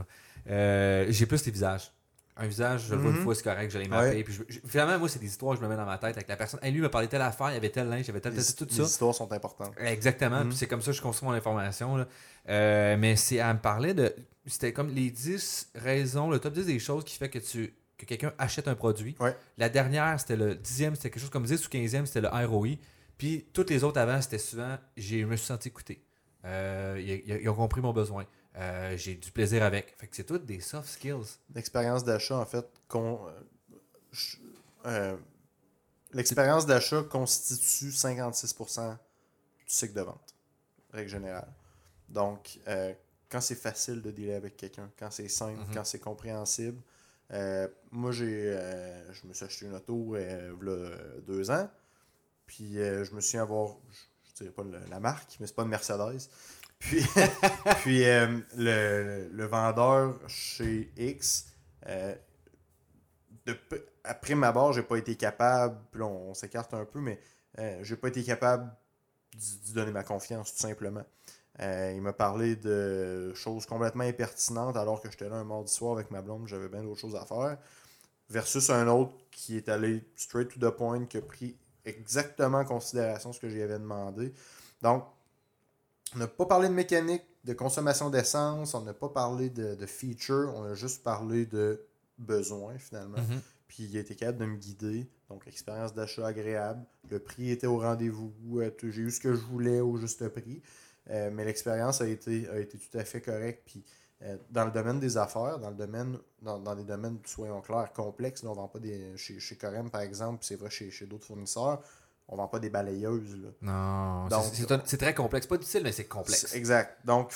Euh, 0.50 1.07
j'ai 1.09 1.26
plus 1.26 1.44
les 1.46 1.52
visages. 1.52 1.90
Un 2.37 2.47
visage, 2.49 2.87
je 2.89 2.95
le 2.95 3.01
vois 3.01 3.11
une 3.12 3.18
Mhm. 3.18 3.22
fois, 3.22 3.35
c'est 3.37 3.45
correct, 3.45 3.70
je 3.70 3.78
l'ai 3.78 3.87
mappé. 3.87 4.09
Ouais. 4.16 4.22
Puis 4.24 4.35
je- 4.35 4.43
je- 4.49 4.59
finalement, 4.66 4.99
moi, 4.99 5.09
c'est 5.09 5.20
des 5.20 5.26
histoires 5.28 5.55
que 5.55 5.61
je 5.61 5.64
me 5.64 5.70
mets 5.70 5.76
dans 5.76 5.87
ma 5.87 5.99
tête 5.99 6.16
avec 6.16 6.26
la 6.26 6.35
personne. 6.37 6.59
Hey, 6.64 6.72
lui 6.72 6.80
me 6.80 6.89
parlait 6.91 7.07
telle 7.07 7.22
affaire, 7.22 7.51
il 7.51 7.55
y 7.55 7.57
avait 7.57 7.70
tel 7.70 7.89
linge, 7.89 8.01
il 8.03 8.07
y 8.09 8.11
avait 8.11 8.20
tel, 8.20 8.32
Les, 8.35 8.43
tel, 8.45 8.55
tout 8.57 8.66
les 8.68 8.76
ça. 8.76 8.82
histoires 8.82 9.14
sont 9.14 9.32
importantes. 9.32 9.72
Exactement. 9.78 10.41
Mhm. 10.41 10.49
Puis 10.49 10.57
c'est 10.59 10.66
comme 10.66 10.80
ça 10.82 10.91
que 10.91 10.97
je 10.97 11.03
construis 11.03 11.28
mon 11.28 11.35
information. 11.35 11.97
là. 11.97 12.09
Euh, 12.49 12.97
mais 12.99 13.14
c'est 13.16 13.37
elle 13.37 13.55
me 13.55 13.59
parlait 13.61 13.95
de. 13.95 14.12
C'était 14.47 14.72
comme 14.72 14.89
les 14.91 15.11
10 15.11 15.70
raisons, 15.76 16.28
le 16.28 16.39
top 16.41 16.55
10 16.55 16.66
des 16.66 16.78
choses 16.80 17.05
qui 17.05 17.16
fait 17.16 17.28
que 17.28 17.39
tu 17.39 17.72
que 17.97 18.05
quelqu'un 18.07 18.32
achète 18.39 18.66
un 18.66 18.74
produit. 18.74 19.14
Ouais. 19.20 19.37
La 19.57 19.68
dernière, 19.68 20.18
c'était 20.18 20.35
le 20.37 20.57
dixième, 20.57 20.97
c'était 20.97 21.11
quelque 21.11 21.20
chose 21.22 21.30
comme 21.30 21.45
10 21.45 21.64
ou 21.64 21.68
15e, 21.70 22.05
c'était 22.07 22.20
le 22.22 22.28
ROI. 22.28 22.70
Puis 23.16 23.47
toutes 23.53 23.70
les 23.70 23.85
autres 23.85 24.01
avant, 24.01 24.20
c'était 24.20 24.39
souvent 24.39 24.76
j'ai 24.97 25.20
je 25.20 25.26
me 25.26 25.37
suis 25.37 25.47
senti 25.47 25.68
écouté. 25.68 26.03
Euh, 26.45 27.01
ils, 27.26 27.49
ont 27.49 27.55
compris 27.55 27.80
mon 27.80 27.92
besoin. 27.92 28.26
Euh, 28.57 28.97
j'ai 28.97 29.14
du 29.14 29.30
plaisir 29.30 29.62
avec. 29.62 29.95
Fait 29.97 30.07
que 30.07 30.14
c'est 30.14 30.24
toutes 30.24 30.45
des 30.45 30.61
soft 30.61 30.88
skills. 30.88 31.38
L'expérience 31.55 32.05
d'achat, 32.05 32.36
en 32.36 32.47
fait, 32.47 32.66
euh, 34.86 35.16
l'expérience 36.12 36.66
d'achat 36.66 37.03
constitue 37.03 37.90
56% 37.90 38.90
du 38.90 38.97
cycle 39.66 39.95
de 39.95 40.03
vente, 40.03 40.34
règle 40.92 41.11
générale. 41.11 41.49
Donc, 42.09 42.59
quand 43.30 43.40
c'est 43.40 43.55
facile 43.55 44.03
de 44.03 44.11
dealer 44.11 44.34
avec 44.34 44.57
quelqu'un, 44.57 44.90
quand 44.99 45.11
c'est 45.11 45.28
simple, 45.28 45.59
Mhm. 45.61 45.74
quand 45.74 45.84
c'est 45.84 45.99
compréhensible, 45.99 46.80
moi, 47.90 48.12
j'ai, 48.12 48.53
je 49.12 49.26
me 49.26 49.32
suis 49.32 49.45
acheté 49.47 49.66
une 49.66 49.74
auto 49.74 50.14
euh, 50.14 50.53
v'là 50.61 50.97
deux 51.26 51.51
ans, 51.51 51.68
puis 52.47 52.74
je 52.74 53.12
me 53.14 53.20
suis 53.20 53.38
avoir, 53.38 53.78
je 54.35 54.43
dirais 54.43 54.55
pas 54.55 54.64
la 54.91 55.01
marque, 55.01 55.37
mais 55.41 55.47
c'est 55.47 55.55
pas 55.55 55.62
une 55.62 55.68
Mercedes. 55.68 56.28
Puis, 56.78 57.05
puis 57.82 58.05
euh, 58.05 58.41
le, 58.57 59.28
le 59.32 59.47
vendeur 59.47 60.18
chez 60.28 60.93
X, 60.97 61.47
euh, 61.87 62.14
après 64.03 64.35
ma 64.35 64.53
barre, 64.53 64.72
j'ai 64.72 64.82
pas 64.82 64.97
été 64.97 65.16
capable, 65.16 66.03
on, 66.03 66.35
s'écarte 66.35 66.74
un 66.74 66.85
peu, 66.85 67.01
mais 67.01 67.18
euh, 67.59 67.78
j'ai 67.82 67.97
pas 67.97 68.09
été 68.09 68.22
capable 68.22 68.70
d'y 69.35 69.72
donner 69.72 69.93
ma 69.93 70.03
confiance, 70.03 70.53
tout 70.55 70.61
simplement. 70.61 71.05
Il 71.61 72.01
m'a 72.03 72.12
parlé 72.12 72.57
de 72.57 73.32
choses 73.35 73.64
complètement 73.66 74.03
impertinentes 74.03 74.76
alors 74.76 75.01
que 75.01 75.09
j'étais 75.09 75.28
là 75.28 75.37
un 75.37 75.45
mardi 75.45 75.72
soir 75.72 75.93
avec 75.93 76.11
ma 76.11 76.20
blonde, 76.20 76.49
j'avais 76.49 76.68
bien 76.68 76.82
d'autres 76.82 77.01
choses 77.01 77.14
à 77.14 77.24
faire. 77.24 77.59
Versus 78.28 78.70
un 78.70 78.89
autre 78.89 79.14
qui 79.30 79.57
est 79.57 79.68
allé 79.68 80.03
straight 80.16 80.49
to 80.49 80.59
the 80.59 80.74
point, 80.74 81.07
qui 81.07 81.18
a 81.18 81.22
pris 81.22 81.57
exactement 81.85 82.59
en 82.59 82.64
considération 82.64 83.32
ce 83.32 83.41
que 83.41 83.49
j'y 83.49 83.62
avais 83.62 83.78
demandé. 83.78 84.32
Donc, 84.82 85.05
on 86.14 86.18
n'a 86.18 86.26
pas 86.26 86.47
parlé 86.47 86.68
de 86.68 86.74
mécanique, 86.74 87.22
de 87.45 87.53
consommation 87.53 88.11
d'essence, 88.11 88.74
on 88.74 88.82
n'a 88.82 88.95
pas 88.95 89.09
parlé 89.09 89.51
de, 89.51 89.74
de 89.74 89.87
feature, 89.87 90.53
on 90.55 90.64
a 90.64 90.74
juste 90.74 91.03
parlé 91.03 91.47
de 91.47 91.85
besoin 92.18 92.78
finalement. 92.78 93.18
Mhm. 93.18 93.41
Puis 93.66 93.85
il 93.85 93.97
a 93.97 94.01
été 94.01 94.14
capable 94.14 94.39
de 94.39 94.47
me 94.47 94.57
guider. 94.57 95.09
Donc, 95.28 95.47
expérience 95.49 95.95
d'achat 95.95 96.26
agréable. 96.26 96.85
Le 97.11 97.18
prix 97.18 97.51
était 97.51 97.66
au 97.66 97.78
rendez-vous. 97.78 98.61
Euh, 98.61 98.70
J'ai 98.82 99.03
eu 99.03 99.11
ce 99.11 99.20
que 99.20 99.35
je 99.35 99.41
voulais 99.41 99.80
au 99.80 99.97
juste 99.97 100.28
prix. 100.28 100.62
Euh, 101.11 101.30
mais 101.32 101.45
l'expérience 101.45 102.01
a 102.01 102.07
été, 102.07 102.49
a 102.49 102.59
été 102.59 102.78
tout 102.78 102.97
à 102.97 103.05
fait 103.05 103.20
correcte. 103.20 103.62
Puis 103.66 103.85
euh, 104.24 104.36
dans 104.50 104.64
le 104.64 104.70
domaine 104.70 105.00
des 105.00 105.16
affaires, 105.16 105.58
dans 105.58 105.70
le 105.70 105.76
domaine, 105.76 106.18
dans, 106.42 106.58
dans 106.58 106.74
des 106.74 106.84
domaines, 106.84 107.18
soyons 107.26 107.60
clairs, 107.60 107.92
complexes, 107.92 108.42
là, 108.42 108.50
on 108.50 108.54
vend 108.54 108.68
pas 108.68 108.78
des. 108.78 109.16
Chez, 109.16 109.38
chez 109.38 109.56
Corem, 109.56 109.90
par 109.90 110.00
exemple, 110.00 110.38
puis 110.38 110.46
c'est 110.48 110.56
vrai 110.56 110.70
chez, 110.70 110.90
chez 110.90 111.06
d'autres 111.06 111.26
fournisseurs, 111.26 111.80
on 112.28 112.36
vend 112.36 112.48
pas 112.48 112.58
des 112.58 112.70
balayeuses. 112.70 113.36
Là. 113.36 113.48
Non, 113.62 114.28
Donc- 114.28 114.44
c'est- 114.86 114.96
très 114.96 115.14
complexe. 115.14 115.46
Pas 115.46 115.58
difficile, 115.58 115.82
mais 115.82 115.92
c'est 115.92 116.06
complexe. 116.06 116.54
Exact. 116.54 117.04
Donc, 117.04 117.32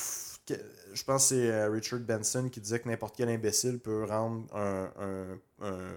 je 0.95 1.05
pense 1.05 1.25
que 1.25 1.29
c'est 1.35 1.51
euh, 1.51 1.69
Richard 1.71 2.01
Benson 2.01 2.49
qui 2.51 2.61
disait 2.61 2.81
que 2.81 2.89
n'importe 2.89 3.15
quel 3.17 3.29
imbécile 3.29 3.79
peut 3.81 4.05
rendre 4.05 4.47
un, 4.57 4.91
un- 4.99 5.39
un- 5.67 5.97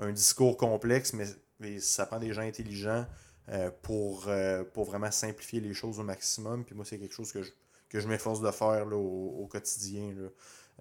un 0.00 0.12
discours 0.12 0.56
complexe, 0.58 1.14
mais, 1.14 1.24
mais 1.58 1.80
ça 1.80 2.04
prend 2.04 2.18
des 2.18 2.32
gens 2.34 2.42
intelligents 2.42 3.06
euh, 3.48 3.70
pour, 3.80 4.26
euh, 4.28 4.62
pour 4.74 4.84
vraiment 4.84 5.10
simplifier 5.10 5.60
les 5.60 5.72
choses 5.72 5.98
au 5.98 6.02
maximum. 6.02 6.64
Puis 6.66 6.74
moi, 6.74 6.84
c'est 6.84 6.98
quelque 6.98 7.14
chose 7.14 7.32
que 7.32 7.42
je, 7.42 7.50
que 7.88 8.00
je 8.00 8.08
m'efforce 8.08 8.40
de 8.40 8.50
faire 8.50 8.86
là, 8.86 8.96
au, 8.96 9.42
au 9.42 9.46
quotidien. 9.46 10.14
là. 10.14 10.28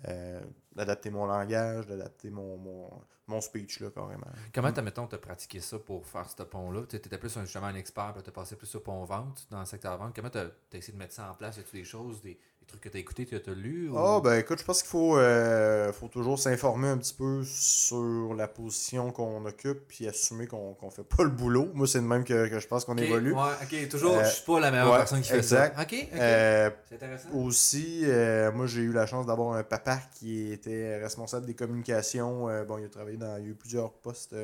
Euh, 0.08 0.39
d'adapter 0.76 1.10
mon 1.10 1.26
langage, 1.26 1.88
d'adapter 1.88 2.30
mon, 2.30 2.55
mon, 2.58 2.88
mon 3.26 3.41
speech, 3.41 3.80
là, 3.80 3.89
carrément. 3.89 4.28
Comment 4.53 4.72
t'as, 4.72 4.84
mettons, 4.84 5.08
t'as 5.08 5.18
pratiqué 5.18 5.60
ça 5.60 5.80
pour 5.80 6.05
faire 6.05 6.30
ce 6.30 6.43
pont-là? 6.43 6.84
Tu 6.88 6.97
étais 6.97 7.18
plus 7.18 7.36
un, 7.36 7.45
justement 7.45 7.66
un 7.66 7.74
expert, 7.74 8.14
puis 8.14 8.22
t'as 8.22 8.32
passé 8.32 8.55
plus 8.55 8.76
au 8.76 8.80
pont 8.80 9.03
vente 9.05 9.47
dans 9.49 9.60
le 9.60 9.66
secteur 9.66 9.97
vente. 9.97 10.16
Comment 10.16 10.30
t'as, 10.30 10.49
t'as 10.70 10.78
essayé 10.78 10.93
de 10.93 10.99
mettre 10.99 11.16
ça 11.16 11.32
en 11.32 11.34
place? 11.34 11.58
Y 11.58 11.62
a-tu 11.62 11.78
des 11.78 11.84
choses, 11.84 12.22
des, 12.22 12.38
trucs 12.68 12.82
que 12.82 12.89
tu 12.89 12.97
as 12.97 12.99
écoutés, 12.99 13.26
que 13.26 13.36
tu 13.36 13.49
as 13.49 13.53
lus 13.53 13.89
Ah, 13.95 14.20
ben 14.24 14.36
écoute, 14.36 14.59
je 14.59 14.63
pense 14.65 14.82
qu'il 14.82 14.89
faut, 14.89 15.18
euh, 15.18 15.91
faut 15.93 16.07
toujours 16.07 16.38
s'informer 16.38 16.89
un 16.89 16.97
petit 16.97 17.13
peu 17.13 17.43
sur 17.43 18.34
la 18.36 18.47
position 18.47 19.11
qu'on 19.11 19.45
occupe 19.45 19.88
puis 19.88 20.07
assumer 20.07 20.47
qu'on 20.47 20.76
ne 20.82 20.89
fait 20.89 21.03
pas 21.03 21.24
le 21.24 21.30
boulot. 21.30 21.70
Moi, 21.74 21.88
c'est 21.88 21.99
de 21.99 22.05
même 22.05 22.24
que, 22.24 22.47
que 22.47 22.59
je 22.59 22.68
pense 22.68 22.86
qu'on 22.86 22.97
évolue. 22.97 23.34
Ouais, 23.34 23.41
ok, 23.61 23.89
toujours, 23.89 24.18
Euh, 24.18 24.24
je 24.24 24.30
suis 24.30 24.45
pas 24.45 24.59
la 24.59 24.72
meilleure 24.72 24.91
ouais, 24.91 24.97
personne 24.97 25.22
qui 25.22 25.30
fait 25.30 25.38
exact. 25.38 25.76
ça. 25.76 25.82
Ok, 25.82 25.93
ok. 25.93 26.20
Euh, 26.20 26.70
c'est 26.89 26.95
intéressant. 26.95 27.30
Aussi, 27.34 28.01
euh, 28.05 28.51
moi 28.51 28.68
j'ai 28.68 28.82
eu 28.82 28.91
la 28.91 29.05
chance 29.05 29.26
d'avoir 29.26 29.53
un 29.55 29.63
papa 29.63 29.99
qui 30.15 30.51
était 30.51 30.97
responsable 30.99 31.45
des 31.45 31.55
communications. 31.55 32.47
Bon, 32.65 32.78
il 32.78 32.86
a 32.86 32.89
travaillé 32.89 33.18
dans. 33.18 33.38
Il 33.38 33.43
y 33.43 33.47
a 33.47 33.49
eu 33.49 33.55
plusieurs 33.55 33.93
postes 33.93 34.36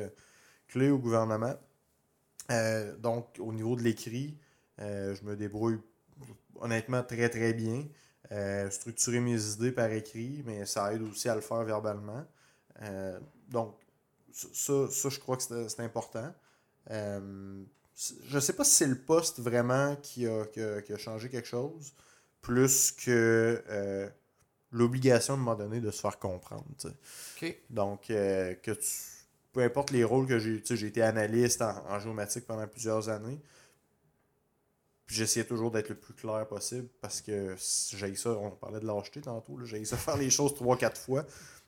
clés 0.68 0.90
au 0.90 0.98
gouvernement. 0.98 1.54
Donc, 3.00 3.26
au 3.38 3.52
niveau 3.52 3.76
de 3.76 3.82
l'écrit, 3.82 4.36
je 4.78 5.24
me 5.24 5.36
débrouille 5.36 5.78
honnêtement 6.60 7.02
très 7.02 7.28
très 7.28 7.52
bien. 7.52 7.84
Euh, 8.32 8.70
structurer 8.70 9.20
mes 9.20 9.52
idées 9.52 9.70
par 9.72 9.90
écrit, 9.92 10.42
mais 10.46 10.64
ça 10.64 10.92
aide 10.94 11.02
aussi 11.02 11.28
à 11.28 11.34
le 11.34 11.42
faire 11.42 11.62
verbalement. 11.62 12.24
Euh, 12.82 13.18
donc, 13.50 13.76
ça, 14.32 14.88
ça, 14.90 15.08
je 15.10 15.18
crois 15.20 15.36
que 15.36 15.42
c'est 15.68 15.80
important. 15.80 16.32
Euh, 16.90 17.62
je 18.28 18.38
sais 18.38 18.54
pas 18.54 18.64
si 18.64 18.74
c'est 18.76 18.86
le 18.86 18.98
poste 18.98 19.40
vraiment 19.40 19.94
qui 19.96 20.26
a, 20.26 20.46
qui 20.46 20.60
a- 20.62 20.80
qui 20.82 20.92
a 20.92 20.98
changé 20.98 21.28
quelque 21.28 21.46
chose, 21.46 21.92
plus 22.40 22.92
que 22.92 23.62
l'obligation 24.72 25.34
de 25.34 25.40
un 25.40 25.42
moment 25.44 25.54
donné 25.56 25.80
de 25.80 25.90
se 25.90 26.00
faire 26.00 26.18
comprendre. 26.18 26.64
Donc, 27.70 28.06
que 28.08 28.72
tu, 28.72 28.90
peu 29.52 29.62
importe 29.62 29.90
les 29.92 30.02
rôles 30.02 30.26
que 30.26 30.38
j'ai, 30.38 30.60
j'ai 30.64 30.86
été 30.86 31.02
analyste 31.02 31.62
en, 31.62 31.76
en 31.88 32.00
géomatique 32.00 32.46
pendant 32.46 32.66
plusieurs 32.66 33.08
années. 33.08 33.38
Puis 35.06 35.16
j'essayais 35.16 35.44
toujours 35.46 35.70
d'être 35.70 35.90
le 35.90 35.96
plus 35.96 36.14
clair 36.14 36.46
possible 36.48 36.88
parce 37.00 37.20
que 37.20 37.54
j'ai 37.58 38.14
ça, 38.14 38.30
on 38.30 38.50
parlait 38.52 38.80
de 38.80 38.86
lâcheté 38.86 39.20
tantôt, 39.20 39.58
j'ai 39.64 39.84
ça 39.84 39.96
faire 39.96 40.16
les 40.16 40.30
choses 40.30 40.54
trois, 40.54 40.76
quatre 40.78 40.98
fois. 41.00 41.24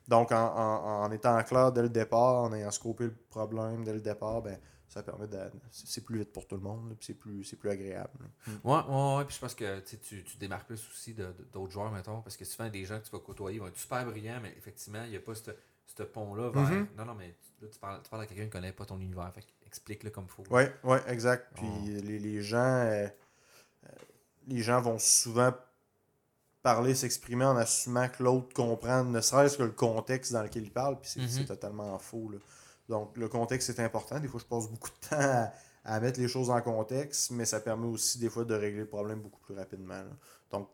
Donc, 0.07 0.31
en, 0.31 0.37
en- 0.37 1.03
en 1.03 1.11
étant 1.11 1.41
clair 1.43 1.71
dès 1.71 1.81
le 1.83 1.89
départ, 1.89 2.43
en 2.43 2.53
ayant 2.53 2.71
scopé 2.71 3.03
le 3.05 3.15
problème 3.29 3.83
dès 3.83 3.93
le 3.93 3.99
départ, 4.01 4.41
ben, 4.41 4.57
ça 4.87 5.03
permet 5.03 5.27
de. 5.27 5.37
C'est 5.69 6.03
plus 6.03 6.19
vite 6.19 6.31
pour 6.31 6.47
tout 6.47 6.55
le 6.55 6.61
monde, 6.61 6.95
puis 6.97 7.07
c'est 7.07 7.13
plus, 7.13 7.43
plus 7.55 7.69
agréable. 7.69 8.09
là. 8.21 8.53
Ouais, 8.63 8.89
ouais, 8.89 9.17
ouais, 9.17 9.25
puis 9.25 9.35
je 9.35 9.41
pense 9.41 9.53
que 9.53 9.79
tu, 9.81 10.23
tu 10.23 10.37
démarques 10.37 10.65
plus 10.65 10.81
aussi 10.89 11.13
d'autres 11.13 11.71
joueurs, 11.71 11.91
mettons, 11.91 12.21
parce 12.21 12.37
que 12.37 12.45
souvent, 12.45 12.69
des 12.69 12.85
gens 12.85 12.97
que 12.99 13.05
tu 13.05 13.11
vas 13.11 13.19
côtoyer 13.19 13.59
vont 13.59 13.67
être 13.67 13.77
super 13.77 14.05
brillants, 14.05 14.39
mais 14.41 14.53
effectivement, 14.57 15.03
il 15.03 15.09
n'y 15.11 15.17
a 15.17 15.19
pas 15.19 15.33
ce 15.35 16.03
pont-là 16.03 16.49
vers. 16.51 16.63
Mhm. 16.63 16.87
Non, 16.97 17.05
non, 17.05 17.13
mais 17.15 17.35
là, 17.61 17.67
tu 17.67 17.77
parles, 17.77 18.01
tu 18.01 18.09
parles 18.09 18.23
à 18.23 18.25
quelqu'un 18.27 18.43
qui 18.43 18.47
ne 18.47 18.51
connaît 18.53 18.71
pas 18.71 18.85
ton 18.85 18.97
univers, 18.99 19.29
fait 19.33 19.45
explique-le 19.65 20.09
comme 20.09 20.23
il 20.23 20.31
faut. 20.31 20.43
Oui, 20.49 20.63
ouais, 20.85 21.01
exact. 21.09 21.47
Puis 21.55 21.65
Oh. 21.69 21.85
les, 21.85 22.17
les 22.19 22.41
gens 22.41 22.57
euh, 22.85 23.07
les 24.47 24.61
gens 24.63 24.81
vont 24.81 24.97
souvent 24.99 25.51
parler, 26.63 26.95
s'exprimer 26.95 27.45
en 27.45 27.55
assumant 27.55 28.09
que 28.09 28.23
l'autre 28.23 28.53
comprend, 28.53 29.03
ne 29.03 29.21
serait-ce 29.21 29.57
que 29.57 29.63
le 29.63 29.71
contexte 29.71 30.33
dans 30.33 30.43
lequel 30.43 30.63
il 30.63 30.71
parle, 30.71 30.99
puis 30.99 31.09
c'est 31.09 31.21
Mhm. 31.21 31.27
c'est 31.29 31.45
totalement 31.45 31.97
faux. 31.99 32.29
là. 32.29 32.39
Donc 32.89 33.15
le 33.17 33.27
contexte 33.29 33.69
est 33.69 33.79
important. 33.79 34.19
Des 34.19 34.27
fois, 34.27 34.39
je 34.39 34.45
passe 34.45 34.67
beaucoup 34.69 34.89
de 34.89 35.07
temps 35.09 35.15
à, 35.19 35.51
à 35.85 35.99
mettre 35.99 36.19
les 36.19 36.27
choses 36.27 36.49
en 36.49 36.61
contexte, 36.61 37.31
mais 37.31 37.45
ça 37.45 37.59
permet 37.61 37.87
aussi 37.87 38.17
des 38.19 38.29
fois 38.29 38.43
de 38.43 38.53
régler 38.55 38.81
le 38.81 38.87
problème 38.87 39.21
beaucoup 39.21 39.39
plus 39.41 39.55
rapidement. 39.55 39.93
là. 39.99 40.09
Donc 40.51 40.69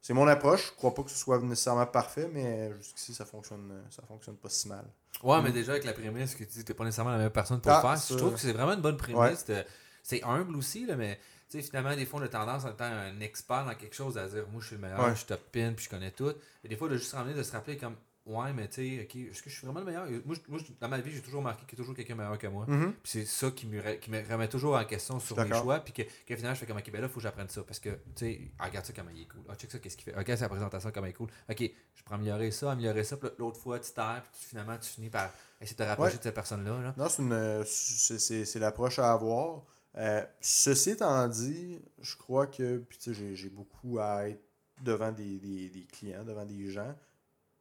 c'est 0.00 0.14
mon 0.14 0.26
approche. 0.28 0.68
Je 0.68 0.72
crois 0.76 0.94
pas 0.94 1.02
que 1.02 1.10
ce 1.10 1.16
soit 1.18 1.38
nécessairement 1.40 1.86
parfait, 1.86 2.28
mais 2.32 2.72
jusqu'ici, 2.78 3.12
ça 3.14 3.24
fonctionne, 3.24 3.82
ça 3.90 4.02
fonctionne 4.06 4.36
pas 4.36 4.48
si 4.50 4.68
mal. 4.68 4.84
Ouais, 5.22 5.40
mais 5.42 5.52
déjà 5.52 5.72
avec 5.72 5.84
la 5.84 5.92
prémisse 5.94 6.34
que 6.34 6.44
tu 6.44 6.58
n'es 6.58 6.74
pas 6.74 6.84
nécessairement 6.84 7.10
la 7.12 7.16
meilleure 7.18 7.32
personne 7.32 7.60
pour 7.60 7.72
Ah, 7.72 7.76
le 7.76 7.88
faire, 7.88 7.98
ça- 7.98 8.14
je 8.14 8.18
trouve 8.18 8.34
que 8.34 8.40
c'est 8.40 8.52
vraiment 8.52 8.72
une 8.72 8.82
bonne 8.82 8.96
prémisse. 8.96 9.44
Ouais. 9.48 9.54
de- 9.62 9.64
C'est 10.02 10.22
humble 10.22 10.54
aussi, 10.56 10.84
là, 10.84 10.96
mais 10.96 11.18
sais, 11.60 11.66
finalement, 11.66 11.94
des 11.94 12.06
fois, 12.06 12.20
on 12.20 12.22
a 12.24 12.28
tendance 12.28 12.64
en 12.64 12.70
étant 12.72 12.84
un 12.84 13.20
expert 13.20 13.64
dans 13.64 13.74
quelque 13.74 13.94
chose 13.94 14.16
à 14.18 14.26
dire 14.28 14.44
Moi, 14.52 14.60
je 14.60 14.66
suis 14.68 14.76
le 14.76 14.82
meilleur, 14.82 15.00
Ouais. 15.00 15.10
je 15.10 15.16
suis 15.18 15.26
top 15.26 15.40
pin, 15.52 15.72
puis 15.74 15.84
je 15.84 15.90
connais 15.90 16.10
tout. 16.10 16.32
Et 16.64 16.68
des 16.68 16.76
fois, 16.76 16.88
de 16.88 16.96
juste 16.96 17.12
ramener, 17.12 17.34
de 17.34 17.42
se 17.42 17.52
rappeler 17.52 17.76
comme 17.76 17.96
Ouais, 18.26 18.54
mais 18.54 18.66
tu 18.68 18.76
sais, 18.96 19.02
ok, 19.04 19.16
est-ce 19.16 19.42
que 19.42 19.50
je 19.50 19.54
suis 19.58 19.66
vraiment 19.66 19.80
le 19.80 19.84
meilleur? 19.84 20.06
Moi, 20.24 20.34
dans 20.80 20.88
ma 20.88 20.98
vie, 20.98 21.12
j'ai 21.12 21.20
toujours 21.20 21.40
remarqué 21.40 21.66
qu'il 21.66 21.76
y 21.78 21.82
a 21.82 21.82
toujours 21.82 21.94
quelqu'un 21.94 22.14
meilleur 22.14 22.38
que 22.38 22.46
moi. 22.46 22.64
Mhm. 22.66 22.94
Puis 23.02 23.12
c'est 23.12 23.26
ça 23.26 23.50
qui 23.50 23.66
me, 23.66 23.78
re- 23.82 23.98
qui 23.98 24.10
me 24.10 24.18
remet 24.26 24.48
toujours 24.48 24.76
en 24.76 24.84
question 24.86 25.20
sur 25.20 25.38
mes 25.38 25.52
choix. 25.54 25.80
Puis 25.80 25.92
que, 25.92 26.02
que 26.26 26.34
finalement, 26.34 26.54
je 26.54 26.60
fais 26.60 26.64
comme, 26.66 26.78
ok, 26.78 26.90
ben 26.90 27.02
là, 27.02 27.06
il 27.06 27.10
faut 27.10 27.16
que 27.16 27.22
j'apprenne 27.22 27.50
ça. 27.50 27.62
Parce 27.64 27.80
que, 27.80 27.90
tu 27.90 27.98
sais, 28.16 28.40
ah, 28.58 28.64
regarde 28.64 28.86
ça 28.86 28.94
comment 28.96 29.10
il 29.14 29.20
est 29.20 29.26
cool. 29.26 29.42
Ah, 29.50 29.54
check 29.56 29.70
ça, 29.70 29.78
qu'est-ce 29.78 29.98
qu'il 29.98 30.10
fait. 30.10 30.18
Ok, 30.18 30.24
c'est 30.26 30.40
la 30.40 30.48
présentation, 30.48 30.90
comment 30.90 31.06
il 31.06 31.10
est 31.10 31.12
cool. 31.12 31.28
Ok, 31.50 31.70
je 31.94 32.02
peux 32.02 32.14
améliorer 32.14 32.50
ça, 32.50 32.72
améliorer 32.72 33.04
ça. 33.04 33.18
Puis 33.18 33.28
l'autre 33.38 33.60
fois, 33.60 33.78
tu 33.78 33.92
terres, 33.92 34.22
puis 34.32 34.40
finalement, 34.48 34.78
tu 34.78 34.88
finis 34.88 35.10
par 35.10 35.28
essayer 35.60 35.76
de 35.76 35.82
te 35.84 35.86
rapprocher 35.86 36.12
Ouais. 36.12 36.18
de 36.18 36.22
cette 36.22 36.34
personne-là. 36.34 36.80
Là. 36.80 36.94
Non, 36.96 37.08
c'est 37.10 38.58
l'approche 38.58 38.98
à 39.00 39.12
avoir. 39.12 39.64
Euh, 39.96 40.24
ceci 40.40 40.90
étant 40.90 41.28
dit, 41.28 41.80
je 42.00 42.16
crois 42.16 42.46
que 42.46 42.78
puis 42.78 42.98
j'ai 43.14 43.48
beaucoup 43.48 43.98
à 44.00 44.28
être 44.28 44.42
devant 44.82 45.12
des, 45.12 45.38
des- 45.38 45.68
des 45.68 45.84
clients, 45.86 46.24
devant 46.24 46.44
des 46.44 46.68
gens. 46.70 46.94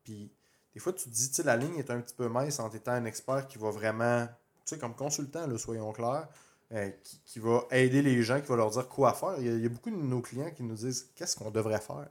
Puis 0.03 0.31
des 0.73 0.79
fois, 0.79 0.93
tu 0.93 1.05
te 1.05 1.09
dis, 1.09 1.29
tu 1.29 1.35
sais, 1.35 1.43
la 1.43 1.55
ligne 1.57 1.77
est 1.77 1.91
un 1.91 2.01
petit 2.01 2.15
peu 2.15 2.27
mince 2.27 2.59
en 2.59 2.69
étant 2.71 2.91
un 2.93 3.05
expert 3.05 3.47
qui 3.47 3.57
va 3.59 3.69
vraiment, 3.69 4.25
tu 4.25 4.31
sais, 4.65 4.77
comme 4.79 4.95
consultant, 4.95 5.45
là, 5.45 5.57
soyons 5.59 5.91
clairs, 5.93 6.27
euh, 6.71 6.89
qui, 7.03 7.19
qui 7.23 7.39
va 7.39 7.65
aider 7.69 8.01
les 8.01 8.23
gens, 8.23 8.41
qui 8.41 8.47
va 8.47 8.55
leur 8.55 8.71
dire 8.71 8.87
quoi 8.89 9.13
faire. 9.13 9.35
Il 9.37 9.45
y 9.45 9.49
a, 9.49 9.53
il 9.53 9.61
y 9.61 9.65
a 9.67 9.69
beaucoup 9.69 9.91
de 9.91 9.95
nos 9.95 10.21
clients 10.21 10.49
qui 10.49 10.63
nous 10.63 10.73
disent 10.75 11.11
qu'est-ce 11.13 11.35
qu'on 11.35 11.51
devrait 11.51 11.79
faire. 11.81 12.07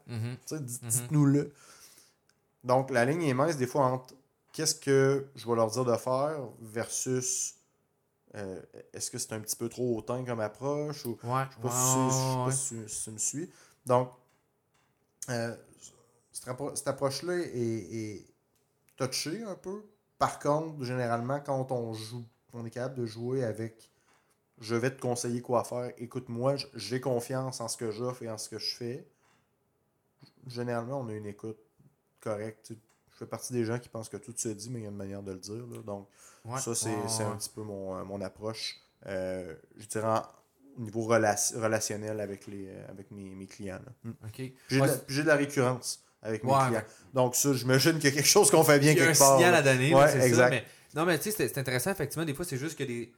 Tu 0.47 0.55
sais, 0.57 0.61
dites- 0.61 0.83
Mhm. 0.83 0.89
Dites-nous-le. 0.89 1.53
Donc, 2.63 2.91
la 2.91 3.05
ligne 3.05 3.23
est 3.25 3.35
mince 3.35 3.57
des 3.57 3.67
fois 3.67 3.87
entre 3.87 4.15
qu'est-ce 4.53 4.77
que 4.77 5.27
je 5.35 5.49
vais 5.49 5.57
leur 5.57 5.69
dire 5.73 5.85
de 5.85 5.97
faire 5.97 6.39
versus 6.61 7.57
euh, 8.35 8.61
est-ce 8.93 9.11
que 9.11 9.19
c'est 9.19 9.33
un 9.33 9.41
petit 9.41 9.57
peu 9.57 9.69
trop 9.69 9.97
hautain 9.99 10.25
comme 10.25 10.41
approche 10.41 11.05
ou 11.07 11.19
Ouais, 11.25 11.45
je 11.51 11.55
sais 11.55 11.61
pas 11.63 11.71
si- 11.71 12.11
je 12.11 12.33
sais 12.33 12.45
pas 12.45 12.89
si, 12.89 13.05
tu 13.05 13.11
me 13.11 13.19
suis. 13.19 13.51
Donc, 13.87 14.11
euh, 15.31 15.55
cette, 16.33 16.49
appro- 16.49 16.75
cette 16.77 16.89
approche-là 16.89 17.35
est, 17.39 17.49
est 17.57 18.27
touchée 18.97 19.43
un 19.43 19.55
peu. 19.55 19.83
Par 20.19 20.39
contre, 20.39 20.83
généralement, 20.85 21.41
quand 21.41 21.71
on 21.73 21.93
joue, 21.95 22.25
on 22.53 22.65
est 22.65 22.71
capable 22.71 22.97
de 22.97 23.07
jouer 23.07 23.45
avec 23.45 23.91
je 24.61 24.77
vais 24.77 24.95
te 24.95 25.01
conseiller 25.01 25.41
quoi 25.43 25.65
faire, 25.65 25.93
écoute-moi, 25.97 26.55
j'ai 26.75 27.01
confiance 27.01 27.61
en 27.61 27.67
ce 27.69 27.77
que 27.77 27.91
j'offre 27.91 28.23
et 28.23 28.31
en 28.31 28.39
ce 28.39 28.49
que 28.49 28.59
je 28.59 28.77
fais. 28.77 29.07
Généralement, 30.47 31.01
on 31.01 31.09
a 31.09 31.15
une 31.15 31.27
écoute 31.27 31.59
correcte. 32.21 32.73
Je 33.11 33.17
fais 33.17 33.27
partie 33.27 33.53
des 33.53 33.65
gens 33.65 33.79
qui 33.79 33.89
pensent 33.89 34.09
que 34.09 34.17
tout 34.17 34.35
se 34.37 34.49
dit, 34.49 34.71
mais 34.71 34.81
il 34.81 34.83
y 34.83 34.87
a 34.87 34.91
une 34.91 34.97
manière 34.97 35.23
de 35.23 35.33
le 35.33 35.39
dire. 35.39 35.67
là. 35.67 35.79
Donc, 35.83 36.09
ouais, 36.45 36.61
ça, 36.61 36.75
c'est 36.75 36.89
ouais, 36.91 36.97
c'est 37.09 37.25
ouais. 37.25 37.31
un 37.31 37.37
petit 37.37 37.51
peu 37.55 37.63
mon, 37.63 37.97
euh, 37.99 38.05
mon 38.05 38.21
approche, 38.21 38.77
euh, 39.07 39.55
je 39.79 39.87
dirais, 39.87 40.07
en- 40.09 40.23
au 40.79 40.81
niveau 40.83 41.03
rela- 41.07 41.55
relationnel 41.61 42.21
avec, 42.21 42.47
les, 42.47 42.69
euh, 42.69 42.89
avec 42.89 43.11
mes, 43.11 43.25
mes 43.35 43.47
clients. 43.47 43.81
là. 43.85 43.93
Mm. 44.05 44.11
Ok. 44.25 44.33
Puis 44.37 44.55
J'ai 44.69 44.81
Ouais, 44.81 44.87
de, 44.89 44.93
la- 44.93 44.99
puis 44.99 45.15
j'ai 45.17 45.23
de 45.23 45.29
la 45.29 45.37
récurrence 45.37 46.03
avec 46.23 46.45
mes 46.45 46.51
Ouais, 46.53 46.67
clients. 46.69 46.83
Donc, 47.15 47.35
ça, 47.37 47.53
j'imagine 47.53 47.95
qu'il 47.99 48.05
y 48.11 48.13
a 48.13 48.17
quelque 48.17 48.27
chose 48.29 48.51
qu'on 48.51 48.65
fait 48.65 48.79
bien 48.79 48.93
Il 48.93 48.99
y 48.99 49.01
a 49.01 49.05
un 49.05 49.07
quelque 49.09 49.19
part. 49.19 49.37
signal 49.37 49.53
là. 49.53 49.59
à 49.59 49.63
donner, 49.63 49.95
Ouais, 49.95 50.01
là, 50.01 50.09
c'est 50.09 50.21
ça. 50.21 50.27
exact. 50.27 50.51
Mais, 50.51 50.65
non, 50.95 51.05
mais 51.05 51.19
tu 51.19 51.25
sais, 51.25 51.31
c'est 51.37 51.49
c'est 51.49 51.59
intéressant, 51.59 51.91
effectivement. 51.91 52.25
Des 52.25 52.35
fois, 52.35 52.45
c'est 52.45 52.57
juste 52.57 52.79
que 52.79 52.85
des. 52.85 53.13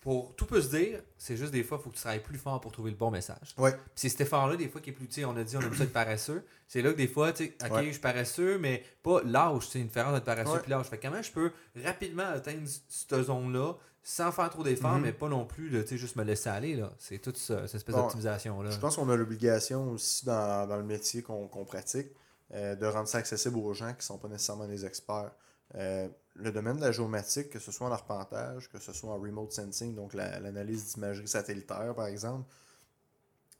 Pour 0.00 0.34
tout 0.34 0.46
peut 0.46 0.62
se 0.62 0.74
dire, 0.74 1.02
c'est 1.18 1.36
juste 1.36 1.52
des 1.52 1.62
fois, 1.62 1.76
il 1.78 1.84
faut 1.84 1.90
que 1.90 1.94
tu 1.96 2.00
travailles 2.00 2.22
plus 2.22 2.38
fort 2.38 2.58
pour 2.60 2.72
trouver 2.72 2.90
le 2.90 2.96
bon 2.96 3.10
message. 3.10 3.54
Ouais. 3.58 3.72
Puis 3.72 3.80
c'est 3.96 4.08
cet 4.08 4.22
effort-là, 4.22 4.56
des 4.56 4.68
fois, 4.70 4.80
qui 4.80 4.90
est 4.90 4.92
plus, 4.94 5.06
on 5.26 5.36
a 5.36 5.44
dit, 5.44 5.56
on 5.58 5.60
aime 5.60 5.74
ça 5.74 5.84
être 5.84 5.92
paresseux. 5.92 6.42
C'est 6.66 6.80
là 6.80 6.92
que 6.92 6.96
des 6.96 7.06
fois, 7.08 7.32
tu 7.34 7.44
sais, 7.44 7.54
ok, 7.66 7.70
Ouais. 7.72 7.84
je 7.86 7.90
suis 7.90 8.00
paresseux, 8.00 8.56
mais 8.58 8.82
pas 9.02 9.20
l'âge, 9.24 9.68
c'est 9.68 9.78
une 9.78 9.88
différence 9.88 10.14
d'être 10.14 10.24
paresseux 10.24 10.52
Ouais. 10.52 10.60
puis 10.60 10.70
l'âge. 10.70 10.86
Fait 10.86 10.96
que 10.96 11.06
comment 11.06 11.20
je 11.22 11.30
peux 11.32 11.52
rapidement 11.84 12.22
atteindre 12.24 12.66
cette 12.88 13.22
zone-là 13.24 13.74
sans 14.02 14.32
faire 14.32 14.48
trop 14.48 14.62
d'efforts, 14.62 14.94
Mhm. 14.96 15.02
mais 15.02 15.12
pas 15.12 15.28
non 15.28 15.44
plus 15.44 15.68
de, 15.68 15.84
juste 15.86 16.16
me 16.16 16.24
laisser 16.24 16.48
aller, 16.48 16.76
là? 16.76 16.90
C'est 16.98 17.18
toute 17.18 17.36
ça- 17.36 17.66
cette 17.66 17.74
espèce 17.76 17.94
Bon, 17.94 18.00
d'optimisation-là. 18.02 18.70
Je 18.70 18.78
pense 18.78 18.96
qu'on 18.96 19.08
a 19.10 19.16
l'obligation 19.16 19.90
aussi 19.90 20.24
dans, 20.24 20.66
dans 20.66 20.76
le 20.78 20.84
métier 20.84 21.20
qu'on 21.22 21.46
qu'on 21.48 21.66
pratique 21.66 22.08
euh, 22.54 22.74
de 22.74 22.86
rendre 22.86 23.06
ça 23.06 23.18
accessible 23.18 23.58
aux 23.58 23.74
gens 23.74 23.90
qui 23.90 23.98
ne 23.98 24.02
sont 24.02 24.18
pas 24.18 24.28
nécessairement 24.28 24.66
des 24.66 24.86
experts. 24.86 25.30
Euh, 25.76 26.08
le 26.36 26.52
domaine 26.52 26.76
de 26.76 26.82
la 26.82 26.92
géomatique, 26.92 27.50
que 27.50 27.58
ce 27.58 27.72
soit 27.72 27.88
en 27.88 27.92
arpentage, 27.92 28.68
que 28.70 28.78
ce 28.80 28.92
soit 28.92 29.10
en 29.10 29.18
remote 29.20 29.52
sensing, 29.52 29.94
donc 29.94 30.14
la- 30.14 30.40
l'analyse 30.40 30.94
d'imagerie 30.94 31.28
satellitaire 31.28 31.94
par 31.94 32.06
exemple, 32.06 32.48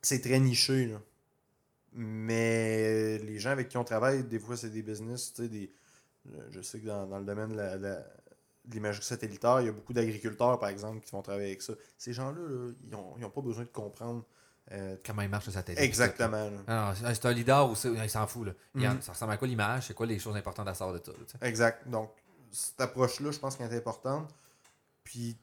c'est 0.02 0.20
très 0.20 0.38
niché. 0.40 0.86
là. 0.86 1.00
Mais 1.92 3.18
les 3.18 3.38
gens 3.38 3.50
avec 3.50 3.68
qui 3.68 3.76
on 3.76 3.84
travaille, 3.84 4.24
des 4.24 4.38
fois 4.38 4.56
c'est 4.56 4.70
des 4.70 4.82
business, 4.82 5.34
des, 5.40 5.72
je 6.50 6.62
sais 6.62 6.80
que 6.80 6.86
dans, 6.86 7.18
le 7.18 7.24
domaine 7.24 7.50
de 7.50 7.56
la- 7.56 7.76
la- 7.76 8.06
l'imagerie 8.72 9.04
satellitaire, 9.04 9.60
il 9.62 9.66
y 9.66 9.68
a 9.70 9.72
beaucoup 9.72 9.92
d'agriculteurs, 9.92 10.58
par 10.60 10.68
exemple, 10.70 11.00
qui 11.04 11.12
vont 11.12 11.22
travailler 11.22 11.48
avec 11.48 11.62
ça. 11.62 11.74
Ces 11.98 12.12
gens-là, 12.12 12.40
là, 12.40 12.72
ils 13.16 13.20
n'ont 13.22 13.30
pas 13.30 13.40
besoin 13.42 13.64
de 13.64 13.70
comprendre 13.70 14.24
euh, 14.72 14.96
Comment 15.04 15.22
il 15.22 15.28
marche 15.28 15.46
le 15.46 15.52
satellite. 15.52 15.80
exactement. 15.82 16.50
là. 16.50 16.58
Ah 16.66 16.94
non, 17.02 17.12
c'est- 17.14 17.26
un 17.26 17.32
leader 17.32 17.70
ou 17.70 17.74
c'est- 17.74 17.88
il 17.92 18.10
s'en 18.10 18.26
fout. 18.26 18.46
Là. 18.46 18.52
Il 18.74 18.86
en- 18.86 18.94
Mhm. 18.94 19.02
Ça 19.02 19.12
ressemble 19.12 19.32
à 19.32 19.36
quoi 19.36 19.48
l'image? 19.48 19.86
C'est 19.88 19.94
quoi 19.94 20.06
les 20.06 20.18
choses 20.18 20.36
importantes 20.36 20.68
à 20.68 20.74
sortir 20.74 21.00
de 21.00 21.04
ça? 21.26 21.38
là? 21.40 21.48
Exact. 21.48 21.88
Donc, 21.88 22.10
cette 22.52 22.80
approche-là, 22.80 23.30
je 23.32 23.38
pense 23.38 23.56
qu'elle 23.56 23.72
est 23.72 23.76
importante. 23.76 24.28
Puis, 25.04 25.36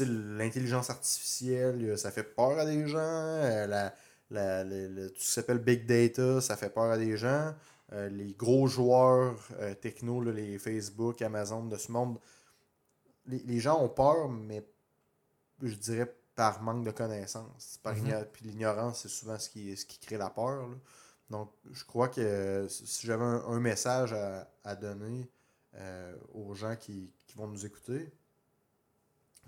l'intelligence 0.00 0.90
artificielle, 0.90 1.82
euh, 1.84 1.96
ça 1.96 2.10
fait 2.10 2.24
peur 2.24 2.58
à 2.58 2.64
des 2.66 2.86
gens. 2.88 2.98
Euh, 2.98 3.66
la- 3.66 3.94
la- 4.30 4.64
tout 4.64 5.14
ce 5.16 5.20
qui 5.20 5.26
s'appelle 5.26 5.58
Big 5.58 5.86
Data, 5.86 6.40
ça 6.40 6.56
fait 6.56 6.70
peur 6.70 6.90
à 6.90 6.98
des 6.98 7.16
gens. 7.16 7.54
Euh, 7.92 8.08
les 8.08 8.32
gros 8.32 8.66
joueurs 8.66 9.36
euh, 9.60 9.74
techno, 9.74 10.20
là, 10.20 10.32
les 10.32 10.58
Facebook, 10.58 11.20
Amazon 11.22 11.64
de 11.66 11.76
ce 11.76 11.92
monde, 11.92 12.18
les, 13.26 13.38
les 13.40 13.60
gens 13.60 13.80
ont 13.80 13.88
peur, 13.88 14.28
mais 14.28 14.66
je 15.62 15.74
dirais 15.74 16.12
par 16.34 16.62
manque 16.62 16.84
de 16.84 16.90
connaissances. 16.90 17.78
Par 17.82 17.94
Mhm. 17.94 18.26
Puis 18.32 18.46
l'ignorance, 18.46 19.02
c'est 19.02 19.08
souvent 19.08 19.38
ce 19.38 19.48
qui, 19.48 19.76
ce 19.76 19.84
qui 19.84 19.98
crée 19.98 20.16
la 20.16 20.30
peur. 20.30 20.68
là. 20.68 20.76
Donc, 21.30 21.50
je 21.72 21.84
crois 21.84 22.08
que 22.08 22.66
si 22.68 23.06
j'avais 23.06 23.24
un, 23.24 23.60
message 23.60 24.14
à, 24.64 24.76
donner 24.76 25.30
euh, 25.74 26.14
aux 26.32 26.54
gens 26.54 26.76
qui, 26.76 27.12
vont 27.36 27.48
nous 27.48 27.66
écouter, 27.66 28.12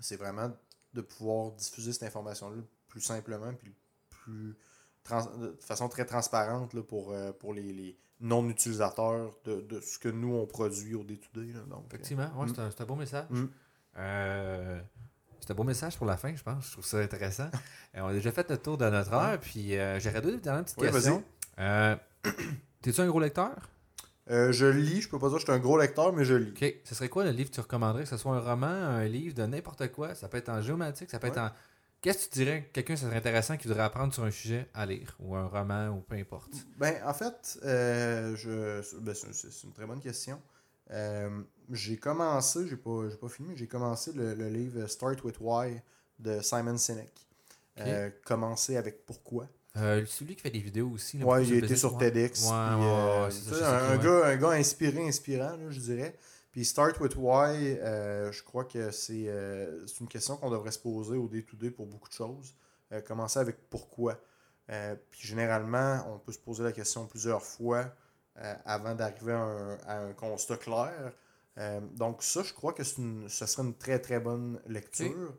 c'est 0.01 0.17
vraiment 0.17 0.51
de 0.93 1.01
pouvoir 1.01 1.53
diffuser 1.53 1.93
cette 1.93 2.03
information-là 2.03 2.61
plus 2.89 2.99
simplement, 2.99 3.53
puis 3.53 3.73
plus 4.09 4.57
de 5.05 5.55
façon 5.61 5.87
très 5.87 6.05
transparente 6.05 6.73
là, 6.73 6.83
pour, 6.83 7.13
euh, 7.13 7.31
pour 7.31 7.53
les, 7.53 7.97
non-utilisateurs 8.19 9.37
de, 9.45 9.79
ce 9.79 9.99
que 9.99 10.09
nous, 10.09 10.33
on 10.33 10.45
produit 10.47 10.95
au 10.95 11.03
day-to-day. 11.03 11.53
Effectivement, 11.85 12.29
ouais, 12.35 12.47
c'est 12.49 12.81
un, 12.81 12.85
beau 12.85 12.95
message. 12.95 13.29
Mm. 13.29 13.45
Euh, 13.97 14.81
c'est 15.39 15.51
un 15.51 15.55
beau 15.55 15.63
message 15.63 15.97
pour 15.97 16.05
la 16.05 16.17
fin, 16.17 16.35
je 16.35 16.43
pense. 16.43 16.67
Je 16.67 16.71
trouve 16.73 16.85
ça 16.85 16.97
intéressant. 16.97 17.49
on 17.95 18.07
a 18.07 18.13
déjà 18.13 18.31
fait 18.31 18.49
le 18.49 18.57
tour 18.57 18.77
de 18.77 18.89
notre 18.89 19.13
heure, 19.13 19.39
puis 19.39 19.75
j'aurais 19.99 20.21
deux 20.21 20.37
dernières 20.37 20.65
petites 20.65 20.79
questions. 20.79 21.23
Euh, 21.59 21.95
T'es-tu 22.81 23.01
un 23.01 23.07
gros 23.07 23.19
lecteur? 23.19 23.55
Euh, 24.29 24.51
je 24.51 24.65
lis, 24.65 25.01
je 25.01 25.09
peux 25.09 25.19
pas 25.19 25.29
dire 25.29 25.35
que 25.35 25.41
je 25.41 25.45
suis 25.45 25.53
un 25.53 25.59
gros 25.59 25.79
lecteur, 25.79 26.13
mais 26.13 26.25
je 26.25 26.35
lis. 26.35 26.51
Ok. 26.51 26.75
Ce 26.83 26.95
serait 26.95 27.09
quoi 27.09 27.23
le 27.23 27.31
livre 27.31 27.49
que 27.49 27.55
tu 27.55 27.61
recommanderais? 27.61 28.03
Que 28.03 28.09
ce 28.09 28.17
soit 28.17 28.35
un 28.35 28.39
roman, 28.39 28.67
un 28.67 29.05
livre 29.05 29.33
de 29.33 29.45
n'importe 29.45 29.91
quoi? 29.91 30.15
Ça 30.15 30.27
peut 30.27 30.37
être 30.37 30.49
en 30.49 30.61
géomatique, 30.61 31.09
ça 31.09 31.19
peut 31.19 31.27
être 31.27 31.39
en. 31.39 31.49
Qu'est-ce 32.01 32.27
que 32.27 32.33
tu 32.33 32.39
dirais? 32.39 32.69
Quelqu'un 32.73 32.95
serait 32.95 33.15
intéressant 33.15 33.57
qui 33.57 33.67
voudrait 33.67 33.83
apprendre 33.83 34.13
sur 34.13 34.23
un 34.23 34.31
sujet 34.31 34.69
à 34.73 34.85
lire, 34.85 35.15
ou 35.19 35.35
un 35.35 35.47
roman, 35.47 35.89
ou 35.89 36.01
peu 36.01 36.15
importe? 36.15 36.51
Ben, 36.77 36.95
en 37.03 37.13
fait, 37.13 37.59
euh, 37.63 38.35
je... 38.35 38.99
Ben, 38.99 39.15
c'est 39.15 39.63
une 39.63 39.73
très 39.73 39.85
bonne 39.87 40.01
question. 40.01 40.39
Euh, 41.69 41.75
j'ai 41.75 41.97
commencé, 41.97 42.67
j'ai 42.67 42.77
pas, 42.77 43.03
pas 43.19 43.29
fini, 43.29 43.55
j'ai 43.55 43.67
commencé 43.67 44.11
le, 44.13 44.33
livre 44.49 44.87
Start 44.87 45.23
with 45.23 45.37
Why 45.39 45.81
de 46.19 46.41
Simon 46.41 46.77
Sinek. 46.77 47.11
commencer 48.23 48.77
avec 48.77 49.05
pourquoi. 49.05 49.47
Euh, 49.79 50.05
celui 50.05 50.35
qui 50.35 50.41
fait 50.41 50.49
des 50.49 50.59
vidéos 50.59 50.89
aussi. 50.89 51.21
ouais, 51.23 51.45
il 51.45 51.63
été 51.63 51.75
sur 51.75 51.97
TEDx. 51.97 52.49
un, 52.49 53.97
gars, 53.97 54.27
un 54.27 54.35
gars 54.37 54.51
inspiré, 54.51 55.07
inspirant, 55.07 55.57
je 55.69 55.79
dirais. 55.79 56.15
Puis 56.51 56.65
Start 56.65 56.99
with 56.99 57.15
Why, 57.15 57.77
euh, 57.77 58.31
je 58.31 58.43
crois 58.43 58.65
que 58.65 58.79
euh, 58.79 59.85
c'est 59.85 59.99
une 59.99 60.07
question 60.07 60.37
qu'on 60.37 60.49
devrait 60.49 60.71
se 60.71 60.79
poser 60.79 61.17
au 61.17 61.27
day-to-day 61.27 61.69
pour 61.69 61.85
beaucoup 61.85 62.09
de 62.09 62.13
choses. 62.13 62.55
commencer 63.05 63.39
avec 63.39 63.69
pourquoi. 63.69 64.19
puis 64.67 65.27
généralement, 65.27 66.03
on 66.11 66.17
peut 66.19 66.31
se 66.31 66.39
poser 66.39 66.63
la 66.63 66.71
question 66.71 67.05
plusieurs 67.05 67.43
fois 67.43 67.93
avant 68.65 68.95
d'arriver 68.95 69.33
à, 69.33 69.99
un 69.99 70.13
constat 70.13 70.57
clair. 70.57 71.13
Donc 71.95 72.21
ça, 72.21 72.43
je 72.43 72.53
crois 72.53 72.73
que 72.73 72.83
une, 72.97 73.27
ce 73.27 73.45
serait 73.45 73.63
une 73.63 73.73
très 73.73 73.99
très 73.99 74.19
bonne 74.19 74.59
lecture. 74.67 75.33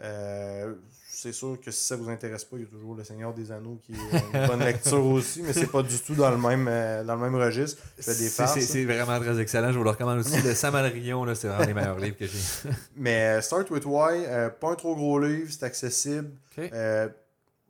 Euh, 0.00 0.74
c'est 1.08 1.32
sûr 1.32 1.58
que 1.60 1.72
si 1.72 1.84
ça 1.84 1.96
vous 1.96 2.08
intéresse 2.08 2.44
pas, 2.44 2.56
il 2.56 2.62
y 2.62 2.64
a 2.64 2.68
toujours 2.68 2.94
Le 2.94 3.02
Seigneur 3.02 3.34
des 3.34 3.50
Anneaux 3.50 3.80
qui 3.82 3.92
est 3.92 3.96
une 3.96 4.46
bonne 4.46 4.60
lecture 4.60 5.04
aussi, 5.04 5.42
mais 5.42 5.52
c'est 5.52 5.66
pas 5.66 5.82
du 5.82 5.98
tout 5.98 6.14
dans 6.14 6.30
le 6.30 6.38
même, 6.38 6.68
euh, 6.68 7.02
dans 7.02 7.16
le 7.16 7.22
même 7.22 7.34
registre. 7.34 7.82
C'est 7.98 8.84
vraiment 8.84 9.18
très 9.18 9.40
excellent. 9.40 9.72
Je 9.72 9.78
vous 9.78 9.84
le 9.84 9.90
recommande 9.90 10.20
aussi. 10.20 10.40
Le 10.40 10.54
Samalrion, 10.54 11.34
c'est 11.34 11.48
vraiment 11.48 11.66
les 11.66 11.74
meilleurs 11.74 11.98
livres 11.98 12.16
que 12.16 12.26
j'ai. 12.26 12.70
mais 12.96 13.38
euh, 13.38 13.40
Start 13.40 13.70
with 13.70 13.84
Why, 13.86 14.24
pas 14.60 14.70
un 14.70 14.74
trop 14.76 14.94
gros 14.94 15.18
livre, 15.18 15.50
c'est 15.50 15.64
accessible. 15.64 16.30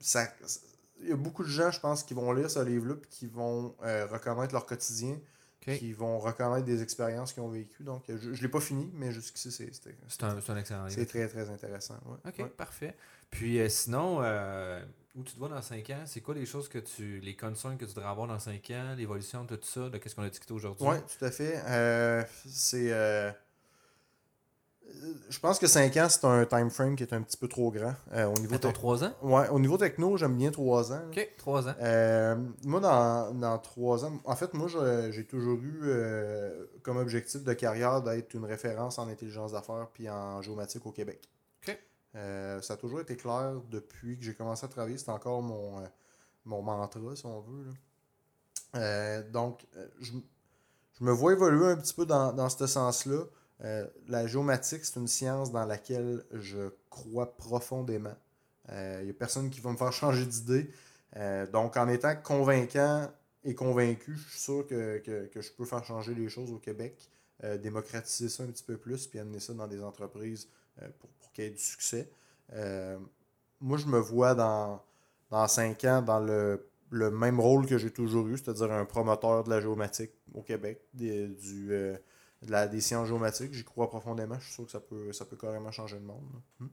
ça, 0.01 0.25
il 1.01 1.09
y 1.09 1.13
a 1.13 1.17
beaucoup 1.17 1.45
de 1.45 1.49
gens, 1.49 1.71
je 1.71 1.81
pense, 1.81 2.03
qui 2.03 2.13
vont 2.13 2.31
lire 2.33 2.51
ce 2.51 2.63
livre-là 2.63 2.95
et 2.95 3.09
qui 3.09 3.27
vont 3.27 3.75
reconnaître 4.11 4.53
leur 4.53 4.67
quotidien 4.67 5.17
qui 5.77 5.93
vont 5.93 6.19
reconnaître 6.19 6.65
des 6.65 6.83
expériences 6.83 7.33
qu'ils 7.33 7.43
ont 7.43 7.49
vécues. 7.49 7.83
Donc, 7.83 8.03
je 8.09 8.31
ne 8.31 8.35
l'ai 8.35 8.49
pas 8.49 8.61
fini, 8.61 8.91
mais 8.95 9.13
jusqu'ici, 9.13 9.51
c'est 9.53 9.71
C'est 10.09 10.25
un, 10.25 10.37
un, 10.37 10.57
excellent 10.57 10.85
livre. 10.85 10.95
C'est 10.99 11.07
très, 11.07 11.29
très 11.29 11.51
intéressant. 11.51 11.97
OK, 12.27 12.49
parfait. 12.51 12.95
Puis 13.31 13.61
euh, 13.61 13.69
sinon, 13.69 14.21
euh, 14.23 14.83
où 15.15 15.23
tu 15.23 15.35
te 15.35 15.39
vois 15.39 15.49
dans 15.49 15.61
5 15.61 15.91
ans, 15.91 16.03
c'est 16.07 16.21
quoi 16.21 16.35
les 16.35 16.47
choses 16.47 16.69
que 16.69 16.79
tu. 16.79 17.21
les 17.21 17.37
concerns 17.37 17.77
que 17.77 17.85
tu 17.85 17.95
devrais 17.95 18.09
avoir 18.09 18.27
dans 18.27 18.39
5 18.39 18.71
ans, 18.71 18.95
l'évolution 18.97 19.45
de 19.45 19.57
tout 19.57 19.69
ça, 19.69 19.91
de 19.91 19.99
qu'est-ce 19.99 20.15
qu'on 20.15 20.23
a 20.23 20.31
discuté 20.31 20.55
aujourd'hui? 20.55 20.87
Oui, 20.87 20.97
tout 21.19 21.25
à 21.25 21.31
fait. 21.31 21.61
Euh, 21.67 22.25
c'est 22.47 22.91
je 25.29 25.39
pense 25.39 25.59
que 25.59 25.67
5 25.67 25.97
ans, 25.99 26.09
c'est 26.09 26.25
un 26.25 26.45
time 26.45 26.71
frame 26.71 26.97
qui 26.97 27.03
est 27.03 27.13
un 27.13 27.23
petit 27.23 27.37
peu 27.37 27.49
trop 27.49 27.71
grand. 27.71 27.95
Euh, 28.13 28.27
au 28.27 28.39
niveau 28.39 28.57
3 28.57 29.05
ans 29.05 29.13
Ouais, 29.23 29.49
au 29.49 29.59
niveau 29.59 29.77
techno, 29.77 30.17
j'aime 30.17 30.37
bien 30.37 30.51
3 30.51 30.93
ans. 30.93 31.03
Ok, 31.09 31.35
3 31.39 31.69
ans. 31.69 31.75
Euh, 31.81 32.37
moi, 32.65 32.81
dans, 32.81 33.35
dans 33.35 33.59
3 33.59 34.07
ans, 34.07 34.21
en 34.25 34.37
fait, 34.37 34.55
moi, 34.55 34.69
j'ai 35.11 35.27
toujours 35.27 35.59
eu 35.61 35.81
euh, 35.85 36.67
comme 36.83 36.97
objectif 36.97 37.45
de 37.45 37.53
carrière 37.53 38.03
d'être 38.03 38.35
une 38.35 38.45
référence 38.45 38.99
en 38.99 39.09
intelligence 39.09 39.53
d'affaires 39.53 39.89
puis 39.93 40.09
en 40.09 40.41
géomatique 40.43 40.85
au 40.87 40.93
Québec. 40.93 41.29
Ok. 41.63 41.79
ça 42.15 42.75
a 42.75 42.77
toujours 42.77 43.01
été 43.01 43.17
clair 43.17 43.55
depuis 43.71 44.19
que 44.19 44.25
j'ai 44.25 44.35
commencé 44.35 44.65
à 44.65 44.69
travailler. 44.69 44.99
C'est 44.99 45.11
encore 45.11 45.43
mon, 45.43 45.83
mon 46.45 46.63
mantra, 46.63 47.15
si 47.15 47.27
on 47.27 47.41
veut. 47.41 49.25
donc, 49.31 49.67
je, 50.01 50.13
je, 50.99 51.05
me 51.05 51.13
vois 51.13 51.33
évoluer 51.33 51.67
un 51.67 51.77
petit 51.77 51.95
peu 51.95 52.07
dans, 52.07 52.33
dans 52.33 52.49
ce 52.49 52.67
sens-là. 52.67 53.25
Euh, 53.65 53.87
la 54.07 54.27
géomatique, 54.27 54.85
c'est 54.85 54.99
une 54.99 55.09
science 55.09 55.51
dans 55.51 55.65
laquelle 55.65 56.25
je 56.33 56.71
crois 56.91 57.37
profondément. 57.37 58.15
Il 58.69 58.75
euh, 58.75 59.05
n'y 59.05 59.11
a 59.11 59.15
personne 59.15 59.51
qui 59.51 59.61
va 59.61 59.73
me 59.73 59.77
faire 59.77 59.93
changer 59.93 60.25
d'idée. 60.25 60.71
Euh, 61.17 61.47
donc, 61.47 61.77
en 61.77 61.89
étant 61.89 62.15
convaincant 62.17 63.11
et 63.45 63.55
convaincu, 63.55 64.17
je 64.17 64.31
suis 64.31 64.41
sûr 64.41 64.67
que, 64.67 65.03
je 65.35 65.53
peux 65.57 65.65
faire 65.65 65.85
changer 65.85 66.15
les 66.15 66.29
choses 66.29 66.53
au 66.53 66.59
Québec, 66.59 67.09
démocratiser 67.63 68.29
ça 68.29 68.43
un 68.43 68.47
petit 68.47 68.65
peu 68.65 68.77
plus, 68.77 69.07
puis 69.07 69.21
amener 69.21 69.39
ça 69.39 69.55
dans 69.55 69.69
des 69.69 69.81
entreprises 69.81 70.49
pour, 70.99 71.09
pour 71.11 71.33
qu'il 71.33 71.45
y 71.45 71.47
ait 71.47 71.51
du 71.51 71.63
succès. 71.63 72.11
moi, 73.61 73.79
je 73.79 73.87
me 73.87 73.99
vois 73.99 74.35
dans, 74.35 74.83
dans 75.31 75.47
cinq 75.47 75.85
ans 75.85 76.03
dans 76.03 76.19
le, 76.19 76.61
même 76.91 77.39
rôle 77.39 77.67
que 77.67 77.79
j'ai 77.79 77.93
toujours 77.93 78.27
eu, 78.27 78.37
c'est-à-dire 78.37 78.73
un 78.73 78.85
promoteur 78.85 79.45
de 79.45 79.51
la 79.51 79.61
géomatique 79.61 80.11
au 80.35 80.43
Québec, 80.43 80.83
du 80.93 81.71
la, 82.47 82.69
des 82.69 82.81
sciences 82.81 83.09
géomatiques. 83.09 83.53
J'y 83.53 83.65
crois 83.65 83.89
profondément. 83.89 84.39
Je 84.39 84.45
suis 84.45 84.55
sûr 84.55 84.67
que 84.67 84.71
ça 84.71 84.81
peut, 84.81 85.13
ça 85.13 85.25
peut 85.25 85.37
carrément 85.37 85.73
changer 85.73 85.97
le 85.97 86.05
monde. 86.05 86.25
Hmm. 86.61 86.69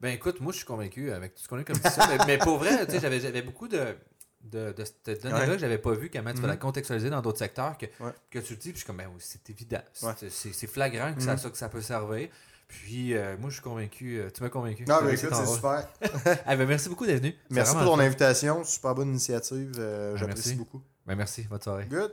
Ben 0.00 0.12
écoute, 0.12 0.40
moi 0.40 0.52
je 0.52 0.58
suis 0.58 0.66
convaincu 0.66 1.12
avec 1.12 1.34
tout 1.34 1.42
ce 1.42 1.48
qu'on 1.48 1.58
a 1.58 1.64
comme 1.64 1.80
ça. 1.80 2.26
mais, 2.26 2.38
pour 2.38 2.58
vrai, 2.58 2.86
j'avais, 3.00 3.20
j'avais 3.20 3.42
beaucoup 3.42 3.68
de, 3.68 3.96
de, 4.42 4.72
de 4.72 4.84
cette 4.84 5.22
donnée-là 5.22 5.54
que 5.54 5.58
j'avais 5.58 5.78
pas 5.78 5.92
vu, 5.92 6.10
comment 6.10 6.32
tu 6.32 6.40
vas 6.40 6.48
la 6.48 6.54
hmm. 6.54 6.58
contextualiser 6.58 7.10
dans 7.10 7.22
d'autres 7.22 7.38
secteurs, 7.38 7.78
que, 7.78 7.86
que 8.30 8.38
tu 8.38 8.54
le 8.54 8.58
dis, 8.58 8.70
puis 8.70 8.72
je 8.72 8.76
suis 8.78 8.86
comme, 8.86 8.96
ben 8.96 9.08
c'est 9.18 9.48
évident. 9.50 9.82
C'est, 9.92 10.66
flagrant 10.66 11.14
que, 11.14 11.22
ça, 11.22 11.36
hmm. 11.36 11.50
que 11.50 11.58
ça 11.58 11.68
peut 11.68 11.80
servir. 11.80 12.28
Puis 12.66 13.14
euh, 13.14 13.36
moi, 13.38 13.50
je 13.50 13.54
suis 13.54 13.62
convaincu. 13.62 14.18
Euh, 14.18 14.30
tu 14.30 14.42
m'as 14.42 14.48
convaincu. 14.48 14.84
Non, 14.86 14.98
mais 15.02 15.14
écoute, 15.14 15.30
c'est 15.32 15.46
super. 15.46 15.88
ah, 16.46 16.56
ben, 16.56 16.66
merci 16.66 16.88
beaucoup 16.88 17.06
d'être 17.06 17.20
venu. 17.20 17.34
Merci 17.50 17.74
pour 17.74 17.84
ton 17.84 17.98
invitation. 17.98 18.64
Super 18.64 18.94
bonne 18.94 19.10
initiative. 19.10 19.72
Euh, 19.78 20.12
ben, 20.12 20.18
j'apprécie 20.18 20.54
beaucoup. 20.54 20.82
Ben, 21.06 21.14
merci. 21.14 21.42
Bonne 21.42 21.62
soirée. 21.62 21.86
Good. 21.86 22.12